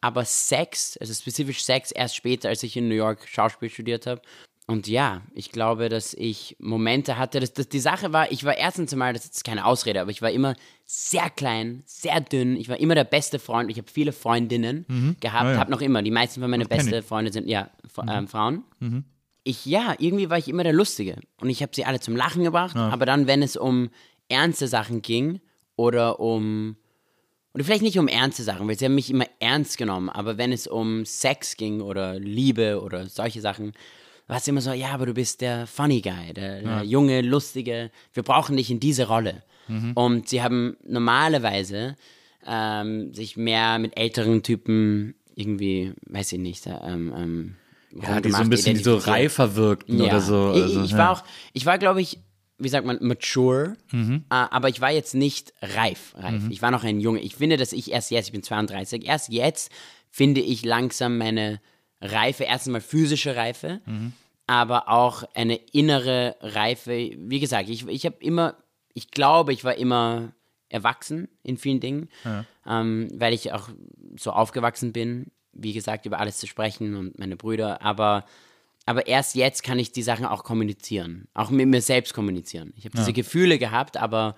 aber 0.00 0.24
Sex, 0.24 0.96
also 0.96 1.14
spezifisch 1.14 1.62
Sex, 1.62 1.92
erst 1.92 2.16
später, 2.16 2.48
als 2.48 2.64
ich 2.64 2.76
in 2.76 2.88
New 2.88 2.94
York 2.96 3.26
Schauspiel 3.28 3.70
studiert 3.70 4.06
habe. 4.06 4.20
Und 4.66 4.88
ja, 4.88 5.20
ich 5.34 5.52
glaube, 5.52 5.90
dass 5.90 6.14
ich 6.14 6.56
Momente 6.58 7.18
hatte, 7.18 7.38
dass, 7.38 7.52
dass 7.52 7.68
die 7.68 7.80
Sache 7.80 8.14
war, 8.14 8.32
ich 8.32 8.44
war 8.44 8.56
erstens 8.56 8.92
einmal, 8.94 9.12
das 9.12 9.26
ist 9.26 9.44
keine 9.44 9.66
Ausrede, 9.66 10.00
aber 10.00 10.10
ich 10.10 10.22
war 10.22 10.30
immer 10.30 10.56
sehr 10.86 11.28
klein, 11.28 11.82
sehr 11.84 12.20
dünn, 12.22 12.56
ich 12.56 12.70
war 12.70 12.80
immer 12.80 12.94
der 12.94 13.04
beste 13.04 13.38
Freund, 13.38 13.70
ich 13.70 13.76
habe 13.76 13.90
viele 13.90 14.12
Freundinnen 14.12 15.16
gehabt, 15.20 15.44
Ah, 15.44 15.52
ja. 15.52 15.58
habe 15.58 15.70
noch 15.70 15.82
immer, 15.82 16.02
die 16.02 16.10
meisten 16.10 16.40
von 16.40 16.48
meinen 16.50 16.66
besten. 16.66 17.02
Freunde 17.02 17.30
sind, 17.30 17.46
ja, 17.46 17.68
F- 17.84 18.04
ähm, 18.08 18.26
Frauen. 18.26 18.64
Ich, 19.42 19.66
ja, 19.66 19.94
irgendwie 19.98 20.30
war 20.30 20.38
ich 20.38 20.48
immer 20.48 20.64
der 20.64 20.72
Lustige. 20.72 21.16
Und 21.42 21.50
ich 21.50 21.60
habe 21.60 21.72
sie 21.74 21.84
alle 21.84 22.00
zum 22.00 22.16
Lachen 22.16 22.42
gebracht, 22.42 22.74
aber 22.90 23.04
dann, 23.04 23.26
wenn 23.26 23.42
es 23.42 23.58
um 23.58 23.90
ernste 24.30 24.66
Sachen 24.68 25.02
ging 25.02 25.40
oder 25.76 26.20
um 26.20 26.76
oder 27.52 27.62
vielleicht 27.64 27.82
nicht 27.82 27.98
um 27.98 28.08
ernste 28.08 28.42
Sachen, 28.42 28.66
weil 28.66 28.78
sie 28.78 28.86
haben 28.86 28.94
mich 28.96 29.10
immer 29.10 29.26
ernst 29.38 29.76
genommen, 29.78 30.08
aber 30.08 30.38
wenn 30.38 30.50
es 30.52 30.66
um 30.66 31.04
Sex 31.04 31.56
ging 31.58 31.82
oder 31.82 32.18
Liebe 32.18 32.80
oder 32.82 33.06
solche 33.06 33.40
Sachen, 33.42 33.74
war 34.26 34.36
es 34.38 34.48
immer 34.48 34.60
so, 34.60 34.72
ja, 34.72 34.88
aber 34.92 35.06
du 35.06 35.14
bist 35.14 35.40
der 35.40 35.66
Funny 35.66 36.00
Guy, 36.00 36.32
der, 36.34 36.62
der 36.62 36.82
junge, 36.82 37.20
lustige, 37.20 37.90
wir 38.12 38.22
brauchen 38.22 38.56
dich 38.56 38.70
in 38.70 38.80
diese 38.80 39.06
Rolle. 39.08 39.42
Und 39.94 40.28
sie 40.28 40.42
haben 40.42 40.76
normalerweise 40.86 41.96
ähm, 42.46 43.14
sich 43.14 43.36
mehr 43.36 43.78
mit 43.78 43.96
älteren 43.98 44.42
Typen 44.42 45.14
irgendwie, 45.34 45.94
weiß 46.06 46.32
ich 46.32 46.38
nicht, 46.38 46.66
ähm, 46.66 47.12
ähm, 47.16 47.56
ja, 48.02 48.20
die 48.20 48.30
so 48.30 48.38
ein 48.38 48.50
bisschen 48.50 48.76
so 48.76 48.96
reifer 48.96 49.56
wirkten 49.56 49.98
Ja. 49.98 50.04
oder 50.06 50.20
so. 50.20 50.52
Ich- 50.54 50.62
Also, 50.62 50.84
ich 50.84 50.90
ja. 50.90 50.98
war 50.98 51.10
auch, 51.12 51.24
ich 51.54 51.64
war, 51.64 51.78
glaube 51.78 52.00
ich, 52.02 52.18
wie 52.58 52.68
sagt 52.68 52.86
man, 52.86 52.98
mature, 53.00 53.76
äh, 53.92 54.18
aber 54.28 54.68
ich 54.68 54.80
war 54.80 54.90
jetzt 54.90 55.14
nicht 55.14 55.52
reif. 55.62 56.14
reif. 56.16 56.42
Ich 56.50 56.60
war 56.62 56.70
noch 56.70 56.84
ein 56.84 57.00
Junge. 57.00 57.20
Ich 57.20 57.34
finde, 57.36 57.56
dass 57.56 57.72
ich 57.72 57.90
erst 57.90 58.10
jetzt, 58.10 58.26
ich 58.26 58.32
bin 58.32 58.42
32, 58.42 59.06
erst 59.06 59.28
jetzt 59.32 59.72
finde 60.10 60.40
ich 60.40 60.64
langsam 60.64 61.18
meine 61.18 61.60
Reife, 62.04 62.44
erstens 62.44 62.72
mal 62.72 62.80
physische 62.80 63.34
Reife, 63.36 63.80
aber 64.46 64.88
auch 64.88 65.24
eine 65.34 65.56
innere 65.72 66.36
Reife. 66.40 67.12
Wie 67.16 67.40
gesagt, 67.40 67.68
ich, 67.70 67.88
ich 67.88 68.04
habe 68.04 68.16
immer, 68.20 68.56
ich 68.92 69.10
glaube, 69.10 69.52
ich 69.52 69.64
war 69.64 69.74
immer 69.74 70.32
erwachsen 70.68 71.28
in 71.42 71.56
vielen 71.56 71.80
Dingen, 71.80 72.08
ähm, 72.66 73.08
weil 73.14 73.32
ich 73.32 73.52
auch 73.52 73.68
so 74.16 74.32
aufgewachsen 74.32 74.92
bin, 74.92 75.30
wie 75.52 75.72
gesagt, 75.72 76.04
über 76.04 76.18
alles 76.18 76.38
zu 76.38 76.46
sprechen 76.46 76.94
und 76.96 77.18
meine 77.18 77.36
Brüder, 77.36 77.80
aber 77.82 78.24
aber 78.86 79.06
erst 79.06 79.34
jetzt 79.34 79.62
kann 79.62 79.78
ich 79.78 79.92
die 79.92 80.02
Sachen 80.02 80.26
auch 80.26 80.44
kommunizieren, 80.44 81.26
auch 81.32 81.48
mit 81.48 81.66
mir 81.68 81.80
selbst 81.80 82.12
kommunizieren. 82.12 82.74
Ich 82.76 82.84
habe 82.84 82.96
diese 82.98 83.14
Gefühle 83.14 83.58
gehabt, 83.58 83.96
aber 83.96 84.36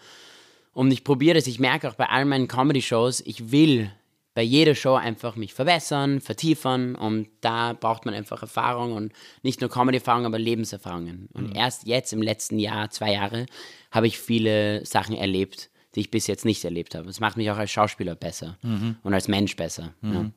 und 0.73 0.93
ich 0.93 1.03
probiere 1.03 1.35
das, 1.35 1.49
ich 1.49 1.59
merke 1.59 1.89
auch 1.89 1.95
bei 1.95 2.09
all 2.09 2.27
meinen 2.27 2.47
Comedy-Shows, 2.47 3.23
ich 3.27 3.51
will 3.51 3.91
bei 4.37 4.43
jeder 4.43 4.74
Show 4.74 4.95
einfach 4.95 5.34
mich 5.34 5.55
verbessern, 5.55 6.20
vertiefern 6.20 6.95
und 6.95 7.26
da 7.41 7.72
braucht 7.72 8.05
man 8.05 8.12
einfach 8.12 8.43
Erfahrung 8.43 8.93
und 8.93 9.12
nicht 9.43 9.62
nur 9.62 9.70
Comedy-Erfahrung, 9.70 10.26
aber 10.26 10.39
Lebenserfahrungen. 10.39 11.30
Und 11.32 11.57
erst 11.57 11.87
jetzt 11.87 12.12
im 12.12 12.20
letzten 12.20 12.59
Jahr, 12.59 12.91
zwei 12.91 13.14
Jahre, 13.14 13.47
habe 13.91 14.07
ich 14.07 14.18
viele 14.18 14.84
Sachen 14.84 15.16
erlebt, 15.16 15.70
die 15.95 16.01
ich 16.01 16.11
bis 16.11 16.26
jetzt 16.26 16.45
nicht 16.45 16.62
erlebt 16.66 16.95
habe. 16.95 17.07
Das 17.07 17.18
macht 17.18 17.39
mich 17.39 17.51
auch 17.51 17.57
als 17.57 17.70
Schauspieler 17.70 18.14
besser 18.14 18.59
und 19.03 19.14
als 19.14 19.26
Mensch 19.26 19.57
besser. 19.57 19.95
Ja. 20.03 20.30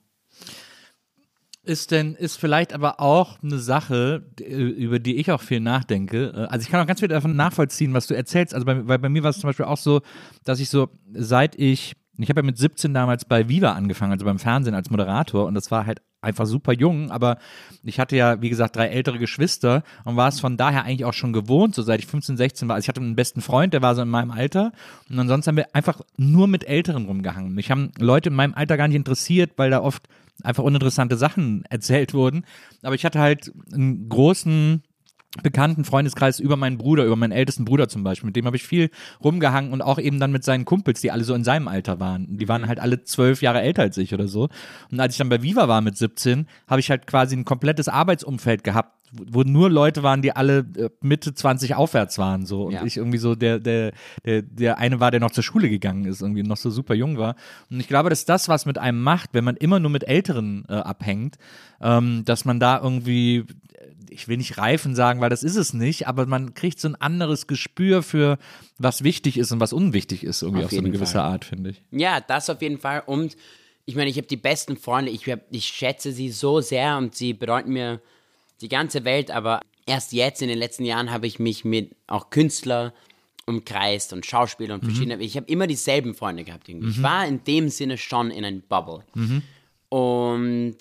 Ist 1.63 1.91
denn, 1.91 2.15
ist 2.15 2.37
vielleicht 2.37 2.71
aber 2.71 3.01
auch 3.01 3.43
eine 3.43 3.59
Sache, 3.59 4.23
d- 4.39 4.45
über 4.45 4.97
die 4.99 5.17
ich 5.17 5.29
auch 5.29 5.41
viel 5.41 5.59
nachdenke. 5.59 6.31
Äh, 6.33 6.53
Also 6.53 6.63
ich 6.63 6.69
kann 6.71 6.81
auch 6.81 6.87
ganz 6.87 7.01
viel 7.01 7.09
davon 7.09 7.35
nachvollziehen, 7.35 7.93
was 7.93 8.07
du 8.07 8.15
erzählst. 8.15 8.53
Also 8.53 8.65
bei, 8.65 8.87
weil 8.87 8.97
bei 8.97 9.09
mir 9.09 9.23
war 9.23 9.31
es 9.31 9.39
zum 9.39 9.49
Beispiel 9.49 9.65
auch 9.65 9.77
so, 9.77 10.01
dass 10.45 10.61
ich 10.61 10.69
so, 10.69 10.87
seit 11.11 11.55
ich, 11.59 11.95
ich 12.23 12.29
habe 12.29 12.41
ja 12.41 12.45
mit 12.45 12.57
17 12.57 12.93
damals 12.93 13.25
bei 13.25 13.49
Viva 13.49 13.73
angefangen, 13.73 14.11
also 14.11 14.25
beim 14.25 14.39
Fernsehen 14.39 14.75
als 14.75 14.89
Moderator 14.89 15.45
und 15.45 15.55
das 15.55 15.71
war 15.71 15.85
halt 15.85 16.01
einfach 16.21 16.45
super 16.45 16.73
jung, 16.73 17.11
aber 17.11 17.37
ich 17.83 17.99
hatte 17.99 18.15
ja, 18.15 18.41
wie 18.41 18.49
gesagt, 18.49 18.75
drei 18.75 18.87
ältere 18.87 19.19
Geschwister 19.19 19.83
und 20.03 20.17
war 20.17 20.27
es 20.27 20.39
von 20.39 20.57
daher 20.57 20.83
eigentlich 20.83 21.05
auch 21.05 21.13
schon 21.13 21.31
gewohnt, 21.31 21.75
so 21.75 21.81
seit 21.81 21.99
ich 21.99 22.07
15, 22.07 22.35
16 22.35 22.67
war. 22.67 22.75
Also 22.75 22.85
ich 22.85 22.89
hatte 22.89 23.01
einen 23.01 23.15
besten 23.15 23.41
Freund, 23.41 23.73
der 23.73 23.81
war 23.81 23.95
so 23.95 24.01
in 24.01 24.09
meinem 24.09 24.31
Alter 24.31 24.73
und 25.09 25.17
ansonsten 25.17 25.49
haben 25.49 25.57
wir 25.57 25.73
einfach 25.75 26.01
nur 26.17 26.47
mit 26.47 26.67
Älteren 26.67 27.05
rumgehangen. 27.05 27.53
Mich 27.53 27.71
haben 27.71 27.91
Leute 27.97 28.29
in 28.29 28.35
meinem 28.35 28.53
Alter 28.53 28.75
gar 28.75 28.87
nicht 28.87 28.97
interessiert, 28.97 29.51
weil 29.55 29.69
da 29.69 29.81
oft 29.81 30.07
einfach 30.43 30.63
uninteressante 30.63 31.17
Sachen 31.17 31.63
erzählt 31.69 32.13
wurden. 32.13 32.45
Aber 32.81 32.95
ich 32.95 33.05
hatte 33.05 33.19
halt 33.19 33.51
einen 33.73 34.09
großen 34.09 34.83
bekannten 35.43 35.85
Freundeskreis 35.85 36.39
über 36.39 36.55
meinen 36.55 36.77
Bruder, 36.77 37.05
über 37.05 37.15
meinen 37.15 37.31
ältesten 37.31 37.65
Bruder 37.65 37.87
zum 37.87 38.03
Beispiel. 38.03 38.27
Mit 38.27 38.35
dem 38.35 38.45
habe 38.45 38.57
ich 38.57 38.63
viel 38.63 38.89
rumgehangen 39.23 39.71
und 39.71 39.81
auch 39.81 39.99
eben 39.99 40.19
dann 40.19 40.31
mit 40.31 40.43
seinen 40.43 40.65
Kumpels, 40.65 41.01
die 41.01 41.11
alle 41.11 41.23
so 41.23 41.35
in 41.35 41.43
seinem 41.43 41.67
Alter 41.67 41.99
waren. 41.99 42.37
Die 42.37 42.47
waren 42.47 42.67
halt 42.67 42.79
alle 42.79 43.03
zwölf 43.03 43.41
Jahre 43.41 43.61
älter 43.61 43.83
als 43.83 43.97
ich 43.97 44.13
oder 44.13 44.27
so. 44.27 44.49
Und 44.91 44.99
als 44.99 45.13
ich 45.13 45.17
dann 45.19 45.29
bei 45.29 45.43
Viva 45.43 45.67
war 45.67 45.81
mit 45.81 45.97
17, 45.97 46.47
habe 46.67 46.79
ich 46.79 46.89
halt 46.89 47.05
quasi 47.05 47.35
ein 47.35 47.45
komplettes 47.45 47.87
Arbeitsumfeld 47.87 48.63
gehabt 48.63 48.95
wo 49.11 49.41
nur 49.41 49.71
Leute 49.71 50.03
waren, 50.03 50.21
die 50.21 50.35
alle 50.35 50.59
äh, 50.77 50.89
Mitte 51.01 51.33
20 51.33 51.73
aufwärts 51.73 52.19
waren 52.19 52.45
so 52.45 52.65
und 52.65 52.73
Ja. 52.73 52.85
ich 52.85 52.97
irgendwie 52.97 53.17
so 53.17 53.33
der 53.33 53.57
der 53.57 53.91
der 54.23 54.43
der 54.43 54.77
eine 54.77 54.99
war, 54.99 55.09
der 55.09 55.19
noch 55.19 55.31
zur 55.31 55.43
Schule 55.43 55.67
gegangen 55.67 56.05
ist, 56.05 56.21
irgendwie 56.21 56.43
noch 56.43 56.57
so 56.57 56.69
super 56.69 56.93
jung 56.93 57.17
war 57.17 57.33
und 57.71 57.79
ich 57.79 57.87
glaube, 57.87 58.09
dass 58.11 58.25
das 58.25 58.49
was 58.49 58.67
mit 58.67 58.77
einem 58.77 59.01
macht, 59.01 59.31
wenn 59.33 59.43
man 59.43 59.55
immer 59.57 59.79
nur 59.79 59.89
mit 59.89 60.07
Älteren 60.07 60.63
äh, 60.69 60.73
abhängt, 60.73 61.37
ähm, 61.81 62.21
dass 62.25 62.45
man 62.45 62.59
da 62.59 62.79
irgendwie 62.79 63.45
ich 64.09 64.27
will 64.27 64.37
nicht 64.37 64.57
reifen 64.57 64.95
sagen, 64.95 65.21
weil 65.21 65.29
das 65.29 65.43
ist 65.43 65.55
es 65.55 65.73
nicht, 65.73 66.07
aber 66.07 66.25
man 66.25 66.53
kriegt 66.53 66.79
so 66.79 66.87
ein 66.87 66.95
anderes 66.95 67.47
Gespür 67.47 68.03
für 68.03 68.37
was 68.77 69.03
wichtig 69.03 69.37
ist 69.37 69.51
und 69.51 69.59
was 69.59 69.73
unwichtig 69.73 70.23
ist 70.23 70.41
irgendwie 70.41 70.63
Auf 70.63 70.65
auf, 70.67 70.71
so 70.71 70.77
eine 70.79 70.91
gewisse 70.91 71.13
Fall. 71.13 71.21
Art, 71.21 71.45
finde 71.45 71.71
ich. 71.71 71.81
Ja, 71.91 72.21
das 72.21 72.49
auf 72.49 72.61
jeden 72.61 72.77
Fall. 72.77 73.03
Und 73.05 73.35
ich 73.85 73.95
meine, 73.95 74.09
ich 74.09 74.17
habe 74.17 74.27
die 74.27 74.37
besten 74.37 74.77
Freunde. 74.77 75.11
Ich, 75.11 75.27
hab, 75.29 75.41
ich 75.49 75.65
schätze 75.65 76.11
sie 76.11 76.29
so 76.29 76.61
sehr 76.61 76.97
und 76.97 77.15
sie 77.15 77.33
bedeuten 77.33 77.73
mir 77.73 78.01
die 78.61 78.69
ganze 78.69 79.03
Welt. 79.03 79.31
Aber 79.31 79.61
erst 79.85 80.13
jetzt, 80.13 80.41
in 80.41 80.47
den 80.47 80.59
letzten 80.59 80.85
Jahren, 80.85 81.11
habe 81.11 81.27
ich 81.27 81.39
mich 81.39 81.65
mit 81.65 81.95
auch 82.07 82.29
Künstler 82.29 82.93
umkreist 83.45 84.13
und 84.13 84.25
Schauspieler 84.25 84.75
und 84.75 84.83
verschiedene. 84.85 85.19
Ich 85.23 85.35
habe 85.35 85.51
immer 85.51 85.65
dieselben 85.65 86.13
Freunde 86.13 86.43
gehabt. 86.43 86.69
Irgendwie. 86.69 86.91
Ich 86.91 87.01
war 87.01 87.27
in 87.27 87.43
dem 87.43 87.69
Sinne 87.69 87.97
schon 87.97 88.29
in 88.29 88.45
einem 88.45 88.61
Bubble. 88.61 89.03
Und 89.89 90.77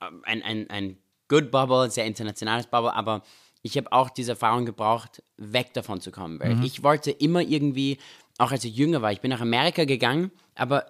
ähm, 0.00 0.22
ein, 0.22 0.42
ein, 0.42 0.70
ein 0.70 0.96
Good 1.28 1.50
Bubble, 1.50 1.90
sehr 1.90 2.04
internationales 2.04 2.66
Bubble, 2.66 2.94
aber 2.94 3.22
ich 3.62 3.76
habe 3.76 3.90
auch 3.92 4.10
diese 4.10 4.32
Erfahrung 4.32 4.64
gebraucht, 4.64 5.22
weg 5.36 5.74
davon 5.74 6.00
zu 6.00 6.10
kommen, 6.10 6.38
weil 6.38 6.64
ich 6.64 6.82
wollte 6.82 7.10
immer 7.10 7.40
irgendwie, 7.40 7.98
auch 8.38 8.52
als 8.52 8.64
ich 8.64 8.76
jünger 8.76 9.02
war, 9.02 9.10
ich 9.12 9.20
bin 9.20 9.30
nach 9.30 9.40
Amerika 9.40 9.84
gegangen, 9.84 10.30
aber 10.54 10.86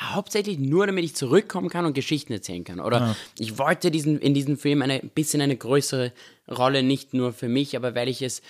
hauptsächlich 0.00 0.58
nur, 0.58 0.86
damit 0.86 1.04
ich 1.04 1.16
zurückkommen 1.16 1.68
kann 1.70 1.84
und 1.84 1.94
Geschichten 1.94 2.32
erzählen 2.32 2.64
kann. 2.64 2.80
Oder 2.80 3.16
ich 3.38 3.58
wollte 3.58 3.90
diesen, 3.90 4.18
in 4.20 4.34
diesem 4.34 4.56
Film 4.56 4.82
eine 4.82 4.94
ein 4.94 5.10
bisschen 5.10 5.40
eine 5.40 5.56
größere 5.56 6.12
Rolle, 6.48 6.82
nicht 6.82 7.14
nur 7.14 7.32
für 7.32 7.48
mich, 7.48 7.76
aber 7.76 7.94
weil 7.94 8.08
ich 8.08 8.22
es 8.22 8.42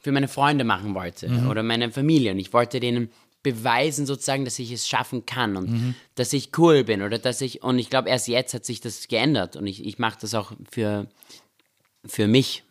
für 0.00 0.12
meine 0.12 0.28
Freunde 0.28 0.64
machen 0.64 0.94
wollte 0.94 1.28
oder 1.48 1.62
meine 1.62 1.90
Familie. 1.90 2.32
Und 2.32 2.38
ich 2.38 2.52
wollte 2.52 2.80
denen 2.80 3.10
beweisen 3.42 4.06
sozusagen, 4.06 4.44
dass 4.44 4.58
ich 4.58 4.70
es 4.70 4.86
schaffen 4.86 5.24
kann 5.24 5.56
und 5.56 5.94
dass 6.14 6.32
ich 6.32 6.50
cool 6.58 6.84
bin 6.84 7.02
oder 7.02 7.18
dass 7.18 7.40
ich, 7.40 7.62
und 7.62 7.78
ich 7.78 7.88
glaube, 7.88 8.08
erst 8.10 8.28
jetzt 8.28 8.52
hat 8.52 8.64
sich 8.64 8.80
das 8.80 9.08
geändert 9.08 9.56
und 9.56 9.66
ich, 9.66 9.84
ich 9.84 9.98
mache 9.98 10.18
das 10.20 10.34
auch 10.34 10.52
für, 10.70 11.06
für 12.04 12.26
mich. 12.28 12.62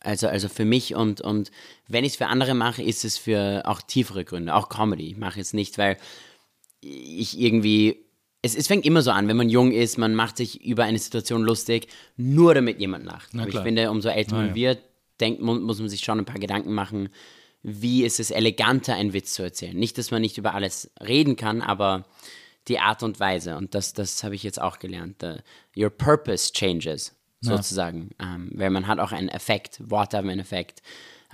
Also, 0.00 0.28
also 0.28 0.48
für 0.48 0.64
mich 0.64 0.94
und, 0.94 1.20
und 1.20 1.50
wenn 1.88 2.04
ich 2.04 2.12
es 2.12 2.16
für 2.16 2.28
andere 2.28 2.54
mache, 2.54 2.82
ist 2.82 3.04
es 3.04 3.18
für 3.18 3.62
auch 3.64 3.82
tiefere 3.82 4.24
Gründe, 4.24 4.54
auch 4.54 4.68
Comedy. 4.68 5.08
Ich 5.10 5.16
mache 5.16 5.40
es 5.40 5.52
nicht, 5.52 5.76
weil 5.76 5.96
ich 6.80 7.38
irgendwie. 7.38 8.04
Es, 8.40 8.54
es 8.54 8.68
fängt 8.68 8.86
immer 8.86 9.02
so 9.02 9.10
an, 9.10 9.26
wenn 9.26 9.36
man 9.36 9.48
jung 9.48 9.72
ist, 9.72 9.98
man 9.98 10.14
macht 10.14 10.36
sich 10.36 10.64
über 10.64 10.84
eine 10.84 11.00
Situation 11.00 11.42
lustig, 11.42 11.88
nur 12.16 12.54
damit 12.54 12.78
jemand 12.78 13.04
lacht. 13.04 13.34
Aber 13.34 13.48
ich 13.48 13.58
finde, 13.58 13.90
umso 13.90 14.08
älter 14.08 14.36
Ah, 14.36 14.38
man 14.42 14.48
ja. 14.50 14.54
wird, 14.54 14.78
denkt, 15.18 15.42
mu 15.42 15.56
muss 15.58 15.80
man 15.80 15.88
sich 15.88 16.02
schon 16.02 16.20
ein 16.20 16.24
paar 16.24 16.38
Gedanken 16.38 16.72
machen, 16.72 17.08
wie 17.62 18.04
ist 18.04 18.20
es 18.20 18.30
eleganter, 18.30 18.94
einen 18.94 19.12
Witz 19.12 19.34
zu 19.34 19.42
erzählen. 19.42 19.76
Nicht, 19.76 19.98
dass 19.98 20.10
man 20.10 20.22
nicht 20.22 20.38
über 20.38 20.54
alles 20.54 20.90
reden 21.00 21.36
kann, 21.36 21.60
aber 21.60 22.04
die 22.68 22.78
Art 22.78 23.02
und 23.02 23.18
Weise. 23.20 23.56
Und 23.56 23.74
das, 23.74 23.92
das 23.92 24.22
habe 24.22 24.34
ich 24.34 24.42
jetzt 24.42 24.60
auch 24.60 24.78
gelernt. 24.78 25.16
The, 25.20 25.36
your 25.76 25.90
purpose 25.90 26.52
changes, 26.52 27.14
sozusagen. 27.40 28.10
Ähm, 28.20 28.50
weil 28.54 28.70
man 28.70 28.86
hat 28.86 28.98
auch 28.98 29.12
einen 29.12 29.28
Effekt, 29.28 29.78
Worte 29.90 30.18
haben 30.18 30.28
einen 30.28 30.40
Effekt. 30.40 30.82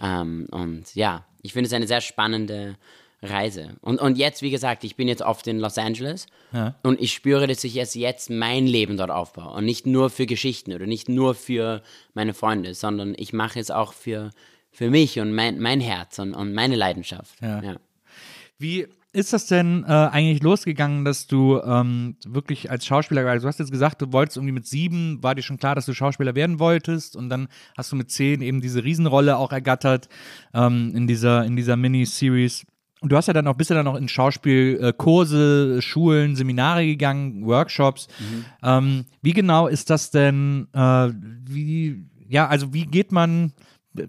Ähm, 0.02 0.46
und 0.50 0.94
ja, 0.94 1.26
ich 1.42 1.52
finde 1.52 1.66
es 1.66 1.72
eine 1.72 1.86
sehr 1.86 2.00
spannende 2.00 2.76
Reise. 3.22 3.76
Und, 3.80 4.00
und 4.00 4.18
jetzt, 4.18 4.42
wie 4.42 4.50
gesagt, 4.50 4.84
ich 4.84 4.96
bin 4.96 5.08
jetzt 5.08 5.22
oft 5.22 5.46
in 5.46 5.58
Los 5.58 5.78
Angeles 5.78 6.26
und 6.82 7.00
ich 7.00 7.12
spüre, 7.12 7.46
dass 7.46 7.64
ich 7.64 7.76
erst 7.76 7.94
jetzt 7.94 8.30
mein 8.30 8.66
Leben 8.66 8.96
dort 8.96 9.10
aufbaue. 9.10 9.54
Und 9.54 9.64
nicht 9.64 9.86
nur 9.86 10.10
für 10.10 10.26
Geschichten 10.26 10.72
oder 10.72 10.86
nicht 10.86 11.08
nur 11.08 11.34
für 11.34 11.82
meine 12.12 12.34
Freunde, 12.34 12.74
sondern 12.74 13.14
ich 13.16 13.32
mache 13.32 13.58
es 13.58 13.70
auch 13.70 13.92
für, 13.92 14.30
für 14.74 14.90
mich 14.90 15.20
und 15.20 15.32
mein, 15.32 15.60
mein 15.60 15.80
Herz 15.80 16.18
und, 16.18 16.34
und 16.34 16.52
meine 16.52 16.76
Leidenschaft. 16.76 17.40
Ja. 17.40 17.62
ja. 17.62 17.76
Wie 18.58 18.86
ist 19.12 19.32
das 19.32 19.46
denn 19.46 19.84
äh, 19.84 19.92
eigentlich 19.92 20.42
losgegangen, 20.42 21.04
dass 21.04 21.28
du 21.28 21.60
ähm, 21.60 22.16
wirklich 22.26 22.70
als 22.70 22.84
Schauspieler, 22.84 23.24
also 23.24 23.44
du 23.44 23.48
hast 23.48 23.60
jetzt 23.60 23.70
gesagt, 23.70 24.02
du 24.02 24.12
wolltest 24.12 24.36
irgendwie 24.36 24.52
mit 24.52 24.66
sieben, 24.66 25.22
war 25.22 25.36
dir 25.36 25.42
schon 25.42 25.56
klar, 25.56 25.76
dass 25.76 25.86
du 25.86 25.94
Schauspieler 25.94 26.34
werden 26.34 26.58
wolltest 26.58 27.14
und 27.14 27.28
dann 27.30 27.46
hast 27.76 27.92
du 27.92 27.96
mit 27.96 28.10
zehn 28.10 28.42
eben 28.42 28.60
diese 28.60 28.82
Riesenrolle 28.82 29.36
auch 29.36 29.52
ergattert 29.52 30.08
ähm, 30.52 30.92
in 30.94 31.06
dieser, 31.06 31.44
in 31.44 31.54
dieser 31.54 31.76
Miniseries. 31.76 32.66
Und 33.00 33.12
du 33.12 33.16
hast 33.16 33.28
ja 33.28 33.34
dann 33.34 33.46
auch, 33.46 33.54
bist 33.54 33.70
ja 33.70 33.76
dann 33.76 33.86
auch 33.86 33.96
in 33.96 34.08
Schauspielkurse, 34.08 34.92
Kurse, 34.94 35.82
Schulen, 35.82 36.36
Seminare 36.36 36.86
gegangen, 36.86 37.44
Workshops. 37.46 38.08
Ähm, 38.62 39.04
wie 39.22 39.32
genau 39.32 39.68
ist 39.68 39.90
das 39.90 40.10
denn, 40.10 40.66
äh, 40.72 41.10
wie, 41.46 42.06
ja, 42.26 42.48
also 42.48 42.72
wie 42.72 42.86
geht 42.86 43.12
man, 43.12 43.52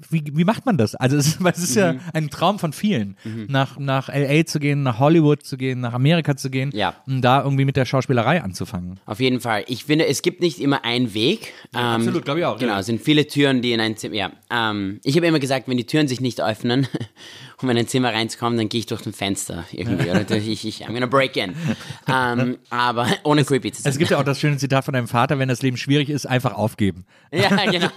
wie, 0.09 0.23
wie 0.33 0.43
macht 0.43 0.65
man 0.65 0.77
das? 0.77 0.95
Also 0.95 1.15
es, 1.17 1.37
es 1.45 1.57
ist 1.59 1.75
Mhm. 1.75 1.81
ja 1.81 1.95
ein 2.13 2.29
Traum 2.29 2.57
von 2.59 2.73
vielen, 2.73 3.15
nach, 3.47 3.77
nach 3.77 4.09
LA 4.09 4.45
zu 4.45 4.59
gehen, 4.59 4.83
nach 4.83 4.99
Hollywood 4.99 5.43
zu 5.43 5.57
gehen, 5.57 5.79
nach 5.81 5.93
Amerika 5.93 6.35
zu 6.35 6.49
gehen, 6.49 6.71
Ja. 6.73 6.95
um 7.05 7.21
da 7.21 7.43
irgendwie 7.43 7.65
mit 7.65 7.75
der 7.77 7.85
Schauspielerei 7.85 8.41
anzufangen. 8.41 8.99
Auf 9.05 9.19
jeden 9.19 9.39
Fall. 9.39 9.63
Ich 9.67 9.85
finde, 9.85 10.07
es 10.07 10.21
gibt 10.21 10.41
nicht 10.41 10.59
immer 10.59 10.83
einen 10.85 11.13
Weg. 11.13 11.53
ähm, 11.73 11.79
absolut, 11.81 12.25
glaub 12.25 12.37
ich 12.37 12.45
auch, 12.45 12.57
Genau, 12.57 12.73
ja. 12.73 12.79
es 12.79 12.85
sind 12.87 13.01
viele 13.01 13.27
Türen, 13.27 13.61
die 13.61 13.73
in 13.73 13.79
ein 13.79 13.95
Zimmer. 13.97 14.15
Ja, 14.15 14.31
ähm, 14.51 14.99
ich 15.03 15.15
habe 15.17 15.27
immer 15.27 15.39
gesagt, 15.39 15.67
wenn 15.67 15.77
die 15.77 15.85
Türen 15.85 16.07
sich 16.07 16.19
nicht 16.21 16.41
öffnen, 16.41 16.87
um 17.65 17.71
in 17.71 17.77
ein 17.77 17.87
Zimmer 17.87 18.13
reinzukommen, 18.13 18.57
dann 18.57 18.69
gehe 18.69 18.79
ich 18.79 18.85
durch 18.85 19.05
ein 19.05 19.13
Fenster 19.13 19.65
irgendwie. 19.71 20.09
Oder 20.09 20.23
durch, 20.23 20.47
ich, 20.47 20.65
ich, 20.65 20.85
I'm 20.85 20.93
gonna 20.93 21.05
break 21.05 21.35
in. 21.35 21.55
ähm, 22.07 22.57
aber 22.69 23.07
ohne 23.23 23.43
creepy 23.43 23.71
zu 23.71 23.81
sein. 23.81 23.91
Es 23.91 23.97
gibt 23.97 24.11
ja 24.11 24.19
auch 24.19 24.23
das 24.23 24.39
schöne 24.39 24.57
Zitat 24.57 24.85
von 24.85 24.93
deinem 24.93 25.07
Vater, 25.07 25.39
wenn 25.39 25.49
das 25.49 25.61
Leben 25.61 25.77
schwierig 25.77 26.09
ist, 26.09 26.25
einfach 26.25 26.53
aufgeben. 26.53 27.05
Ja, 27.31 27.49
genau. 27.71 27.89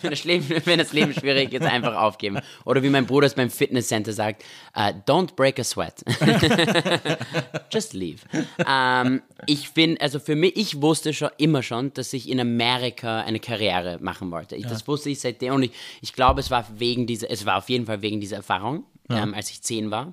wenn, 0.00 0.10
das 0.10 0.24
Leben, 0.24 0.46
wenn 0.64 0.78
das 0.78 0.92
Leben 0.92 1.12
schwierig 1.14 1.52
ist, 1.52 1.62
einfach 1.62 1.94
aufgeben. 1.94 2.38
Oder 2.64 2.82
wie 2.82 2.90
mein 2.90 3.06
Bruder 3.06 3.26
es 3.26 3.34
beim 3.34 3.50
Fitnesscenter 3.50 4.12
sagt, 4.12 4.44
äh, 4.74 4.92
don't 5.06 5.34
break 5.36 5.58
a 5.58 5.64
sweat. 5.64 6.04
Just 7.72 7.94
leave. 7.94 8.20
Ähm, 8.66 9.22
ich 9.46 9.68
finde, 9.68 10.00
also 10.00 10.18
für 10.18 10.36
mich, 10.36 10.56
ich 10.56 10.82
wusste 10.82 11.12
schon 11.12 11.30
immer 11.38 11.62
schon, 11.62 11.92
dass 11.94 12.12
ich 12.12 12.28
in 12.28 12.40
Amerika 12.40 13.20
eine 13.20 13.40
Karriere 13.40 13.98
machen 14.00 14.30
wollte. 14.30 14.56
Ich, 14.56 14.66
Das 14.66 14.86
wusste 14.88 15.10
ich 15.10 15.20
seitdem 15.20 15.54
und 15.54 15.62
ich, 15.64 15.70
ich 16.00 16.12
glaube, 16.12 16.40
es 16.40 16.50
war 16.50 16.66
wegen 16.78 17.06
dieser, 17.06 17.30
es 17.30 17.46
war 17.46 17.56
auf 17.56 17.68
jeden 17.68 17.86
Fall 17.86 18.02
wegen 18.02 18.20
dieser 18.20 18.36
Erfahrung, 18.36 18.84
ähm, 19.08 19.34
als 19.34 19.50
ich 19.50 19.62
zehn 19.62 19.90
war. 19.90 20.12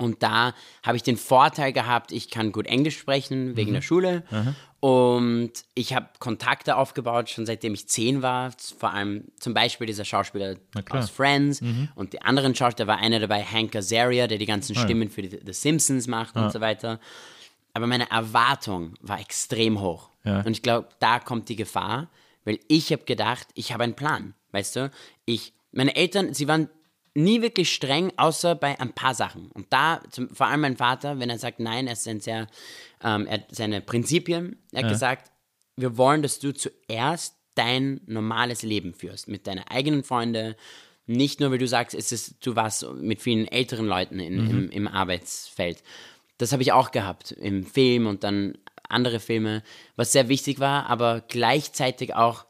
Und 0.00 0.22
da 0.22 0.54
habe 0.84 0.96
ich 0.96 1.02
den 1.02 1.16
Vorteil 1.16 1.72
gehabt, 1.72 2.12
ich 2.12 2.30
kann 2.30 2.52
gut 2.52 2.66
Englisch 2.68 2.96
sprechen 2.96 3.56
wegen 3.56 3.72
der 3.72 3.82
Schule. 3.82 4.22
Und 4.78 5.50
ich 5.74 5.92
habe 5.92 6.06
Kontakte 6.20 6.76
aufgebaut, 6.76 7.28
schon 7.30 7.46
seitdem 7.46 7.74
ich 7.74 7.88
zehn 7.88 8.22
war. 8.22 8.52
Vor 8.78 8.92
allem 8.92 9.24
zum 9.40 9.54
Beispiel 9.54 9.88
dieser 9.88 10.04
Schauspieler 10.04 10.54
aus 10.90 11.10
Friends. 11.10 11.60
Und 11.96 12.12
die 12.12 12.22
anderen 12.22 12.54
Schauspieler, 12.54 12.86
da 12.86 12.92
war 12.92 12.98
einer 13.00 13.18
dabei, 13.18 13.42
Hank 13.42 13.74
Azaria, 13.74 14.28
der 14.28 14.38
die 14.38 14.46
ganzen 14.46 14.76
Stimmen 14.76 15.10
für 15.10 15.22
die, 15.22 15.40
The 15.44 15.52
Simpsons 15.52 16.06
macht 16.06 16.36
und 16.36 16.52
so 16.52 16.60
weiter. 16.60 17.00
Aber 17.72 17.88
meine 17.88 18.08
Erwartung 18.10 18.94
war 19.00 19.20
extrem 19.20 19.80
hoch. 19.80 20.10
Ja. 20.22 20.42
Und 20.42 20.52
ich 20.52 20.62
glaube, 20.62 20.88
da 21.00 21.18
kommt 21.18 21.48
die 21.48 21.56
Gefahr, 21.56 22.08
weil 22.44 22.60
ich 22.68 22.92
habe 22.92 23.04
gedacht, 23.04 23.48
ich 23.54 23.72
habe 23.72 23.82
einen 23.82 23.94
Plan. 23.94 24.34
Weißt 24.52 24.76
du, 24.76 24.90
ich, 25.24 25.52
meine 25.72 25.96
Eltern, 25.96 26.34
sie 26.34 26.46
waren 26.46 26.68
nie 27.18 27.42
wirklich 27.42 27.72
streng, 27.72 28.12
außer 28.16 28.54
bei 28.54 28.80
ein 28.80 28.92
paar 28.92 29.14
Sachen. 29.14 29.50
Und 29.50 29.66
da, 29.70 30.00
zum, 30.10 30.30
vor 30.30 30.46
allem 30.46 30.60
mein 30.60 30.76
Vater, 30.76 31.18
wenn 31.18 31.30
er 31.30 31.38
sagt, 31.38 31.60
nein, 31.60 31.86
er 31.86 31.94
ist 31.94 32.06
ein 32.06 32.20
sehr, 32.20 32.46
ähm, 33.02 33.26
er 33.26 33.34
hat 33.34 33.46
seine 33.50 33.80
Prinzipien, 33.80 34.56
er 34.72 34.84
hat 34.84 34.90
gesagt, 34.90 35.30
wir 35.76 35.96
wollen, 35.96 36.22
dass 36.22 36.38
du 36.38 36.52
zuerst 36.52 37.34
dein 37.54 38.00
normales 38.06 38.62
Leben 38.62 38.94
führst, 38.94 39.28
mit 39.28 39.46
deinen 39.46 39.66
eigenen 39.68 40.04
Freunden, 40.04 40.54
nicht 41.06 41.40
nur, 41.40 41.50
weil 41.50 41.58
du 41.58 41.66
sagst, 41.66 41.96
es 41.96 42.12
ist, 42.12 42.46
du 42.46 42.54
warst 42.54 42.86
mit 42.94 43.20
vielen 43.20 43.48
älteren 43.48 43.86
Leuten 43.86 44.20
in, 44.20 44.48
im, 44.48 44.70
im 44.70 44.88
Arbeitsfeld. 44.88 45.82
Das 46.36 46.52
habe 46.52 46.62
ich 46.62 46.72
auch 46.72 46.92
gehabt 46.92 47.32
im 47.32 47.64
Film 47.64 48.06
und 48.06 48.22
dann 48.22 48.58
andere 48.88 49.18
Filme, 49.18 49.62
was 49.96 50.12
sehr 50.12 50.28
wichtig 50.28 50.60
war, 50.60 50.88
aber 50.88 51.22
gleichzeitig 51.26 52.14
auch 52.14 52.44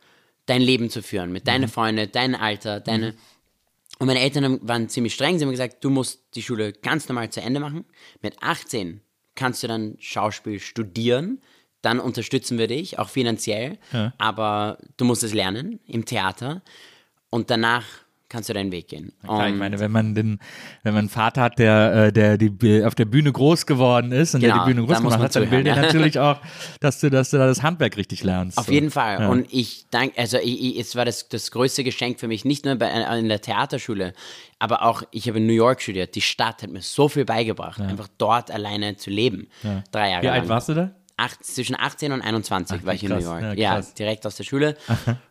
dein 0.47 0.61
Leben 0.61 0.91
zu 0.91 1.03
führen, 1.03 1.33
mit 1.33 1.47
deinen 1.47 1.69
Freunden, 1.69 2.11
dein 2.13 2.35
Alter, 2.35 2.81
deine. 2.81 3.15
Und 3.99 4.07
meine 4.07 4.21
Eltern 4.21 4.61
waren 4.67 4.89
ziemlich 4.89 5.15
streng. 5.15 5.39
Sie 5.39 5.45
haben 5.45 5.51
gesagt, 5.51 5.83
du 5.85 5.91
musst 5.91 6.35
die 6.35 6.43
Schule 6.43 6.73
ganz 6.73 7.09
normal 7.09 7.31
zu 7.31 7.41
Ende 7.41 7.61
machen. 7.61 7.85
Mit 8.23 8.37
18 8.41 9.01
kannst 9.35 9.63
du 9.63 9.69
dann 9.69 9.97
Schauspiel 9.99 10.61
studieren. 10.61 11.41
Dann 11.83 12.01
unterstützen 12.01 12.59
wir 12.59 12.69
dich, 12.69 12.99
auch 12.99 13.09
finanziell. 13.09 13.79
Aber 14.19 14.79
du 14.97 15.05
musst 15.05 15.23
es 15.23 15.35
lernen 15.35 15.81
im 15.87 16.05
Theater. 16.05 16.63
Und 17.31 17.51
danach 17.51 17.85
kannst 18.29 18.49
du 18.49 18.53
deinen 18.53 18.73
Weg 18.73 18.89
gehen. 18.89 19.13
Klar, 19.23 19.49
ich 19.49 19.55
meine, 19.55 19.79
wenn 19.81 19.91
man 19.91 20.15
den, 20.15 20.39
wenn 20.83 20.93
man 20.93 21.01
einen 21.01 21.09
Vater 21.09 21.43
hat, 21.43 21.59
der, 21.59 22.07
äh, 22.07 22.13
der 22.13 22.37
die, 22.39 22.85
auf 22.85 22.95
der 22.95 23.05
Bühne 23.07 23.33
groß 23.33 23.67
geworden 23.67 24.13
ist 24.13 24.35
und 24.35 24.43
der 24.43 24.51
Genau, 24.53 24.65
die 24.67 24.75
Bühne 24.75 24.87
groß 24.87 24.99
gemacht 24.99 25.21
hat, 25.21 25.37
dann 25.37 25.51
will 25.51 25.65
der 25.65 25.77
ja. 25.77 25.83
natürlich 25.83 26.19
auch, 26.19 26.39
dass 26.81 27.01
du, 27.01 27.11
dass 27.11 27.31
du 27.31 27.39
da 27.39 27.47
das 27.47 27.63
Handwerk 27.63 27.97
richtig 27.97 28.23
lernst. 28.25 28.59
Auf 28.59 28.67
So. 28.67 28.73
jeden 28.73 28.91
Fall. 28.91 29.21
Ja. 29.21 29.29
Und 29.29 29.47
ich 29.53 29.87
danke, 29.91 30.19
also 30.19 30.39
ich, 30.39 30.63
ich, 30.63 30.79
es 30.79 30.95
war 30.97 31.05
das, 31.05 31.29
das 31.29 31.51
größte 31.51 31.85
Geschenk 31.85 32.21
für 32.21 32.29
mich, 32.29 32.45
nicht 32.45 32.65
nur 32.65 32.77
bei, 32.77 32.89
äh, 32.89 33.19
in 33.19 33.29
der 33.29 33.41
Theaterschule, 33.41 34.13
aber 34.59 34.83
auch, 34.83 35.03
ich 35.11 35.29
habe 35.29 35.39
in 35.39 35.47
New 35.47 35.53
York 35.53 35.81
studiert. 35.81 36.15
Die 36.15 36.21
Stadt 36.21 36.63
hat 36.63 36.71
mir 36.71 36.83
so 36.83 37.09
viel 37.09 37.25
beigebracht, 37.25 37.81
einfach 37.81 38.09
dort 38.19 38.51
alleine 38.51 38.97
zu 38.97 39.11
leben. 39.11 39.49
Drei 39.93 40.11
Jahre 40.11 40.23
Wie 40.23 40.27
lang. 40.27 40.41
alt 40.41 40.49
warst 40.49 40.69
du 40.69 40.75
da? 40.75 40.91
Acht, 41.19 41.45
zwischen 41.45 41.77
18 41.79 42.13
und 42.13 42.23
21 42.23 42.85
war 42.87 42.95
ich 42.95 43.03
in 43.03 43.11
krass. 43.11 43.25
New 43.25 43.31
York. 43.31 43.43
Ja, 43.59 43.79
Ja, 43.79 43.83
direkt 43.99 44.27
aus 44.27 44.37
der 44.37 44.45
Schule. 44.45 44.77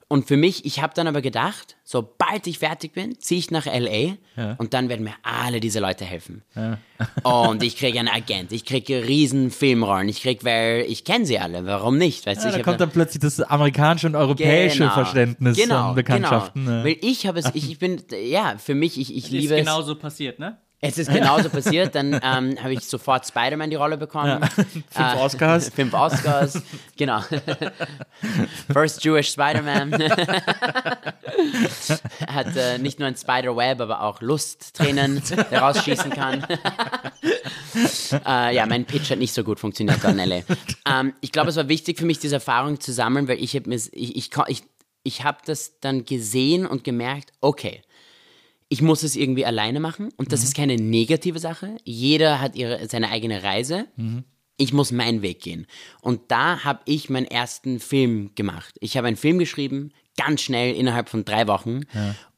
Und 0.10 0.26
für 0.28 0.38
mich, 0.38 0.64
ich 0.66 0.82
habe 0.82 0.94
dann 0.96 1.08
aber 1.08 1.22
gedacht, 1.22 1.76
sobald 1.84 2.48
ich 2.48 2.60
fertig 2.60 2.94
bin, 2.94 3.20
ziehe 3.20 3.40
ich 3.40 3.52
nach 3.52 3.66
LA 3.66 4.16
und 4.58 4.74
dann 4.74 4.88
werden 4.88 5.04
mir 5.04 5.14
alle 5.24 5.60
diese 5.60 5.80
Leute 5.82 6.06
helfen. 6.06 6.44
Und 7.24 7.62
ich 7.62 7.76
kriege 7.78 8.00
einen 8.00 8.08
Agent, 8.08 8.52
ich 8.52 8.64
kriege 8.66 9.06
riesen 9.08 9.52
Filmrollen, 9.52 10.08
ich 10.10 10.22
kriege, 10.22 10.44
weil 10.46 10.86
ich 10.88 11.04
kenne 11.04 11.26
sie 11.26 11.38
alle, 11.40 11.66
warum 11.66 11.98
nicht? 11.98 12.26
Weißt 12.26 12.42
du, 12.44 12.46
Ja, 12.48 12.52
ich 12.52 12.58
da 12.58 12.64
kommt 12.64 12.80
dann 12.82 12.90
plötzlich 12.90 13.20
das 13.22 13.40
amerikanische 13.42 14.08
und 14.08 14.16
europäische 14.16 14.80
Genau. 14.80 14.94
Verständnis 14.94 15.58
genau, 15.58 15.88
von 15.88 15.96
Bekanntschaften. 15.96 16.66
Genau. 16.66 16.84
Weil 16.86 16.98
ich 17.02 17.28
habe 17.28 17.40
es, 17.40 17.46
ich, 17.54 17.70
ich 17.70 17.80
bin, 17.80 18.02
ja, 18.26 18.56
für 18.58 18.76
mich, 18.76 19.00
ich, 19.00 19.16
ich 19.16 19.26
Ist 19.26 19.32
liebe 19.32 19.56
es. 19.56 19.60
genauso 19.60 19.96
passiert, 19.96 20.40
ne? 20.40 20.58
Es 20.80 21.00
ist 21.00 21.12
genauso 21.12 21.50
passiert, 21.50 21.96
dann 21.96 22.14
ähm, 22.14 22.56
habe 22.62 22.74
ich 22.74 22.82
sofort 22.82 23.26
Spider-Man 23.26 23.72
die 23.72 23.78
Rolle 23.78 23.98
bekommen. 23.98 24.44
Fünf 24.92 25.16
Oscars. 25.16 25.70
Fünf 25.70 25.92
Oscars, 25.96 26.62
genau. 26.96 27.20
First 28.72 29.04
Jewish 29.04 29.32
Spider-Man. 29.32 29.94
Hat 32.28 32.56
äh, 32.56 32.78
nicht 32.78 33.00
nur 33.00 33.08
ein 33.08 33.16
Spider-Web, 33.16 33.82
aber 33.82 34.04
auch 34.04 34.22
Lusttränen, 34.22 35.24
der 35.50 35.62
rausschießen 35.62 36.12
kann. 36.12 36.46
äh, 38.26 38.56
ja, 38.56 38.68
mein 38.68 38.86
Pitch 38.86 39.10
hat 39.10 39.18
nicht 39.18 39.34
so 39.34 39.44
gut 39.44 39.60
funktioniert 39.60 40.04
da 40.04 40.10
in 40.10 40.18
LA. 40.18 40.42
Ähm, 40.88 41.16
ich 41.22 41.32
glaube, 41.32 41.50
es 41.50 41.56
war 41.56 41.68
wichtig 41.70 41.98
für 41.98 42.06
mich, 42.06 42.20
diese 42.20 42.36
Erfahrung 42.36 42.80
zu 42.80 42.94
sammeln, 42.94 43.28
weil 43.28 43.42
ich 43.42 43.56
habe 43.56 43.74
ich, 43.74 43.90
ich, 43.94 44.30
ich, 44.48 44.64
ich 45.02 45.24
das 45.46 45.80
dann 45.80 46.06
gesehen 46.06 46.68
und 46.68 46.84
gemerkt, 46.84 47.32
okay, 47.42 47.82
ich 48.70 48.82
muss 48.82 49.04
es 49.04 49.16
irgendwie 49.16 49.46
alleine 49.46 49.80
machen 49.80 50.10
und 50.18 50.32
das 50.32 50.44
ist 50.44 50.56
keine 50.56 50.76
negative 50.76 51.40
Sache. 51.40 51.78
Jeder 51.84 52.42
hat 52.42 52.56
ihre, 52.56 52.88
seine 52.90 53.10
eigene 53.12 53.44
Reise. 53.44 53.86
Ich 54.58 54.74
muss 54.74 54.92
meinen 54.92 55.22
Weg 55.22 55.42
gehen. 55.42 55.68
Und 56.02 56.20
da 56.30 56.64
habe 56.64 56.80
ich 56.86 57.10
meinen 57.10 57.28
ersten 57.28 57.80
Film 57.80 58.32
gemacht. 58.36 58.76
Ich 58.80 58.98
habe 58.98 59.08
einen 59.08 59.16
Film 59.18 59.38
geschrieben, 59.40 59.92
ganz 60.18 60.42
schnell, 60.42 60.76
innerhalb 60.76 61.10
von 61.10 61.24
drei 61.26 61.48
Wochen. 61.48 61.82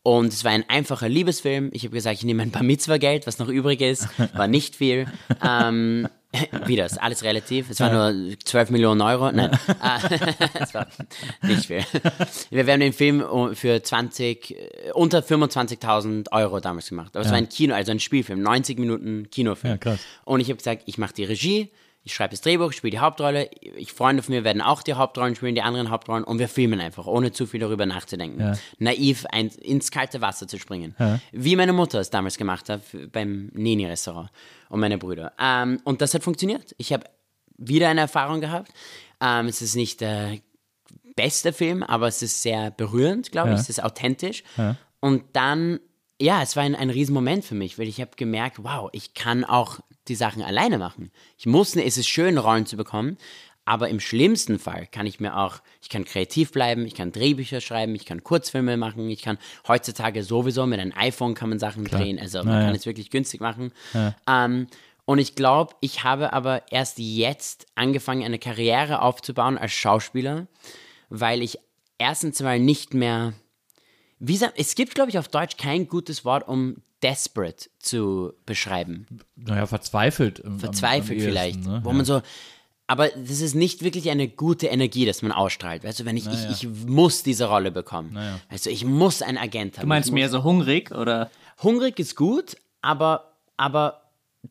Und 0.03 0.33
es 0.33 0.43
war 0.43 0.51
ein 0.51 0.67
einfacher 0.69 1.07
Liebesfilm. 1.09 1.69
Ich 1.73 1.83
habe 1.83 1.93
gesagt, 1.95 2.17
ich 2.19 2.25
nehme 2.25 2.43
ein 2.43 2.51
paar 2.51 2.63
Mitzwa-Geld, 2.63 3.25
was 3.25 3.39
noch 3.39 3.47
übrig 3.47 3.81
ist. 3.81 4.07
War 4.33 4.47
nicht 4.47 4.75
viel. 4.75 5.07
ähm, 5.45 6.07
wie 6.65 6.75
das? 6.75 6.97
Alles 6.97 7.23
relativ. 7.23 7.69
Es 7.69 7.79
war 7.79 8.11
nur 8.11 8.37
12 8.43 8.69
Millionen 8.69 9.01
Euro. 9.01 9.31
Nein, 9.31 9.51
äh, 9.51 10.35
es 10.59 10.73
war 10.73 10.87
nicht 11.41 11.65
viel. 11.65 11.83
Wir 12.51 12.67
haben 12.67 12.79
den 12.79 12.93
Film 12.93 13.23
für 13.55 13.81
20, 13.81 14.51
äh, 14.51 14.91
unter 14.93 15.19
25.000 15.19 16.31
Euro 16.31 16.59
damals 16.59 16.89
gemacht. 16.89 17.15
Aber 17.15 17.25
es 17.25 17.31
war 17.31 17.37
ein 17.37 17.49
Kino, 17.49 17.73
also 17.73 17.91
ein 17.91 17.99
Spielfilm, 17.99 18.41
90 18.41 18.77
Minuten 18.77 19.29
Kinofilm. 19.31 19.73
Ja, 19.73 19.77
krass. 19.77 19.99
Und 20.25 20.39
ich 20.39 20.49
habe 20.49 20.57
gesagt, 20.57 20.83
ich 20.85 20.97
mache 20.97 21.13
die 21.13 21.23
Regie, 21.23 21.71
ich 22.03 22.13
schreibe 22.13 22.31
das 22.31 22.41
Drehbuch, 22.41 22.71
spiele 22.71 22.91
die 22.91 22.99
Hauptrolle. 22.99 23.49
Ich, 23.61 23.93
Freunde 23.93 24.23
von 24.23 24.33
mir 24.33 24.43
werden 24.43 24.61
auch 24.61 24.81
die 24.81 24.93
Hauptrollen 24.93 25.35
spielen, 25.35 25.53
die 25.53 25.61
anderen 25.61 25.89
Hauptrollen. 25.89 26.23
Und 26.23 26.39
wir 26.39 26.47
filmen 26.47 26.79
einfach, 26.79 27.05
ohne 27.05 27.31
zu 27.31 27.45
viel 27.45 27.59
darüber 27.59 27.85
nachzudenken. 27.85 28.39
Naiv 28.79 29.25
ein, 29.31 29.49
ins 29.49 29.91
kalte 29.91 30.21
Wasser 30.21 30.47
zu 30.47 30.57
springen. 30.57 30.95
Wie 31.31 31.55
meine 31.55 31.73
Mutter 31.73 31.99
es 31.99 32.09
damals 32.09 32.37
gemacht 32.37 32.69
hat 32.69 32.81
beim 33.11 33.51
Neni-Restaurant 33.53 34.29
und 34.69 34.79
meine 34.79 34.97
Brüder. 34.97 35.33
Ähm, 35.39 35.81
und 35.83 36.01
das 36.01 36.13
hat 36.13 36.23
funktioniert. 36.23 36.73
Ich 36.77 36.93
habe 36.93 37.03
wieder 37.57 37.89
eine 37.89 38.01
Erfahrung 38.01 38.39
gehabt. 38.39 38.71
Ähm, 39.21 39.47
es 39.47 39.61
ist 39.61 39.75
nicht 39.75 39.99
der 40.01 40.37
beste 41.15 41.51
Film, 41.51 41.83
aber 41.83 42.07
es 42.07 42.21
ist 42.21 42.41
sehr 42.41 42.71
berührend, 42.71 43.31
glaube 43.31 43.49
ich. 43.49 43.59
Es 43.59 43.69
ist 43.69 43.83
authentisch. 43.83 44.43
Und 45.01 45.23
dann, 45.33 45.79
ja, 46.19 46.41
es 46.41 46.55
war 46.55 46.63
ein, 46.63 46.75
ein 46.75 46.89
Riesenmoment 46.89 47.43
für 47.43 47.55
mich, 47.55 47.77
weil 47.77 47.87
ich 47.89 47.99
habe 47.99 48.11
gemerkt, 48.15 48.63
wow, 48.63 48.89
ich 48.93 49.13
kann 49.13 49.43
auch 49.43 49.79
die 50.09 50.15
Sachen 50.15 50.41
alleine 50.41 50.77
machen. 50.77 51.11
Ich 51.37 51.45
muss, 51.45 51.75
es 51.75 51.97
ist 51.97 52.07
schön, 52.07 52.37
Rollen 52.37 52.65
zu 52.65 52.75
bekommen, 52.75 53.17
aber 53.65 53.89
im 53.89 53.99
schlimmsten 53.99 54.57
Fall 54.57 54.87
kann 54.87 55.05
ich 55.05 55.19
mir 55.19 55.37
auch, 55.37 55.59
ich 55.81 55.89
kann 55.89 56.03
kreativ 56.03 56.51
bleiben, 56.51 56.85
ich 56.87 56.95
kann 56.95 57.11
Drehbücher 57.11 57.61
schreiben, 57.61 57.93
ich 57.93 58.05
kann 58.05 58.23
Kurzfilme 58.23 58.77
machen, 58.77 59.09
ich 59.09 59.21
kann 59.21 59.37
heutzutage 59.67 60.23
sowieso 60.23 60.65
mit 60.65 60.79
einem 60.79 60.93
iPhone 60.95 61.35
kann 61.35 61.49
man 61.49 61.59
Sachen 61.59 61.85
drehen, 61.85 62.19
also 62.19 62.39
man 62.43 62.65
kann 62.65 62.75
es 62.75 62.85
wirklich 62.87 63.11
günstig 63.11 63.41
machen. 63.41 63.71
Ähm, 64.27 64.67
und 65.05 65.19
ich 65.19 65.35
glaube, 65.35 65.75
ich 65.81 66.03
habe 66.03 66.33
aber 66.33 66.71
erst 66.71 66.99
jetzt 66.99 67.67
angefangen, 67.75 68.23
eine 68.23 68.39
Karriere 68.39 69.01
aufzubauen 69.01 69.57
als 69.57 69.71
Schauspieler, 69.71 70.47
weil 71.09 71.41
ich 71.41 71.59
erstens 71.97 72.41
mal 72.41 72.59
nicht 72.59 72.93
mehr. 72.93 73.33
Wie 74.19 74.37
sa- 74.37 74.51
es 74.57 74.75
gibt, 74.75 74.95
glaube 74.95 75.09
ich, 75.09 75.17
auf 75.17 75.27
Deutsch 75.29 75.57
kein 75.57 75.87
gutes 75.87 76.25
Wort, 76.25 76.47
um 76.47 76.77
desperate 77.01 77.69
zu 77.79 78.33
beschreiben. 78.45 79.05
naja, 79.35 79.65
verzweifelt. 79.65 80.39
im- 80.39 80.53
am- 80.53 80.59
Verzweifelt 80.59 81.11
am 81.11 81.15
ehesten, 81.17 81.29
vielleicht. 81.29 81.65
Ne? 81.65 81.81
Wo 81.83 81.89
ja. 81.89 81.95
man 81.95 82.05
so. 82.05 82.21
Aber 82.87 83.07
das 83.09 83.39
ist 83.39 83.53
nicht 83.53 83.83
wirklich 83.83 84.09
eine 84.09 84.27
gute 84.27 84.65
Energie, 84.67 85.05
dass 85.05 85.21
man 85.21 85.31
ausstrahlt. 85.31 85.83
Weißt 85.83 85.99
du, 85.99 86.05
wenn 86.05 86.17
ich, 86.17 86.25
ich, 86.25 86.49
ich 86.63 86.67
muss 86.87 87.21
diese 87.21 87.45
Rolle 87.45 87.69
bekommen. 87.71 88.17
Weißt 88.49 88.65
du, 88.65 88.71
ich 88.71 88.83
muss 88.83 89.21
einen 89.21 89.37
Agent 89.37 89.77
haben. 89.77 89.83
Du 89.83 89.87
meinst 89.87 90.11
mehr 90.11 90.27
so 90.27 90.43
hungrig 90.43 90.89
oder? 90.91 91.29
Hungrig 91.61 91.99
ist 91.99 92.15
gut, 92.15 92.57
aber, 92.81 93.33
aber 93.57 94.01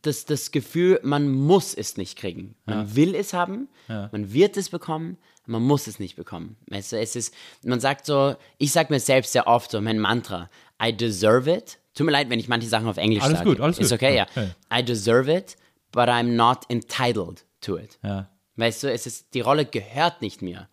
das, 0.03 0.25
das 0.25 0.53
Gefühl, 0.53 1.01
man 1.03 1.29
muss 1.29 1.75
es 1.75 1.97
nicht 1.97 2.17
kriegen. 2.17 2.55
Man 2.65 2.95
will 2.95 3.17
es 3.17 3.33
haben, 3.33 3.67
man 3.89 4.33
wird 4.33 4.57
es 4.57 4.69
bekommen, 4.69 5.19
man 5.49 5.63
muss 5.63 5.87
es 5.87 5.99
nicht 5.99 6.17
bekommen. 6.17 6.57
Weißt 6.69 6.93
du, 6.93 6.99
es 6.99 7.17
ist, 7.17 7.35
man 7.65 7.81
sagt 7.81 8.07
so, 8.07 8.37
ich 8.59 8.71
sage 8.73 8.93
mir 8.93 9.01
selbst 9.01 9.33
sehr 9.33 9.47
oft 9.47 9.71
so, 9.71 9.81
mein 9.81 9.99
Mantra, 9.99 10.51
I 10.83 10.93
deserve 10.97 11.51
it. 11.51 11.79
Tut 11.95 12.07
mir 12.07 12.13
leid, 12.13 12.31
wenn 12.31 12.39
ich 12.39 12.49
manche 12.49 12.69
Sachen 12.69 12.87
auf 12.87 12.97
Englisch 12.97 13.23
Alles 13.25 13.39
sage. 13.39 13.51
gut, 13.51 13.61
alles 13.61 13.79
Ist 13.79 13.91
gut. 13.91 13.99
okay, 13.99 14.17
ja. 14.17 14.27
Okay. 14.31 14.51
I 14.73 14.85
deserve 14.85 15.33
it, 15.33 15.57
but 15.91 16.09
I'm 16.09 16.37
not 16.37 16.61
entitled 16.69 17.45
to 17.63 17.77
it. 17.77 17.99
Ja. 18.05 18.29
Weißt 18.57 18.83
du, 18.85 18.93
es 18.93 19.07
ist, 19.07 19.35
die 19.35 19.41
Rolle 19.41 19.65
gehört 19.65 20.21
nicht 20.23 20.43
mir. 20.43 20.69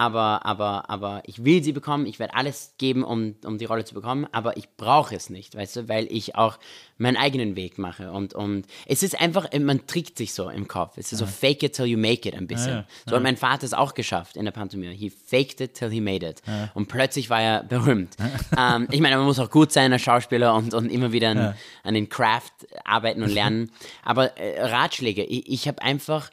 Aber, 0.00 0.46
aber, 0.46 0.88
aber 0.88 1.20
ich 1.26 1.44
will 1.44 1.62
sie 1.62 1.72
bekommen, 1.72 2.06
ich 2.06 2.18
werde 2.18 2.32
alles 2.32 2.72
geben, 2.78 3.04
um, 3.04 3.34
um 3.44 3.58
die 3.58 3.66
Rolle 3.66 3.84
zu 3.84 3.92
bekommen, 3.92 4.26
aber 4.32 4.56
ich 4.56 4.66
brauche 4.78 5.14
es 5.14 5.28
nicht, 5.28 5.54
weißt 5.54 5.76
du, 5.76 5.88
weil 5.90 6.06
ich 6.10 6.36
auch 6.36 6.58
meinen 6.96 7.18
eigenen 7.18 7.54
Weg 7.54 7.76
mache. 7.76 8.10
Und, 8.10 8.32
und 8.32 8.64
es 8.86 9.02
ist 9.02 9.20
einfach, 9.20 9.48
man 9.60 9.86
trickt 9.86 10.16
sich 10.16 10.32
so 10.32 10.48
im 10.48 10.68
Kopf. 10.68 10.96
Es 10.96 11.12
ist 11.12 11.18
so 11.18 11.26
fake 11.26 11.62
it 11.64 11.74
till 11.74 11.84
you 11.84 11.98
make 11.98 12.26
it 12.26 12.34
ein 12.34 12.46
bisschen. 12.46 12.76
ja, 12.76 12.84
So 13.04 13.16
hat 13.16 13.22
mein 13.22 13.36
Vater 13.36 13.66
es 13.66 13.74
auch 13.74 13.92
geschafft 13.92 14.38
in 14.38 14.46
der 14.46 14.52
Pantomime. 14.52 14.94
He 14.94 15.10
faked 15.10 15.60
it 15.60 15.74
till 15.74 15.90
he 15.90 16.00
made 16.00 16.26
it. 16.26 16.40
Und 16.72 16.88
plötzlich 16.88 17.28
war 17.28 17.42
er 17.42 17.62
berühmt. 17.64 18.16
ähm, 18.58 18.88
ich 18.90 19.02
meine, 19.02 19.18
man 19.18 19.26
muss 19.26 19.38
auch 19.38 19.50
gut 19.50 19.70
sein 19.70 19.92
als 19.92 20.00
Schauspieler 20.00 20.54
und, 20.54 20.72
und 20.72 20.88
immer 20.88 21.12
wieder 21.12 21.28
an, 21.28 21.54
an 21.82 21.92
den 21.92 22.08
Craft 22.08 22.52
arbeiten 22.86 23.22
und 23.22 23.28
lernen. 23.34 23.70
Aber 24.02 24.34
äh, 24.38 24.62
Ratschläge, 24.64 25.24
ich, 25.24 25.46
ich 25.46 25.68
habe 25.68 25.82
einfach 25.82 26.30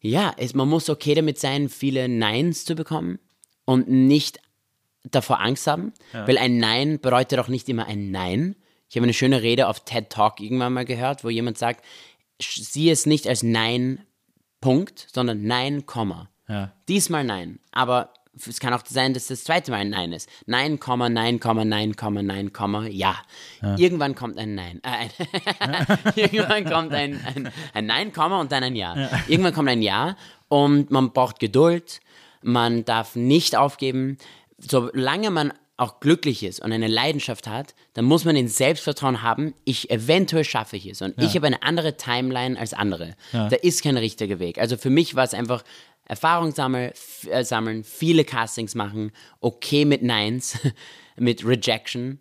ja, 0.00 0.32
es, 0.36 0.54
man 0.54 0.68
muss 0.68 0.88
okay 0.88 1.14
damit 1.14 1.38
sein, 1.38 1.68
viele 1.68 2.08
Neins 2.08 2.64
zu 2.64 2.74
bekommen 2.74 3.18
und 3.64 3.88
nicht 3.88 4.40
davor 5.04 5.40
Angst 5.40 5.66
haben, 5.66 5.92
weil 6.12 6.38
ein 6.38 6.58
Nein 6.58 7.00
bedeutet 7.00 7.38
auch 7.38 7.48
nicht 7.48 7.68
immer 7.68 7.86
ein 7.86 8.10
Nein. 8.10 8.56
Ich 8.88 8.96
habe 8.96 9.04
eine 9.04 9.14
schöne 9.14 9.42
Rede 9.42 9.68
auf 9.68 9.84
TED 9.84 10.10
Talk 10.10 10.40
irgendwann 10.40 10.72
mal 10.72 10.84
gehört, 10.84 11.24
wo 11.24 11.28
jemand 11.28 11.58
sagt, 11.58 11.84
sieh 12.40 12.90
es 12.90 13.06
nicht 13.06 13.26
als 13.26 13.42
Nein, 13.42 14.04
Punkt, 14.60 15.06
sondern 15.12 15.42
Nein, 15.42 15.86
Komma. 15.86 16.30
Ja. 16.48 16.72
Diesmal 16.88 17.24
Nein, 17.24 17.60
aber 17.72 18.14
es 18.46 18.60
kann 18.60 18.72
auch 18.72 18.82
sein, 18.86 19.14
dass 19.14 19.28
das 19.28 19.44
zweite 19.44 19.70
Mal 19.70 19.78
ein 19.78 19.90
Nein 19.90 20.12
ist. 20.12 20.28
Nein, 20.46 20.78
Komma, 20.78 21.08
Nein, 21.08 21.40
Komma, 21.40 21.64
Nein, 21.64 21.96
Komma, 21.96 22.22
Nein, 22.22 22.52
Komma, 22.52 22.86
ja. 22.86 23.16
Irgendwann 23.76 24.14
kommt 24.14 24.38
ein 24.38 24.54
Nein. 24.54 24.80
Äh, 24.82 25.08
ein 25.60 25.86
Irgendwann 26.16 26.64
kommt 26.64 26.92
ein, 26.92 27.20
ein, 27.24 27.52
ein 27.74 27.86
Nein, 27.86 28.12
Komma 28.12 28.40
und 28.40 28.52
dann 28.52 28.62
ein 28.62 28.76
ja. 28.76 29.10
Irgendwann 29.28 29.54
kommt 29.54 29.68
ein 29.68 29.82
Ja 29.82 30.16
und 30.48 30.90
man 30.90 31.12
braucht 31.12 31.38
Geduld. 31.40 32.00
Man 32.42 32.84
darf 32.84 33.16
nicht 33.16 33.56
aufgeben. 33.56 34.18
Solange 34.58 35.30
man 35.30 35.52
auch 35.78 36.00
glücklich 36.00 36.42
ist 36.42 36.60
und 36.60 36.72
eine 36.72 36.88
Leidenschaft 36.88 37.46
hat, 37.46 37.74
dann 37.94 38.04
muss 38.04 38.24
man 38.24 38.34
den 38.34 38.48
Selbstvertrauen 38.48 39.22
haben, 39.22 39.54
ich 39.64 39.90
eventuell 39.90 40.44
schaffe 40.44 40.76
ich 40.76 40.86
es. 40.86 41.00
Und 41.00 41.14
ich 41.22 41.36
habe 41.36 41.46
eine 41.46 41.62
andere 41.62 41.96
Timeline 41.96 42.58
als 42.58 42.74
andere. 42.74 43.14
Da 43.32 43.56
ist 43.56 43.82
kein 43.82 43.96
richtiger 43.96 44.40
Weg. 44.40 44.58
Also 44.58 44.76
für 44.76 44.90
mich 44.90 45.14
war 45.14 45.22
es 45.22 45.34
einfach 45.34 45.62
Erfahrung 46.08 46.52
sammeln, 46.52 46.92
äh, 47.30 47.44
sammeln, 47.44 47.84
viele 47.84 48.24
Castings 48.24 48.74
machen, 48.74 49.12
okay 49.40 49.84
mit 49.84 50.02
Neins, 50.02 50.58
mit 51.16 51.44
Rejection 51.46 52.18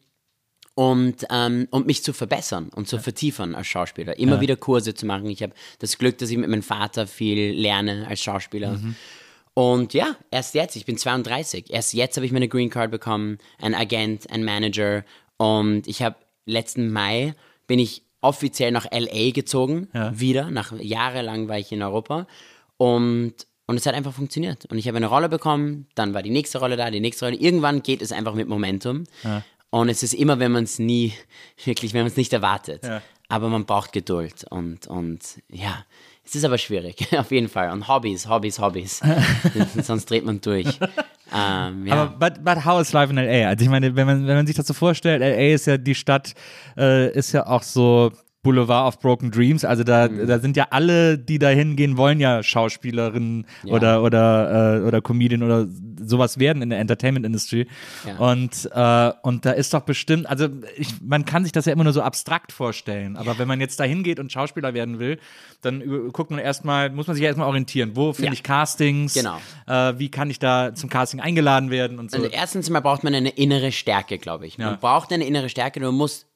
und, 0.75 1.25
ähm, 1.31 1.67
und 1.71 1.87
mich 1.87 2.03
zu 2.03 2.13
verbessern 2.13 2.69
und 2.75 2.87
zu 2.87 2.99
vertiefern 2.99 3.55
als 3.55 3.65
Schauspieler. 3.65 4.19
Immer 4.19 4.41
wieder 4.41 4.55
Kurse 4.57 4.93
zu 4.93 5.07
machen. 5.07 5.27
Ich 5.27 5.41
habe 5.41 5.53
das 5.79 5.97
Glück, 5.97 6.19
dass 6.19 6.29
ich 6.29 6.37
mit 6.37 6.49
meinem 6.49 6.61
Vater 6.61 7.07
viel 7.07 7.51
lerne 7.51 8.05
als 8.07 8.21
Schauspieler. 8.21 8.79
Und 9.55 9.95
ja, 9.95 10.15
erst 10.29 10.53
jetzt, 10.53 10.75
ich 10.75 10.85
bin 10.85 10.97
32, 10.97 11.71
erst 11.71 11.93
jetzt 11.93 12.15
habe 12.17 12.27
ich 12.27 12.31
meine 12.31 12.47
Green 12.47 12.69
Card 12.69 12.91
bekommen, 12.91 13.39
ein 13.59 13.73
Agent, 13.73 14.29
ein 14.29 14.43
Manager. 14.43 15.03
Und 15.37 15.87
ich 15.87 16.03
habe 16.03 16.17
letzten 16.45 16.91
Mai 16.91 17.33
bin 17.65 17.79
ich 17.79 18.03
offiziell 18.21 18.71
nach 18.71 18.85
LA 18.91 19.31
gezogen, 19.31 19.87
wieder, 20.13 20.51
nach 20.51 20.73
jahrelang 20.79 21.47
war 21.47 21.57
ich 21.57 21.71
in 21.71 21.81
Europa. 21.81 22.27
Und 22.77 23.46
und 23.67 23.77
es 23.77 23.85
hat 23.85 23.93
einfach 23.93 24.13
funktioniert. 24.13 24.65
Und 24.65 24.77
ich 24.77 24.87
habe 24.87 24.97
eine 24.97 25.07
Rolle 25.07 25.29
bekommen, 25.29 25.87
dann 25.95 26.13
war 26.13 26.23
die 26.23 26.29
nächste 26.29 26.57
Rolle 26.59 26.77
da, 26.77 26.89
die 26.89 26.99
nächste 27.01 27.25
Rolle. 27.25 27.37
Irgendwann 27.37 27.83
geht 27.83 28.01
es 28.01 28.11
einfach 28.11 28.33
mit 28.33 28.47
Momentum. 28.47 29.03
Und 29.69 29.89
es 29.89 30.01
ist 30.03 30.13
immer, 30.13 30.39
wenn 30.39 30.53
man 30.53 30.63
es 30.63 30.79
nie, 30.79 31.13
wirklich, 31.65 31.93
wenn 31.93 32.01
man 32.01 32.07
es 32.07 32.17
nicht 32.17 32.33
erwartet. 32.33 32.81
Aber 33.27 33.49
man 33.49 33.65
braucht 33.65 33.91
Geduld. 33.91 34.45
Und, 34.49 34.87
und 34.87 35.19
ja, 35.49 35.85
Es 36.27 36.35
ist 36.35 36.43
aber 36.43 36.57
schwierig, 36.57 37.07
auf 37.17 37.31
jeden 37.31 37.47
Fall. 37.47 37.71
Und 37.71 37.87
Hobbys, 37.87 38.27
Hobbys, 38.27 38.59
Hobbys. 38.59 39.01
Sonst 39.83 40.09
dreht 40.09 40.25
man 40.25 40.41
durch. 40.41 40.67
Ähm, 41.33 41.85
ja. 41.87 41.93
Aber 41.93 42.29
but, 42.29 42.43
but 42.43 42.65
how 42.65 42.81
is 42.81 42.93
life 42.93 43.09
in 43.11 43.17
LA? 43.17 43.47
Also 43.47 43.63
ich 43.63 43.69
meine, 43.69 43.95
wenn 43.95 44.05
man, 44.05 44.27
wenn 44.27 44.35
man 44.35 44.47
sich 44.47 44.55
das 44.55 44.67
so 44.67 44.73
vorstellt, 44.73 45.21
LA 45.21 45.53
ist 45.53 45.67
ja 45.67 45.77
die 45.77 45.95
Stadt, 45.95 46.33
äh, 46.77 47.11
ist 47.11 47.31
ja 47.33 47.47
auch 47.47 47.63
so 47.63 48.11
Boulevard 48.43 48.87
of 48.87 48.99
Broken 48.99 49.31
Dreams. 49.31 49.65
Also 49.65 49.83
da, 49.83 50.07
Mhm. 50.07 50.27
da 50.27 50.39
sind 50.39 50.55
ja 50.55 50.67
alle, 50.69 51.17
die 51.17 51.39
da 51.39 51.49
hingehen, 51.49 51.97
wollen 51.97 52.19
ja 52.19 52.43
Schauspielerinnen 52.43 53.45
oder 53.65 54.03
oder 54.03 54.77
äh, 54.77 54.87
oder 54.87 55.01
Comedian 55.01 55.43
oder 55.43 55.67
sowas 55.99 56.39
werden 56.39 56.61
in 56.61 56.69
der 56.69 56.79
Entertainment 56.79 57.25
Industry. 57.25 57.67
Ja. 58.05 58.17
Und 58.17 58.69
äh, 58.73 59.11
und 59.23 59.45
da 59.45 59.51
ist 59.51 59.73
doch 59.73 59.81
bestimmt, 59.81 60.27
also 60.29 60.47
ich, 60.77 60.89
man 61.01 61.25
kann 61.25 61.43
sich 61.43 61.51
das 61.51 61.65
ja 61.65 61.73
immer 61.73 61.83
nur 61.83 61.93
so 61.93 62.01
abstrakt 62.01 62.51
vorstellen. 62.51 63.17
Aber 63.17 63.37
wenn 63.39 63.47
man 63.47 63.59
jetzt 63.59 63.79
da 63.79 63.83
hingeht 63.83 64.19
und 64.19 64.31
Schauspieler 64.31 64.73
werden 64.73 64.99
will, 64.99 65.19
dann 65.61 66.11
guckt 66.13 66.29
man 66.31 66.39
erstmal, 66.39 66.89
muss 66.91 67.07
man 67.07 67.15
sich 67.15 67.25
erstmal 67.25 67.47
orientieren. 67.47 67.91
Wo 67.95 68.13
finde 68.13 68.27
Ja. 68.27 68.33
ich 68.33 68.43
Castings? 68.43 69.13
Genau. 69.15 69.37
Äh, 69.65 69.97
wie 69.97 70.09
kann 70.09 70.29
ich 70.29 70.39
da 70.39 70.73
zum 70.75 70.89
Casting 70.89 71.19
eingeladen 71.19 71.71
werden 71.71 71.97
und 71.99 72.11
so. 72.11 72.17
Also 72.17 72.29
erstens 72.29 72.69
mal 72.69 72.79
braucht 72.81 73.03
man 73.03 73.13
eine 73.15 73.29
innere 73.29 73.71
Stärke, 73.71 74.19
glaube 74.19 74.45
ich. 74.45 74.57
Man 74.57 74.67
Ja. 74.67 74.77
braucht 74.79 75.11
eine 75.11 75.25
innere 75.25 75.49
Stärke, 75.49 75.79
du 75.79 75.91
musst 75.91 76.26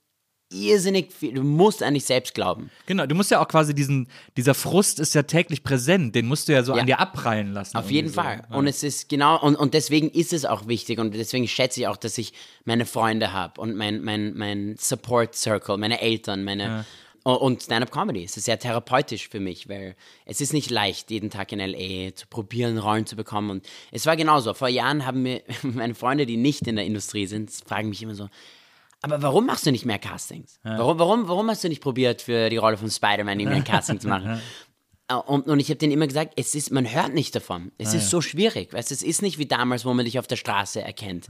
irrsinnig 0.52 1.12
viel, 1.14 1.34
du 1.34 1.44
musst 1.44 1.82
an 1.84 1.94
dich 1.94 2.06
selbst 2.06 2.34
glauben. 2.34 2.70
Genau, 2.86 3.06
du 3.06 3.16
musst 3.16 3.32
ja 3.32 3.42
auch 3.42 3.48
quasi 3.48 3.74
diesen, 3.74 4.08
dieser 4.38 4.54
Frust 4.54 5.00
ist 5.00 5.16
ja 5.16 5.24
täglich 5.24 5.64
präsent, 5.64 6.14
den 6.16 6.28
musst 6.28 6.48
du 6.48 6.54
ja 6.54 6.64
so 6.64 6.74
Ja. 6.76 6.82
an 6.82 6.88
dir 6.88 7.00
abprallen 7.00 7.54
lassen. 7.54 7.78
Auf 7.78 7.90
jeden 7.90 8.10
so. 8.10 8.16
Fall. 8.22 8.44
Und 8.50 8.68
es 8.68 8.84
ist 8.84 9.10
genau, 9.10 9.42
und, 9.42 9.56
und 9.56 9.74
deswegen 9.74 10.10
ist 10.10 10.34
es 10.34 10.46
auch 10.46 10.68
wichtig 10.68 11.00
und 11.00 11.14
deswegen 11.14 11.48
schätze 11.48 11.80
ich 11.82 11.88
auch, 11.88 11.98
dass 11.98 12.18
ich 12.18 12.34
meine 12.66 12.86
Freunde 12.86 13.34
habe 13.34 13.60
und 13.62 13.76
mein, 13.76 14.02
mein, 14.04 14.34
mein 14.36 14.76
Support 14.78 15.36
Circle, 15.36 15.78
meine 15.78 16.02
Eltern, 16.02 16.44
meine. 16.44 16.80
Und- 16.80 16.86
Und 17.24 17.62
Stand-up-Comedy. 17.62 18.24
Es 18.24 18.36
ist 18.36 18.46
sehr 18.46 18.58
therapeutisch 18.58 19.30
für 19.30 19.40
mich, 19.40 19.70
weil 19.70 19.96
es 20.26 20.42
ist 20.42 20.54
nicht 20.54 20.72
leicht, 20.72 21.12
jeden 21.12 21.30
Tag 21.30 21.52
in 21.52 21.60
L.A. 21.60 22.16
zu 22.16 22.26
probieren, 22.28 22.80
Rollen 22.80 23.06
zu 23.06 23.16
bekommen. 23.16 23.52
Und 23.52 23.68
es 23.92 24.08
war 24.08 24.16
genauso. 24.18 24.56
Vor 24.56 24.70
Jahren 24.70 25.06
haben 25.06 25.22
mir 25.22 25.44
meine 25.62 25.94
Freunde, 25.94 26.26
die 26.26 26.36
nicht 26.38 26.66
in 26.68 26.78
der 26.78 26.86
Industrie 26.86 27.28
sind, 27.28 27.52
fragen 27.52 27.90
mich 27.90 28.02
immer 28.02 28.16
so, 28.16 28.28
aber 29.02 29.22
warum 29.22 29.46
machst 29.48 29.66
du 29.66 29.72
nicht 29.72 29.86
mehr 29.86 30.00
Castings? 30.00 30.60
Warum, 30.64 31.00
warum, 31.00 31.28
warum 31.28 31.50
hast 31.50 31.64
du 31.64 31.70
nicht 31.70 31.82
probiert, 31.82 32.22
für 32.22 32.50
die 32.50 32.58
Rolle 32.58 32.78
von 32.78 32.90
Spider-Man 32.90 33.40
irgendwie 33.40 33.58
ein 33.58 33.64
Casting 33.64 34.00
zu 34.00 34.08
machen? 34.08 34.42
Äh, 35.08 35.16
Und, 35.16 35.48
und 35.48 35.60
ich 35.60 35.68
habe 35.70 35.78
denen 35.78 35.92
immer 35.92 36.08
gesagt, 36.08 36.34
es 36.38 36.56
ist, 36.56 36.72
man 36.72 36.90
hört 36.90 37.14
nicht 37.14 37.36
davon. 37.36 37.74
Es 37.78 37.94
ist 37.94 38.10
so 38.10 38.22
schwierig. 38.22 38.72
Weißt, 38.72 38.92
es 38.92 39.04
ist 39.04 39.22
nicht 39.22 39.38
wie 39.40 39.46
damals, 39.46 39.84
wo 39.84 39.94
man 39.94 40.06
dich 40.06 40.20
auf 40.20 40.28
der 40.28 40.38
Straße 40.38 40.82
erkennt. 40.82 41.28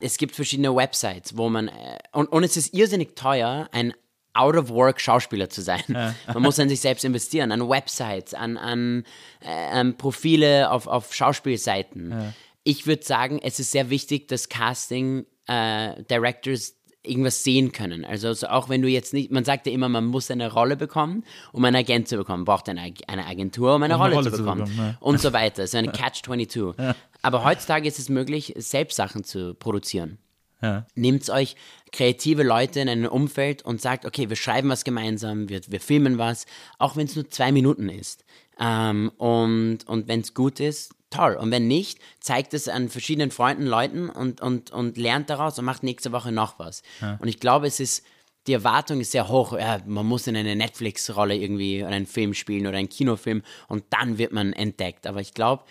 Es 0.00 0.16
gibt 0.16 0.34
verschiedene 0.34 0.74
Websites, 0.74 1.36
wo 1.36 1.50
man, 1.50 1.68
äh, 1.68 1.98
und, 2.12 2.26
und 2.32 2.42
es 2.44 2.56
ist 2.56 2.72
irrsinnig 2.72 3.16
teuer, 3.16 3.68
ein 3.72 3.92
Out-of-Work-Schauspieler 4.32 5.50
zu 5.50 5.60
sein. 5.62 5.82
Man 6.32 6.42
muss 6.42 6.60
an 6.60 6.68
sich 6.68 6.80
selbst 6.80 7.04
investieren, 7.04 7.50
an 7.50 7.68
Websites, 7.68 8.34
an, 8.34 8.56
an, 8.56 9.02
äh, 9.40 9.48
an 9.50 9.96
Profile 9.96 10.70
auf, 10.70 10.86
auf 10.86 11.12
Schauspielseiten. 11.12 12.32
Ich 12.62 12.86
würde 12.86 13.02
sagen, 13.04 13.40
es 13.42 13.58
ist 13.58 13.72
sehr 13.72 13.90
wichtig, 13.90 14.28
dass 14.28 14.48
Casting-Directors 14.48 16.76
irgendwas 17.08 17.44
sehen 17.44 17.72
können. 17.72 18.04
Also, 18.04 18.32
so 18.32 18.48
auch 18.48 18.68
wenn 18.68 18.82
du 18.82 18.88
jetzt 18.88 19.12
nicht, 19.14 19.30
man 19.30 19.44
sagt 19.44 19.66
ja 19.66 19.72
immer, 19.72 19.88
man 19.88 20.06
muss 20.06 20.30
eine 20.30 20.52
Rolle 20.52 20.76
bekommen, 20.76 21.24
um 21.52 21.64
einen 21.64 21.76
Agent 21.76 22.08
zu 22.08 22.16
bekommen, 22.16 22.44
braucht 22.44 22.68
eine, 22.68 22.92
eine 23.06 23.26
Agentur, 23.26 23.74
um 23.74 23.82
eine, 23.82 23.94
Um 23.94 24.00
eine 24.00 24.14
Rolle, 24.14 24.14
Rolle 24.16 24.30
zu 24.30 24.36
zu 24.36 24.42
bekommen 24.42 24.64
bekommen, 24.64 24.88
ja. 24.88 24.96
und 25.00 25.20
so 25.20 25.32
weiter. 25.32 25.66
So 25.66 25.78
eine 25.78 25.90
Catch-22. 25.90 26.94
Aber 27.22 27.44
heutzutage 27.44 27.88
ist 27.88 27.98
es 27.98 28.08
möglich, 28.08 28.54
selbst 28.56 28.96
Sachen 28.96 29.24
zu 29.24 29.54
produzieren. 29.54 30.18
Ja. 30.62 30.86
Nehmt 30.94 31.28
euch 31.30 31.56
kreative 31.92 32.42
Leute 32.42 32.80
in 32.80 32.88
ein 32.88 33.06
Umfeld 33.06 33.62
und 33.62 33.80
sagt, 33.80 34.04
okay, 34.04 34.28
wir 34.28 34.36
schreiben 34.36 34.68
was 34.68 34.84
gemeinsam, 34.84 35.48
wir, 35.48 35.60
wir 35.68 35.80
filmen 35.80 36.18
was, 36.18 36.46
auch 36.78 36.96
wenn 36.96 37.06
es 37.06 37.14
nur 37.14 37.30
zwei 37.30 37.52
Minuten 37.52 37.88
ist. 37.88 38.24
Ähm, 38.58 39.12
und 39.18 39.86
und 39.86 40.08
wenn 40.08 40.20
es 40.20 40.34
gut 40.34 40.58
ist, 40.58 40.94
toll. 41.10 41.34
Und 41.34 41.50
wenn 41.50 41.68
nicht, 41.68 41.98
zeigt 42.20 42.54
es 42.54 42.68
an 42.68 42.88
verschiedenen 42.88 43.30
Freunden, 43.30 43.66
Leuten 43.66 44.08
und, 44.08 44.40
und, 44.40 44.70
und 44.70 44.96
lernt 44.96 45.30
daraus 45.30 45.58
und 45.58 45.64
macht 45.64 45.82
nächste 45.82 46.12
Woche 46.12 46.32
noch 46.32 46.58
was. 46.58 46.82
Und 47.20 47.28
ich 47.28 47.40
glaube, 47.40 47.66
es 47.66 47.80
ist, 47.80 48.04
die 48.46 48.52
Erwartung 48.52 49.00
ist 49.00 49.12
sehr 49.12 49.28
hoch. 49.28 49.52
Ja, 49.52 49.80
man 49.86 50.06
muss 50.06 50.26
in 50.26 50.36
eine 50.36 50.56
Netflix-Rolle 50.56 51.36
irgendwie 51.36 51.82
oder 51.82 51.92
einen 51.92 52.06
Film 52.06 52.34
spielen 52.34 52.66
oder 52.66 52.78
einen 52.78 52.88
Kinofilm 52.88 53.42
und 53.68 53.84
dann 53.90 54.18
wird 54.18 54.32
man 54.32 54.52
entdeckt. 54.52 55.06
Aber 55.06 55.20
ich 55.20 55.34
glaube, 55.34 55.64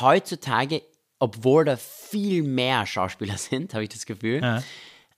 heutzutage, 0.00 0.82
obwohl 1.18 1.64
da 1.64 1.76
viel 1.76 2.42
mehr 2.42 2.86
Schauspieler 2.86 3.36
sind, 3.38 3.74
habe 3.74 3.84
ich 3.84 3.90
das 3.90 4.06
Gefühl, 4.06 4.62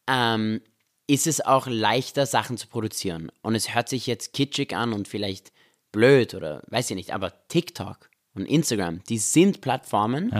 ähm, 0.06 0.60
ist 1.06 1.26
es 1.26 1.40
auch 1.44 1.66
leichter, 1.66 2.26
Sachen 2.26 2.56
zu 2.56 2.66
produzieren. 2.66 3.30
Und 3.42 3.54
es 3.54 3.74
hört 3.74 3.88
sich 3.88 4.06
jetzt 4.06 4.32
kitschig 4.32 4.74
an 4.74 4.92
und 4.92 5.06
vielleicht 5.06 5.52
blöd 5.92 6.34
oder 6.34 6.62
weiß 6.68 6.90
ich 6.90 6.96
nicht, 6.96 7.14
aber 7.14 7.46
TikTok 7.48 8.10
und 8.34 8.46
Instagram, 8.46 9.00
die 9.08 9.18
sind 9.18 9.60
Plattformen, 9.60 10.30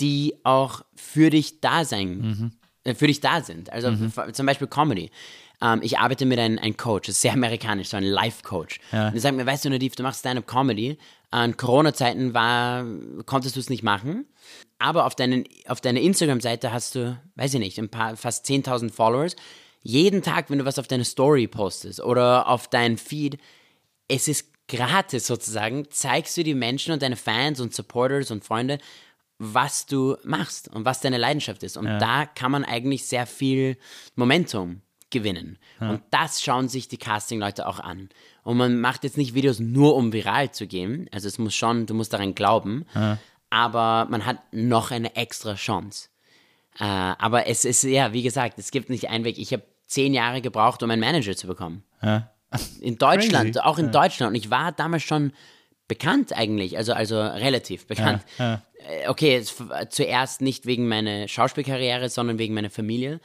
die 0.00 0.34
auch 0.44 0.82
für 0.94 1.30
dich 1.30 1.60
da 1.60 1.84
sein, 1.84 2.52
äh, 2.84 2.94
für 2.94 3.06
dich 3.06 3.20
da 3.20 3.42
sind. 3.42 3.70
Also 3.70 3.88
f- 3.88 4.32
zum 4.32 4.46
Beispiel 4.46 4.66
Comedy. 4.66 5.10
Ähm, 5.62 5.80
ich 5.82 5.98
arbeite 5.98 6.24
mit 6.24 6.38
einem, 6.38 6.58
einem 6.58 6.76
Coach, 6.76 7.06
das 7.08 7.16
ist 7.16 7.22
sehr 7.22 7.34
amerikanisch, 7.34 7.88
so 7.88 7.98
ein 7.98 8.04
Life-Coach. 8.04 8.80
Und 9.08 9.12
der 9.14 9.20
sagt 9.20 9.36
mir, 9.36 9.44
weißt 9.44 9.66
du, 9.66 9.70
Nadiv, 9.70 9.94
du 9.96 10.02
machst 10.02 10.20
Stand-Up-Comedy. 10.20 10.96
An 11.32 11.56
Corona-Zeiten 11.56 12.32
war, 12.34 12.84
konntest 13.26 13.56
du 13.56 13.60
es 13.60 13.68
nicht 13.68 13.82
machen. 13.82 14.24
Aber 14.78 15.04
auf, 15.04 15.14
deinen, 15.14 15.44
auf 15.68 15.80
deiner 15.82 16.00
Instagram-Seite 16.00 16.72
hast 16.72 16.94
du, 16.94 17.20
weiß 17.36 17.52
ich 17.54 17.60
nicht, 17.60 17.78
ein 17.78 17.90
paar, 17.90 18.16
fast 18.16 18.46
10.000 18.46 18.90
Followers. 18.90 19.36
Jeden 19.82 20.22
Tag, 20.22 20.48
wenn 20.50 20.58
du 20.58 20.64
was 20.64 20.78
auf 20.78 20.88
deine 20.88 21.04
Story 21.04 21.46
postest 21.46 22.00
oder 22.00 22.48
auf 22.48 22.68
deinen 22.68 22.96
Feed, 22.96 23.38
es 24.08 24.26
ist 24.28 24.49
gratis 24.70 25.26
sozusagen, 25.26 25.90
zeigst 25.90 26.36
du 26.36 26.44
die 26.44 26.54
Menschen 26.54 26.92
und 26.92 27.02
deine 27.02 27.16
Fans 27.16 27.60
und 27.60 27.74
Supporters 27.74 28.30
und 28.30 28.44
Freunde, 28.44 28.78
was 29.38 29.86
du 29.86 30.16
machst 30.22 30.68
und 30.68 30.84
was 30.84 31.00
deine 31.00 31.18
Leidenschaft 31.18 31.62
ist. 31.62 31.76
Und 31.76 31.86
da 31.98 32.26
kann 32.26 32.50
man 32.52 32.64
eigentlich 32.64 33.06
sehr 33.06 33.26
viel 33.26 33.76
Momentum 34.14 34.82
gewinnen. 35.10 35.58
Und 35.90 36.02
das 36.10 36.42
schauen 36.42 36.68
sich 36.68 36.88
die 36.88 36.98
Casting-Leute 36.98 37.66
auch 37.66 37.80
an. 37.80 38.10
Und 38.42 38.58
man 38.58 38.80
macht 38.80 39.02
jetzt 39.02 39.16
nicht 39.16 39.34
Videos 39.34 39.58
nur, 39.58 39.96
um 39.96 40.12
viral 40.12 40.52
zu 40.52 40.66
gehen. 40.66 41.08
Also 41.12 41.26
es 41.26 41.38
muss 41.38 41.54
schon, 41.54 41.86
du 41.86 41.94
musst 41.94 42.12
daran 42.12 42.34
glauben. 42.34 42.86
Aber 43.50 44.06
man 44.08 44.24
hat 44.26 44.38
noch 44.52 44.92
eine 44.92 45.16
extra 45.16 45.54
Chance. 45.54 46.08
Äh, 46.78 46.84
aber 46.84 47.46
es 47.48 47.64
ist, 47.64 47.82
ja, 47.82 48.12
wie 48.12 48.22
gesagt, 48.22 48.58
es 48.58 48.70
gibt 48.70 48.90
nicht 48.90 49.08
einen 49.08 49.24
Weg. 49.24 49.38
Ich 49.38 49.52
habe 49.52 49.64
zehn 49.86 50.14
Jahre 50.14 50.40
gebraucht, 50.40 50.82
um 50.84 50.90
einen 50.90 51.00
Manager 51.00 51.34
zu 51.34 51.48
bekommen. 51.48 51.82
In 52.80 52.98
Deutschland, 52.98 53.54
Crazy. 53.54 53.60
auch 53.60 53.78
in 53.78 53.92
Deutschland. 53.92 54.30
Und 54.30 54.34
ich 54.34 54.50
war 54.50 54.72
damals 54.72 55.02
schon 55.02 55.32
bekannt 55.88 56.32
eigentlich, 56.36 56.76
also, 56.76 56.92
also 56.92 57.20
relativ 57.20 57.86
bekannt. 57.86 58.22
Äh, 58.38 58.58
Okay, 59.06 59.44
zuerst 59.90 60.40
nicht 60.40 60.64
wegen 60.64 60.88
meiner 60.88 61.28
Schauspielkarriere, 61.28 62.08
sondern 62.08 62.38
wegen 62.38 62.54
meiner 62.54 62.70
Familie. 62.70 63.20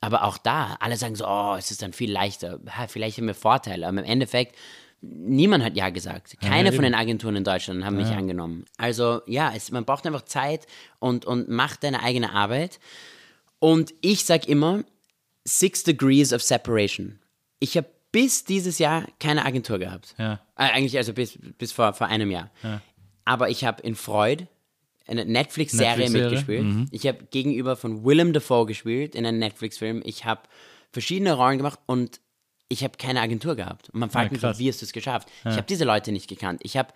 Aber 0.00 0.24
auch 0.24 0.38
da, 0.38 0.76
alle 0.80 0.96
sagen 0.96 1.14
so, 1.14 1.26
oh, 1.26 1.56
es 1.58 1.70
ist 1.70 1.82
dann 1.82 1.92
viel 1.92 2.10
leichter. 2.10 2.58
Ha, 2.70 2.86
vielleicht 2.88 3.18
haben 3.18 3.26
wir 3.26 3.34
Vorteile. 3.34 3.86
Aber 3.86 3.98
im 3.98 4.04
Endeffekt, 4.04 4.56
niemand 5.02 5.62
hat 5.62 5.76
Ja 5.76 5.90
gesagt. 5.90 6.36
Keine 6.40 6.72
von 6.72 6.84
den 6.84 6.94
Agenturen 6.94 7.36
in 7.36 7.44
Deutschland 7.44 7.84
haben 7.84 7.96
mich 7.96 8.08
angenommen. 8.08 8.64
Also 8.78 9.20
ja, 9.26 9.52
es, 9.54 9.70
man 9.70 9.84
braucht 9.84 10.06
einfach 10.06 10.24
Zeit 10.24 10.66
und, 11.00 11.26
und 11.26 11.48
macht 11.48 11.84
deine 11.84 12.02
eigene 12.02 12.32
Arbeit. 12.32 12.80
Und 13.58 13.92
ich 14.00 14.24
sag 14.24 14.48
immer, 14.48 14.84
Six 15.44 15.84
Degrees 15.84 16.32
of 16.32 16.42
Separation. 16.42 17.18
Ich 17.60 17.76
habe 17.76 17.88
bis 18.14 18.44
dieses 18.44 18.78
Jahr 18.78 19.06
keine 19.18 19.44
Agentur 19.44 19.80
gehabt. 19.80 20.14
Ja. 20.18 20.34
Äh, 20.56 20.70
eigentlich 20.70 20.96
also 20.96 21.12
bis, 21.12 21.36
bis 21.58 21.72
vor, 21.72 21.94
vor 21.94 22.06
einem 22.06 22.30
Jahr. 22.30 22.48
Aber 23.24 23.50
ich 23.50 23.64
habe 23.64 23.82
in 23.82 23.96
Freud 23.96 24.46
eine 25.08 25.24
Netflix-Serie 25.24 26.08
Netflix-Serie, 26.08 26.62
mitgespielt. 26.62 26.88
Ich 26.92 27.08
habe 27.08 27.24
gegenüber 27.32 27.74
von 27.74 28.04
Willem 28.04 28.32
Dafoe 28.32 28.66
gespielt 28.66 29.16
in 29.16 29.26
einem 29.26 29.40
Netflix-Film. 29.40 30.00
Ich 30.04 30.24
habe 30.24 30.42
verschiedene 30.92 31.32
Rollen 31.32 31.58
gemacht 31.58 31.80
und 31.86 32.20
ich 32.68 32.84
habe 32.84 32.96
keine 32.98 33.20
Agentur 33.20 33.56
gehabt. 33.56 33.90
Und 33.90 33.98
man 33.98 34.10
fragt 34.10 34.40
Ja, 34.40 34.48
mich, 34.48 34.58
wie 34.60 34.68
hast 34.68 34.80
du 34.80 34.86
es 34.86 34.92
geschafft? 34.92 35.28
Ich 35.44 35.56
habe 35.56 35.64
diese 35.68 35.84
Leute 35.84 36.12
nicht 36.12 36.28
gekannt. 36.28 36.60
Ich 36.62 36.76
habe 36.76 36.94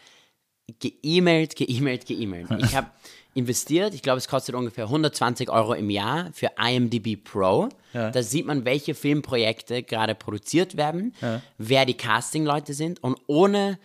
ge-E-Mailt, 0.80 1.56
ge-E-Mailt, 1.56 2.06
ge-E-Mailt. 2.06 2.48
Ich 2.62 2.74
habe 2.76 2.88
investiert, 3.34 3.94
ich 3.94 4.02
glaube, 4.02 4.18
es 4.18 4.28
kostet 4.28 4.54
ungefähr 4.54 4.84
120 4.84 5.48
Euro 5.50 5.74
im 5.74 5.90
Jahr 5.90 6.30
für 6.32 6.50
IMDb 6.58 7.16
Pro. 7.22 7.68
Da 7.92 8.22
sieht 8.22 8.46
man, 8.46 8.64
welche 8.64 8.94
Filmprojekte 8.94 9.82
gerade 9.82 10.14
produziert 10.14 10.76
werden, 10.76 11.14
wer 11.56 11.86
die 11.86 11.94
Casting-Leute 11.94 12.74
sind 12.74 13.02
und 13.02 13.18
ohne 13.26 13.78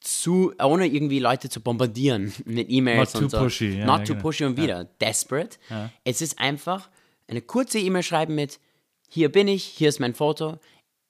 zu, 0.00 0.52
ohne 0.62 0.86
irgendwie 0.86 1.18
Leute 1.18 1.48
zu 1.48 1.60
bombardieren 1.60 2.32
mit 2.44 2.70
E-Mails 2.70 3.14
Not 3.14 3.22
und 3.22 3.30
too 3.30 3.36
so. 3.38 3.42
pushy, 3.44 3.78
ja, 3.78 3.86
Not 3.86 4.00
ja, 4.00 4.04
too 4.04 4.12
genau. 4.12 4.22
pushy 4.22 4.44
und 4.44 4.56
wieder. 4.56 4.84
Desperate. 5.00 5.56
Es 6.04 6.20
ist 6.20 6.38
einfach 6.38 6.90
eine 7.26 7.40
kurze 7.40 7.78
E-Mail 7.78 8.02
schreiben 8.02 8.34
mit, 8.34 8.60
hier 9.08 9.32
bin 9.32 9.48
ich, 9.48 9.64
hier 9.64 9.88
ist 9.88 10.00
mein 10.00 10.14
Foto. 10.14 10.58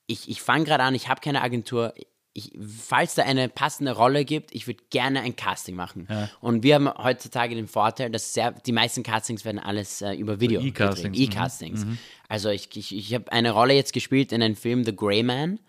Ich, 0.07 0.29
ich 0.29 0.43
fange 0.43 0.64
gerade 0.64 0.85
an, 0.85 0.95
ich 0.95 1.09
habe 1.09 1.20
keine 1.20 1.43
Agentur. 1.43 1.93
Ich, 2.37 2.51
falls 2.61 3.14
da 3.14 3.22
eine 3.22 3.49
passende 3.49 3.93
Rolle 3.93 4.24
gibt, 4.24 4.53
ich 4.53 4.66
würde 4.66 4.82
gerne 4.91 5.20
ein 5.20 5.37
Casting 5.37 5.76
machen. 5.76 6.09
Und 6.41 6.64
wir 6.64 6.74
haben 6.74 6.93
heutzutage 6.93 7.55
den 7.55 7.68
Vorteil, 7.68 8.11
dass 8.11 8.35
sehr, 8.35 8.51
die 8.51 8.72
meisten 8.72 9.05
Castings 9.05 9.45
werden 9.45 9.61
alles 9.61 10.03
äh, 10.03 10.14
über 10.14 10.41
Video 10.41 10.61
E-Castings, 10.61 11.12
gedreht. 11.12 11.28
mhm. 11.28 11.32
E-Castings. 11.32 11.87
Also 12.28 12.49
ich, 12.51 12.68
ich, 12.76 12.95
ich 12.95 13.14
habe 13.14 13.30
eine 13.30 13.53
Rolle 13.53 13.74
jetzt 13.74 13.93
gespielt 13.93 14.32
in 14.32 14.43
einem 14.43 14.57
Film 14.57 14.85
The 14.85 14.95
Grey 14.95 15.22
Man. 15.22 15.61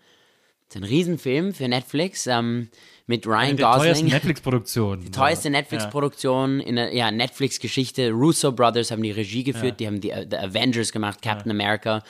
Das 0.68 0.76
ist 0.76 0.82
ein 0.82 0.88
Riesenfilm 0.88 1.54
für 1.54 1.68
Netflix 1.68 2.26
ähm, 2.26 2.70
mit 3.06 3.24
Ryan 3.24 3.38
Eine 3.38 3.54
der 3.54 3.66
teuersten 3.66 3.88
Gosling. 3.88 4.06
Netflix-Produktionen. 4.08 5.12
Teuerste 5.12 5.50
Netflix-Produktion 5.50 6.58
in 6.58 6.74
der 6.74 6.92
ja, 6.92 7.12
Netflix-Geschichte. 7.12 8.10
Russo 8.10 8.50
Brothers 8.50 8.90
haben 8.90 9.02
die 9.04 9.12
Regie 9.12 9.44
geführt, 9.44 9.78
die 9.78 9.86
haben 9.86 10.00
die 10.00 10.10
äh, 10.10 10.26
The 10.28 10.38
Avengers 10.38 10.90
gemacht, 10.90 11.22
Captain 11.22 11.52
America. 11.52 12.02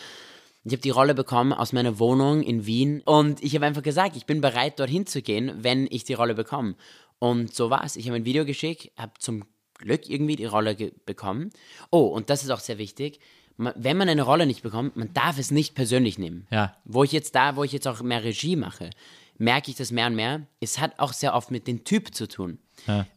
Ich 0.66 0.72
habe 0.72 0.82
die 0.82 0.90
Rolle 0.90 1.14
bekommen 1.14 1.52
aus 1.52 1.72
meiner 1.72 2.00
Wohnung 2.00 2.42
in 2.42 2.66
Wien 2.66 3.00
und 3.04 3.40
ich 3.40 3.54
habe 3.54 3.66
einfach 3.66 3.84
gesagt, 3.84 4.16
ich 4.16 4.26
bin 4.26 4.40
bereit, 4.40 4.80
dorthin 4.80 5.06
zu 5.06 5.22
gehen, 5.22 5.52
wenn 5.58 5.86
ich 5.88 6.02
die 6.02 6.14
Rolle 6.14 6.34
bekomme. 6.34 6.74
Und 7.20 7.54
so 7.54 7.70
war 7.70 7.84
es. 7.84 7.94
Ich 7.94 8.06
habe 8.06 8.16
ein 8.16 8.24
Video 8.24 8.44
geschickt, 8.44 8.90
habe 8.98 9.12
zum 9.20 9.44
Glück 9.74 10.10
irgendwie 10.10 10.34
die 10.34 10.44
Rolle 10.44 10.74
bekommen. 11.06 11.50
Oh, 11.92 12.06
und 12.06 12.30
das 12.30 12.42
ist 12.42 12.50
auch 12.50 12.58
sehr 12.58 12.78
wichtig. 12.78 13.20
Wenn 13.56 13.96
man 13.96 14.08
eine 14.08 14.22
Rolle 14.22 14.44
nicht 14.44 14.64
bekommt, 14.64 14.96
man 14.96 15.14
darf 15.14 15.38
es 15.38 15.52
nicht 15.52 15.76
persönlich 15.76 16.18
nehmen. 16.18 16.48
Ja. 16.50 16.76
Wo 16.84 17.04
ich 17.04 17.12
jetzt 17.12 17.36
da, 17.36 17.54
wo 17.54 17.62
ich 17.62 17.70
jetzt 17.70 17.86
auch 17.86 18.02
mehr 18.02 18.24
Regie 18.24 18.56
mache, 18.56 18.90
merke 19.38 19.70
ich 19.70 19.76
das 19.76 19.92
mehr 19.92 20.08
und 20.08 20.16
mehr. 20.16 20.48
Es 20.58 20.80
hat 20.80 20.98
auch 20.98 21.12
sehr 21.12 21.34
oft 21.34 21.52
mit 21.52 21.68
dem 21.68 21.84
Typ 21.84 22.12
zu 22.12 22.26
tun. 22.26 22.58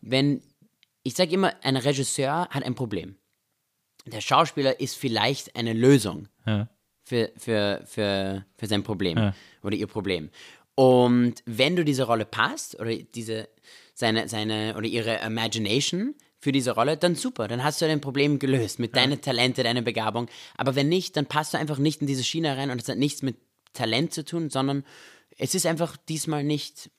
Wenn, 0.01 0.43
ich 1.01 1.15
sage 1.15 1.33
immer, 1.33 1.55
ein 1.63 1.77
Regisseur 1.77 2.47
hat 2.51 2.63
ein 2.63 2.75
Problem. 2.75 3.15
Der 4.05 4.21
Schauspieler 4.21 4.79
ist 4.79 4.95
vielleicht 4.95 5.55
eine 5.55 5.73
Lösung 5.73 6.27
Ja. 6.45 6.69
Für, 7.09 7.31
für, 7.37 7.81
für, 7.85 8.45
für 8.55 8.67
sein 8.67 8.83
Problem 8.83 9.33
oder 9.63 9.75
ihr 9.75 9.87
Problem. 9.87 10.29
Und 10.75 11.41
wenn 11.45 11.75
du 11.75 11.83
diese 11.83 12.03
Rolle 12.03 12.25
passt 12.25 12.79
oder 12.79 12.95
diese, 12.95 13.49
seine, 13.95 14.29
seine 14.29 14.75
oder 14.77 14.85
ihre 14.85 15.17
Imagination 15.21 16.13
für 16.37 16.51
diese 16.51 16.71
Rolle, 16.71 16.97
dann 16.97 17.15
super, 17.15 17.47
dann 17.47 17.63
hast 17.63 17.81
du 17.81 17.87
dein 17.87 17.99
Problem 17.99 18.37
gelöst 18.37 18.77
mit 18.77 18.95
deinen 18.95 19.19
Talente, 19.21 19.63
deiner 19.63 19.81
Begabung. 19.81 20.27
Aber 20.55 20.75
wenn 20.75 20.87
nicht, 20.87 21.17
dann 21.17 21.25
passt 21.25 21.53
du 21.53 21.57
einfach 21.57 21.79
nicht 21.79 22.01
in 22.01 22.07
diese 22.07 22.23
Schiene 22.23 22.55
rein 22.55 22.69
und 22.69 22.79
es 22.79 22.87
hat 22.87 22.97
nichts 22.97 23.23
mit 23.23 23.37
Talent 23.73 24.13
zu 24.13 24.23
tun, 24.23 24.51
sondern 24.51 24.85
es 25.37 25.55
ist 25.55 25.65
einfach 25.65 25.97
diesmal 25.97 26.43
nicht 26.43 26.91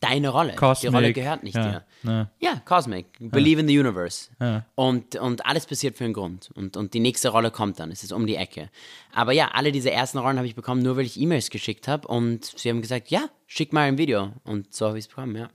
deine 0.00 0.30
Rolle. 0.30 0.54
Cosmic. 0.54 0.90
Die 0.90 0.94
Rolle 0.94 1.12
gehört 1.12 1.42
nicht 1.42 1.56
ja. 1.56 1.70
dir. 1.70 1.84
Ja. 2.02 2.30
Ja, 2.40 2.62
Cosmic. 2.64 3.06
Believe 3.20 3.60
in 3.60 3.68
the 3.68 3.78
Universe. 3.78 4.30
Und, 4.74 5.16
und 5.16 5.46
alles 5.46 5.66
passiert 5.66 5.96
für 5.96 6.04
einen 6.04 6.12
Grund. 6.12 6.50
Und, 6.54 6.76
und 6.76 6.94
die 6.94 7.00
nächste 7.00 7.28
Rolle 7.28 7.50
kommt 7.50 7.78
dann. 7.78 7.90
Es 7.90 8.02
ist 8.02 8.12
um 8.12 8.26
die 8.26 8.36
Ecke. 8.36 8.68
Aber 9.12 9.32
ja, 9.32 9.50
alle 9.52 9.72
diese 9.72 9.90
ersten 9.90 10.18
Rollen 10.18 10.36
habe 10.36 10.46
ich 10.46 10.54
bekommen, 10.54 10.82
nur 10.82 10.96
weil 10.96 11.06
ich 11.06 11.20
E-Mails 11.20 11.50
geschickt 11.50 11.88
habe. 11.88 12.08
Und 12.08 12.44
sie 12.44 12.68
haben 12.68 12.82
gesagt, 12.82 13.10
ja, 13.10 13.28
schick 13.46 13.72
mal 13.72 13.82
ein 13.82 13.98
Video. 13.98 14.32
Und 14.44 14.74
so 14.74 14.88
habe 14.88 14.98
ich 14.98 15.04
es 15.04 15.08
bekommen, 15.08 15.36
ja. 15.36 15.48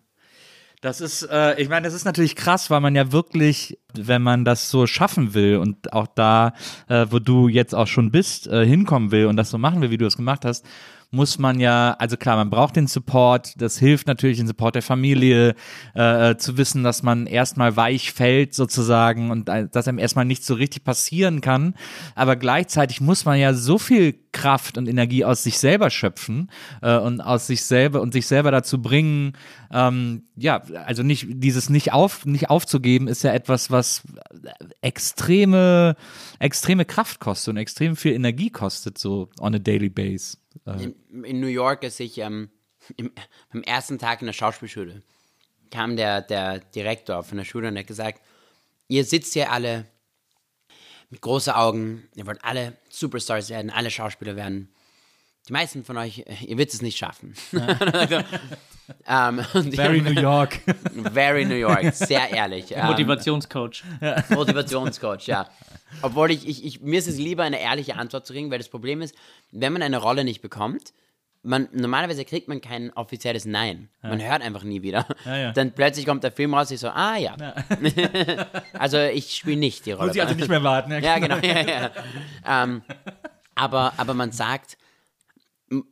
Das 0.81 0.99
ist, 0.99 1.21
äh, 1.29 1.61
ich 1.61 1.69
meine, 1.69 1.85
das 1.85 1.93
ist 1.93 2.05
natürlich 2.05 2.35
krass, 2.35 2.71
weil 2.71 2.81
man 2.81 2.95
ja 2.95 3.11
wirklich, 3.11 3.77
wenn 3.93 4.23
man 4.23 4.45
das 4.45 4.71
so 4.71 4.87
schaffen 4.87 5.35
will 5.35 5.57
und 5.57 5.93
auch 5.93 6.07
da, 6.07 6.53
äh, 6.87 7.05
wo 7.11 7.19
du 7.19 7.47
jetzt 7.47 7.75
auch 7.75 7.85
schon 7.85 8.09
bist, 8.09 8.47
äh, 8.47 8.65
hinkommen 8.65 9.11
will 9.11 9.27
und 9.27 9.35
das 9.35 9.51
so 9.51 9.59
machen 9.59 9.81
will, 9.81 9.91
wie 9.91 9.97
du 9.97 10.07
es 10.07 10.17
gemacht 10.17 10.43
hast, 10.43 10.65
muss 11.11 11.37
man 11.37 11.59
ja, 11.59 11.93
also 11.99 12.15
klar, 12.15 12.37
man 12.37 12.49
braucht 12.49 12.77
den 12.77 12.87
Support, 12.87 13.61
das 13.61 13.77
hilft 13.77 14.07
natürlich, 14.07 14.37
den 14.37 14.47
Support 14.47 14.75
der 14.75 14.81
Familie, 14.81 15.55
äh, 15.93 16.37
zu 16.37 16.57
wissen, 16.57 16.83
dass 16.83 17.03
man 17.03 17.27
erstmal 17.27 17.75
weich 17.75 18.13
fällt 18.13 18.55
sozusagen 18.55 19.29
und 19.29 19.49
äh, 19.49 19.67
dass 19.69 19.89
einem 19.89 19.99
erstmal 19.99 20.23
nicht 20.23 20.45
so 20.45 20.53
richtig 20.53 20.85
passieren 20.85 21.41
kann, 21.41 21.75
aber 22.15 22.37
gleichzeitig 22.37 23.01
muss 23.01 23.25
man 23.25 23.37
ja 23.37 23.53
so 23.53 23.77
viel 23.77 24.15
Kraft 24.31 24.77
und 24.77 24.87
Energie 24.87 25.25
aus 25.25 25.43
sich 25.43 25.59
selber 25.59 25.89
schöpfen 25.89 26.49
äh, 26.81 26.97
und 26.97 27.19
aus 27.19 27.47
sich 27.47 27.65
selber 27.65 27.99
und 27.99 28.13
sich 28.13 28.25
selber 28.25 28.51
dazu 28.51 28.81
bringen, 28.81 29.33
ähm, 29.73 30.23
ja, 30.37 30.61
also 30.85 31.03
nicht 31.03 31.27
dieses 31.29 31.69
nicht 31.69 31.91
auf 31.91 32.25
nicht 32.25 32.49
aufzugeben 32.49 33.09
ist 33.09 33.23
ja 33.23 33.33
etwas, 33.33 33.69
was 33.69 34.03
extreme 34.81 35.95
extreme 36.39 36.85
Kraft 36.85 37.19
kostet 37.19 37.53
und 37.53 37.57
extrem 37.57 37.97
viel 37.97 38.13
Energie 38.13 38.49
kostet 38.49 38.97
so 38.97 39.29
on 39.39 39.55
a 39.55 39.59
daily 39.59 39.89
base. 39.89 40.37
Äh, 40.65 40.83
In, 40.83 41.23
in 41.23 41.39
New 41.39 41.47
York, 41.47 41.83
als 41.83 41.99
ich 41.99 42.17
ähm, 42.17 42.49
im, 42.97 43.11
am 43.49 43.63
ersten 43.63 43.99
Tag 43.99 44.21
in 44.21 44.27
der 44.27 44.33
Schauspielschule 44.33 45.01
kam 45.71 45.95
der, 45.95 46.21
der 46.21 46.59
Direktor 46.59 47.23
von 47.23 47.37
der 47.37 47.45
Schule 47.45 47.69
und 47.69 47.77
hat 47.77 47.87
gesagt, 47.87 48.21
ihr 48.87 49.05
sitzt 49.05 49.33
hier 49.33 49.51
alle 49.51 49.85
mit 51.09 51.21
großen 51.21 51.53
Augen, 51.53 52.07
ihr 52.15 52.25
wollt 52.27 52.43
alle 52.43 52.77
Superstars 52.89 53.49
werden, 53.49 53.69
alle 53.71 53.89
Schauspieler 53.89 54.35
werden. 54.35 54.69
Die 55.47 55.53
meisten 55.53 55.83
von 55.83 55.97
euch, 55.97 56.19
äh, 56.19 56.45
ihr 56.45 56.57
werdet 56.57 56.73
es 56.73 56.81
nicht 56.81 56.97
schaffen. 56.97 57.33
ähm, 59.07 59.45
und 59.53 59.71
die 59.71 59.75
very 59.75 60.01
New 60.01 60.11
York. 60.11 60.59
Very 61.13 61.45
New 61.45 61.55
York, 61.55 61.93
sehr 61.95 62.29
ehrlich. 62.29 62.71
Ähm, 62.71 62.85
Motivationscoach. 62.85 63.83
Motivationscoach, 64.29 65.27
ja. 65.27 65.49
Obwohl 66.01 66.31
ich, 66.31 66.47
ich, 66.47 66.65
ich, 66.65 66.81
mir 66.81 66.99
ist 66.99 67.07
es 67.07 67.17
lieber, 67.17 67.43
eine 67.43 67.59
ehrliche 67.59 67.95
Antwort 67.95 68.25
zu 68.25 68.33
kriegen, 68.33 68.51
weil 68.51 68.57
das 68.57 68.69
Problem 68.69 69.01
ist, 69.01 69.15
wenn 69.51 69.73
man 69.73 69.81
eine 69.81 69.97
Rolle 69.97 70.23
nicht 70.23 70.41
bekommt, 70.41 70.93
man, 71.43 71.69
normalerweise 71.71 72.23
kriegt 72.23 72.47
man 72.47 72.61
kein 72.61 72.91
offizielles 72.93 73.45
Nein. 73.45 73.89
Man 74.03 74.21
hört 74.21 74.43
einfach 74.43 74.63
nie 74.63 74.83
wieder. 74.83 75.07
ja. 75.25 75.51
Dann 75.51 75.71
plötzlich 75.71 76.05
kommt 76.05 76.23
der 76.23 76.31
Film 76.31 76.53
raus, 76.53 76.69
ich 76.69 76.79
so, 76.79 76.89
ah 76.89 77.17
ja. 77.17 77.35
also 78.73 78.99
ich 78.99 79.35
spiele 79.35 79.57
nicht 79.57 79.85
die 79.85 79.93
Rolle. 79.93 80.07
Muss 80.07 80.15
ich 80.15 80.21
also 80.21 80.35
nicht 80.35 80.49
mehr 80.49 80.63
warten. 80.63 80.91
Ja, 81.03 81.17
genau. 81.17 81.37
Ja, 81.37 81.61
ja. 81.61 81.91
Ähm, 82.45 82.83
aber, 83.55 83.93
aber 83.97 84.13
man 84.13 84.31
sagt, 84.31 84.77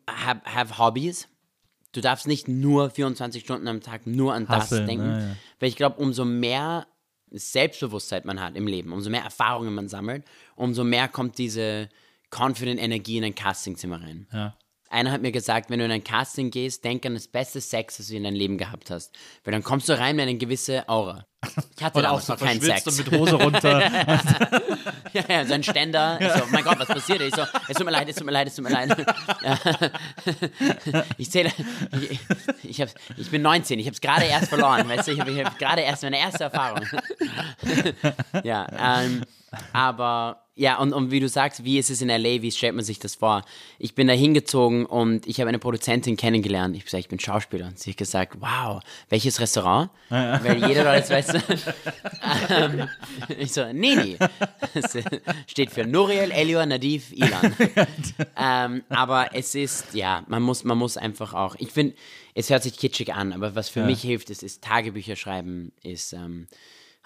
have, 0.08 0.42
have 0.46 0.78
Hobbys. 0.78 1.28
Du 1.92 2.02
darfst 2.02 2.28
nicht 2.28 2.48
nur 2.48 2.92
24 2.92 3.44
Stunden 3.44 3.68
am 3.68 3.82
Tag 3.82 4.06
nur 4.06 4.36
an 4.36 4.46
das 4.46 4.66
Hustlen, 4.66 4.86
denken. 4.86 5.10
ja, 5.10 5.20
ja. 5.20 5.36
Weil 5.60 5.70
ich 5.70 5.76
glaube, 5.76 6.00
umso 6.00 6.24
mehr 6.24 6.86
Selbstbewusstsein 7.32 8.22
man 8.26 8.42
hat 8.42 8.56
im 8.56 8.68
Leben, 8.68 8.92
umso 8.92 9.10
mehr 9.10 9.24
Erfahrungen 9.24 9.74
man 9.74 9.88
sammelt, 9.88 10.26
umso 10.56 10.84
mehr 10.84 11.08
kommt 11.08 11.38
diese 11.38 11.90
confident 12.32 12.80
Energie 12.80 13.18
in 13.18 13.24
ein 13.24 13.36
Castingzimmer 13.36 14.02
rein. 14.02 14.28
Ja. 14.32 14.58
Einer 14.90 15.12
hat 15.12 15.22
mir 15.22 15.32
gesagt, 15.32 15.70
wenn 15.70 15.80
du 15.80 15.86
in 15.86 15.92
ein 15.92 16.04
Casting 16.04 16.50
gehst, 16.52 16.84
denk 16.84 17.06
an 17.06 17.14
das 17.14 17.28
beste 17.28 17.62
Sex, 17.62 17.98
das 17.98 18.08
du 18.08 18.16
in 18.16 18.24
deinem 18.24 18.36
Leben 18.36 18.58
gehabt 18.58 18.90
hast. 18.90 19.16
Weil 19.44 19.52
dann 19.52 19.64
kommst 19.64 19.88
du 19.88 19.98
rein 19.98 20.16
mit 20.16 20.28
einer 20.28 20.38
gewissen 20.38 20.82
Aura. 20.88 21.26
Ich 21.78 21.84
hatte 21.84 22.00
Und 22.00 22.06
auch 22.06 22.20
so 22.20 22.36
keinen 22.36 22.60
Sex. 22.60 22.86
und 22.88 22.98
mit 22.98 23.12
Hose 23.20 23.36
runter. 23.36 23.90
Ja, 25.12 25.24
ja, 25.28 25.44
so 25.44 25.56
ein 25.56 25.64
Ständer. 25.64 26.20
Ich 26.22 26.32
so, 26.32 26.44
mein 26.52 26.64
Gott, 26.64 26.78
was 26.78 26.88
passiert? 26.88 27.22
Ich 27.22 27.34
so, 27.34 27.42
es 27.68 27.76
tut 27.76 27.84
mir 27.86 27.92
leid, 27.92 28.08
es 28.10 28.16
tut 28.18 28.28
mir 28.28 28.32
leid, 28.32 28.48
es 28.48 28.56
tut 28.56 28.64
mir 28.64 28.70
leid. 28.70 28.96
Ich 31.18 31.32
zähle, 31.32 31.52
ich, 32.00 32.20
ich, 32.62 32.82
hab, 32.82 32.90
ich 33.18 33.32
bin 33.32 33.42
19, 33.42 33.80
ich 33.80 33.88
habe 33.88 33.96
es 33.96 34.02
gerade 34.02 34.26
erst 34.26 34.50
verloren, 34.50 34.88
weißt 34.88 35.08
du, 35.08 35.14
ich 35.14 35.20
habe 35.20 35.44
hab 35.44 35.58
gerade 35.58 35.82
erst 35.82 36.04
meine 36.04 36.20
erste 36.20 36.44
Erfahrung. 36.44 36.86
Ja, 38.44 39.02
ähm, 39.02 39.24
aber 39.74 40.44
ja, 40.60 40.78
und, 40.78 40.92
und 40.92 41.10
wie 41.10 41.22
du 41.22 41.30
sagst, 41.30 41.64
wie 41.64 41.80
ist 41.80 41.90
es 41.90 42.02
in 42.02 42.10
L.A., 42.10 42.42
wie 42.42 42.52
stellt 42.52 42.76
man 42.76 42.84
sich 42.84 43.00
das 43.00 43.16
vor? 43.16 43.46
Ich 43.78 43.96
bin 43.96 44.10
da 44.10 44.14
hingezogen 44.14 44.86
und 44.86 45.26
ich 45.26 45.40
habe 45.40 45.48
eine 45.48 45.58
Produzentin 45.58 46.18
kennengelernt. 46.18 46.76
Ich 46.76 46.82
habe 46.82 46.86
gesagt, 46.86 47.00
ich 47.00 47.08
bin 47.08 47.18
Schauspieler. 47.18 47.68
Und 47.68 47.80
sie 47.80 47.92
hat 47.92 47.98
gesagt, 47.98 48.34
wow, 48.42 48.82
welches 49.08 49.40
Restaurant? 49.40 49.90
Weil 50.10 50.68
jeder 50.68 50.84
weißt 50.84 51.34
du, 51.34 51.42
ähm, 52.50 52.90
ich 53.38 53.54
so, 53.54 53.72
Nini. 53.72 54.18
Das 54.74 54.98
steht 55.48 55.72
für 55.72 55.86
Nuriel, 55.86 56.30
Elior, 56.30 56.66
Nadif, 56.66 57.14
Ilan. 57.14 57.56
ähm, 58.38 58.84
aber 58.90 59.30
es 59.34 59.56
ist, 59.56 59.94
ja, 59.94 60.26
man 60.28 60.44
muss, 60.44 60.66
man 60.66 60.78
muss 60.78 60.98
einfach 60.98 61.34
auch, 61.34 61.56
ich 61.60 61.72
finde, 61.72 61.96
es 62.34 62.50
hört 62.50 62.64
sich 62.64 62.78
kitschig 62.78 63.14
an, 63.14 63.32
aber 63.32 63.56
was 63.56 63.70
für 63.70 63.86
mich 63.86 64.02
hilft, 64.02 64.30
ist, 64.30 64.44
ist 64.44 64.62
Tagebücher 64.62 65.16
schreiben, 65.16 65.72
ist 65.84 66.12
ähm, 66.12 66.50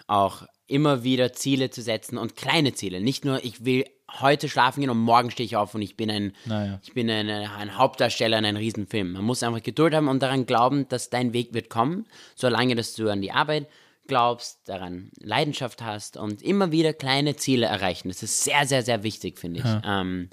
auch 0.08 0.42
immer 0.66 1.02
wieder 1.04 1.32
Ziele 1.32 1.70
zu 1.70 1.82
setzen 1.82 2.16
und 2.18 2.36
kleine 2.36 2.72
Ziele. 2.74 3.00
Nicht 3.00 3.24
nur, 3.24 3.44
ich 3.44 3.64
will 3.64 3.84
heute 4.20 4.48
schlafen 4.48 4.80
gehen 4.80 4.90
und 4.90 4.98
morgen 4.98 5.30
stehe 5.30 5.44
ich 5.44 5.56
auf 5.56 5.74
und 5.74 5.82
ich 5.82 5.96
bin 5.96 6.10
ein, 6.10 6.32
Naja. 6.44 6.78
ich 6.82 6.94
bin 6.94 7.10
ein, 7.10 7.28
ein 7.28 7.76
Hauptdarsteller 7.76 8.38
in 8.38 8.44
einem 8.44 8.56
Riesenfilm. 8.58 9.12
Man 9.12 9.24
muss 9.24 9.42
einfach 9.42 9.62
Geduld 9.62 9.94
haben 9.94 10.08
und 10.08 10.22
daran 10.22 10.46
glauben, 10.46 10.88
dass 10.88 11.10
dein 11.10 11.32
Weg 11.32 11.52
wird 11.52 11.68
kommen, 11.68 12.06
solange 12.34 12.74
dass 12.76 12.94
du 12.94 13.08
an 13.10 13.20
die 13.20 13.32
Arbeit 13.32 13.66
glaubst, 14.06 14.68
daran 14.68 15.10
Leidenschaft 15.18 15.82
hast 15.82 16.16
und 16.16 16.42
immer 16.42 16.70
wieder 16.72 16.92
kleine 16.92 17.36
Ziele 17.36 17.66
erreichen. 17.66 18.08
Das 18.08 18.22
ist 18.22 18.44
sehr, 18.44 18.66
sehr, 18.66 18.82
sehr 18.82 19.02
wichtig, 19.02 19.38
finde 19.38 19.60
ich. 19.60 19.66
Ähm, 19.84 20.28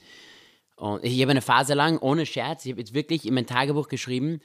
und 0.75 1.03
ich 1.05 1.19
habe 1.21 1.31
eine 1.31 1.41
Phase 1.41 1.73
lang, 1.73 1.97
ohne 1.99 2.25
Scherz, 2.25 2.65
ich 2.65 2.71
habe 2.71 2.81
jetzt 2.81 2.93
wirklich 2.93 3.25
in 3.25 3.33
mein 3.33 3.45
Tagebuch 3.45 3.87
geschrieben, 3.87 4.41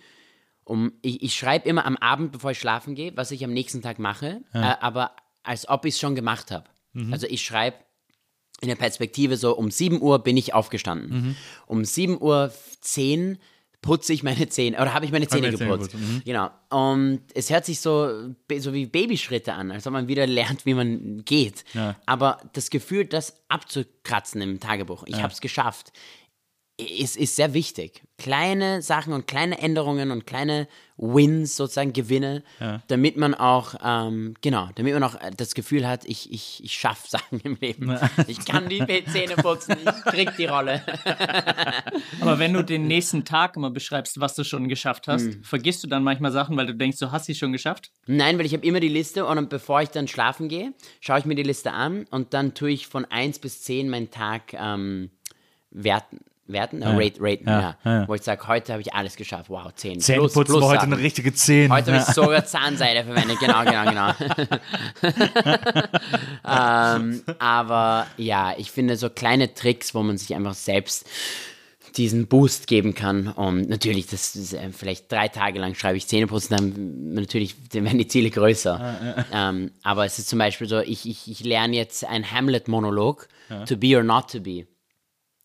um, 0.65 0.93
ich, 1.03 1.23
ich 1.23 1.35
schreibe 1.35 1.69
immer 1.69 1.85
am 1.87 1.97
Abend, 1.97 2.33
bevor 2.33 2.51
ich 2.53 2.59
schlafen 2.59 2.95
gehe, 2.95 3.17
was 3.17 3.31
ich 3.31 3.45
am 3.45 3.53
nächsten 3.53 3.83
Tag 3.83 3.99
mache, 3.99 4.41
äh, 4.53 4.59
aber 4.81 5.13
als 5.47 5.69
ob 5.69 5.85
ich 5.85 5.95
es 5.95 6.01
schon 6.01 6.15
gemacht 6.15 6.51
habe. 6.51 6.65
Also 7.11 7.27
ich 7.27 7.43
schreibe 7.45 7.77
in 8.63 8.69
der 8.69 8.77
Perspektive 8.77 9.37
so, 9.37 9.55
um 9.55 9.71
7 9.71 10.01
Uhr 10.01 10.19
bin 10.21 10.37
ich 10.37 10.55
aufgestanden. 10.55 11.37
Um 11.67 11.85
7 11.85 12.21
Uhr 12.21 12.53
10 12.81 13.39
putze 13.83 14.13
ich 14.13 14.23
meine 14.23 14.49
Zähne, 14.49 14.79
oder 14.79 14.95
habe 14.95 15.05
ich 15.05 15.13
meine 15.13 15.29
Zähne 15.29 15.53
meine 15.53 15.59
geputzt. 15.59 15.95
mhm. 15.95 16.23
Genau. 16.25 16.51
Und 16.71 17.21
es 17.35 17.51
hört 17.51 17.65
sich 17.65 17.81
so, 17.81 18.31
so 18.59 18.73
wie 18.73 18.87
Babyschritte 18.87 19.53
an, 19.53 19.71
als 19.71 19.87
ob 19.87 19.93
man 19.93 20.09
wieder 20.09 20.27
lernt, 20.27 20.67
wie 20.67 20.75
man 20.75 21.25
geht. 21.25 21.65
Ja. 21.75 21.97
Aber 22.07 22.41
das 22.55 22.71
Gefühl, 22.71 23.05
das 23.05 23.45
abzukratzen 23.49 24.41
im 24.41 24.59
Tagebuch, 24.59 25.05
ich 25.07 25.23
habe 25.23 25.33
es 25.33 25.41
geschafft. 25.41 25.93
Ist, 26.79 27.17
ist 27.17 27.37
sehr 27.37 27.55
wichtig. 27.55 28.03
Kleine 28.19 28.83
Sachen 28.83 29.13
und 29.13 29.27
kleine 29.27 29.59
Änderungen 29.59 30.11
und 30.11 30.27
kleine 30.27 30.69
Wins, 30.99 31.57
sozusagen 31.57 31.93
Gewinne, 31.93 32.43
damit 32.89 33.17
man 33.19 33.35
auch, 33.35 33.75
ähm, 33.85 34.35
genau, 34.41 34.69
damit 34.75 34.95
man 34.95 35.03
auch 35.03 35.15
äh, 35.17 35.31
das 35.37 35.55
Gefühl 35.55 35.87
hat, 35.87 36.07
ich, 36.07 36.33
ich, 36.33 36.65
ich 36.65 36.73
schaffe 36.73 37.09
Sachen 37.09 37.41
im 37.41 37.57
Leben. 37.61 37.99
Ich 38.27 38.45
kann 38.47 38.69
die 38.71 38.79
Zähne 39.07 39.37
putzen, 39.37 39.77
ich 39.83 40.05
krieg 40.11 40.35
die 40.39 40.47
Rolle. 40.47 40.83
Aber 42.21 42.39
wenn 42.39 42.53
du 42.53 42.63
den 42.65 42.87
nächsten 42.87 43.25
Tag 43.25 43.57
immer 43.57 43.71
beschreibst, 43.71 44.21
was 44.21 44.35
du 44.35 44.45
schon 44.45 44.69
geschafft 44.69 45.09
hast, 45.09 45.27
Hm. 45.27 45.43
vergisst 45.45 45.83
du 45.85 45.89
dann 45.89 46.03
manchmal 46.03 46.33
Sachen, 46.33 46.57
weil 46.57 46.67
du 46.67 46.75
denkst, 46.75 46.99
du 46.99 47.11
hast 47.13 47.27
sie 47.27 47.35
schon 47.35 47.53
geschafft? 47.53 47.91
Nein, 48.07 48.39
weil 48.39 48.47
ich 48.47 48.53
habe 48.55 48.67
immer 48.67 48.81
die 48.81 48.89
Liste 48.89 49.25
und 49.27 49.51
bevor 49.51 49.83
ich 49.83 49.91
dann 49.91 50.09
schlafen 50.09 50.49
gehe, 50.49 50.73
schaue 51.01 51.19
ich 51.19 51.25
mir 51.25 51.35
die 51.35 51.43
Liste 51.43 51.73
an 51.73 52.07
und 52.11 52.33
dann 52.35 52.55
tue 52.55 52.71
ich 52.71 52.87
von 52.87 53.05
1 53.05 53.39
bis 53.41 53.63
10 53.63 53.89
meinen 53.89 54.11
Tag 54.11 54.55
ähm, 54.55 55.11
werten. 55.71 56.21
Werten? 56.49 56.83
Ja. 56.83 56.91
Rate, 56.97 57.21
raten, 57.21 57.49
Ja, 57.49 57.61
ja. 57.61 57.77
ja. 57.85 58.09
Wo 58.09 58.15
ich 58.15 58.23
sage, 58.23 58.47
heute 58.47 58.73
habe 58.73 58.83
ich 58.83 58.95
alles 58.95 59.17
geschafft. 59.17 59.51
Wow, 59.51 59.75
10. 59.75 60.01
Zähneputzen 60.01 60.45
plus, 60.45 60.47
plus 60.49 60.63
war 60.63 60.69
heute 60.71 60.83
eine 60.83 60.99
richtige 60.99 61.33
10. 61.35 61.73
Heute 61.73 61.93
habe 61.93 62.05
ich 62.07 62.15
sogar 62.15 62.45
Zahnseide 62.45 63.05
verwendet, 63.05 63.39
genau, 63.41 63.65
genau, 63.65 63.85
genau. 63.85 64.13
ähm, 66.97 67.23
aber 67.39 68.07
ja, 68.17 68.55
ich 68.57 68.71
finde 68.71 68.97
so 68.97 69.11
kleine 69.11 69.55
Tricks, 69.55 69.95
wo 69.95 70.03
man 70.03 70.19
sich 70.19 70.35
einfach 70.35 70.55
selbst 70.55 71.07
diesen 71.97 72.27
Boost 72.27 72.67
geben 72.67 72.95
kann. 72.95 73.29
Und 73.29 73.69
natürlich, 73.69 74.07
das 74.07 74.37
ist 74.37 74.53
äh, 74.53 74.71
vielleicht 74.71 75.11
drei 75.11 75.29
Tage 75.29 75.59
lang 75.59 75.75
schreibe 75.75 75.97
ich 75.97 76.07
Zähneputzen, 76.07 76.57
dann 76.57 77.15
natürlich 77.15 77.55
dann 77.73 77.85
werden 77.85 77.99
die 77.99 78.07
Ziele 78.09 78.31
größer. 78.31 79.25
Ähm, 79.33 79.71
aber 79.83 80.05
es 80.05 80.19
ist 80.19 80.29
zum 80.29 80.39
Beispiel 80.39 80.69
so, 80.69 80.79
ich, 80.81 81.09
ich, 81.09 81.31
ich 81.31 81.41
lerne 81.45 81.77
jetzt 81.77 82.05
ein 82.05 82.31
Hamlet-Monolog, 82.31 83.29
to 83.67 83.77
be 83.77 83.97
or 83.97 84.03
not 84.03 84.31
to 84.31 84.41
be 84.41 84.67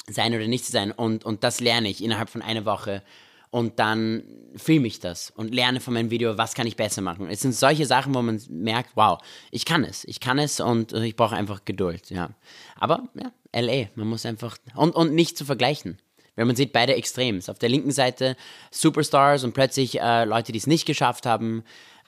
sein 0.09 0.33
oder 0.33 0.47
nicht 0.47 0.65
zu 0.65 0.71
sein. 0.71 0.91
Und, 0.91 1.25
und 1.25 1.43
das 1.43 1.59
lerne 1.59 1.89
ich 1.89 2.03
innerhalb 2.03 2.29
von 2.29 2.41
einer 2.41 2.65
Woche. 2.65 3.03
Und 3.51 3.79
dann 3.79 4.23
filme 4.55 4.87
ich 4.87 5.01
das 5.01 5.29
und 5.29 5.53
lerne 5.53 5.81
von 5.81 5.93
meinem 5.93 6.09
Video, 6.09 6.37
was 6.37 6.53
kann 6.53 6.67
ich 6.67 6.77
besser 6.77 7.01
machen. 7.01 7.27
Es 7.29 7.41
sind 7.41 7.53
solche 7.53 7.85
Sachen, 7.85 8.15
wo 8.15 8.21
man 8.21 8.41
merkt, 8.49 8.91
wow, 8.95 9.19
ich 9.51 9.65
kann 9.65 9.83
es, 9.83 10.05
ich 10.05 10.21
kann 10.21 10.39
es 10.39 10.61
und 10.61 10.93
äh, 10.93 11.03
ich 11.03 11.17
brauche 11.17 11.35
einfach 11.35 11.65
Geduld, 11.65 12.09
ja. 12.09 12.29
Aber, 12.77 13.09
ja, 13.13 13.33
L.A., 13.51 13.89
man 13.95 14.07
muss 14.07 14.25
einfach, 14.25 14.57
und, 14.73 14.95
und 14.95 15.13
nicht 15.13 15.37
zu 15.37 15.43
vergleichen. 15.43 15.97
Weil 16.37 16.45
man 16.45 16.55
sieht 16.55 16.71
beide 16.71 16.95
Extrems. 16.95 17.49
Auf 17.49 17.59
der 17.59 17.67
linken 17.67 17.91
Seite 17.91 18.37
Superstars 18.71 19.43
und 19.43 19.53
plötzlich 19.53 19.99
äh, 19.99 20.23
Leute, 20.23 20.53
die 20.53 20.57
es 20.57 20.65
nicht 20.65 20.85
geschafft 20.85 21.25
haben. 21.25 21.65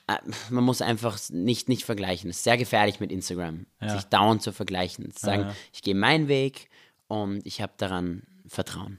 Äh, 0.08 0.16
man 0.50 0.64
muss 0.64 0.82
einfach 0.82 1.20
nicht, 1.30 1.68
nicht 1.68 1.84
vergleichen. 1.84 2.30
Es 2.30 2.38
ist 2.38 2.44
sehr 2.46 2.56
gefährlich 2.56 3.02
mit 3.02 3.12
Instagram, 3.12 3.66
sich 3.86 4.04
dauernd 4.04 4.42
zu 4.42 4.54
vergleichen. 4.54 5.14
Zu 5.14 5.26
sagen, 5.26 5.52
ich 5.74 5.82
gehe 5.82 5.94
meinen 5.94 6.30
Weg 6.30 6.70
und 7.14 7.46
ich 7.46 7.62
habe 7.62 7.74
daran 7.78 8.24
Vertrauen. 8.48 8.98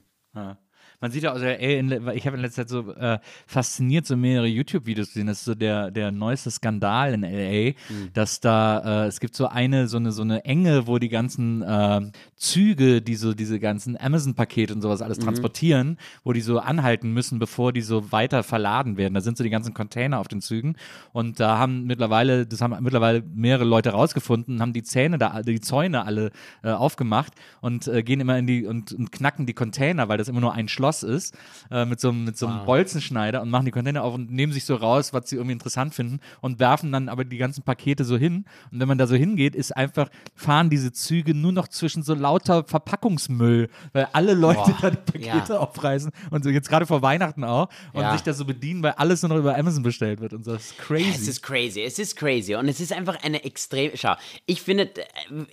Man 1.00 1.10
sieht 1.10 1.22
ja, 1.22 1.32
also, 1.32 1.44
ey, 1.44 1.78
in, 1.78 1.90
ich 2.14 2.26
habe 2.26 2.36
in 2.36 2.42
letzter 2.42 2.66
Zeit 2.66 2.68
so 2.70 2.92
äh, 2.94 3.18
fasziniert 3.46 4.06
so 4.06 4.16
mehrere 4.16 4.46
YouTube-Videos 4.46 5.08
gesehen. 5.08 5.26
Das 5.26 5.38
ist 5.38 5.44
so 5.44 5.54
der, 5.54 5.90
der 5.90 6.10
neueste 6.12 6.50
Skandal 6.50 7.14
in 7.14 7.22
LA, 7.22 7.72
Mhm. 7.90 8.10
dass 8.14 8.40
da, 8.40 9.04
äh, 9.04 9.08
es 9.08 9.20
gibt 9.20 9.34
so 9.36 9.46
eine, 9.48 9.88
so 9.88 9.96
eine, 9.96 10.12
so 10.12 10.22
eine 10.22 10.44
Enge, 10.44 10.86
wo 10.86 10.98
die 10.98 11.08
ganzen 11.08 11.62
äh, 11.62 12.00
Züge, 12.36 13.00
die 13.02 13.14
so 13.16 13.34
diese 13.34 13.58
ganzen 13.60 13.98
Amazon-Pakete 14.00 14.74
und 14.74 14.82
sowas 14.82 15.00
Mhm. 15.00 15.04
alles 15.06 15.18
transportieren, 15.18 15.98
wo 16.22 16.32
die 16.32 16.40
so 16.40 16.58
anhalten 16.58 17.12
müssen, 17.12 17.38
bevor 17.38 17.72
die 17.72 17.80
so 17.80 18.12
weiter 18.12 18.42
verladen 18.42 18.96
werden. 18.96 19.14
Da 19.14 19.20
sind 19.20 19.36
so 19.36 19.44
die 19.44 19.50
ganzen 19.50 19.74
Container 19.74 20.18
auf 20.18 20.28
den 20.28 20.40
Zügen. 20.40 20.76
Und 21.12 21.40
da 21.40 21.58
haben 21.58 21.84
mittlerweile, 21.84 22.46
das 22.46 22.60
haben 22.60 22.76
mittlerweile 22.82 23.22
mehrere 23.34 23.64
Leute 23.64 23.90
rausgefunden, 23.90 24.60
haben 24.60 24.72
die 24.72 24.82
Zähne 24.82 25.18
da, 25.18 25.42
die 25.42 25.60
Zäune 25.60 26.04
alle 26.04 26.30
äh, 26.62 26.70
aufgemacht 26.70 27.32
und 27.60 27.88
äh, 27.88 28.02
gehen 28.02 28.20
immer 28.20 28.38
in 28.38 28.46
die 28.46 28.64
und, 28.66 28.92
und 28.92 29.10
knacken 29.12 29.46
die 29.46 29.54
Container, 29.54 30.08
weil 30.08 30.18
das 30.18 30.28
immer 30.28 30.40
nur 30.40 30.52
ein 30.54 30.68
Schloss 30.68 30.83
ist, 31.02 31.34
äh, 31.70 31.84
mit 31.84 32.00
so, 32.00 32.10
einem- 32.10 32.24
mit 32.24 32.36
so 32.36 32.46
einem 32.46 32.64
Bolzenschneider 32.66 33.40
und 33.42 33.50
machen 33.50 33.64
die 33.64 33.70
Container 33.70 34.04
auf 34.04 34.14
und 34.14 34.30
nehmen 34.30 34.52
sich 34.52 34.64
so 34.64 34.74
raus, 34.76 35.12
was 35.12 35.28
sie 35.30 35.36
irgendwie 35.36 35.52
interessant 35.54 35.94
finden 35.94 36.20
und 36.40 36.58
werfen 36.60 36.92
dann 36.92 37.08
aber 37.08 37.24
die 37.24 37.38
ganzen 37.38 37.62
Pakete 37.62 38.04
so 38.04 38.16
hin. 38.16 38.44
Und 38.70 38.80
wenn 38.80 38.88
man 38.88 38.98
da 38.98 39.06
so 39.06 39.14
hingeht, 39.14 39.54
ist 39.54 39.76
einfach, 39.76 40.08
fahren 40.34 40.70
diese 40.70 40.92
Züge 40.92 41.34
nur 41.34 41.52
noch 41.52 41.68
zwischen 41.68 42.02
so 42.02 42.14
lauter 42.14 42.64
Verpackungsmüll, 42.64 43.68
weil 43.92 44.08
alle 44.12 44.34
Leute 44.34 44.58
Boah, 44.72 44.78
da 44.82 44.90
die 44.90 44.96
Pakete 45.12 45.52
ja. 45.54 45.58
aufreißen 45.58 46.10
und 46.30 46.44
so 46.44 46.50
jetzt 46.50 46.68
gerade 46.68 46.86
vor 46.86 47.02
Weihnachten 47.02 47.44
auch 47.44 47.68
und 47.92 48.02
Ja. 48.02 48.12
sich 48.12 48.22
da 48.22 48.32
so 48.32 48.44
bedienen, 48.44 48.82
weil 48.82 48.92
alles 48.92 49.22
nur 49.22 49.30
noch 49.30 49.38
über 49.38 49.56
Amazon 49.56 49.82
bestellt 49.82 50.20
wird 50.20 50.32
und 50.32 50.44
so. 50.44 50.52
Das 50.52 50.66
ist 50.66 50.78
crazy. 50.78 51.08
Es 51.10 51.28
ist 51.28 51.42
crazy, 51.42 51.80
es 51.82 51.98
ist 51.98 52.16
crazy 52.16 52.54
und 52.54 52.68
es 52.68 52.80
ist 52.80 52.92
einfach 52.92 53.22
eine 53.22 53.44
extrem. 53.44 53.92
Schau, 53.94 54.14
ich 54.46 54.62
finde, 54.62 54.84
äh, 54.96 55.02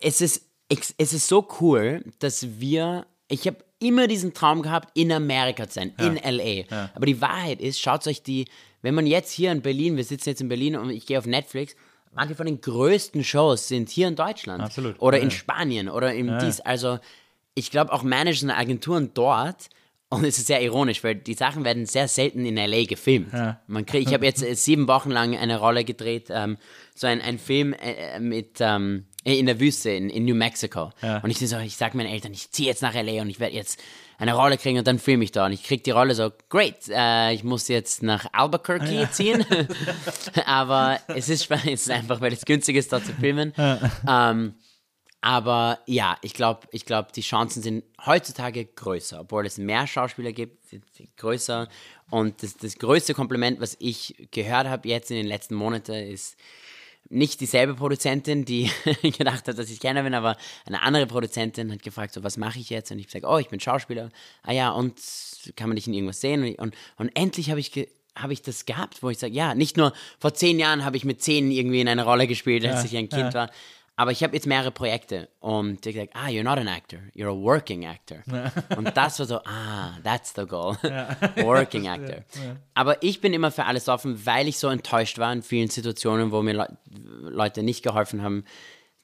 es 0.01 0.21
ist, 0.21 0.45
es 0.69 0.93
ist 1.13 1.27
so 1.27 1.47
cool, 1.59 2.03
dass 2.19 2.59
wir. 2.59 3.05
Ich 3.27 3.47
habe 3.47 3.57
immer 3.81 4.07
diesen 4.07 4.33
Traum 4.33 4.61
gehabt, 4.61 4.89
in 4.93 5.11
Amerika 5.11 5.67
zu 5.67 5.75
sein, 5.75 5.93
in 5.99 6.15
LA. 6.15 6.63
Aber 6.93 7.05
die 7.05 7.19
Wahrheit 7.21 7.59
ist, 7.61 7.79
schaut 7.81 8.07
euch 8.07 8.23
die, 8.23 8.45
wenn 8.81 8.95
man 8.95 9.05
jetzt 9.05 9.31
hier 9.31 9.51
in 9.51 9.61
Berlin, 9.61 9.97
wir 9.97 10.03
sitzen 10.03 10.29
jetzt 10.29 10.41
in 10.41 10.47
Berlin 10.47 10.75
und 10.75 10.89
ich 10.89 11.05
gehe 11.05 11.17
auf 11.17 11.25
Netflix, 11.25 11.75
manche 12.13 12.35
von 12.35 12.45
den 12.45 12.61
größten 12.61 13.23
Shows 13.23 13.67
sind 13.67 13.89
hier 13.89 14.07
in 14.07 14.15
Deutschland. 14.15 14.63
Absolut. 14.63 15.01
Oder 15.01 15.17
Ja, 15.17 15.23
in 15.23 15.29
ja. 15.29 15.35
Spanien 15.35 15.89
oder 15.89 16.13
in 16.13 16.37
dies. 16.39 16.59
Also, 16.61 16.99
ich 17.53 17.71
glaube 17.71 17.91
auch 17.93 18.03
Managers 18.03 18.43
und 18.43 18.51
Agenturen 18.51 19.11
dort. 19.13 19.69
Und 20.09 20.25
es 20.25 20.37
ist 20.37 20.47
sehr 20.47 20.61
ironisch, 20.61 21.05
weil 21.05 21.15
die 21.15 21.35
Sachen 21.35 21.63
werden 21.63 21.85
sehr 21.85 22.09
selten 22.09 22.45
in 22.45 22.57
LA 22.57 22.83
gefilmt. 22.83 23.31
Man 23.67 23.85
kriegt, 23.85 24.09
ich 24.09 24.13
habe 24.13 24.25
jetzt 24.25 24.43
äh, 24.43 24.55
sieben 24.55 24.89
Wochen 24.89 25.09
lang 25.09 25.37
eine 25.37 25.57
Rolle 25.57 25.85
gedreht, 25.85 26.27
ähm, 26.29 26.57
so 26.93 27.07
ein, 27.07 27.21
ein 27.21 27.39
Film 27.39 27.71
äh, 27.71 28.15
äh, 28.15 28.19
mit 28.19 28.57
ähm, 28.59 29.05
in 29.23 29.45
der 29.45 29.59
Wüste 29.59 29.91
in, 29.91 30.09
in 30.09 30.25
New 30.25 30.35
Mexico. 30.35 30.91
Und 31.23 31.29
ich 31.29 31.37
so, 31.37 31.57
ich 31.59 31.77
sage 31.77 31.95
meinen 31.95 32.09
Eltern, 32.09 32.33
ich 32.33 32.51
ziehe 32.51 32.67
jetzt 32.67 32.81
nach 32.81 32.93
LA 32.93 33.21
und 33.21 33.29
ich 33.29 33.39
werde 33.39 33.55
jetzt 33.55 33.81
eine 34.17 34.33
Rolle 34.33 34.57
kriegen 34.57 34.77
und 34.77 34.87
dann 34.87 34.99
filme 34.99 35.23
ich 35.23 35.31
da. 35.31 35.45
Und 35.45 35.51
ich 35.51 35.63
krieg 35.63 35.83
die 35.83 35.91
Rolle 35.91 36.13
so, 36.15 36.31
great, 36.49 36.87
äh, 36.89 37.33
ich 37.33 37.43
muss 37.43 37.67
jetzt 37.67 38.03
nach 38.03 38.25
Albuquerque 38.33 39.09
ziehen. 39.11 39.45
Aber 40.45 40.99
es 41.07 41.29
ist, 41.29 41.49
es 41.51 41.65
ist 41.65 41.91
einfach, 41.91 42.21
weil 42.21 42.33
es 42.33 42.45
günstig 42.45 42.75
ist, 42.75 42.91
dort 42.93 43.05
zu 43.05 43.13
filmen. 43.13 43.53
Ähm, 44.07 44.55
aber 45.23 45.79
ja, 45.85 46.17
ich 46.23 46.33
glaube, 46.33 46.67
ich 46.71 46.83
glaub, 46.83 47.13
die 47.13 47.21
Chancen 47.21 47.61
sind 47.61 47.83
heutzutage 48.03 48.65
größer, 48.65 49.19
obwohl 49.21 49.45
es 49.45 49.59
mehr 49.59 49.85
Schauspieler 49.85 50.31
gibt, 50.31 50.65
sind 50.65 50.83
größer. 51.15 51.67
Und 52.09 52.41
das, 52.41 52.57
das 52.57 52.75
größte 52.79 53.13
Kompliment, 53.13 53.61
was 53.61 53.77
ich 53.79 54.29
gehört 54.31 54.67
habe 54.67 54.89
jetzt 54.89 55.11
in 55.11 55.17
den 55.17 55.27
letzten 55.27 55.53
Monaten, 55.53 55.93
ist 55.93 56.37
nicht 57.09 57.41
dieselbe 57.41 57.75
Produzentin, 57.75 58.45
die 58.45 58.71
gedacht 59.01 59.47
hat, 59.47 59.57
dass 59.57 59.69
ich 59.69 59.79
Kenner 59.79 60.03
bin, 60.03 60.13
aber 60.13 60.37
eine 60.65 60.81
andere 60.81 61.07
Produzentin 61.07 61.71
hat 61.71 61.83
gefragt, 61.83 62.13
so, 62.13 62.23
was 62.23 62.37
mache 62.37 62.59
ich 62.59 62.69
jetzt? 62.69 62.91
Und 62.91 62.99
ich 62.99 63.09
sage, 63.09 63.27
oh, 63.27 63.37
ich 63.37 63.49
bin 63.49 63.59
Schauspieler. 63.59 64.09
Ah 64.43 64.53
ja, 64.53 64.71
und 64.71 64.99
kann 65.55 65.69
man 65.69 65.75
dich 65.75 65.87
in 65.87 65.93
irgendwas 65.93 66.21
sehen? 66.21 66.43
Und, 66.43 66.59
und, 66.59 66.75
und 66.97 67.09
endlich 67.15 67.49
habe 67.49 67.59
ich 67.59 67.89
habe 68.13 68.33
ich 68.33 68.41
das 68.41 68.65
gehabt, 68.65 69.03
wo 69.03 69.09
ich 69.09 69.17
sage, 69.17 69.33
ja, 69.33 69.55
nicht 69.55 69.77
nur 69.77 69.93
vor 70.19 70.33
zehn 70.33 70.59
Jahren 70.59 70.83
habe 70.83 70.97
ich 70.97 71.05
mit 71.05 71.21
zehn 71.21 71.49
irgendwie 71.49 71.79
in 71.79 71.87
einer 71.87 72.03
Rolle 72.03 72.27
gespielt, 72.27 72.65
als 72.65 72.83
ich 72.83 72.97
ein 72.97 73.07
Kind 73.07 73.33
war, 73.33 73.49
aber 74.01 74.09
ich 74.09 74.23
habe 74.23 74.33
jetzt 74.33 74.47
mehrere 74.47 74.71
Projekte 74.71 75.29
und 75.41 75.85
ich 75.85 75.93
gesagt, 75.93 76.13
ah, 76.15 76.25
you're 76.25 76.41
not 76.41 76.57
an 76.57 76.67
actor, 76.67 77.01
you're 77.13 77.29
a 77.29 77.39
working 77.39 77.85
actor. 77.85 78.23
Und 78.75 78.97
das 78.97 79.19
war 79.19 79.25
so, 79.27 79.35
ah, 79.45 79.91
that's 80.03 80.33
the 80.35 80.47
goal, 80.47 80.75
working 81.43 81.87
actor. 81.87 82.23
Aber 82.73 83.03
ich 83.03 83.21
bin 83.21 83.31
immer 83.31 83.51
für 83.51 83.65
alles 83.65 83.87
offen, 83.89 84.25
weil 84.25 84.47
ich 84.47 84.57
so 84.57 84.69
enttäuscht 84.69 85.19
war 85.19 85.31
in 85.31 85.43
vielen 85.43 85.69
Situationen, 85.69 86.31
wo 86.31 86.41
mir 86.41 86.53
Leu 86.55 86.65
Leute 87.29 87.61
nicht 87.61 87.83
geholfen 87.83 88.23
haben, 88.23 88.43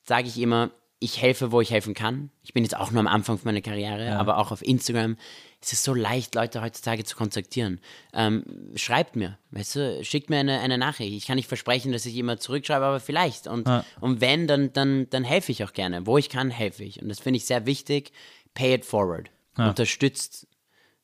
sage 0.02 0.30
ich 0.30 0.39
immer, 0.39 0.72
ich 0.98 1.22
helfe, 1.22 1.52
wo 1.52 1.62
ich 1.62 1.70
helfen 1.70 1.93
kann. 1.93 2.32
Ich 2.41 2.56
bin 2.56 2.64
jetzt 2.64 2.76
auch 2.76 2.89
nur 2.89 3.00
am 3.00 3.08
Anfang 3.08 3.39
meiner 3.43 3.62
Karriere, 3.62 4.18
aber 4.18 4.39
auch 4.39 4.52
auf 4.52 4.66
Instagram. 4.66 5.16
Es 5.60 5.74
ist 5.74 5.84
so 5.84 5.93
leicht, 5.93 6.36
Leute 6.36 6.62
heutzutage 6.62 7.03
zu 7.03 7.16
kontaktieren. 7.18 7.80
Ähm, 8.14 8.43
schreibt 8.76 9.16
mir, 9.16 9.38
weißt 9.51 9.76
du, 9.76 10.03
schickt 10.05 10.30
mir 10.30 10.38
eine, 10.38 10.60
eine 10.60 10.78
Nachricht. 10.78 11.14
Ich 11.14 11.26
kann 11.26 11.36
nicht 11.36 11.47
versprechen, 11.47 11.91
dass 11.91 12.05
ich 12.05 12.16
immer 12.16 12.38
zurückschreibe, 12.38 12.86
aber 12.86 12.99
vielleicht. 12.99 13.47
Und, 13.47 13.68
und 13.99 14.22
wenn, 14.22 14.47
dann, 14.47 14.72
dann, 14.74 15.10
dann 15.10 15.24
helfe 15.24 15.51
ich 15.51 15.64
auch 15.64 15.74
gerne. 15.74 16.05
Wo 16.05 16.18
ich 16.18 16.30
kann, 16.30 16.51
helfe 16.51 16.84
ich. 16.84 17.01
Und 17.01 17.10
das 17.10 17.20
finde 17.20 17.38
ich 17.38 17.45
sehr 17.45 17.66
wichtig. 17.66 18.12
Pay 18.53 18.76
it 18.76 18.86
forward. 18.86 19.32
Unterstützt 19.70 20.47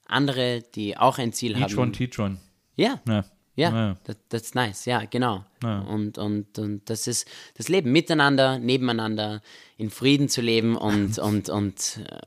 andere, 0.05 0.61
die 0.75 0.97
auch 0.97 1.17
ein 1.17 1.33
Ziel 1.33 1.53
Each 1.57 1.61
haben. 1.61 1.77
one, 1.79 1.91
teach 1.91 2.19
one. 2.19 2.37
Ja. 2.75 3.01
Ja. 3.07 3.25
Ja, 3.55 3.69
Ja. 3.69 3.95
that, 4.05 4.17
that's 4.29 4.55
nice, 4.55 4.85
ja, 4.85 5.05
genau. 5.05 5.45
Und, 5.87 6.17
und, 6.17 6.57
und 6.57 6.89
das 6.89 7.05
ist 7.05 7.27
das 7.55 7.69
Leben 7.69 7.91
miteinander, 7.91 8.57
nebeneinander, 8.57 9.43
in 9.77 9.91
Frieden 9.91 10.27
zu 10.27 10.41
leben 10.41 10.75
und, 10.75 11.19
und, 11.19 11.49
und 11.49 11.99
äh, 12.03 12.17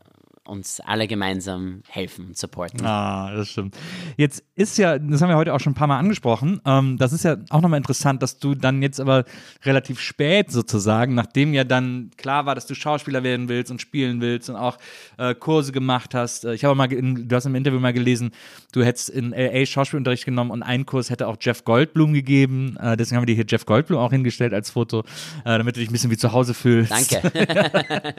uns 0.47 0.81
alle 0.81 1.07
gemeinsam 1.07 1.83
helfen 1.89 2.27
und 2.27 2.37
supporten. 2.37 2.85
Ah, 2.85 3.33
das 3.35 3.51
stimmt. 3.51 3.77
Jetzt 4.17 4.43
ist 4.55 4.79
ja, 4.79 4.99
das 4.99 5.21
haben 5.23 5.29
wir 5.29 5.37
heute 5.37 5.55
auch 5.55 5.61
schon 5.61 5.73
ein 5.73 5.77
paar 5.77 5.87
Mal 5.87 5.99
angesprochen, 5.99 6.61
ähm, 6.65 6.97
das 6.99 7.13
ist 7.13 7.25
ja 7.25 7.37
auch 7.51 7.61
nochmal 7.61 7.79
interessant, 7.79 8.23
dass 8.23 8.39
du 8.39 8.55
dann 8.55 8.83
jetzt 8.83 9.01
aber 9.01 9.25
relativ 9.65 10.01
spät 10.01 10.51
sozusagen, 10.51 11.15
nachdem 11.15 11.55
ja 11.55 11.65
dann 11.65 12.11
klar 12.17 12.47
war, 12.47 12.55
dass 12.55 12.67
du 12.67 12.75
Schauspieler 12.75 13.23
werden 13.23 13.49
willst 13.49 13.71
und 13.71 13.81
spielen 13.81 14.21
willst 14.21 14.49
und 14.51 14.57
auch 14.57 14.79
äh, 15.19 15.35
Kurse 15.35 15.73
gemacht 15.73 16.15
hast. 16.15 16.45
Äh, 16.45 16.55
Ich 16.55 16.65
habe 16.65 16.75
mal, 16.75 16.93
in, 16.93 17.29
du 17.29 17.37
hast 17.37 17.47
im 17.47 17.55
Interview 17.55 17.81
mal 17.81 17.93
gelesen, 17.93 18.31
du 18.73 18.85
hättest 18.85 19.11
in 19.11 19.31
LA 19.31 19.67
Schauspielunterricht 19.67 20.25
genommen 20.25 20.51
und 20.51 20.63
einen 20.63 20.87
Kurs 20.87 21.11
hätte 21.11 21.29
auch 21.29 21.37
Jeff 21.41 21.65
Goldblum 21.65 22.13
gegeben. 22.13 22.77
Äh, 22.81 22.97
deswegen 22.97 23.17
haben 23.17 23.23
wir 23.23 23.35
dir 23.35 23.37
hier 23.37 23.47
Jeff 23.49 23.67
Goldblum 23.67 23.99
auch 23.99 24.13
hingestellt 24.13 24.55
als 24.55 24.71
Foto, 24.71 25.01
äh, 25.01 25.59
damit 25.59 25.77
du 25.77 25.81
dich 25.81 25.89
ein 25.89 25.93
bisschen 25.93 26.11
wie 26.11 26.17
zu 26.17 26.33
Hause 26.33 26.55
fühlst. 26.55 26.93
Danke. 26.93 27.33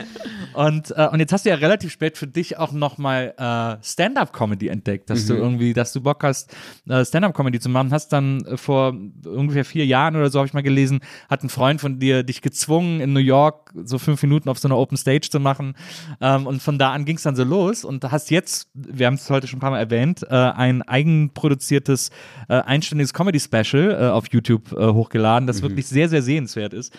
Und, 0.54 0.92
äh, 0.98 1.08
und 1.12 1.20
jetzt 1.20 1.32
hast 1.34 1.46
du 1.46 1.50
ja 1.50 1.56
relativ 1.56 1.92
spät 1.92 2.17
für 2.18 2.28
dich 2.28 2.58
auch 2.58 2.72
nochmal 2.72 3.34
äh, 3.38 3.84
Stand-up-Comedy 3.84 4.68
entdeckt, 4.68 5.10
dass 5.10 5.26
du 5.26 5.36
irgendwie, 5.36 5.74
dass 5.74 5.94
du 5.94 6.02
Bock 6.02 6.24
hast, 6.24 6.56
äh, 6.88 7.06
Stand-up-Comedy 7.06 7.60
zu 7.60 7.70
machen. 7.70 7.92
Hast 7.92 8.10
dann 8.10 8.44
äh, 8.46 8.58
vor 8.58 8.96
ungefähr 9.26 9.66
vier 9.66 9.86
Jahren 9.86 10.16
oder 10.16 10.30
so, 10.30 10.40
habe 10.40 10.48
ich 10.48 10.54
mal 10.54 10.64
gelesen, 10.64 11.00
hat 11.30 11.44
ein 11.44 11.50
Freund 11.50 11.80
von 11.80 12.00
dir 12.00 12.24
dich 12.24 12.42
gezwungen, 12.42 13.00
in 13.00 13.14
New 13.14 13.20
York 13.20 13.74
so 13.84 13.98
fünf 13.98 14.22
Minuten 14.24 14.50
auf 14.50 14.60
so 14.60 14.68
einer 14.68 14.78
Open 14.78 14.98
Stage 14.98 15.30
zu 15.30 15.40
machen. 15.40 15.76
Ähm, 16.20 16.48
und 16.48 16.62
von 16.62 16.78
da 16.80 16.92
an 16.92 17.06
ging 17.06 17.18
es 17.18 17.24
dann 17.24 17.36
so 17.36 17.44
los 17.44 17.84
und 17.84 18.04
hast 18.12 18.32
jetzt, 18.32 18.70
wir 18.74 19.08
haben 19.08 19.16
es 19.16 19.30
heute 19.30 19.48
schon 19.48 19.58
ein 19.58 19.62
paar 19.62 19.72
Mal 19.72 19.80
erwähnt, 19.80 20.24
äh, 20.24 20.36
ein 20.36 20.82
eigenproduziertes, 20.82 22.10
äh, 22.50 22.56
einstündiges 22.56 23.14
Comedy-Special 23.14 23.92
äh, 23.92 24.10
auf 24.10 24.26
YouTube 24.32 24.72
äh, 24.74 24.88
hochgeladen, 24.88 25.48
das 25.48 25.62
wirklich 25.62 25.88
sehr, 25.88 26.10
sehr 26.10 26.22
sehenswert 26.22 26.74
ist 26.74 26.94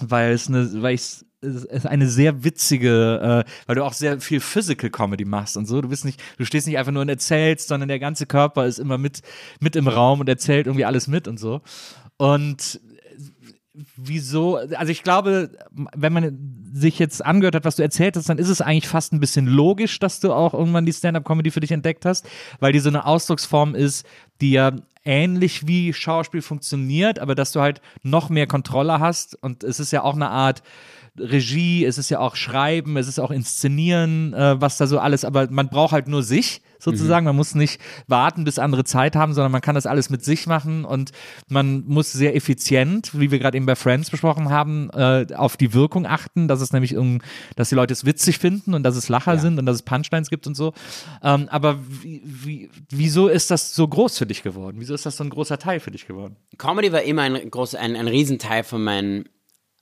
weil 0.00 0.32
es 0.32 0.48
eine, 0.48 0.82
weil 0.82 0.94
ich 0.94 1.24
ist 1.42 1.86
eine 1.86 2.06
sehr 2.06 2.44
witzige, 2.44 3.44
äh, 3.46 3.50
weil 3.66 3.76
du 3.76 3.84
auch 3.84 3.94
sehr 3.94 4.20
viel 4.20 4.40
Physical 4.40 4.90
Comedy 4.90 5.24
machst 5.24 5.56
und 5.56 5.66
so. 5.66 5.80
Du 5.80 5.88
bist 5.88 6.04
nicht, 6.04 6.22
du 6.36 6.44
stehst 6.44 6.66
nicht 6.66 6.76
einfach 6.76 6.92
nur 6.92 7.02
und 7.02 7.08
erzählst, 7.08 7.68
sondern 7.68 7.88
der 7.88 7.98
ganze 7.98 8.26
Körper 8.26 8.66
ist 8.66 8.78
immer 8.78 8.98
mit, 8.98 9.22
mit 9.58 9.74
im 9.74 9.88
Raum 9.88 10.20
und 10.20 10.28
erzählt 10.28 10.66
irgendwie 10.66 10.84
alles 10.84 11.06
mit 11.06 11.28
und 11.28 11.38
so. 11.38 11.62
Und 12.18 12.80
wieso, 13.96 14.56
also 14.56 14.92
ich 14.92 15.02
glaube, 15.02 15.50
wenn 15.70 16.12
man 16.12 16.70
sich 16.72 16.98
jetzt 16.98 17.24
angehört 17.24 17.54
hat, 17.54 17.64
was 17.64 17.76
du 17.76 17.82
erzählt 17.82 18.16
hast, 18.16 18.28
dann 18.28 18.38
ist 18.38 18.48
es 18.48 18.60
eigentlich 18.60 18.88
fast 18.88 19.12
ein 19.12 19.20
bisschen 19.20 19.46
logisch, 19.46 19.98
dass 19.98 20.20
du 20.20 20.32
auch 20.32 20.54
irgendwann 20.54 20.86
die 20.86 20.92
Stand-up-Comedy 20.92 21.50
für 21.50 21.60
dich 21.60 21.72
entdeckt 21.72 22.04
hast, 22.04 22.28
weil 22.58 22.72
die 22.72 22.80
so 22.80 22.88
eine 22.88 23.06
Ausdrucksform 23.06 23.74
ist, 23.74 24.06
die 24.40 24.52
ja 24.52 24.72
ähnlich 25.04 25.66
wie 25.66 25.92
Schauspiel 25.92 26.42
funktioniert, 26.42 27.18
aber 27.18 27.34
dass 27.34 27.52
du 27.52 27.60
halt 27.60 27.80
noch 28.02 28.28
mehr 28.28 28.46
Kontrolle 28.46 29.00
hast 29.00 29.34
und 29.42 29.64
es 29.64 29.80
ist 29.80 29.92
ja 29.92 30.02
auch 30.02 30.14
eine 30.14 30.30
Art 30.30 30.62
Regie, 31.20 31.84
es 31.84 31.98
ist 31.98 32.10
ja 32.10 32.18
auch 32.18 32.36
Schreiben, 32.36 32.96
es 32.96 33.08
ist 33.08 33.18
auch 33.18 33.30
Inszenieren, 33.30 34.32
äh, 34.34 34.60
was 34.60 34.76
da 34.76 34.86
so 34.86 34.98
alles, 34.98 35.24
aber 35.24 35.48
man 35.50 35.68
braucht 35.68 35.92
halt 35.92 36.08
nur 36.08 36.22
sich 36.22 36.62
sozusagen. 36.78 37.26
Man 37.26 37.36
muss 37.36 37.54
nicht 37.54 37.78
warten, 38.06 38.44
bis 38.44 38.58
andere 38.58 38.84
Zeit 38.84 39.14
haben, 39.14 39.34
sondern 39.34 39.52
man 39.52 39.60
kann 39.60 39.74
das 39.74 39.84
alles 39.84 40.08
mit 40.08 40.24
sich 40.24 40.46
machen 40.46 40.86
und 40.86 41.10
man 41.48 41.84
muss 41.86 42.10
sehr 42.10 42.34
effizient, 42.34 43.10
wie 43.20 43.30
wir 43.30 43.38
gerade 43.38 43.56
eben 43.58 43.66
bei 43.66 43.76
Friends 43.76 44.08
besprochen 44.10 44.48
haben, 44.48 44.88
äh, 44.94 45.26
auf 45.34 45.58
die 45.58 45.74
Wirkung 45.74 46.06
achten, 46.06 46.48
dass 46.48 46.62
es 46.62 46.72
nämlich, 46.72 46.92
irgend- 46.92 47.22
dass 47.56 47.68
die 47.68 47.74
Leute 47.74 47.92
es 47.92 48.06
witzig 48.06 48.38
finden 48.38 48.72
und 48.72 48.82
dass 48.82 48.96
es 48.96 49.10
Lacher 49.10 49.38
sind 49.38 49.58
und 49.58 49.66
dass 49.66 49.76
es 49.76 49.82
Punchlines 49.82 50.30
gibt 50.30 50.46
und 50.46 50.54
so. 50.54 50.72
Ähm, 51.22 51.48
aber 51.50 51.78
wie, 52.02 52.22
wie, 52.24 52.70
wieso 52.88 53.28
ist 53.28 53.50
das 53.50 53.74
so 53.74 53.86
groß 53.86 54.16
für 54.16 54.26
dich 54.26 54.42
geworden? 54.42 54.76
Wieso 54.80 54.94
ist 54.94 55.04
das 55.04 55.18
so 55.18 55.24
ein 55.24 55.30
großer 55.30 55.58
Teil 55.58 55.80
für 55.80 55.90
dich 55.90 56.06
geworden? 56.06 56.36
Comedy 56.56 56.92
war 56.92 57.02
immer 57.02 57.22
ein 57.22 57.50
großer, 57.50 57.78
ein, 57.78 57.94
ein 57.94 58.08
Riesenteil 58.08 58.64
von, 58.64 58.82
mein, 58.82 59.24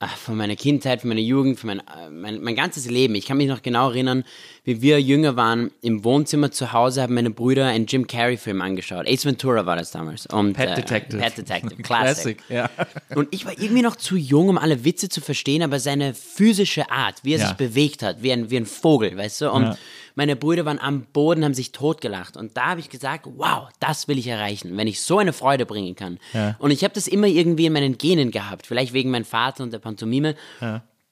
ach, 0.01 0.15
von 0.15 0.37
meiner 0.37 0.55
Kindheit, 0.55 1.01
von 1.01 1.09
meiner 1.09 1.19
Jugend, 1.21 1.59
von 1.59 1.67
mein, 1.67 1.79
äh, 1.79 2.09
mein, 2.09 2.41
mein 2.41 2.55
ganzes 2.55 2.89
Leben. 2.89 3.15
Ich 3.15 3.25
kann 3.25 3.37
mich 3.37 3.47
noch 3.49 3.61
genau 3.61 3.89
erinnern, 3.89 4.23
wie 4.63 4.81
wir 4.81 5.01
jünger 5.01 5.35
waren, 5.35 5.71
im 5.81 6.03
Wohnzimmer 6.05 6.51
zu 6.51 6.71
Hause 6.71 7.01
haben 7.01 7.13
meine 7.15 7.29
Brüder 7.31 7.65
einen 7.67 7.85
Jim 7.85 8.07
Carrey-Film 8.07 8.61
angeschaut. 8.61 9.07
Ace 9.07 9.25
Ventura 9.25 9.65
war 9.65 9.75
das 9.75 9.91
damals. 9.91 10.25
Und, 10.27 10.53
Pet 10.53 10.69
äh, 10.69 10.75
Detective. 10.75 11.21
Pet 11.21 11.37
Detective, 11.37 11.75
Classic. 11.83 12.37
ja. 12.49 12.69
Und 13.15 13.27
ich 13.31 13.45
war 13.45 13.51
irgendwie 13.53 13.81
noch 13.81 13.95
zu 13.97 14.15
jung, 14.15 14.49
um 14.49 14.57
alle 14.57 14.85
Witze 14.85 15.09
zu 15.09 15.19
verstehen, 15.21 15.63
aber 15.63 15.79
seine 15.79 16.13
physische 16.13 16.89
Art, 16.89 17.15
wie 17.23 17.33
er 17.33 17.39
Ja. 17.39 17.47
sich 17.47 17.57
bewegt 17.57 18.01
hat, 18.01 18.23
wie 18.23 18.31
ein, 18.31 18.49
wie 18.49 18.57
ein 18.57 18.65
Vogel, 18.65 19.17
weißt 19.17 19.41
du? 19.41 19.51
Und 19.51 19.63
Ja. 19.63 19.77
Meine 20.19 20.35
Brüder 20.35 20.65
waren 20.65 20.79
am 20.79 21.03
Boden, 21.13 21.45
haben 21.45 21.53
sich 21.53 21.71
totgelacht. 21.71 22.35
Und 22.35 22.57
da 22.57 22.71
habe 22.71 22.81
ich 22.81 22.89
gesagt, 22.89 23.25
wow, 23.37 23.69
das 23.79 24.09
will 24.09 24.17
ich 24.17 24.27
erreichen, 24.27 24.75
wenn 24.75 24.85
ich 24.85 24.99
so 24.99 25.17
eine 25.17 25.31
Freude 25.31 25.65
bringen 25.65 25.95
kann. 25.95 26.19
Ja. 26.33 26.57
Und 26.59 26.71
ich 26.71 26.83
habe 26.83 26.93
das 26.93 27.07
immer 27.07 27.27
irgendwie 27.27 27.67
in 27.67 27.71
meinen 27.71 27.97
Genen 27.97 28.29
gehabt, 28.29 28.67
vielleicht 28.67 28.91
wegen 28.91 29.11
meinem 29.11 29.23
Vater 29.23 29.63
und 29.63 29.71
der 29.71 29.79
Pantomime. 29.79 30.35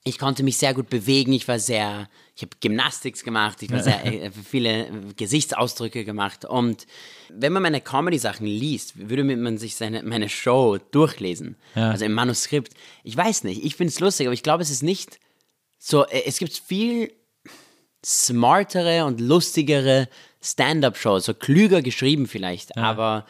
Ich 0.04 0.20
konnte 0.20 0.44
mich 0.44 0.58
sehr 0.58 0.74
gut 0.74 0.90
bewegen, 0.90 1.32
ich 1.32 1.48
war 1.48 1.58
sehr, 1.58 2.10
ich 2.36 2.42
habe 2.42 2.52
Gymnastics 2.60 3.24
gemacht, 3.24 3.64
ich 3.64 3.72
war 3.72 3.82
sehr, 3.82 4.06
äh, 4.06 4.30
viele 4.32 4.88
äh, 4.88 4.92
Gesichtsausdrücke 5.16 6.04
gemacht. 6.04 6.44
Und 6.44 6.86
wenn 7.30 7.54
man 7.54 7.64
meine 7.64 7.80
Comedy-Sachen 7.80 8.46
liest, 8.46 9.10
würde 9.10 9.24
man 9.24 9.58
sich 9.58 9.76
seine, 9.76 10.04
meine 10.04 10.28
Show 10.28 10.80
durchlesen. 10.92 11.56
Ja. 11.76 11.92
Also 11.92 12.04
im 12.04 12.14
Manuskript. 12.14 12.74
Ich 13.06 13.16
weiß 13.16 13.46
nicht, 13.46 13.64
ich 13.64 13.78
finde 13.78 13.92
es 13.92 14.02
lustig, 14.02 14.28
aber 14.28 14.34
ich 14.34 14.44
glaube, 14.44 14.64
es 14.64 14.70
ist 14.70 14.84
nicht 14.84 15.18
so, 15.78 16.06
äh, 16.06 16.24
es 16.26 16.40
gibt 16.40 16.58
viel 16.58 17.12
smartere 18.06 19.06
und 19.06 19.20
lustigere 19.20 20.08
Stand-up-Shows, 20.42 21.26
so 21.26 21.34
klüger 21.34 21.82
geschrieben 21.82 22.28
vielleicht, 22.28 22.78
aber 22.78 23.26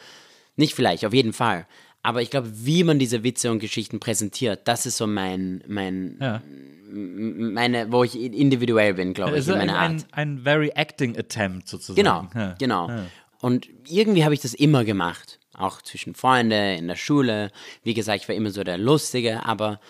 nicht 0.56 0.74
vielleicht, 0.74 1.04
auf 1.04 1.14
jeden 1.14 1.32
Fall. 1.32 1.66
Aber 2.02 2.22
ich 2.22 2.30
glaube, 2.30 2.50
wie 2.54 2.84
man 2.84 2.98
diese 2.98 3.24
Witze 3.24 3.50
und 3.50 3.58
Geschichten 3.58 3.98
präsentiert, 4.00 4.60
das 4.68 4.86
ist 4.86 4.96
so 4.98 5.06
mein, 5.06 5.64
mein, 5.66 6.16
Ja. 6.20 6.42
meine, 6.90 7.90
wo 7.92 8.04
ich 8.04 8.14
individuell 8.16 8.94
bin, 8.94 9.14
glaube 9.14 9.32
ich, 9.32 9.38
ist 9.38 9.48
in 9.48 9.54
ein, 9.54 9.66
meiner 9.66 9.78
Art. 9.78 9.90
ein, 9.90 10.04
ein 10.12 10.38
very 10.42 10.70
acting 10.74 11.18
attempt 11.18 11.68
sozusagen. 11.68 11.96
Genau, 11.96 12.28
Ja. 12.34 12.54
genau. 12.58 12.88
Ja. 12.88 13.04
Und 13.40 13.68
irgendwie 13.88 14.24
habe 14.24 14.34
ich 14.34 14.40
das 14.40 14.54
immer 14.54 14.84
gemacht. 14.84 15.38
Auch 15.54 15.82
zwischen 15.82 16.14
Freunden, 16.14 16.78
in 16.78 16.86
der 16.88 16.96
Schule. 16.96 17.50
Wie 17.82 17.94
gesagt, 17.94 18.22
ich 18.22 18.28
war 18.28 18.34
immer 18.36 18.50
so 18.50 18.62
der 18.62 18.78
Lustige, 18.78 19.44
aber 19.44 19.80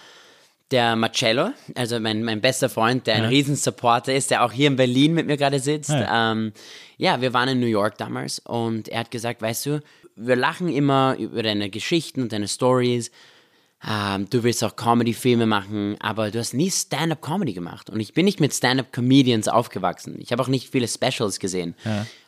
der 0.71 0.97
Marcello, 0.97 1.51
also 1.75 1.99
mein, 1.99 2.23
mein 2.25 2.41
bester 2.41 2.69
Freund, 2.69 3.07
der 3.07 3.17
ein 3.17 3.25
Riesensupporter 3.25 4.15
ist, 4.15 4.31
der 4.31 4.45
auch 4.45 4.53
hier 4.53 4.67
in 4.67 4.77
Berlin 4.77 5.15
mit 5.15 5.27
mir 5.27 5.37
gerade 5.37 5.61
sitzt. 5.61 5.91
Ja. 5.91 6.33
Ähm, 6.33 6.53
ja, 6.99 7.21
wir 7.21 7.33
waren 7.33 7.49
in 7.49 7.61
New 7.61 7.67
York 7.67 7.97
damals 7.97 8.39
und 8.41 8.89
er 8.89 9.01
hat 9.01 9.11
gesagt, 9.11 9.41
weißt 9.41 9.67
du, 9.67 9.81
wir 10.17 10.37
lachen 10.37 10.69
immer 10.69 11.17
über 11.19 11.43
deine 11.43 11.71
Geschichten 11.71 12.23
und 12.23 12.33
deine 12.33 12.49
Stories. 12.49 13.11
Ähm, 13.89 14.29
du 14.29 14.43
willst 14.43 14.65
auch 14.65 14.75
Comedy-Filme 14.75 15.47
machen, 15.47 15.97
aber 16.01 16.31
du 16.31 16.39
hast 16.39 16.53
nie 16.53 16.71
Stand-up-Comedy 16.71 17.53
gemacht. 17.53 17.89
Und 17.89 18.01
ich 18.01 18.13
bin 18.13 18.25
nicht 18.25 18.41
mit 18.41 18.53
Stand-up-Comedians 18.53 19.49
aufgewachsen. 19.49 20.17
Ich 20.21 20.33
habe 20.33 20.43
auch 20.43 20.49
nicht 20.49 20.71
viele 20.71 20.89
Specials 20.89 21.39
gesehen. 21.39 21.77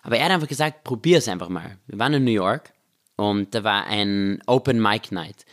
Aber 0.02 0.16
er 0.16 0.26
hat 0.26 0.30
einfach 0.30 0.48
gesagt, 0.48 0.84
probier 0.84 1.18
es 1.18 1.28
einfach 1.28 1.48
mal. 1.48 1.76
Wir 1.88 1.98
waren 1.98 2.14
in 2.14 2.24
New 2.24 2.30
York 2.30 2.72
und 3.16 3.54
da 3.54 3.64
war 3.64 3.86
ein 3.86 4.40
Open 4.46 4.80
Mic 4.80 5.12
Night. 5.12 5.44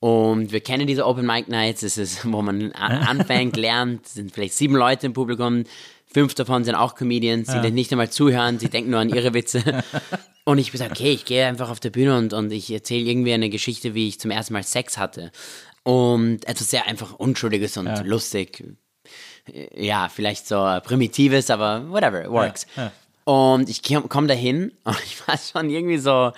Und 0.00 0.52
wir 0.52 0.60
kennen 0.60 0.86
diese 0.86 1.06
Open 1.06 1.26
Mic 1.26 1.48
Nights. 1.48 1.82
Es 1.82 1.98
ist, 1.98 2.30
wo 2.30 2.42
man 2.42 2.72
anfängt, 2.72 3.56
lernt. 3.56 4.06
Es 4.06 4.14
sind 4.14 4.32
vielleicht 4.32 4.54
sieben 4.54 4.74
Leute 4.74 5.06
im 5.06 5.12
Publikum. 5.12 5.64
Fünf 6.06 6.34
davon 6.34 6.64
sind 6.64 6.74
auch 6.74 6.94
Comedians, 6.94 7.48
die 7.62 7.70
nicht 7.70 7.92
einmal 7.92 8.10
zuhören. 8.10 8.58
Sie 8.58 8.68
denken 8.68 8.90
nur 8.90 9.00
an 9.00 9.08
ihre 9.08 9.34
Witze. 9.34 9.82
Und 10.44 10.58
ich 10.58 10.68
habe 10.68 10.72
gesagt, 10.72 10.92
okay, 10.92 11.12
ich 11.12 11.24
gehe 11.24 11.44
einfach 11.44 11.70
auf 11.70 11.80
der 11.80 11.90
Bühne 11.90 12.16
und, 12.16 12.32
und 12.32 12.52
ich 12.52 12.70
erzähle 12.70 13.10
irgendwie 13.10 13.32
eine 13.32 13.50
Geschichte, 13.50 13.94
wie 13.94 14.06
ich 14.06 14.20
zum 14.20 14.30
ersten 14.30 14.52
Mal 14.52 14.62
Sex 14.62 14.96
hatte. 14.96 15.32
Und 15.82 16.46
etwas 16.46 16.70
sehr 16.70 16.86
einfach 16.86 17.14
Unschuldiges 17.14 17.76
und 17.76 18.06
lustig. 18.06 18.62
Ja, 19.74 20.08
vielleicht 20.08 20.46
so 20.46 20.78
primitives, 20.84 21.50
aber 21.50 21.90
whatever, 21.90 22.24
it 22.24 22.30
works. 22.30 22.64
Und 23.24 23.68
ich 23.68 23.82
komme 23.82 24.06
komm 24.08 24.28
dahin 24.28 24.70
und 24.84 25.02
ich 25.04 25.26
war 25.26 25.36
schon 25.36 25.68
irgendwie 25.68 25.98
so 25.98 26.30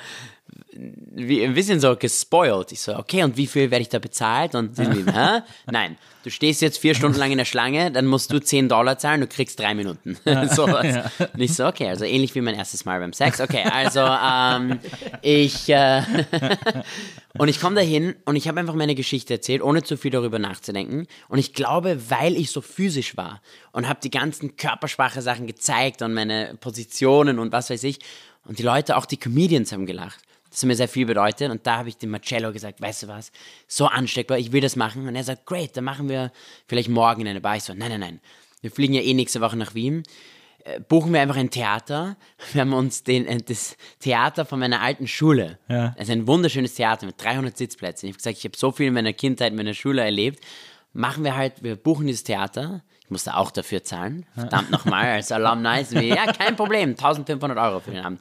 wie, 0.72 1.44
ein 1.44 1.54
bisschen 1.54 1.80
so 1.80 1.96
gespoilt. 1.96 2.72
Ich 2.72 2.80
so, 2.80 2.96
okay, 2.96 3.24
und 3.24 3.36
wie 3.36 3.46
viel 3.46 3.70
werde 3.70 3.82
ich 3.82 3.88
da 3.88 3.98
bezahlt? 3.98 4.54
Und 4.54 4.78
hä? 4.78 5.40
Nein, 5.66 5.96
du 6.22 6.30
stehst 6.30 6.62
jetzt 6.62 6.78
vier 6.78 6.94
Stunden 6.94 7.18
lang 7.18 7.30
in 7.30 7.38
der 7.38 7.44
Schlange, 7.44 7.90
dann 7.90 8.06
musst 8.06 8.32
du 8.32 8.38
10 8.38 8.68
Dollar 8.68 8.98
zahlen, 8.98 9.20
du 9.20 9.26
kriegst 9.26 9.58
drei 9.58 9.74
Minuten. 9.74 10.16
so 10.50 10.68
was. 10.68 10.86
Und 11.32 11.40
ich 11.40 11.54
so, 11.54 11.66
okay, 11.66 11.88
also 11.88 12.04
ähnlich 12.04 12.34
wie 12.34 12.40
mein 12.40 12.54
erstes 12.54 12.84
Mal 12.84 13.00
beim 13.00 13.12
Sex. 13.12 13.40
Okay, 13.40 13.64
also 13.64 14.00
ähm, 14.00 14.78
ich 15.22 15.68
äh, 15.68 16.02
und 17.36 17.48
ich 17.48 17.60
komme 17.60 17.76
dahin 17.76 18.14
und 18.24 18.36
ich 18.36 18.46
habe 18.48 18.60
einfach 18.60 18.74
meine 18.74 18.94
Geschichte 18.94 19.34
erzählt, 19.34 19.62
ohne 19.62 19.82
zu 19.82 19.96
viel 19.96 20.10
darüber 20.10 20.38
nachzudenken. 20.38 21.06
Und 21.28 21.38
ich 21.38 21.54
glaube, 21.54 22.10
weil 22.10 22.36
ich 22.36 22.50
so 22.50 22.60
physisch 22.60 23.16
war 23.16 23.40
und 23.72 23.88
habe 23.88 24.00
die 24.02 24.10
ganzen 24.10 24.56
körpersprache 24.56 25.22
Sachen 25.22 25.46
gezeigt 25.46 26.02
und 26.02 26.14
meine 26.14 26.56
Positionen 26.60 27.38
und 27.38 27.52
was 27.52 27.70
weiß 27.70 27.82
ich. 27.84 27.98
Und 28.44 28.58
die 28.58 28.62
Leute, 28.62 28.96
auch 28.96 29.04
die 29.04 29.18
Comedians 29.18 29.72
haben 29.72 29.84
gelacht. 29.84 30.20
Das 30.50 30.62
hat 30.62 30.66
mir 30.66 30.76
sehr 30.76 30.88
viel 30.88 31.06
bedeutet. 31.06 31.50
Und 31.50 31.66
da 31.66 31.78
habe 31.78 31.88
ich 31.88 31.96
dem 31.96 32.10
Marcello 32.10 32.52
gesagt, 32.52 32.80
weißt 32.80 33.04
du 33.04 33.08
was, 33.08 33.32
so 33.66 33.86
ansteckbar, 33.86 34.38
ich 34.38 34.52
will 34.52 34.60
das 34.60 34.76
machen. 34.76 35.06
Und 35.06 35.14
er 35.14 35.24
sagt, 35.24 35.46
great, 35.46 35.76
dann 35.76 35.84
machen 35.84 36.08
wir 36.08 36.32
vielleicht 36.66 36.88
morgen 36.88 37.22
in 37.22 37.28
eine 37.28 37.40
Bar. 37.40 37.56
Ich 37.56 37.64
so, 37.64 37.74
nein, 37.74 37.90
nein, 37.90 38.00
nein. 38.00 38.20
Wir 38.60 38.70
fliegen 38.70 38.94
ja 38.94 39.02
eh 39.02 39.14
nächste 39.14 39.40
Woche 39.40 39.56
nach 39.56 39.74
Wien. 39.74 40.02
Äh, 40.64 40.80
Buchen 40.80 41.12
wir 41.12 41.20
einfach 41.20 41.36
ein 41.36 41.50
Theater. 41.50 42.16
Wir 42.52 42.62
haben 42.62 42.72
uns 42.72 43.04
den, 43.04 43.26
äh, 43.26 43.38
das 43.38 43.76
Theater 44.00 44.44
von 44.44 44.58
meiner 44.58 44.80
alten 44.80 45.06
Schule. 45.06 45.58
Ja. 45.68 45.94
Also 45.98 46.12
ein 46.12 46.26
wunderschönes 46.26 46.74
Theater 46.74 47.06
mit 47.06 47.22
300 47.22 47.56
Sitzplätzen. 47.56 48.08
Ich 48.08 48.14
habe 48.14 48.18
gesagt, 48.18 48.38
ich 48.38 48.44
habe 48.44 48.56
so 48.56 48.72
viel 48.72 48.88
in 48.88 48.94
meiner 48.94 49.12
Kindheit, 49.12 49.50
in 49.50 49.56
meiner 49.56 49.74
Schule 49.74 50.02
erlebt. 50.02 50.44
Machen 50.92 51.22
wir 51.24 51.36
halt, 51.36 51.62
wir 51.62 51.76
buchen 51.76 52.06
dieses 52.06 52.24
Theater. 52.24 52.82
Ich 53.08 53.10
musste 53.10 53.38
auch 53.38 53.50
dafür 53.50 53.82
zahlen. 53.82 54.26
Verdammt 54.34 54.70
nochmal, 54.70 55.06
als 55.12 55.32
Alumni. 55.32 55.82
sind 55.82 56.02
wir, 56.02 56.08
Ja, 56.14 56.30
kein 56.30 56.56
Problem. 56.56 56.90
1500 56.90 57.56
Euro 57.56 57.80
für 57.80 57.90
den 57.92 58.04
Abend. 58.04 58.20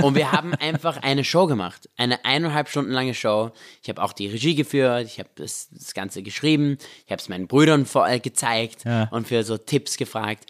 Und 0.00 0.14
wir 0.14 0.30
haben 0.30 0.54
einfach 0.54 1.02
eine 1.02 1.24
Show 1.24 1.48
gemacht. 1.48 1.88
Eine 1.96 2.24
eineinhalb 2.24 2.68
Stunden 2.68 2.92
lange 2.92 3.14
Show. 3.14 3.50
Ich 3.82 3.88
habe 3.88 4.00
auch 4.00 4.12
die 4.12 4.28
Regie 4.28 4.54
geführt. 4.54 5.06
Ich 5.06 5.18
habe 5.18 5.28
das, 5.34 5.70
das 5.72 5.92
Ganze 5.92 6.22
geschrieben. 6.22 6.78
Ich 7.04 7.10
habe 7.10 7.20
es 7.20 7.28
meinen 7.28 7.48
Brüdern 7.48 7.84
vor, 7.84 8.08
äh, 8.08 8.20
gezeigt 8.20 8.84
Ja. 8.84 9.08
und 9.10 9.26
für 9.26 9.42
so 9.42 9.58
Tipps 9.58 9.96
gefragt. 9.96 10.44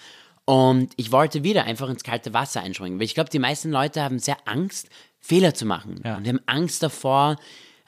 Und 0.45 0.93
ich 0.97 1.11
wollte 1.11 1.43
wieder 1.43 1.65
einfach 1.65 1.89
ins 1.89 2.05
kalte 2.05 2.35
Wasser 2.35 2.61
einspringen. 2.61 2.99
Weil 2.99 3.07
ich 3.07 3.15
glaube, 3.15 3.31
die 3.31 3.39
meisten 3.39 3.71
Leute 3.71 4.03
haben 4.03 4.19
sehr 4.19 4.37
Angst, 4.45 4.91
Fehler 5.19 5.55
zu 5.55 5.65
machen. 5.65 6.03
Ja. 6.05 6.17
Und 6.19 6.29
haben 6.29 6.41
Angst 6.45 6.83
davor, 6.83 7.37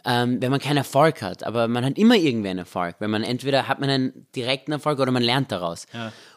ähm, 0.05 0.41
wenn 0.41 0.51
man 0.51 0.61
keinen 0.61 0.79
Erfolg 0.79 1.23
hat. 1.23 1.45
Aber 1.45 1.69
man 1.69 1.85
hat 1.85 1.99
immer 1.99 2.15
irgendwie 2.17 2.49
einen 2.49 2.61
Erfolg. 2.61 2.97
Wenn 2.99 3.11
man 3.11 3.23
entweder 3.23 3.69
hat 3.69 3.81
man 3.81 3.91
einen 3.91 4.27
direkten 4.35 4.73
Erfolg 4.73 4.99
oder 4.99 5.13
man 5.13 5.23
lernt 5.23 5.53
daraus. 5.53 5.87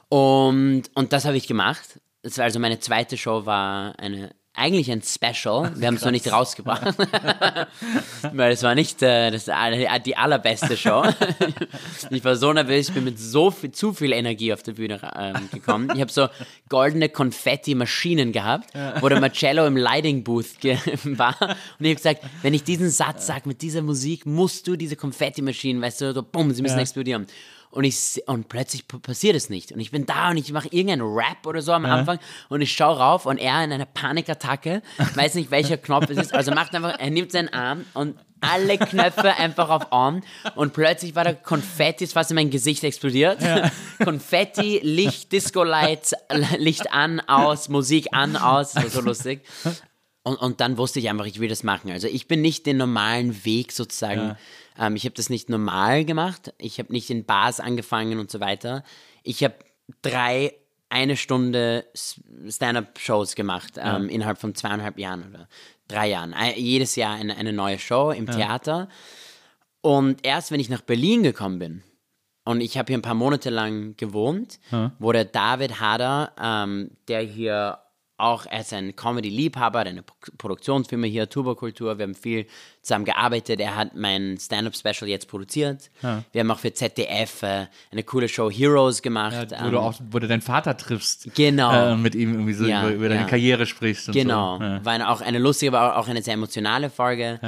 Und, 0.10 0.84
und 0.94 1.14
das 1.14 1.26
habe 1.26 1.38
ich 1.38 1.48
gemacht. 1.48 1.99
Also 2.38 2.60
meine 2.60 2.80
zweite 2.80 3.18
Show 3.18 3.45
war 3.45 3.98
eine 3.99 4.31
eigentlich 4.56 4.92
ein 4.92 5.02
Special. 5.02 5.72
Wir 5.76 5.88
haben 5.88 5.96
es 5.96 6.04
noch 6.06 6.12
nicht 6.12 6.32
rausgebracht. 6.32 6.96
Weil 8.34 8.52
es 8.52 8.62
war 8.62 8.76
nicht 8.76 9.02
äh, 9.02 9.32
das, 9.32 9.48
äh, 9.48 10.00
die 10.00 10.16
allerbeste 10.16 10.78
Show. 10.78 11.04
ich 12.12 12.24
war 12.24 12.36
so 12.36 12.54
nervös, 12.54 12.90
ich 12.90 12.94
bin 12.94 13.04
mit 13.04 13.20
so 13.20 13.50
viel, 13.50 13.72
zu 13.72 13.94
viel 13.94 14.14
Energie 14.14 14.54
auf 14.54 14.62
der 14.62 14.74
Bühne 14.74 15.00
ähm, 15.18 15.50
gekommen. 15.52 15.90
Ich 15.96 16.02
habe 16.02 16.12
so 16.12 16.28
goldene 16.70 17.10
Konfetti-Maschinen 17.10 18.32
gehabt, 18.32 18.70
wo 19.02 19.10
der 19.10 19.20
Marcello 19.20 19.66
im 19.66 19.76
Lighting 19.78 20.24
Booth 20.24 20.60
ge- 20.60 20.78
war. 21.04 21.36
Und 21.42 21.86
ich 21.86 21.88
habe 21.88 21.96
gesagt, 21.96 22.24
wenn 22.44 22.54
ich 22.54 22.64
diesen 22.64 22.90
Satz 22.90 23.26
sage, 23.28 23.48
mit 23.48 23.62
dieser 23.62 23.82
Musik 23.82 24.26
musst 24.26 24.68
du 24.68 24.76
diese 24.76 24.96
Konfetti-Maschinen, 24.96 25.82
weißt 25.82 26.02
du, 26.02 26.14
so 26.14 26.22
bumm, 26.24 26.54
sie 26.54 26.62
müssen 26.62 26.80
explodieren. 26.80 27.26
Und, 27.74 27.86
ich, 27.86 28.22
und 28.28 28.50
plötzlich 28.50 28.88
passiert 28.88 29.36
es 29.36 29.50
nicht. 29.50 29.72
Und 29.72 29.80
ich 29.80 29.90
bin 29.90 30.06
da 30.06 30.30
und 30.30 30.38
ich 30.38 30.52
mache 30.52 30.68
irgendeinen 30.68 31.02
Rap 31.02 31.48
oder 31.48 31.64
so 31.64 31.72
am 31.72 31.86
Anfang 31.86 32.20
und 32.50 32.62
ich 32.62 32.72
schaue 32.72 33.00
rauf 33.00 33.26
und 33.26 33.40
er 33.40 33.64
in 33.64 33.72
einer 33.72 33.88
Panikattacke, 33.88 34.84
weiß 35.16 35.34
nicht 35.34 35.50
welcher 35.50 35.78
Knopf 35.78 36.08
es 36.12 36.18
ist, 36.18 36.36
also 36.36 36.52
macht 36.52 36.76
einfach, 36.76 37.00
er 37.00 37.10
nimmt 37.10 37.32
seinen 37.32 37.50
Arm 37.50 37.84
und 37.95 38.16
alle 38.41 38.78
Knöpfe 38.78 39.38
einfach 39.38 39.70
auf 39.70 39.91
On 39.91 40.22
und 40.54 40.74
plötzlich 40.74 41.16
war 41.16 41.24
da 41.24 41.34
Konfetti, 41.34 42.04
ist 42.04 42.14
fast 42.14 42.30
in 42.30 42.36
mein 42.36 42.52
Gesicht 42.52 42.84
explodiert. 42.84 43.40
Konfetti, 44.04 44.80
Licht, 44.84 45.32
Disco-Lights, 45.32 46.14
Licht 46.60 46.94
an, 46.94 47.22
aus, 47.22 47.70
Musik 47.70 48.10
an, 48.12 48.38
aus, 48.38 48.74
das 48.74 48.84
war 48.84 48.90
so 48.91 49.02
lustig. 49.02 49.41
Und, 50.24 50.38
und 50.38 50.62
dann 50.62 50.78
wusste 50.78 51.00
ich 51.00 51.10
einfach, 51.10 51.26
ich 51.26 51.40
will 51.40 51.50
das 51.50 51.64
machen. 51.64 51.91
Also 51.91 52.08
ich 52.08 52.28
bin 52.28 52.41
nicht 52.41 52.66
den 52.66 52.78
normalen 52.78 53.44
Weg 53.45 53.74
sozusagen. 53.74 54.38
Ähm, 54.80 54.95
ich 54.95 55.04
habe 55.06 55.16
das 55.16 55.30
nicht 55.30 55.50
normal 55.50 56.06
gemacht. 56.06 56.54
Ich 56.58 56.80
habe 56.80 56.94
nicht 56.94 57.10
in 57.10 57.26
Bars 57.26 57.60
angefangen 57.60 58.20
und 58.20 58.32
so 58.32 58.40
weiter. 58.40 58.84
Ich 59.24 59.44
habe 59.44 59.56
drei 60.02 60.54
eine 60.90 61.18
Stunde 61.18 61.86
Stand-up-Shows 62.48 63.36
gemacht 63.36 63.74
ähm, 63.78 64.10
innerhalb 64.10 64.38
von 64.38 64.56
zweieinhalb 64.56 64.98
Jahren 65.00 65.28
oder 65.30 65.50
drei 65.88 66.10
Jahren. 66.10 66.34
Ein, 66.34 66.54
jedes 66.56 66.95
Jahr 66.95 67.16
eine, 67.16 67.36
eine 67.36 67.52
neue 67.52 67.80
Show 67.80 68.12
im 68.12 68.28
Theater. 68.28 68.88
Und 69.82 70.26
erst 70.26 70.52
wenn 70.52 70.60
ich 70.60 70.70
nach 70.70 70.82
Berlin 70.82 71.24
gekommen 71.24 71.60
bin, 71.60 71.84
und 72.45 72.62
ich 72.62 72.78
habe 72.78 72.88
hier 72.88 72.98
ein 72.98 73.02
paar 73.02 73.14
Monate 73.14 73.50
lang 73.50 73.95
gewohnt, 73.95 74.60
wo 75.00 75.12
der 75.14 75.26
David 75.26 75.80
Hader, 75.80 76.34
ähm, 76.41 76.91
der 77.08 77.22
hier 77.22 77.80
auch 78.18 78.45
als 78.45 78.72
ein 78.73 78.95
Comedy-Liebhaber, 78.95 79.80
hat 79.80 79.88
eine 79.88 80.03
Pro- 80.03 80.15
Produktionsfirma 80.38 81.07
hier, 81.07 81.30
Turbokultur, 81.30 81.98
wir 81.98 82.03
haben 82.03 82.15
viel 82.15 82.45
zusammen 82.81 83.06
gearbeitet. 83.06 83.60
Er 83.60 83.76
hat 83.76 83.95
mein 83.95 84.38
Stand-Up-Special 84.40 85.10
jetzt 85.10 85.27
produziert. 85.27 85.90
Wir 86.31 86.40
haben 86.41 86.52
auch 86.52 86.60
für 86.60 86.73
ZDF 86.73 87.41
äh, 87.44 87.65
eine 87.91 88.03
coole 88.03 88.27
Show 88.30 88.52
Heroes 88.52 89.02
gemacht. 89.02 89.48
Wo 89.52 89.65
ähm, 89.65 89.72
du 89.72 89.80
auch, 89.80 89.94
wo 90.11 90.19
du 90.19 90.27
deinen 90.27 90.41
Vater 90.41 90.76
triffst. 90.77 91.34
Genau. 91.35 91.94
Äh, 91.94 91.95
mit 91.95 92.14
ihm 92.15 92.34
irgendwie 92.34 92.53
so 92.53 92.65
Ja, 92.65 92.84
über, 92.84 92.91
über 92.94 93.10
deine 93.10 93.22
ja. 93.22 93.27
Karriere 93.27 93.65
sprichst. 93.65 94.10
Und 94.10 94.14
Genau. 94.14 94.57
So. 94.57 94.64
Ja. 94.64 94.85
War 94.85 94.94
eine, 94.94 95.10
auch 95.10 95.22
eine 95.22 95.40
lustige, 95.40 95.76
aber 95.77 95.98
auch 95.98 96.07
eine 96.07 96.22
sehr 96.22 96.34
emotionale 96.35 96.90
Folge. 96.90 97.40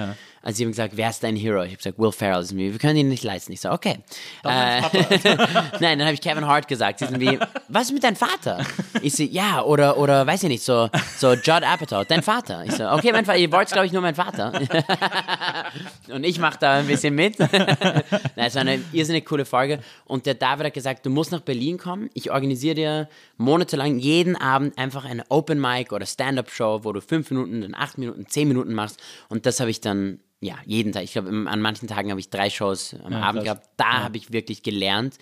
Also 0.46 0.58
sie 0.58 0.64
haben 0.64 0.72
gesagt, 0.72 0.96
wer 0.96 1.10
ist 1.10 1.24
dein 1.24 1.36
Hero? 1.36 1.64
Ich 1.64 1.72
habe 1.72 1.78
gesagt, 1.78 2.00
Will 2.00 2.12
Ferrell 2.12 2.42
ist 2.42 2.54
mir. 2.54 2.72
Wir 2.72 2.80
können 2.80 2.98
ihn 2.98 3.10
nicht 3.10 3.24
leisten. 3.24 3.52
Ich 3.52 3.62
so, 3.62 3.72
okay. 3.72 3.98
Äh, 4.44 4.82
Nein, 5.80 6.00
dann 6.00 6.04
habe 6.04 6.14
ich 6.14 6.22
Kevin 6.22 6.46
Hart 6.46 6.68
gesagt. 6.68 7.00
Sie 7.00 7.08
sind 7.08 7.20
wie, 7.20 7.38
was 7.68 7.88
ist 7.88 7.94
mit 7.94 8.04
deinem 8.04 8.16
Vater? 8.16 8.66
Ich 9.02 9.14
so, 9.14 9.24
ja, 9.24 9.62
oder, 9.64 9.98
oder 9.98 10.26
weiß 10.26 10.44
ich 10.44 10.50
nicht, 10.50 10.64
so, 10.64 10.90
so 11.18 11.34
Judd 11.34 11.64
Apatow, 11.64 12.06
dein 12.06 12.24
Vater. 12.24 12.64
Ich 12.64 12.74
so, 12.74 12.88
okay, 12.90 13.12
mein 13.12 13.26
Vater, 13.26 13.40
ihr 13.40 13.52
wollt 13.52 13.70
glaube 13.70 13.88
ich 13.88 13.92
nur 13.92 14.02
mein 14.02 14.16
Vater. 14.16 14.54
Und 16.10 16.24
ich 16.24 16.40
mache 16.40 16.60
da 16.60 16.76
ein 16.76 16.88
bisschen 16.88 17.16
mit. 17.16 17.40
Nein, 17.40 18.04
es 18.36 18.56
war 18.56 18.62
eine 18.62 18.80
irrsinnig 18.94 19.26
coole 19.26 19.46
Folge. 19.46 19.80
Und 20.06 20.26
der 20.26 20.36
David 20.36 20.68
hat 20.68 20.74
gesagt, 20.74 21.06
du 21.06 21.10
musst 21.10 21.32
nach 21.32 21.42
Berlin 21.42 21.78
kommen. 21.78 22.10
Ich 22.14 22.32
organisiere 22.32 22.76
dir 22.76 23.10
monatelang 23.38 24.00
jeden 24.00 24.36
Abend 24.36 24.78
einfach 24.78 25.06
eine 25.06 25.24
Open 25.30 25.60
Mic 25.60 25.92
oder 25.92 26.06
Stand-Up-Show, 26.06 26.84
wo 26.84 26.94
du 26.94 27.02
fünf 27.02 27.32
Minuten, 27.32 27.62
dann 27.62 27.76
acht 27.76 27.98
Minuten, 27.98 28.28
zehn 28.28 28.48
Minuten 28.48 28.74
machst. 28.74 29.00
Und 29.30 29.46
das 29.46 29.60
habe 29.60 29.70
ich 29.70 29.82
dann, 29.82 30.20
ja, 30.42 30.58
jeden 30.66 30.92
Tag. 30.92 31.04
Ich 31.04 31.14
glaube, 31.14 31.30
an 31.30 31.62
manchen 31.62 31.88
Tagen 31.88 32.12
habe 32.12 32.20
ich 32.20 32.30
drei 32.30 32.50
Shows 32.50 32.96
am 33.04 33.14
Abend 33.14 33.44
krass. 33.44 33.58
gehabt. 33.58 33.70
Da 33.78 34.04
habe 34.04 34.18
ich 34.18 34.32
wirklich 34.32 34.64
gelernt. 34.64 35.18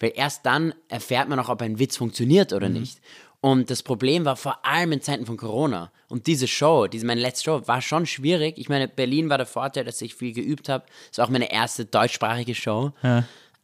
Weil 0.00 0.12
erst 0.14 0.44
dann 0.44 0.74
erfährt 0.88 1.28
man 1.28 1.38
auch, 1.38 1.48
ob 1.48 1.62
ein 1.62 1.78
Witz 1.78 1.96
funktioniert 1.96 2.52
oder 2.52 2.68
nicht. 2.68 3.00
Und 3.40 3.70
das 3.70 3.82
Problem 3.82 4.24
war 4.24 4.36
vor 4.36 4.64
allem 4.66 4.92
in 4.92 5.00
Zeiten 5.00 5.24
von 5.24 5.36
Corona. 5.36 5.92
Und 6.08 6.26
diese 6.26 6.48
Show, 6.48 6.88
diese 6.88 7.06
meine 7.06 7.20
letzte 7.20 7.44
Show, 7.44 7.68
war 7.68 7.80
schon 7.80 8.04
schwierig. 8.06 8.58
Ich 8.58 8.68
meine, 8.68 8.88
Berlin 8.88 9.28
war 9.30 9.38
der 9.38 9.46
Vorteil, 9.46 9.84
dass 9.84 10.02
ich 10.02 10.14
viel 10.14 10.32
geübt 10.32 10.68
habe. 10.68 10.84
Das 11.08 11.18
war 11.18 11.26
auch 11.26 11.30
meine 11.30 11.52
erste 11.52 11.84
deutschsprachige 11.84 12.54
Show. 12.54 12.92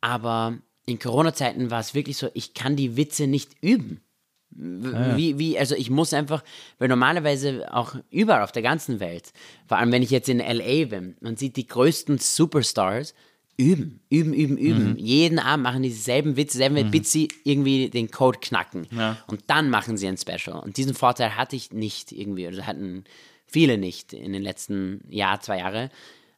Aber 0.01 0.59
in 0.87 0.99
Corona-Zeiten 0.99 1.71
war 1.71 1.81
es 1.81 1.95
wirklich 1.95 2.17
so, 2.17 2.29
ich 2.35 2.55
kann 2.55 2.77
die 2.77 2.97
Witze 2.97 3.27
nicht 3.27 3.57
üben. 3.61 4.01
W- 4.55 5.17
Wie, 5.17 5.39
wie, 5.39 5.59
also 5.59 5.75
ich 5.75 5.91
muss 5.91 6.13
einfach, 6.13 6.43
weil 6.79 6.89
normalerweise 6.89 7.73
auch 7.75 7.95
überall 8.11 8.43
auf 8.43 8.53
der 8.53 8.63
ganzen 8.63 9.01
Welt, 9.01 9.33
vor 9.67 9.79
allem 9.79 9.93
wenn 9.93 10.03
ich 10.03 10.11
jetzt 10.11 10.29
in 10.29 10.41
LA 10.41 10.87
bin, 10.87 11.17
man 11.21 11.37
sieht 11.37 11.57
die 11.57 11.67
größten 11.67 12.19
Superstars 12.19 13.15
üben, 13.57 14.01
üben, 14.11 14.33
üben, 14.35 14.57
üben. 14.59 14.97
Jeden 14.99 15.39
Abend 15.39 15.63
machen 15.63 15.83
die 15.83 15.89
dieselben 15.91 16.37
Witze, 16.37 16.59
dieselben 16.59 16.91
bis 16.91 17.13
sie 17.13 17.29
irgendwie 17.45 17.91
den 17.91 18.11
Code 18.11 18.39
knacken. 18.41 18.87
Und 19.27 19.45
dann 19.47 19.71
machen 19.71 19.97
sie 19.97 20.09
ein 20.09 20.17
Special. 20.17 20.59
Und 20.59 20.77
diesen 20.79 20.95
Vorteil 20.95 21.37
hatte 21.37 21.55
ich 21.57 21.71
nicht 21.73 22.13
irgendwie, 22.13 22.49
oder 22.49 22.67
hatten 22.67 23.05
viele 23.47 23.77
nicht 23.79 24.15
in 24.15 24.33
den 24.33 24.43
letzten 24.43 25.03
Jahr, 25.11 25.41
zwei 25.41 25.59
Jahre. 25.59 25.91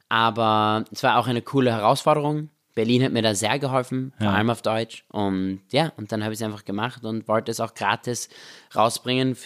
Aber 0.08 0.84
es 0.92 1.02
war 1.02 1.18
auch 1.18 1.26
eine 1.26 1.42
coole 1.42 1.70
Herausforderung. 1.72 2.50
Berlin 2.74 3.04
hat 3.04 3.12
mir 3.12 3.22
da 3.22 3.34
sehr 3.34 3.58
geholfen, 3.58 4.12
vor 4.18 4.30
allem 4.30 4.50
auf 4.50 4.62
Deutsch. 4.62 5.04
Und 5.08 5.60
ja, 5.70 5.92
und 5.96 6.10
dann 6.10 6.24
habe 6.24 6.32
ich 6.34 6.40
es 6.40 6.44
einfach 6.44 6.64
gemacht 6.64 7.04
und 7.04 7.28
wollte 7.28 7.50
es 7.50 7.60
auch 7.60 7.74
gratis 7.74 8.28
rausbringen, 8.74 9.36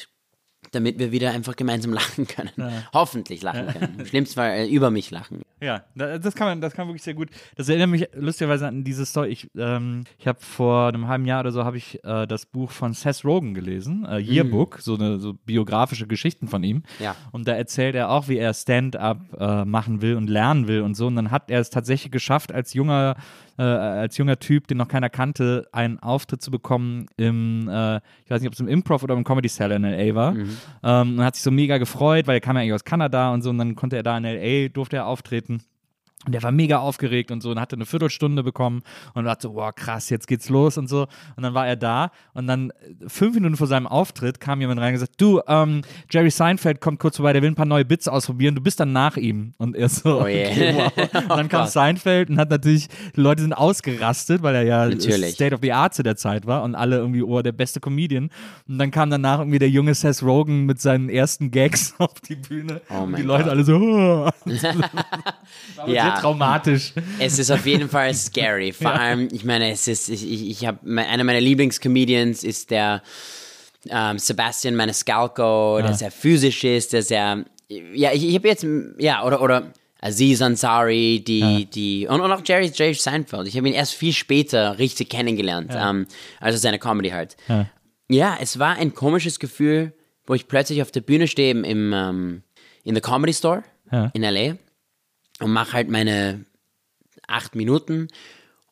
damit 0.72 0.98
wir 0.98 1.12
wieder 1.12 1.30
einfach 1.30 1.56
gemeinsam 1.56 1.92
lachen 1.94 2.26
können. 2.26 2.50
Hoffentlich 2.92 3.42
lachen 3.42 3.66
können. 3.68 3.96
Im 4.00 4.06
schlimmsten 4.06 4.34
Fall 4.36 4.50
äh, 4.52 4.68
über 4.68 4.90
mich 4.90 5.10
lachen. 5.10 5.42
Ja, 5.60 5.82
da- 5.94 6.18
das 6.18 6.34
kann 6.34 6.46
man, 6.48 6.60
das 6.60 6.72
kann 6.72 6.86
man 6.86 6.92
wirklich 6.94 7.02
sehr 7.02 7.14
gut. 7.14 7.28
Das 7.56 7.68
erinnert 7.68 7.88
mich 7.90 8.08
lustigerweise 8.14 8.68
an 8.68 8.84
diese 8.84 9.04
Story. 9.06 9.28
Ich, 9.30 9.48
ähm, 9.56 10.04
ich 10.18 10.26
habe 10.28 10.38
vor 10.40 10.88
einem 10.88 11.08
halben 11.08 11.24
Jahr 11.26 11.40
oder 11.40 11.50
so 11.52 11.64
habe 11.64 11.76
ich 11.76 12.02
äh, 12.04 12.26
das 12.26 12.46
Buch 12.46 12.70
von 12.70 12.92
Seth 12.94 13.24
Rogen 13.24 13.54
gelesen, 13.54 14.04
äh, 14.08 14.18
Yearbook, 14.18 14.78
so 14.80 14.94
eine 14.94 15.18
so 15.18 15.34
biografische 15.34 16.06
Geschichten 16.06 16.46
von 16.48 16.62
ihm. 16.62 16.82
Ja. 17.00 17.16
Und 17.32 17.48
da 17.48 17.52
erzählt 17.54 17.94
er 17.96 18.10
auch, 18.10 18.28
wie 18.28 18.38
er 18.38 18.54
Stand-up 18.54 19.20
äh, 19.38 19.64
machen 19.64 20.00
will 20.02 20.14
und 20.14 20.28
lernen 20.30 20.68
will 20.68 20.82
und 20.82 20.94
so. 20.94 21.06
Und 21.08 21.16
dann 21.16 21.30
hat 21.30 21.50
er 21.50 21.60
es 21.60 21.70
tatsächlich 21.70 22.12
geschafft, 22.12 22.52
als 22.52 22.74
junger 22.74 23.16
äh, 23.58 23.62
als 23.62 24.16
junger 24.16 24.38
Typ, 24.38 24.68
den 24.68 24.76
noch 24.78 24.86
keiner 24.86 25.10
kannte, 25.10 25.66
einen 25.72 25.98
Auftritt 25.98 26.40
zu 26.40 26.52
bekommen 26.52 27.06
im, 27.16 27.68
äh, 27.68 27.96
ich 27.96 28.30
weiß 28.30 28.40
nicht, 28.40 28.46
ob 28.46 28.52
es 28.54 28.60
im 28.60 28.68
Improv 28.68 29.02
oder 29.02 29.16
im 29.16 29.24
Comedy 29.24 29.48
Cell 29.48 29.72
in 29.72 29.82
L.A. 29.82 30.14
war. 30.14 30.36
Ähm, 30.82 31.18
und 31.18 31.24
hat 31.24 31.34
sich 31.34 31.42
so 31.42 31.50
mega 31.50 31.78
gefreut, 31.78 32.26
weil 32.26 32.36
er 32.36 32.40
kam 32.40 32.56
ja 32.56 32.62
eigentlich 32.62 32.74
aus 32.74 32.84
Kanada 32.84 33.32
und 33.32 33.42
so. 33.42 33.50
Und 33.50 33.58
dann 33.58 33.74
konnte 33.74 33.96
er 33.96 34.02
da 34.02 34.16
in 34.16 34.24
L.A., 34.24 34.68
durfte 34.68 34.96
er 34.96 35.06
auftreten. 35.06 35.62
Und 36.26 36.32
der 36.32 36.42
war 36.42 36.50
mega 36.50 36.78
aufgeregt 36.78 37.30
und 37.30 37.42
so 37.42 37.50
und 37.50 37.60
hatte 37.60 37.76
eine 37.76 37.86
Viertelstunde 37.86 38.42
bekommen 38.42 38.82
und 39.14 39.24
dachte 39.24 39.42
so, 39.42 39.54
wow, 39.54 39.72
krass, 39.74 40.10
jetzt 40.10 40.26
geht's 40.26 40.48
los 40.48 40.76
und 40.76 40.88
so. 40.88 41.06
Und 41.36 41.42
dann 41.44 41.54
war 41.54 41.66
er 41.66 41.76
da 41.76 42.10
und 42.34 42.48
dann 42.48 42.70
äh, 42.70 43.08
fünf 43.08 43.34
Minuten 43.36 43.56
vor 43.56 43.68
seinem 43.68 43.86
Auftritt 43.86 44.40
kam 44.40 44.60
jemand 44.60 44.80
rein 44.80 44.88
und 44.88 44.94
gesagt, 44.94 45.20
du, 45.20 45.40
ähm, 45.46 45.82
Jerry 46.10 46.30
Seinfeld 46.30 46.80
kommt 46.80 46.98
kurz 46.98 47.16
vorbei, 47.16 47.32
der 47.32 47.42
will 47.42 47.50
ein 47.50 47.54
paar 47.54 47.66
neue 47.66 47.84
Bits 47.84 48.08
ausprobieren, 48.08 48.56
du 48.56 48.60
bist 48.60 48.80
dann 48.80 48.92
nach 48.92 49.16
ihm. 49.16 49.54
Und 49.58 49.76
er 49.76 49.88
so, 49.88 50.20
Oh 50.20 50.26
yeah. 50.26 50.50
okay, 50.50 50.74
wow. 50.76 50.92
Und 51.14 51.28
dann 51.30 51.48
kam 51.48 51.62
Gott. 51.62 51.70
Seinfeld 51.70 52.30
und 52.30 52.38
hat 52.38 52.50
natürlich, 52.50 52.88
die 53.14 53.20
Leute 53.20 53.42
sind 53.42 53.52
ausgerastet, 53.52 54.42
weil 54.42 54.54
er 54.56 54.62
ja 54.62 54.88
Natürlich. 54.88 55.34
State 55.34 55.54
of 55.54 55.60
the 55.62 55.72
Art 55.72 55.94
zu 55.94 56.02
der 56.02 56.16
Zeit 56.16 56.46
war 56.46 56.62
und 56.62 56.74
alle 56.74 56.96
irgendwie, 56.96 57.22
oh, 57.22 57.40
der 57.42 57.52
beste 57.52 57.80
Comedian. 57.80 58.30
Und 58.66 58.78
dann 58.78 58.90
kam 58.90 59.10
danach 59.10 59.38
irgendwie 59.38 59.58
der 59.58 59.70
junge 59.70 59.94
Seth 59.94 60.22
Rogen 60.22 60.66
mit 60.66 60.80
seinen 60.80 61.08
ersten 61.08 61.50
Gags 61.50 61.94
auf 61.98 62.20
die 62.20 62.34
Bühne. 62.34 62.80
Oh 62.90 63.02
und 63.02 63.16
die 63.16 63.22
Leute 63.22 63.44
Gott. 63.44 63.52
alle 63.52 63.64
so, 63.64 63.76
oh. 63.76 64.30
sehr 65.86 66.07
Ja, 66.14 66.20
traumatisch. 66.20 66.92
es 67.18 67.38
ist 67.38 67.50
auf 67.50 67.64
jeden 67.66 67.88
Fall 67.88 68.12
scary. 68.14 68.72
Vor 68.80 68.92
allem, 68.92 69.28
ich 69.32 69.44
meine, 69.44 69.70
es 69.70 69.88
ist, 69.88 70.08
ich, 70.08 70.50
ich, 70.50 70.66
habe, 70.66 70.78
einer 71.00 71.24
meiner 71.24 71.40
Lieblingscomedians 71.40 72.44
ist 72.44 72.70
der 72.70 73.02
ähm, 73.88 74.18
Sebastian 74.18 74.74
Maniscalco, 74.74 75.80
der 75.80 75.94
sehr 75.94 76.10
physisch 76.10 76.64
ist, 76.64 76.92
der 76.92 77.02
sehr, 77.02 77.44
ja, 77.68 78.12
ich, 78.12 78.26
ich 78.26 78.34
habe 78.34 78.48
jetzt, 78.48 78.66
ja, 78.98 79.24
oder, 79.24 79.40
oder 79.40 79.72
Aziz 80.00 80.40
Ansari, 80.42 81.22
die, 81.26 81.66
die, 81.66 82.06
und, 82.06 82.20
und 82.20 82.30
auch 82.30 82.42
Jerry, 82.44 82.70
Jerry 82.72 82.94
Seinfeld. 82.94 83.48
Ich 83.48 83.56
habe 83.56 83.68
ihn 83.68 83.74
erst 83.74 83.94
viel 83.94 84.12
später 84.12 84.78
richtig 84.78 85.10
kennengelernt, 85.10 85.72
ähm, 85.74 86.06
also 86.40 86.58
seine 86.58 86.78
Comedy 86.78 87.10
halt. 87.10 87.36
Ja. 88.08 88.36
es 88.40 88.58
war 88.58 88.76
ein 88.76 88.94
komisches 88.94 89.38
Gefühl, 89.38 89.92
wo 90.26 90.34
ich 90.34 90.46
plötzlich 90.46 90.82
auf 90.82 90.90
der 90.92 91.00
Bühne 91.00 91.26
stehe 91.26 91.50
im, 91.50 91.92
ähm, 91.92 92.42
in 92.84 92.94
the 92.94 93.00
Comedy 93.00 93.32
Store 93.32 93.64
Ja. 93.90 94.10
in 94.14 94.22
L.A. 94.22 94.56
und 95.40 95.52
mache 95.52 95.72
halt 95.72 95.88
meine 95.88 96.44
acht 97.26 97.54
Minuten 97.54 98.08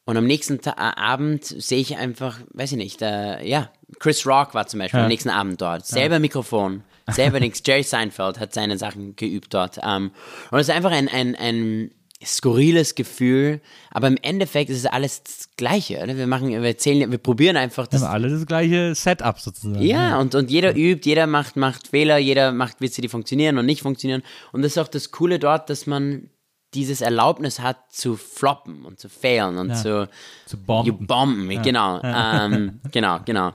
und 0.07 0.17
am 0.17 0.25
nächsten 0.25 0.61
Ta 0.61 0.75
Abend 0.97 1.45
sehe 1.45 1.81
ich 1.81 1.97
einfach, 1.97 2.39
weiß 2.55 2.73
ich 2.73 2.79
nicht, 2.79 3.03
äh, 3.03 3.45
ja, 3.45 3.71
Chris 3.99 4.25
Rock 4.25 4.55
war 4.55 4.69
zum 4.69 4.79
Beispiel 4.79 5.01
am 5.01 5.09
nächsten 5.09 5.31
Abend 5.31 5.61
dort. 5.61 5.85
Selber 5.85 6.21
Mikrofon, 6.21 6.85
selber 7.11 7.41
nichts. 7.41 7.61
Jerry 7.67 7.83
Seinfeld 7.83 8.39
hat 8.39 8.55
seine 8.55 8.79
Sachen 8.79 9.17
geübt 9.17 9.53
dort. 9.53 9.81
Ähm, 9.83 10.13
und 10.53 10.61
es 10.61 10.69
ist 10.69 10.75
einfach 10.75 10.93
ein, 10.93 11.09
ein, 11.09 11.35
ein, 11.35 11.91
skurriles 12.25 12.95
Gefühl, 12.95 13.61
aber 13.91 14.07
im 14.07 14.17
Endeffekt 14.23 14.71
ist 14.71 14.79
es 14.79 14.87
alles 14.87 15.23
das 15.23 15.51
Gleiche. 15.57 16.03
Oder? 16.03 16.17
Wir 16.17 16.27
machen, 16.27 16.49
wir 16.49 16.63
erzählen, 16.63 17.11
wir 17.11 17.19
probieren 17.19 17.57
einfach 17.57 17.87
das. 17.87 18.03
Haben 18.03 18.13
alle 18.13 18.31
das 18.31 18.47
gleiche 18.47 18.95
Setup 18.95 19.39
sozusagen. 19.39 19.85
Ja, 19.85 20.19
und, 20.19 20.35
und 20.35 20.51
jeder 20.51 20.75
übt, 20.75 21.07
jeder 21.07 21.27
macht, 21.27 21.57
macht 21.57 21.89
Fehler, 21.89 22.17
jeder 22.17 22.53
macht 22.53 22.81
Witze, 22.81 23.03
die 23.03 23.09
funktionieren 23.09 23.59
und 23.59 23.67
nicht 23.67 23.83
funktionieren. 23.83 24.23
Und 24.53 24.63
das 24.63 24.73
ist 24.73 24.79
auch 24.79 24.89
das 24.89 25.11
Coole 25.11 25.39
dort, 25.39 25.69
dass 25.69 25.87
man 25.87 26.31
dieses 26.77 27.01
Erlaubnis 27.01 27.61
hat 27.61 27.78
zu 27.90 28.16
floppen 28.16 28.85
und 28.85 29.01
zu 29.01 29.09
failen 29.09 29.57
und 29.59 29.74
zu, 29.77 30.09
Zu 30.44 30.57
bomben. 30.59 31.07
bomben. 31.07 31.62
Genau, 31.62 32.01
ähm, 32.05 32.81
genau, 32.93 33.20
genau. 33.24 33.53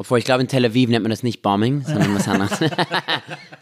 Obwohl 0.00 0.18
ich 0.18 0.24
glaube, 0.24 0.40
in 0.40 0.48
Tel 0.48 0.64
Aviv 0.64 0.88
nennt 0.88 1.02
man 1.02 1.10
das 1.10 1.22
nicht 1.22 1.42
Bombing, 1.42 1.82
sondern 1.82 2.14
was 2.14 2.26
anderes. 2.26 2.58
I 2.62 2.68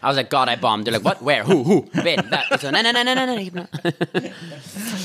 was 0.01 0.15
like, 0.15 0.29
God, 0.29 0.47
I 0.47 0.55
bombed. 0.55 0.87
They're 0.87 0.93
like, 0.93 1.03
what, 1.03 1.17
where, 1.21 1.45
who, 1.45 1.65
who, 1.65 1.85
wer? 1.91 2.17
Ich 2.55 2.61
so, 2.61 2.71
nein, 2.71 2.85
nein, 2.85 2.93
nein, 2.93 3.05
nein, 3.05 3.27
nein, 3.35 3.51
nein. 3.53 4.31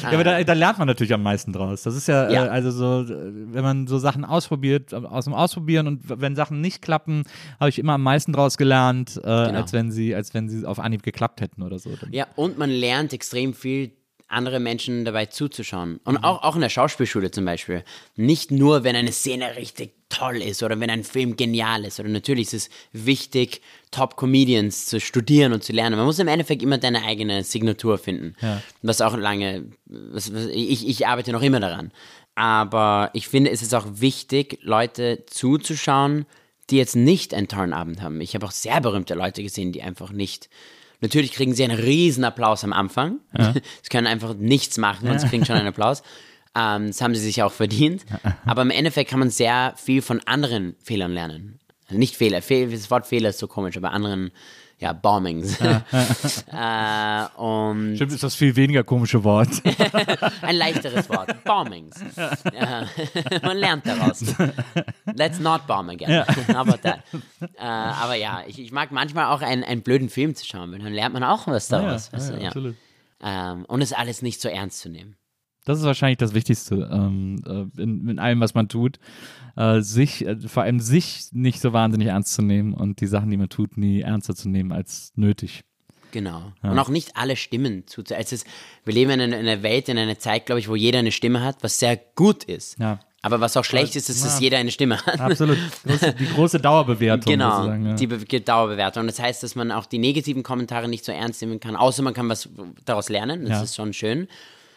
Ja, 0.02 0.10
aber 0.10 0.22
da, 0.22 0.44
da 0.44 0.52
lernt 0.52 0.78
man 0.78 0.86
natürlich 0.86 1.12
am 1.12 1.24
meisten 1.24 1.52
draus. 1.52 1.82
Das 1.82 1.96
ist 1.96 2.06
ja, 2.06 2.30
Ja. 2.30 2.46
Äh, 2.46 2.48
also 2.50 2.70
so, 2.70 3.12
äh, 3.12 3.32
wenn 3.52 3.64
man 3.64 3.88
so 3.88 3.98
Sachen 3.98 4.24
ausprobiert, 4.24 4.94
aus 4.94 5.24
dem 5.24 5.34
Ausprobieren 5.34 5.88
und 5.88 6.02
wenn 6.06 6.36
Sachen 6.36 6.60
nicht 6.60 6.82
klappen, 6.82 7.24
habe 7.58 7.68
ich 7.68 7.80
immer 7.80 7.94
am 7.94 8.02
meisten 8.04 8.32
draus 8.32 8.56
gelernt, 8.56 9.20
äh, 9.24 9.28
als 9.28 9.72
wenn 9.72 9.90
sie, 9.90 10.14
als 10.14 10.34
wenn 10.34 10.48
sie 10.48 10.64
auf 10.64 10.78
Anhieb 10.78 11.02
geklappt 11.02 11.40
hätten 11.40 11.62
oder 11.62 11.80
so. 11.80 11.90
Ja, 12.12 12.28
und 12.36 12.58
man 12.58 12.70
lernt 12.70 13.12
extrem 13.12 13.54
viel, 13.54 13.90
andere 14.28 14.58
Menschen 14.60 15.04
dabei 15.04 15.26
zuzuschauen. 15.26 16.00
Und 16.04 16.18
Mhm. 16.18 16.24
auch, 16.24 16.42
auch 16.44 16.54
in 16.54 16.60
der 16.60 16.68
Schauspielschule 16.70 17.30
zum 17.30 17.44
Beispiel. 17.44 17.84
Nicht 18.16 18.50
nur, 18.50 18.82
wenn 18.84 18.96
eine 18.96 19.12
Szene 19.12 19.56
richtig 19.56 20.03
toll 20.16 20.42
ist 20.42 20.62
oder 20.62 20.78
wenn 20.80 20.90
ein 20.90 21.04
Film 21.04 21.36
genial 21.36 21.84
ist. 21.84 22.00
Oder 22.00 22.08
natürlich 22.08 22.52
ist 22.52 22.54
es 22.54 22.70
wichtig, 22.92 23.60
Top-Comedians 23.90 24.86
zu 24.86 25.00
studieren 25.00 25.52
und 25.52 25.62
zu 25.62 25.72
lernen. 25.72 25.96
Man 25.96 26.06
muss 26.06 26.18
im 26.18 26.28
Endeffekt 26.28 26.62
immer 26.62 26.78
deine 26.78 27.04
eigene 27.04 27.44
Signatur 27.44 27.98
finden. 27.98 28.34
Was 28.82 29.00
auch 29.00 29.16
lange, 29.16 29.64
was, 29.86 30.32
was, 30.32 30.46
ich, 30.46 30.88
ich 30.88 31.06
arbeite 31.06 31.32
noch 31.32 31.42
immer 31.42 31.60
daran. 31.60 31.92
Aber 32.34 33.10
ich 33.12 33.28
finde, 33.28 33.50
es 33.50 33.62
ist 33.62 33.74
auch 33.74 33.86
wichtig, 33.88 34.58
Leute 34.62 35.24
zuzuschauen, 35.26 36.26
die 36.70 36.76
jetzt 36.76 36.96
nicht 36.96 37.34
einen 37.34 37.48
tollen 37.48 37.72
Abend 37.72 38.00
haben. 38.02 38.20
Ich 38.20 38.34
habe 38.34 38.46
auch 38.46 38.50
sehr 38.50 38.80
berühmte 38.80 39.14
Leute 39.14 39.42
gesehen, 39.42 39.72
die 39.72 39.82
einfach 39.82 40.10
nicht. 40.10 40.48
Natürlich 41.00 41.32
kriegen 41.32 41.54
sie 41.54 41.64
einen 41.64 41.78
riesen 41.78 42.24
Applaus 42.24 42.64
am 42.64 42.72
Anfang. 42.72 43.20
Sie 43.82 43.88
können 43.90 44.06
einfach 44.06 44.34
nichts 44.34 44.78
machen 44.78 45.10
und 45.10 45.20
sie 45.20 45.28
kriegen 45.28 45.44
schon 45.44 45.56
einen 45.56 45.68
Applaus. 45.74 46.02
Ähm, 46.56 46.88
das 46.88 47.00
haben 47.00 47.14
sie 47.14 47.20
sich 47.20 47.42
auch 47.42 47.52
verdient. 47.52 48.04
Aber 48.46 48.62
im 48.62 48.70
Endeffekt 48.70 49.10
kann 49.10 49.18
man 49.18 49.30
sehr 49.30 49.74
viel 49.76 50.02
von 50.02 50.20
anderen 50.26 50.76
Fehlern 50.82 51.12
lernen. 51.12 51.58
Also 51.86 51.98
nicht 51.98 52.16
Fehler, 52.16 52.42
Fehl, 52.42 52.70
das 52.70 52.90
Wort 52.90 53.06
Fehler 53.06 53.30
ist 53.30 53.38
so 53.38 53.46
komisch, 53.46 53.76
aber 53.76 53.92
anderen, 53.92 54.30
ja, 54.78 54.94
Bombings. 54.94 55.60
äh, 55.60 57.24
und 57.36 57.96
Stimmt, 57.96 58.12
ist 58.12 58.22
das 58.22 58.34
viel 58.34 58.56
weniger 58.56 58.84
komische 58.84 59.22
Wort. 59.22 59.50
ein 60.40 60.56
leichteres 60.56 61.10
Wort. 61.10 61.44
Bombings. 61.44 61.96
Ja. 62.16 62.86
Man 63.42 63.58
lernt 63.58 63.86
daraus. 63.86 64.24
Let's 65.14 65.40
not 65.40 65.66
bomb 65.66 65.90
again. 65.90 66.24
How 66.48 66.66
about 66.66 66.78
that? 66.82 67.00
Äh, 67.42 67.62
aber 67.62 68.14
ja, 68.14 68.42
ich, 68.46 68.58
ich 68.58 68.72
mag 68.72 68.90
manchmal 68.90 69.26
auch 69.26 69.42
einen, 69.42 69.62
einen 69.62 69.82
blöden 69.82 70.08
Film 70.08 70.34
zu 70.34 70.46
schauen, 70.46 70.72
weil 70.72 70.78
dann 70.78 70.94
lernt 70.94 71.12
man 71.12 71.22
auch 71.22 71.46
was 71.46 71.68
daraus. 71.68 72.10
weißt 72.14 72.30
du, 72.30 72.38
ja. 72.38 72.46
absolut. 72.46 72.76
Ähm, 73.22 73.66
und 73.66 73.82
es 73.82 73.92
alles 73.92 74.22
nicht 74.22 74.40
so 74.40 74.48
ernst 74.48 74.80
zu 74.80 74.88
nehmen. 74.88 75.16
Das 75.64 75.78
ist 75.78 75.84
wahrscheinlich 75.84 76.18
das 76.18 76.34
Wichtigste 76.34 76.88
ähm, 76.92 77.42
äh, 77.76 77.82
in, 77.82 78.08
in 78.08 78.18
allem, 78.18 78.40
was 78.40 78.54
man 78.54 78.68
tut. 78.68 78.98
Äh, 79.56 79.80
sich, 79.80 80.26
äh, 80.26 80.36
vor 80.40 80.62
allem 80.64 80.80
sich 80.80 81.28
nicht 81.32 81.60
so 81.60 81.72
wahnsinnig 81.72 82.08
ernst 82.08 82.34
zu 82.34 82.42
nehmen 82.42 82.74
und 82.74 83.00
die 83.00 83.06
Sachen, 83.06 83.30
die 83.30 83.36
man 83.36 83.48
tut, 83.48 83.76
nie 83.76 84.00
ernster 84.00 84.34
zu 84.34 84.48
nehmen 84.48 84.72
als 84.72 85.12
nötig. 85.16 85.64
Genau. 86.12 86.52
Und 86.62 86.78
auch 86.78 86.90
nicht 86.90 87.16
alle 87.16 87.34
Stimmen 87.34 87.88
zu. 87.88 88.02
Es 88.08 88.44
wir 88.84 88.94
leben 88.94 89.10
in 89.12 89.20
einer, 89.20 89.38
in 89.38 89.48
einer 89.48 89.62
Welt, 89.64 89.88
in 89.88 89.98
einer 89.98 90.18
Zeit, 90.18 90.46
glaube 90.46 90.60
ich, 90.60 90.68
wo 90.68 90.76
jeder 90.76 91.00
eine 91.00 91.10
Stimme 91.10 91.42
hat, 91.42 91.56
was 91.62 91.80
sehr 91.80 91.96
gut 92.14 92.44
ist. 92.44 92.78
Ja. 92.78 93.00
Aber 93.20 93.40
was 93.40 93.56
auch 93.56 93.64
schlecht 93.64 93.96
ist, 93.96 94.10
ist, 94.10 94.24
dass 94.24 94.38
jeder 94.38 94.58
eine 94.58 94.70
Stimme 94.70 94.98
hat. 95.04 95.18
Absolut. 95.18 95.56
Die 96.18 96.26
große 96.26 96.60
Dauerbewertung. 96.60 97.32
Genau, 97.32 97.66
ja. 97.66 97.94
die 97.94 98.06
Be 98.06 98.40
Dauerbewertung. 98.40 99.00
Und 99.00 99.06
das 99.06 99.18
heißt, 99.18 99.42
dass 99.42 99.54
man 99.54 99.72
auch 99.72 99.86
die 99.86 99.98
negativen 99.98 100.42
Kommentare 100.42 100.88
nicht 100.88 101.06
so 101.06 101.10
ernst 101.10 101.40
nehmen 101.40 101.58
kann, 101.58 101.74
außer 101.74 102.02
man 102.02 102.12
kann 102.12 102.28
was 102.28 102.50
daraus 102.84 103.08
lernen. 103.08 103.42
Das 103.46 103.50
Ja. 103.50 103.62
ist 103.62 103.76
schon 103.76 103.94
schön 103.94 104.28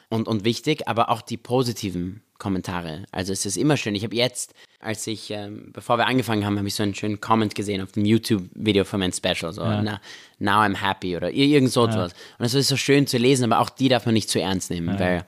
und, 0.10 0.28
und 0.28 0.46
wichtig, 0.46 0.88
aber 0.88 1.10
auch 1.10 1.22
die 1.22 1.38
positiven 1.38 2.22
Kommentare. 2.38 3.04
Also 3.12 3.34
es 3.34 3.46
ist 3.46 3.58
immer 3.58 3.78
schön. 3.78 3.96
Ich 3.96 4.04
habe 4.04 4.16
jetzt, 4.16 4.54
als 4.80 5.08
ich, 5.08 5.32
ähm, 5.32 5.72
bevor 5.74 5.98
wir 5.98 6.06
angefangen 6.06 6.46
haben, 6.46 6.58
habe 6.58 6.68
ich 6.68 6.76
so 6.76 6.84
einen 6.84 6.94
schönen 6.94 7.20
Comment 7.20 7.56
gesehen 7.56 7.82
auf 7.82 7.92
dem 7.94 8.06
YouTube-Video 8.06 8.84
von 8.86 9.00
meinem 9.00 9.12
Special. 9.12 9.52
So, 9.52 9.64
na, 9.64 10.00
now 10.40 10.60
I'm 10.62 10.76
happy 10.76 11.18
oder 11.18 11.30
ir- 11.30 11.48
irgend 11.48 11.72
so 11.72 11.86
etwas. 11.86 12.14
Und 12.14 12.44
das 12.44 12.54
ist 12.54 12.68
so 12.68 12.78
schön 12.78 13.08
zu 13.08 13.18
lesen, 13.18 13.44
aber 13.52 13.60
auch 13.60 13.70
die 13.72 13.90
darf 13.90 14.06
man 14.06 14.14
nicht 14.14 14.30
zu 14.30 14.40
ernst 14.40 14.70
nehmen, 14.70 15.00
weil 15.00 15.26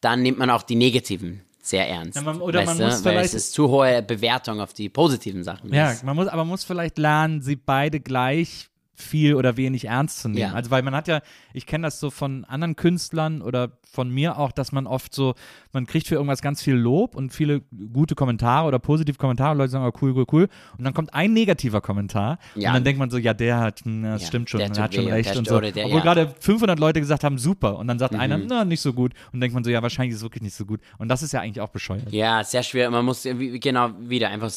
dann 0.00 0.22
nimmt 0.22 0.38
man 0.38 0.48
auch 0.50 0.62
die 0.62 0.76
negativen 0.76 1.40
sehr 1.60 1.88
ernst. 1.88 2.14
Ja, 2.16 2.22
man- 2.22 2.40
oder 2.40 2.60
man 2.60 2.68
weißt 2.68 2.80
du? 2.80 2.84
muss 2.84 3.04
weil 3.04 3.12
vielleicht- 3.14 3.34
es 3.34 3.46
ist 3.46 3.52
zu 3.54 3.68
hohe 3.68 4.00
Bewertung 4.02 4.60
auf 4.60 4.72
die 4.74 4.88
positiven 4.88 5.42
Sachen. 5.42 5.72
Ja, 5.74 5.94
man 6.04 6.14
muss, 6.14 6.28
aber 6.28 6.38
man 6.44 6.48
muss 6.48 6.62
vielleicht 6.62 6.98
lernen, 6.98 7.42
sie 7.42 7.56
beide 7.56 7.98
gleich 8.00 8.68
viel 8.94 9.34
oder 9.34 9.56
wenig 9.56 9.86
ernst 9.86 10.20
zu 10.20 10.28
nehmen. 10.28 10.40
Ja. 10.40 10.52
Also 10.52 10.70
weil 10.70 10.82
man 10.82 10.94
hat 10.94 11.08
ja, 11.08 11.20
ich 11.52 11.66
kenne 11.66 11.86
das 11.88 11.98
so 11.98 12.10
von 12.10 12.44
anderen 12.44 12.76
Künstlern 12.76 13.42
oder 13.42 13.72
von 13.94 14.10
mir 14.10 14.38
auch, 14.38 14.52
dass 14.52 14.72
man 14.72 14.86
oft 14.86 15.14
so, 15.14 15.34
man 15.72 15.86
kriegt 15.86 16.06
für 16.08 16.16
irgendwas 16.16 16.42
ganz 16.42 16.60
viel 16.62 16.74
Lob 16.74 17.14
und 17.14 17.30
viele 17.32 17.62
gute 17.92 18.14
Kommentare 18.14 18.66
oder 18.68 18.78
positive 18.78 19.16
Kommentare. 19.16 19.52
und 19.52 19.58
Leute 19.58 19.70
sagen, 19.70 19.84
oh, 19.86 19.98
cool, 20.02 20.12
cool, 20.16 20.26
cool. 20.32 20.48
Und 20.76 20.84
dann 20.84 20.92
kommt 20.94 21.14
ein 21.14 21.32
negativer 21.32 21.80
Kommentar 21.80 22.38
Ja. 22.56 22.70
und 22.70 22.74
dann 22.74 22.84
denkt 22.84 22.98
man 22.98 23.10
so, 23.10 23.18
ja, 23.18 23.32
der 23.34 23.58
hat, 23.60 23.80
hm, 23.84 24.02
das 24.02 24.22
Ja, 24.22 24.28
stimmt 24.28 24.50
schon, 24.50 24.58
der 24.60 24.70
hat 24.82 24.94
schon 24.94 25.06
recht 25.06 25.36
und 25.36 25.46
so. 25.46 25.60
der- 25.60 25.86
Obwohl 25.86 25.98
ja. 25.98 26.02
gerade 26.04 26.34
500 26.40 26.78
Leute 26.78 27.00
gesagt 27.00 27.24
haben, 27.24 27.38
super. 27.38 27.78
Und 27.78 27.86
dann 27.88 27.98
sagt 27.98 28.14
einer, 28.14 28.36
na, 28.38 28.64
nicht 28.64 28.80
so 28.80 28.92
gut. 28.92 29.12
Und 29.32 29.40
denkt 29.40 29.54
man 29.54 29.64
so, 29.64 29.70
ja, 29.70 29.82
wahrscheinlich 29.82 30.12
ist 30.12 30.18
es 30.18 30.22
wirklich 30.22 30.42
nicht 30.42 30.54
so 30.56 30.66
gut. 30.66 30.80
Und 30.98 31.08
das 31.08 31.22
ist 31.22 31.32
ja 31.32 31.40
eigentlich 31.40 31.60
auch 31.60 31.68
bescheuert. 31.70 32.12
Ja, 32.12 32.42
sehr 32.44 32.62
schwer. 32.62 32.90
Man 32.90 33.04
muss 33.04 33.22
genau 33.22 33.90
wieder 34.00 34.28
einfach 34.30 34.50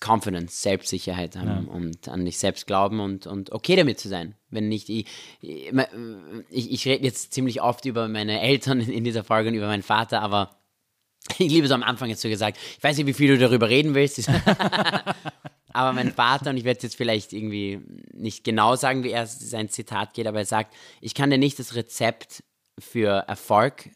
Confidence, 0.00 0.62
Selbstsicherheit 0.62 1.36
haben 1.36 1.66
und 1.68 2.08
an 2.08 2.24
dich 2.24 2.38
selbst 2.38 2.66
glauben 2.66 3.00
und, 3.00 3.26
und 3.26 3.52
okay 3.52 3.76
damit 3.76 3.98
zu 4.00 4.08
sein. 4.08 4.34
Wenn 4.54 4.68
nicht, 4.68 4.88
ich, 4.88 5.06
ich, 5.40 6.72
ich 6.72 6.86
rede 6.86 7.04
jetzt 7.04 7.34
ziemlich 7.34 7.60
oft 7.60 7.84
über 7.84 8.08
meine 8.08 8.40
Eltern 8.40 8.80
in, 8.80 9.04
dieser 9.04 9.24
Folge 9.24 9.50
und 9.50 9.54
über 9.54 9.66
meinen 9.66 9.82
Vater, 9.82 10.22
aber 10.22 10.56
ich 11.38 11.50
liebe 11.50 11.66
es 11.66 11.72
am 11.72 11.82
Anfang 11.82 12.08
jetzt 12.08 12.22
so 12.22 12.28
gesagt. 12.28 12.58
Ich 12.76 12.82
weiß 12.82 12.96
nicht, 12.96 13.06
wie 13.06 13.14
viel 13.14 13.28
du 13.28 13.38
darüber 13.38 13.68
reden 13.68 13.94
willst. 13.94 14.28
aber 15.72 15.92
mein 15.92 16.12
Vater, 16.12 16.50
und 16.50 16.56
ich 16.56 16.64
werde 16.64 16.80
jetzt 16.82 16.96
vielleicht 16.96 17.32
irgendwie 17.32 17.80
nicht 18.12 18.44
genau 18.44 18.76
sagen, 18.76 19.04
wie 19.04 19.10
er 19.10 19.26
sein 19.26 19.68
Zitat 19.68 20.14
geht, 20.14 20.26
aber 20.26 20.38
er 20.38 20.46
sagt, 20.46 20.74
ich 21.00 21.14
kann 21.14 21.30
dir 21.30 21.38
nicht 21.38 21.58
das 21.58 21.74
Rezept 21.74 22.42
für 22.78 23.24
Erfolg 23.26 23.90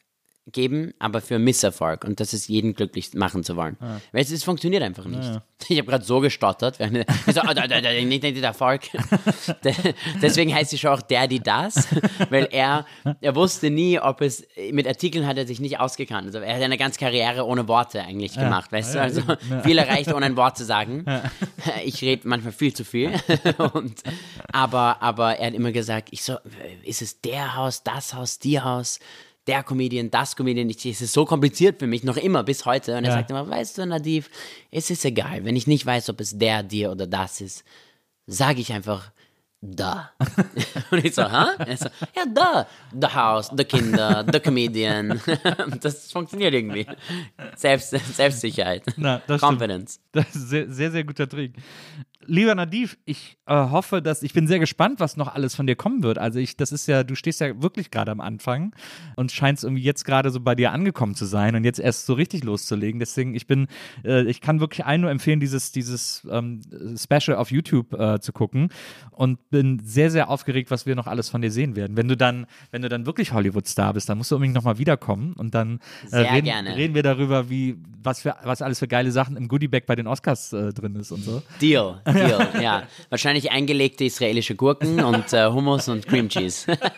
geben, 0.52 0.94
aber 0.98 1.20
für 1.20 1.38
Misserfolg. 1.38 2.04
Und 2.04 2.20
das 2.20 2.32
ist 2.32 2.48
jeden 2.48 2.74
glücklich 2.74 3.14
machen 3.14 3.44
zu 3.44 3.56
wollen. 3.56 3.76
Weil 4.12 4.22
es, 4.22 4.30
es 4.30 4.44
funktioniert 4.44 4.82
einfach 4.82 5.04
nicht. 5.04 5.40
Ich 5.68 5.76
habe 5.76 5.90
gerade 5.90 6.04
so 6.04 6.20
gestottert. 6.20 6.78
während- 6.78 6.98
Ich 7.26 7.34
so, 7.34 7.40
da, 7.40 7.52
da, 7.52 7.66
da, 7.66 7.80
nicht, 7.92 8.22
der 8.22 8.42
Erfolg. 8.44 8.82
De- 9.64 9.74
Deswegen 10.22 10.54
heißt 10.54 10.70
die 10.70 10.78
Show 10.78 10.90
auch 10.90 11.02
Der, 11.02 11.26
die, 11.26 11.40
das. 11.40 11.88
Weil 12.30 12.46
er, 12.52 12.86
er 13.20 13.34
wusste 13.34 13.68
nie, 13.68 13.98
ob 13.98 14.20
es, 14.20 14.46
mit 14.70 14.86
Artikeln 14.86 15.26
hat 15.26 15.36
er 15.36 15.48
sich 15.48 15.58
nicht 15.58 15.80
ausgekannt. 15.80 16.26
Also 16.28 16.38
er 16.38 16.54
hat 16.54 16.62
eine 16.62 16.78
ganze 16.78 17.00
Karriere 17.00 17.44
ohne 17.44 17.66
Worte 17.66 18.00
eigentlich 18.02 18.34
gemacht, 18.34 18.70
weißt 18.70 18.94
du? 18.94 19.00
Also 19.00 19.22
viel 19.64 19.78
erreicht, 19.78 20.14
ohne 20.14 20.26
ein 20.26 20.36
Wort 20.36 20.56
zu 20.56 20.64
sagen. 20.64 21.04
Ich 21.84 22.02
rede 22.02 22.26
manchmal 22.28 22.52
viel 22.52 22.72
zu 22.72 22.84
viel. 22.84 23.10
Und, 23.74 24.02
aber, 24.52 25.02
aber 25.02 25.38
er 25.38 25.48
hat 25.48 25.54
immer 25.54 25.72
gesagt, 25.72 26.08
ich 26.12 26.22
so, 26.22 26.36
ist 26.84 27.02
es 27.02 27.20
der 27.20 27.56
Haus, 27.56 27.82
das 27.82 28.14
Haus, 28.14 28.38
die 28.38 28.60
Haus? 28.60 29.00
Der 29.48 29.62
Comedian, 29.64 30.10
das 30.10 30.36
Comedian, 30.36 30.68
ich, 30.70 30.84
es 30.86 31.00
ist 31.00 31.12
so 31.12 31.24
kompliziert 31.24 31.78
für 31.80 31.86
mich, 31.88 32.04
noch 32.04 32.16
immer 32.16 32.44
bis 32.44 32.64
heute. 32.66 32.96
Und 32.96 33.04
er 33.04 33.10
Ja. 33.10 33.16
sagt 33.16 33.30
immer, 33.30 33.48
weißt 33.48 33.78
du, 33.78 33.86
Nadiv, 33.86 34.30
es 34.70 34.90
ist 34.90 35.04
egal, 35.04 35.44
wenn 35.44 35.56
ich 35.56 35.66
nicht 35.66 35.84
weiß, 35.84 36.10
ob 36.10 36.20
es 36.20 36.38
der, 36.38 36.62
dir 36.62 36.92
oder 36.92 37.06
das 37.06 37.40
ist, 37.40 37.64
sage 38.26 38.60
ich 38.60 38.72
einfach, 38.72 39.10
da. 39.60 40.12
Und 40.92 41.04
ich 41.04 41.14
so, 41.16 41.24
hä? 41.24 41.76
So, 41.76 41.86
ja, 42.14 42.24
da. 42.32 42.68
The 42.92 43.08
House, 43.08 43.50
the 43.56 43.64
Kinder, 43.64 44.24
the 44.32 44.38
Comedian. 44.38 45.20
Das 45.80 46.12
funktioniert 46.12 46.54
irgendwie. 46.54 46.86
Selbst, 47.56 47.90
Selbstsicherheit. 47.90 48.84
Na, 48.96 49.20
das 49.26 49.40
stimmt. 49.40 49.54
Confidence. 49.58 49.98
Das 50.12 50.26
ist 50.36 50.48
sehr, 50.50 50.70
sehr, 50.70 50.92
sehr 50.92 51.02
guter 51.02 51.28
Trick. 51.28 51.54
Lieber 52.28 52.54
Nadiv, 52.54 52.98
ich 53.06 53.38
äh, 53.46 53.54
hoffe, 53.54 54.02
dass 54.02 54.22
ich 54.22 54.34
bin 54.34 54.46
sehr 54.46 54.58
gespannt, 54.58 55.00
was 55.00 55.16
noch 55.16 55.34
alles 55.34 55.54
von 55.54 55.66
dir 55.66 55.76
kommen 55.76 56.02
wird. 56.02 56.18
Also 56.18 56.38
ich, 56.38 56.58
das 56.58 56.72
ist 56.72 56.86
ja, 56.86 57.02
du 57.02 57.14
stehst 57.14 57.40
ja 57.40 57.62
wirklich 57.62 57.90
gerade 57.90 58.10
am 58.10 58.20
Anfang 58.20 58.74
und 59.16 59.32
scheinst 59.32 59.64
irgendwie 59.64 59.82
jetzt 59.82 60.04
gerade 60.04 60.30
so 60.30 60.40
bei 60.40 60.54
dir 60.54 60.72
angekommen 60.72 61.14
zu 61.14 61.24
sein 61.24 61.56
und 61.56 61.64
jetzt 61.64 61.80
erst 61.80 62.04
so 62.04 62.12
richtig 62.12 62.44
loszulegen. 62.44 63.00
Deswegen, 63.00 63.34
ich 63.34 63.46
bin, 63.46 63.66
äh, 64.04 64.24
ich 64.24 64.42
kann 64.42 64.60
wirklich 64.60 64.84
allen 64.84 65.00
nur 65.00 65.10
empfehlen, 65.10 65.40
dieses, 65.40 65.72
dieses 65.72 66.26
ähm, 66.30 66.60
Special 66.96 67.38
auf 67.38 67.50
YouTube 67.50 67.94
äh, 67.94 68.20
zu 68.20 68.32
gucken 68.32 68.68
und 69.10 69.48
bin 69.48 69.80
sehr, 69.82 70.10
sehr 70.10 70.28
aufgeregt, 70.28 70.70
was 70.70 70.84
wir 70.84 70.94
noch 70.94 71.06
alles 71.06 71.30
von 71.30 71.40
dir 71.40 71.50
sehen 71.50 71.76
werden. 71.76 71.96
Wenn 71.96 72.08
du 72.08 72.16
dann, 72.16 72.46
wenn 72.70 72.82
du 72.82 72.90
dann 72.90 73.06
wirklich 73.06 73.32
Hollywood-Star 73.32 73.94
bist, 73.94 74.10
dann 74.10 74.18
musst 74.18 74.30
du 74.30 74.34
unbedingt 74.34 74.54
nochmal 74.54 74.76
wiederkommen 74.76 75.32
und 75.32 75.54
dann 75.54 75.80
äh, 76.10 76.18
reden, 76.18 76.66
reden 76.66 76.94
wir 76.94 77.02
darüber, 77.02 77.48
wie, 77.48 77.78
was 78.02 78.20
für, 78.20 78.36
was 78.42 78.60
alles 78.60 78.78
für 78.78 78.88
geile 78.88 79.12
Sachen 79.12 79.36
im 79.36 79.48
Goodiebag 79.48 79.86
bei 79.86 79.96
den 79.96 80.06
Oscars 80.06 80.52
äh, 80.52 80.74
drin 80.74 80.94
ist 80.96 81.10
und 81.10 81.22
so. 81.22 81.42
Deal, 81.60 82.02
Deal, 82.26 82.48
ja. 82.62 82.82
Wahrscheinlich 83.10 83.50
eingelegte 83.50 84.04
israelische 84.04 84.54
Gurken 84.54 85.00
und 85.04 85.32
äh, 85.32 85.46
Hummus 85.50 85.88
und 85.88 86.06
Cream 86.06 86.28
Cheese. 86.28 86.66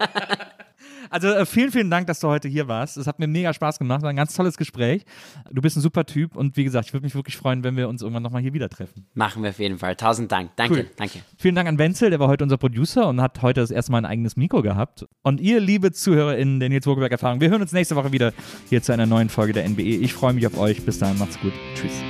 Also 1.12 1.26
äh, 1.28 1.44
vielen, 1.44 1.72
vielen 1.72 1.90
Dank, 1.90 2.06
dass 2.06 2.20
du 2.20 2.28
heute 2.28 2.46
hier 2.46 2.68
warst. 2.68 2.96
Es 2.96 3.08
hat 3.08 3.18
mir 3.18 3.26
mega 3.26 3.52
Spaß 3.52 3.80
gemacht. 3.80 4.02
War 4.02 4.10
ein 4.10 4.16
ganz 4.16 4.32
tolles 4.32 4.56
Gespräch. 4.56 5.02
Du 5.50 5.60
bist 5.60 5.76
ein 5.76 5.80
super 5.80 6.06
Typ 6.06 6.36
und 6.36 6.56
wie 6.56 6.62
gesagt, 6.62 6.86
ich 6.86 6.92
würde 6.92 7.04
mich 7.04 7.16
wirklich 7.16 7.36
freuen, 7.36 7.64
wenn 7.64 7.76
wir 7.76 7.88
uns 7.88 8.00
irgendwann 8.00 8.22
nochmal 8.22 8.42
hier 8.42 8.52
wieder 8.54 8.68
treffen. 8.68 9.06
Machen 9.14 9.42
wir 9.42 9.50
auf 9.50 9.58
jeden 9.58 9.76
Fall. 9.78 9.96
Tausend 9.96 10.30
Dank. 10.30 10.52
Danke, 10.54 10.74
Cool. 10.74 10.90
danke. 10.96 11.18
Vielen 11.36 11.56
Dank 11.56 11.68
an 11.68 11.78
Wenzel, 11.78 12.10
der 12.10 12.20
war 12.20 12.28
heute 12.28 12.44
unser 12.44 12.58
Producer 12.58 13.08
und 13.08 13.20
hat 13.20 13.42
heute 13.42 13.60
das 13.60 13.72
erste 13.72 13.90
Mal 13.90 13.98
ein 13.98 14.04
eigenes 14.06 14.36
Mikro 14.36 14.62
gehabt. 14.62 15.04
Und 15.22 15.40
ihr, 15.40 15.58
liebe 15.58 15.90
ZuhörerInnen 15.90 16.60
der 16.60 16.68
Nils 16.68 16.86
Wogelberg 16.86 17.10
Erfahrung, 17.10 17.40
wir 17.40 17.50
hören 17.50 17.62
uns 17.62 17.72
nächste 17.72 17.96
Woche 17.96 18.12
wieder 18.12 18.32
hier 18.68 18.80
zu 18.80 18.92
einer 18.92 19.06
neuen 19.06 19.30
Folge 19.30 19.52
der 19.52 19.68
NBE. 19.68 19.82
Ich 19.82 20.12
freue 20.14 20.32
mich 20.32 20.46
auf 20.46 20.56
euch. 20.56 20.84
Bis 20.84 21.00
dahin, 21.00 21.18
macht's 21.18 21.40
gut. 21.40 21.52
Tschüss. 21.74 22.09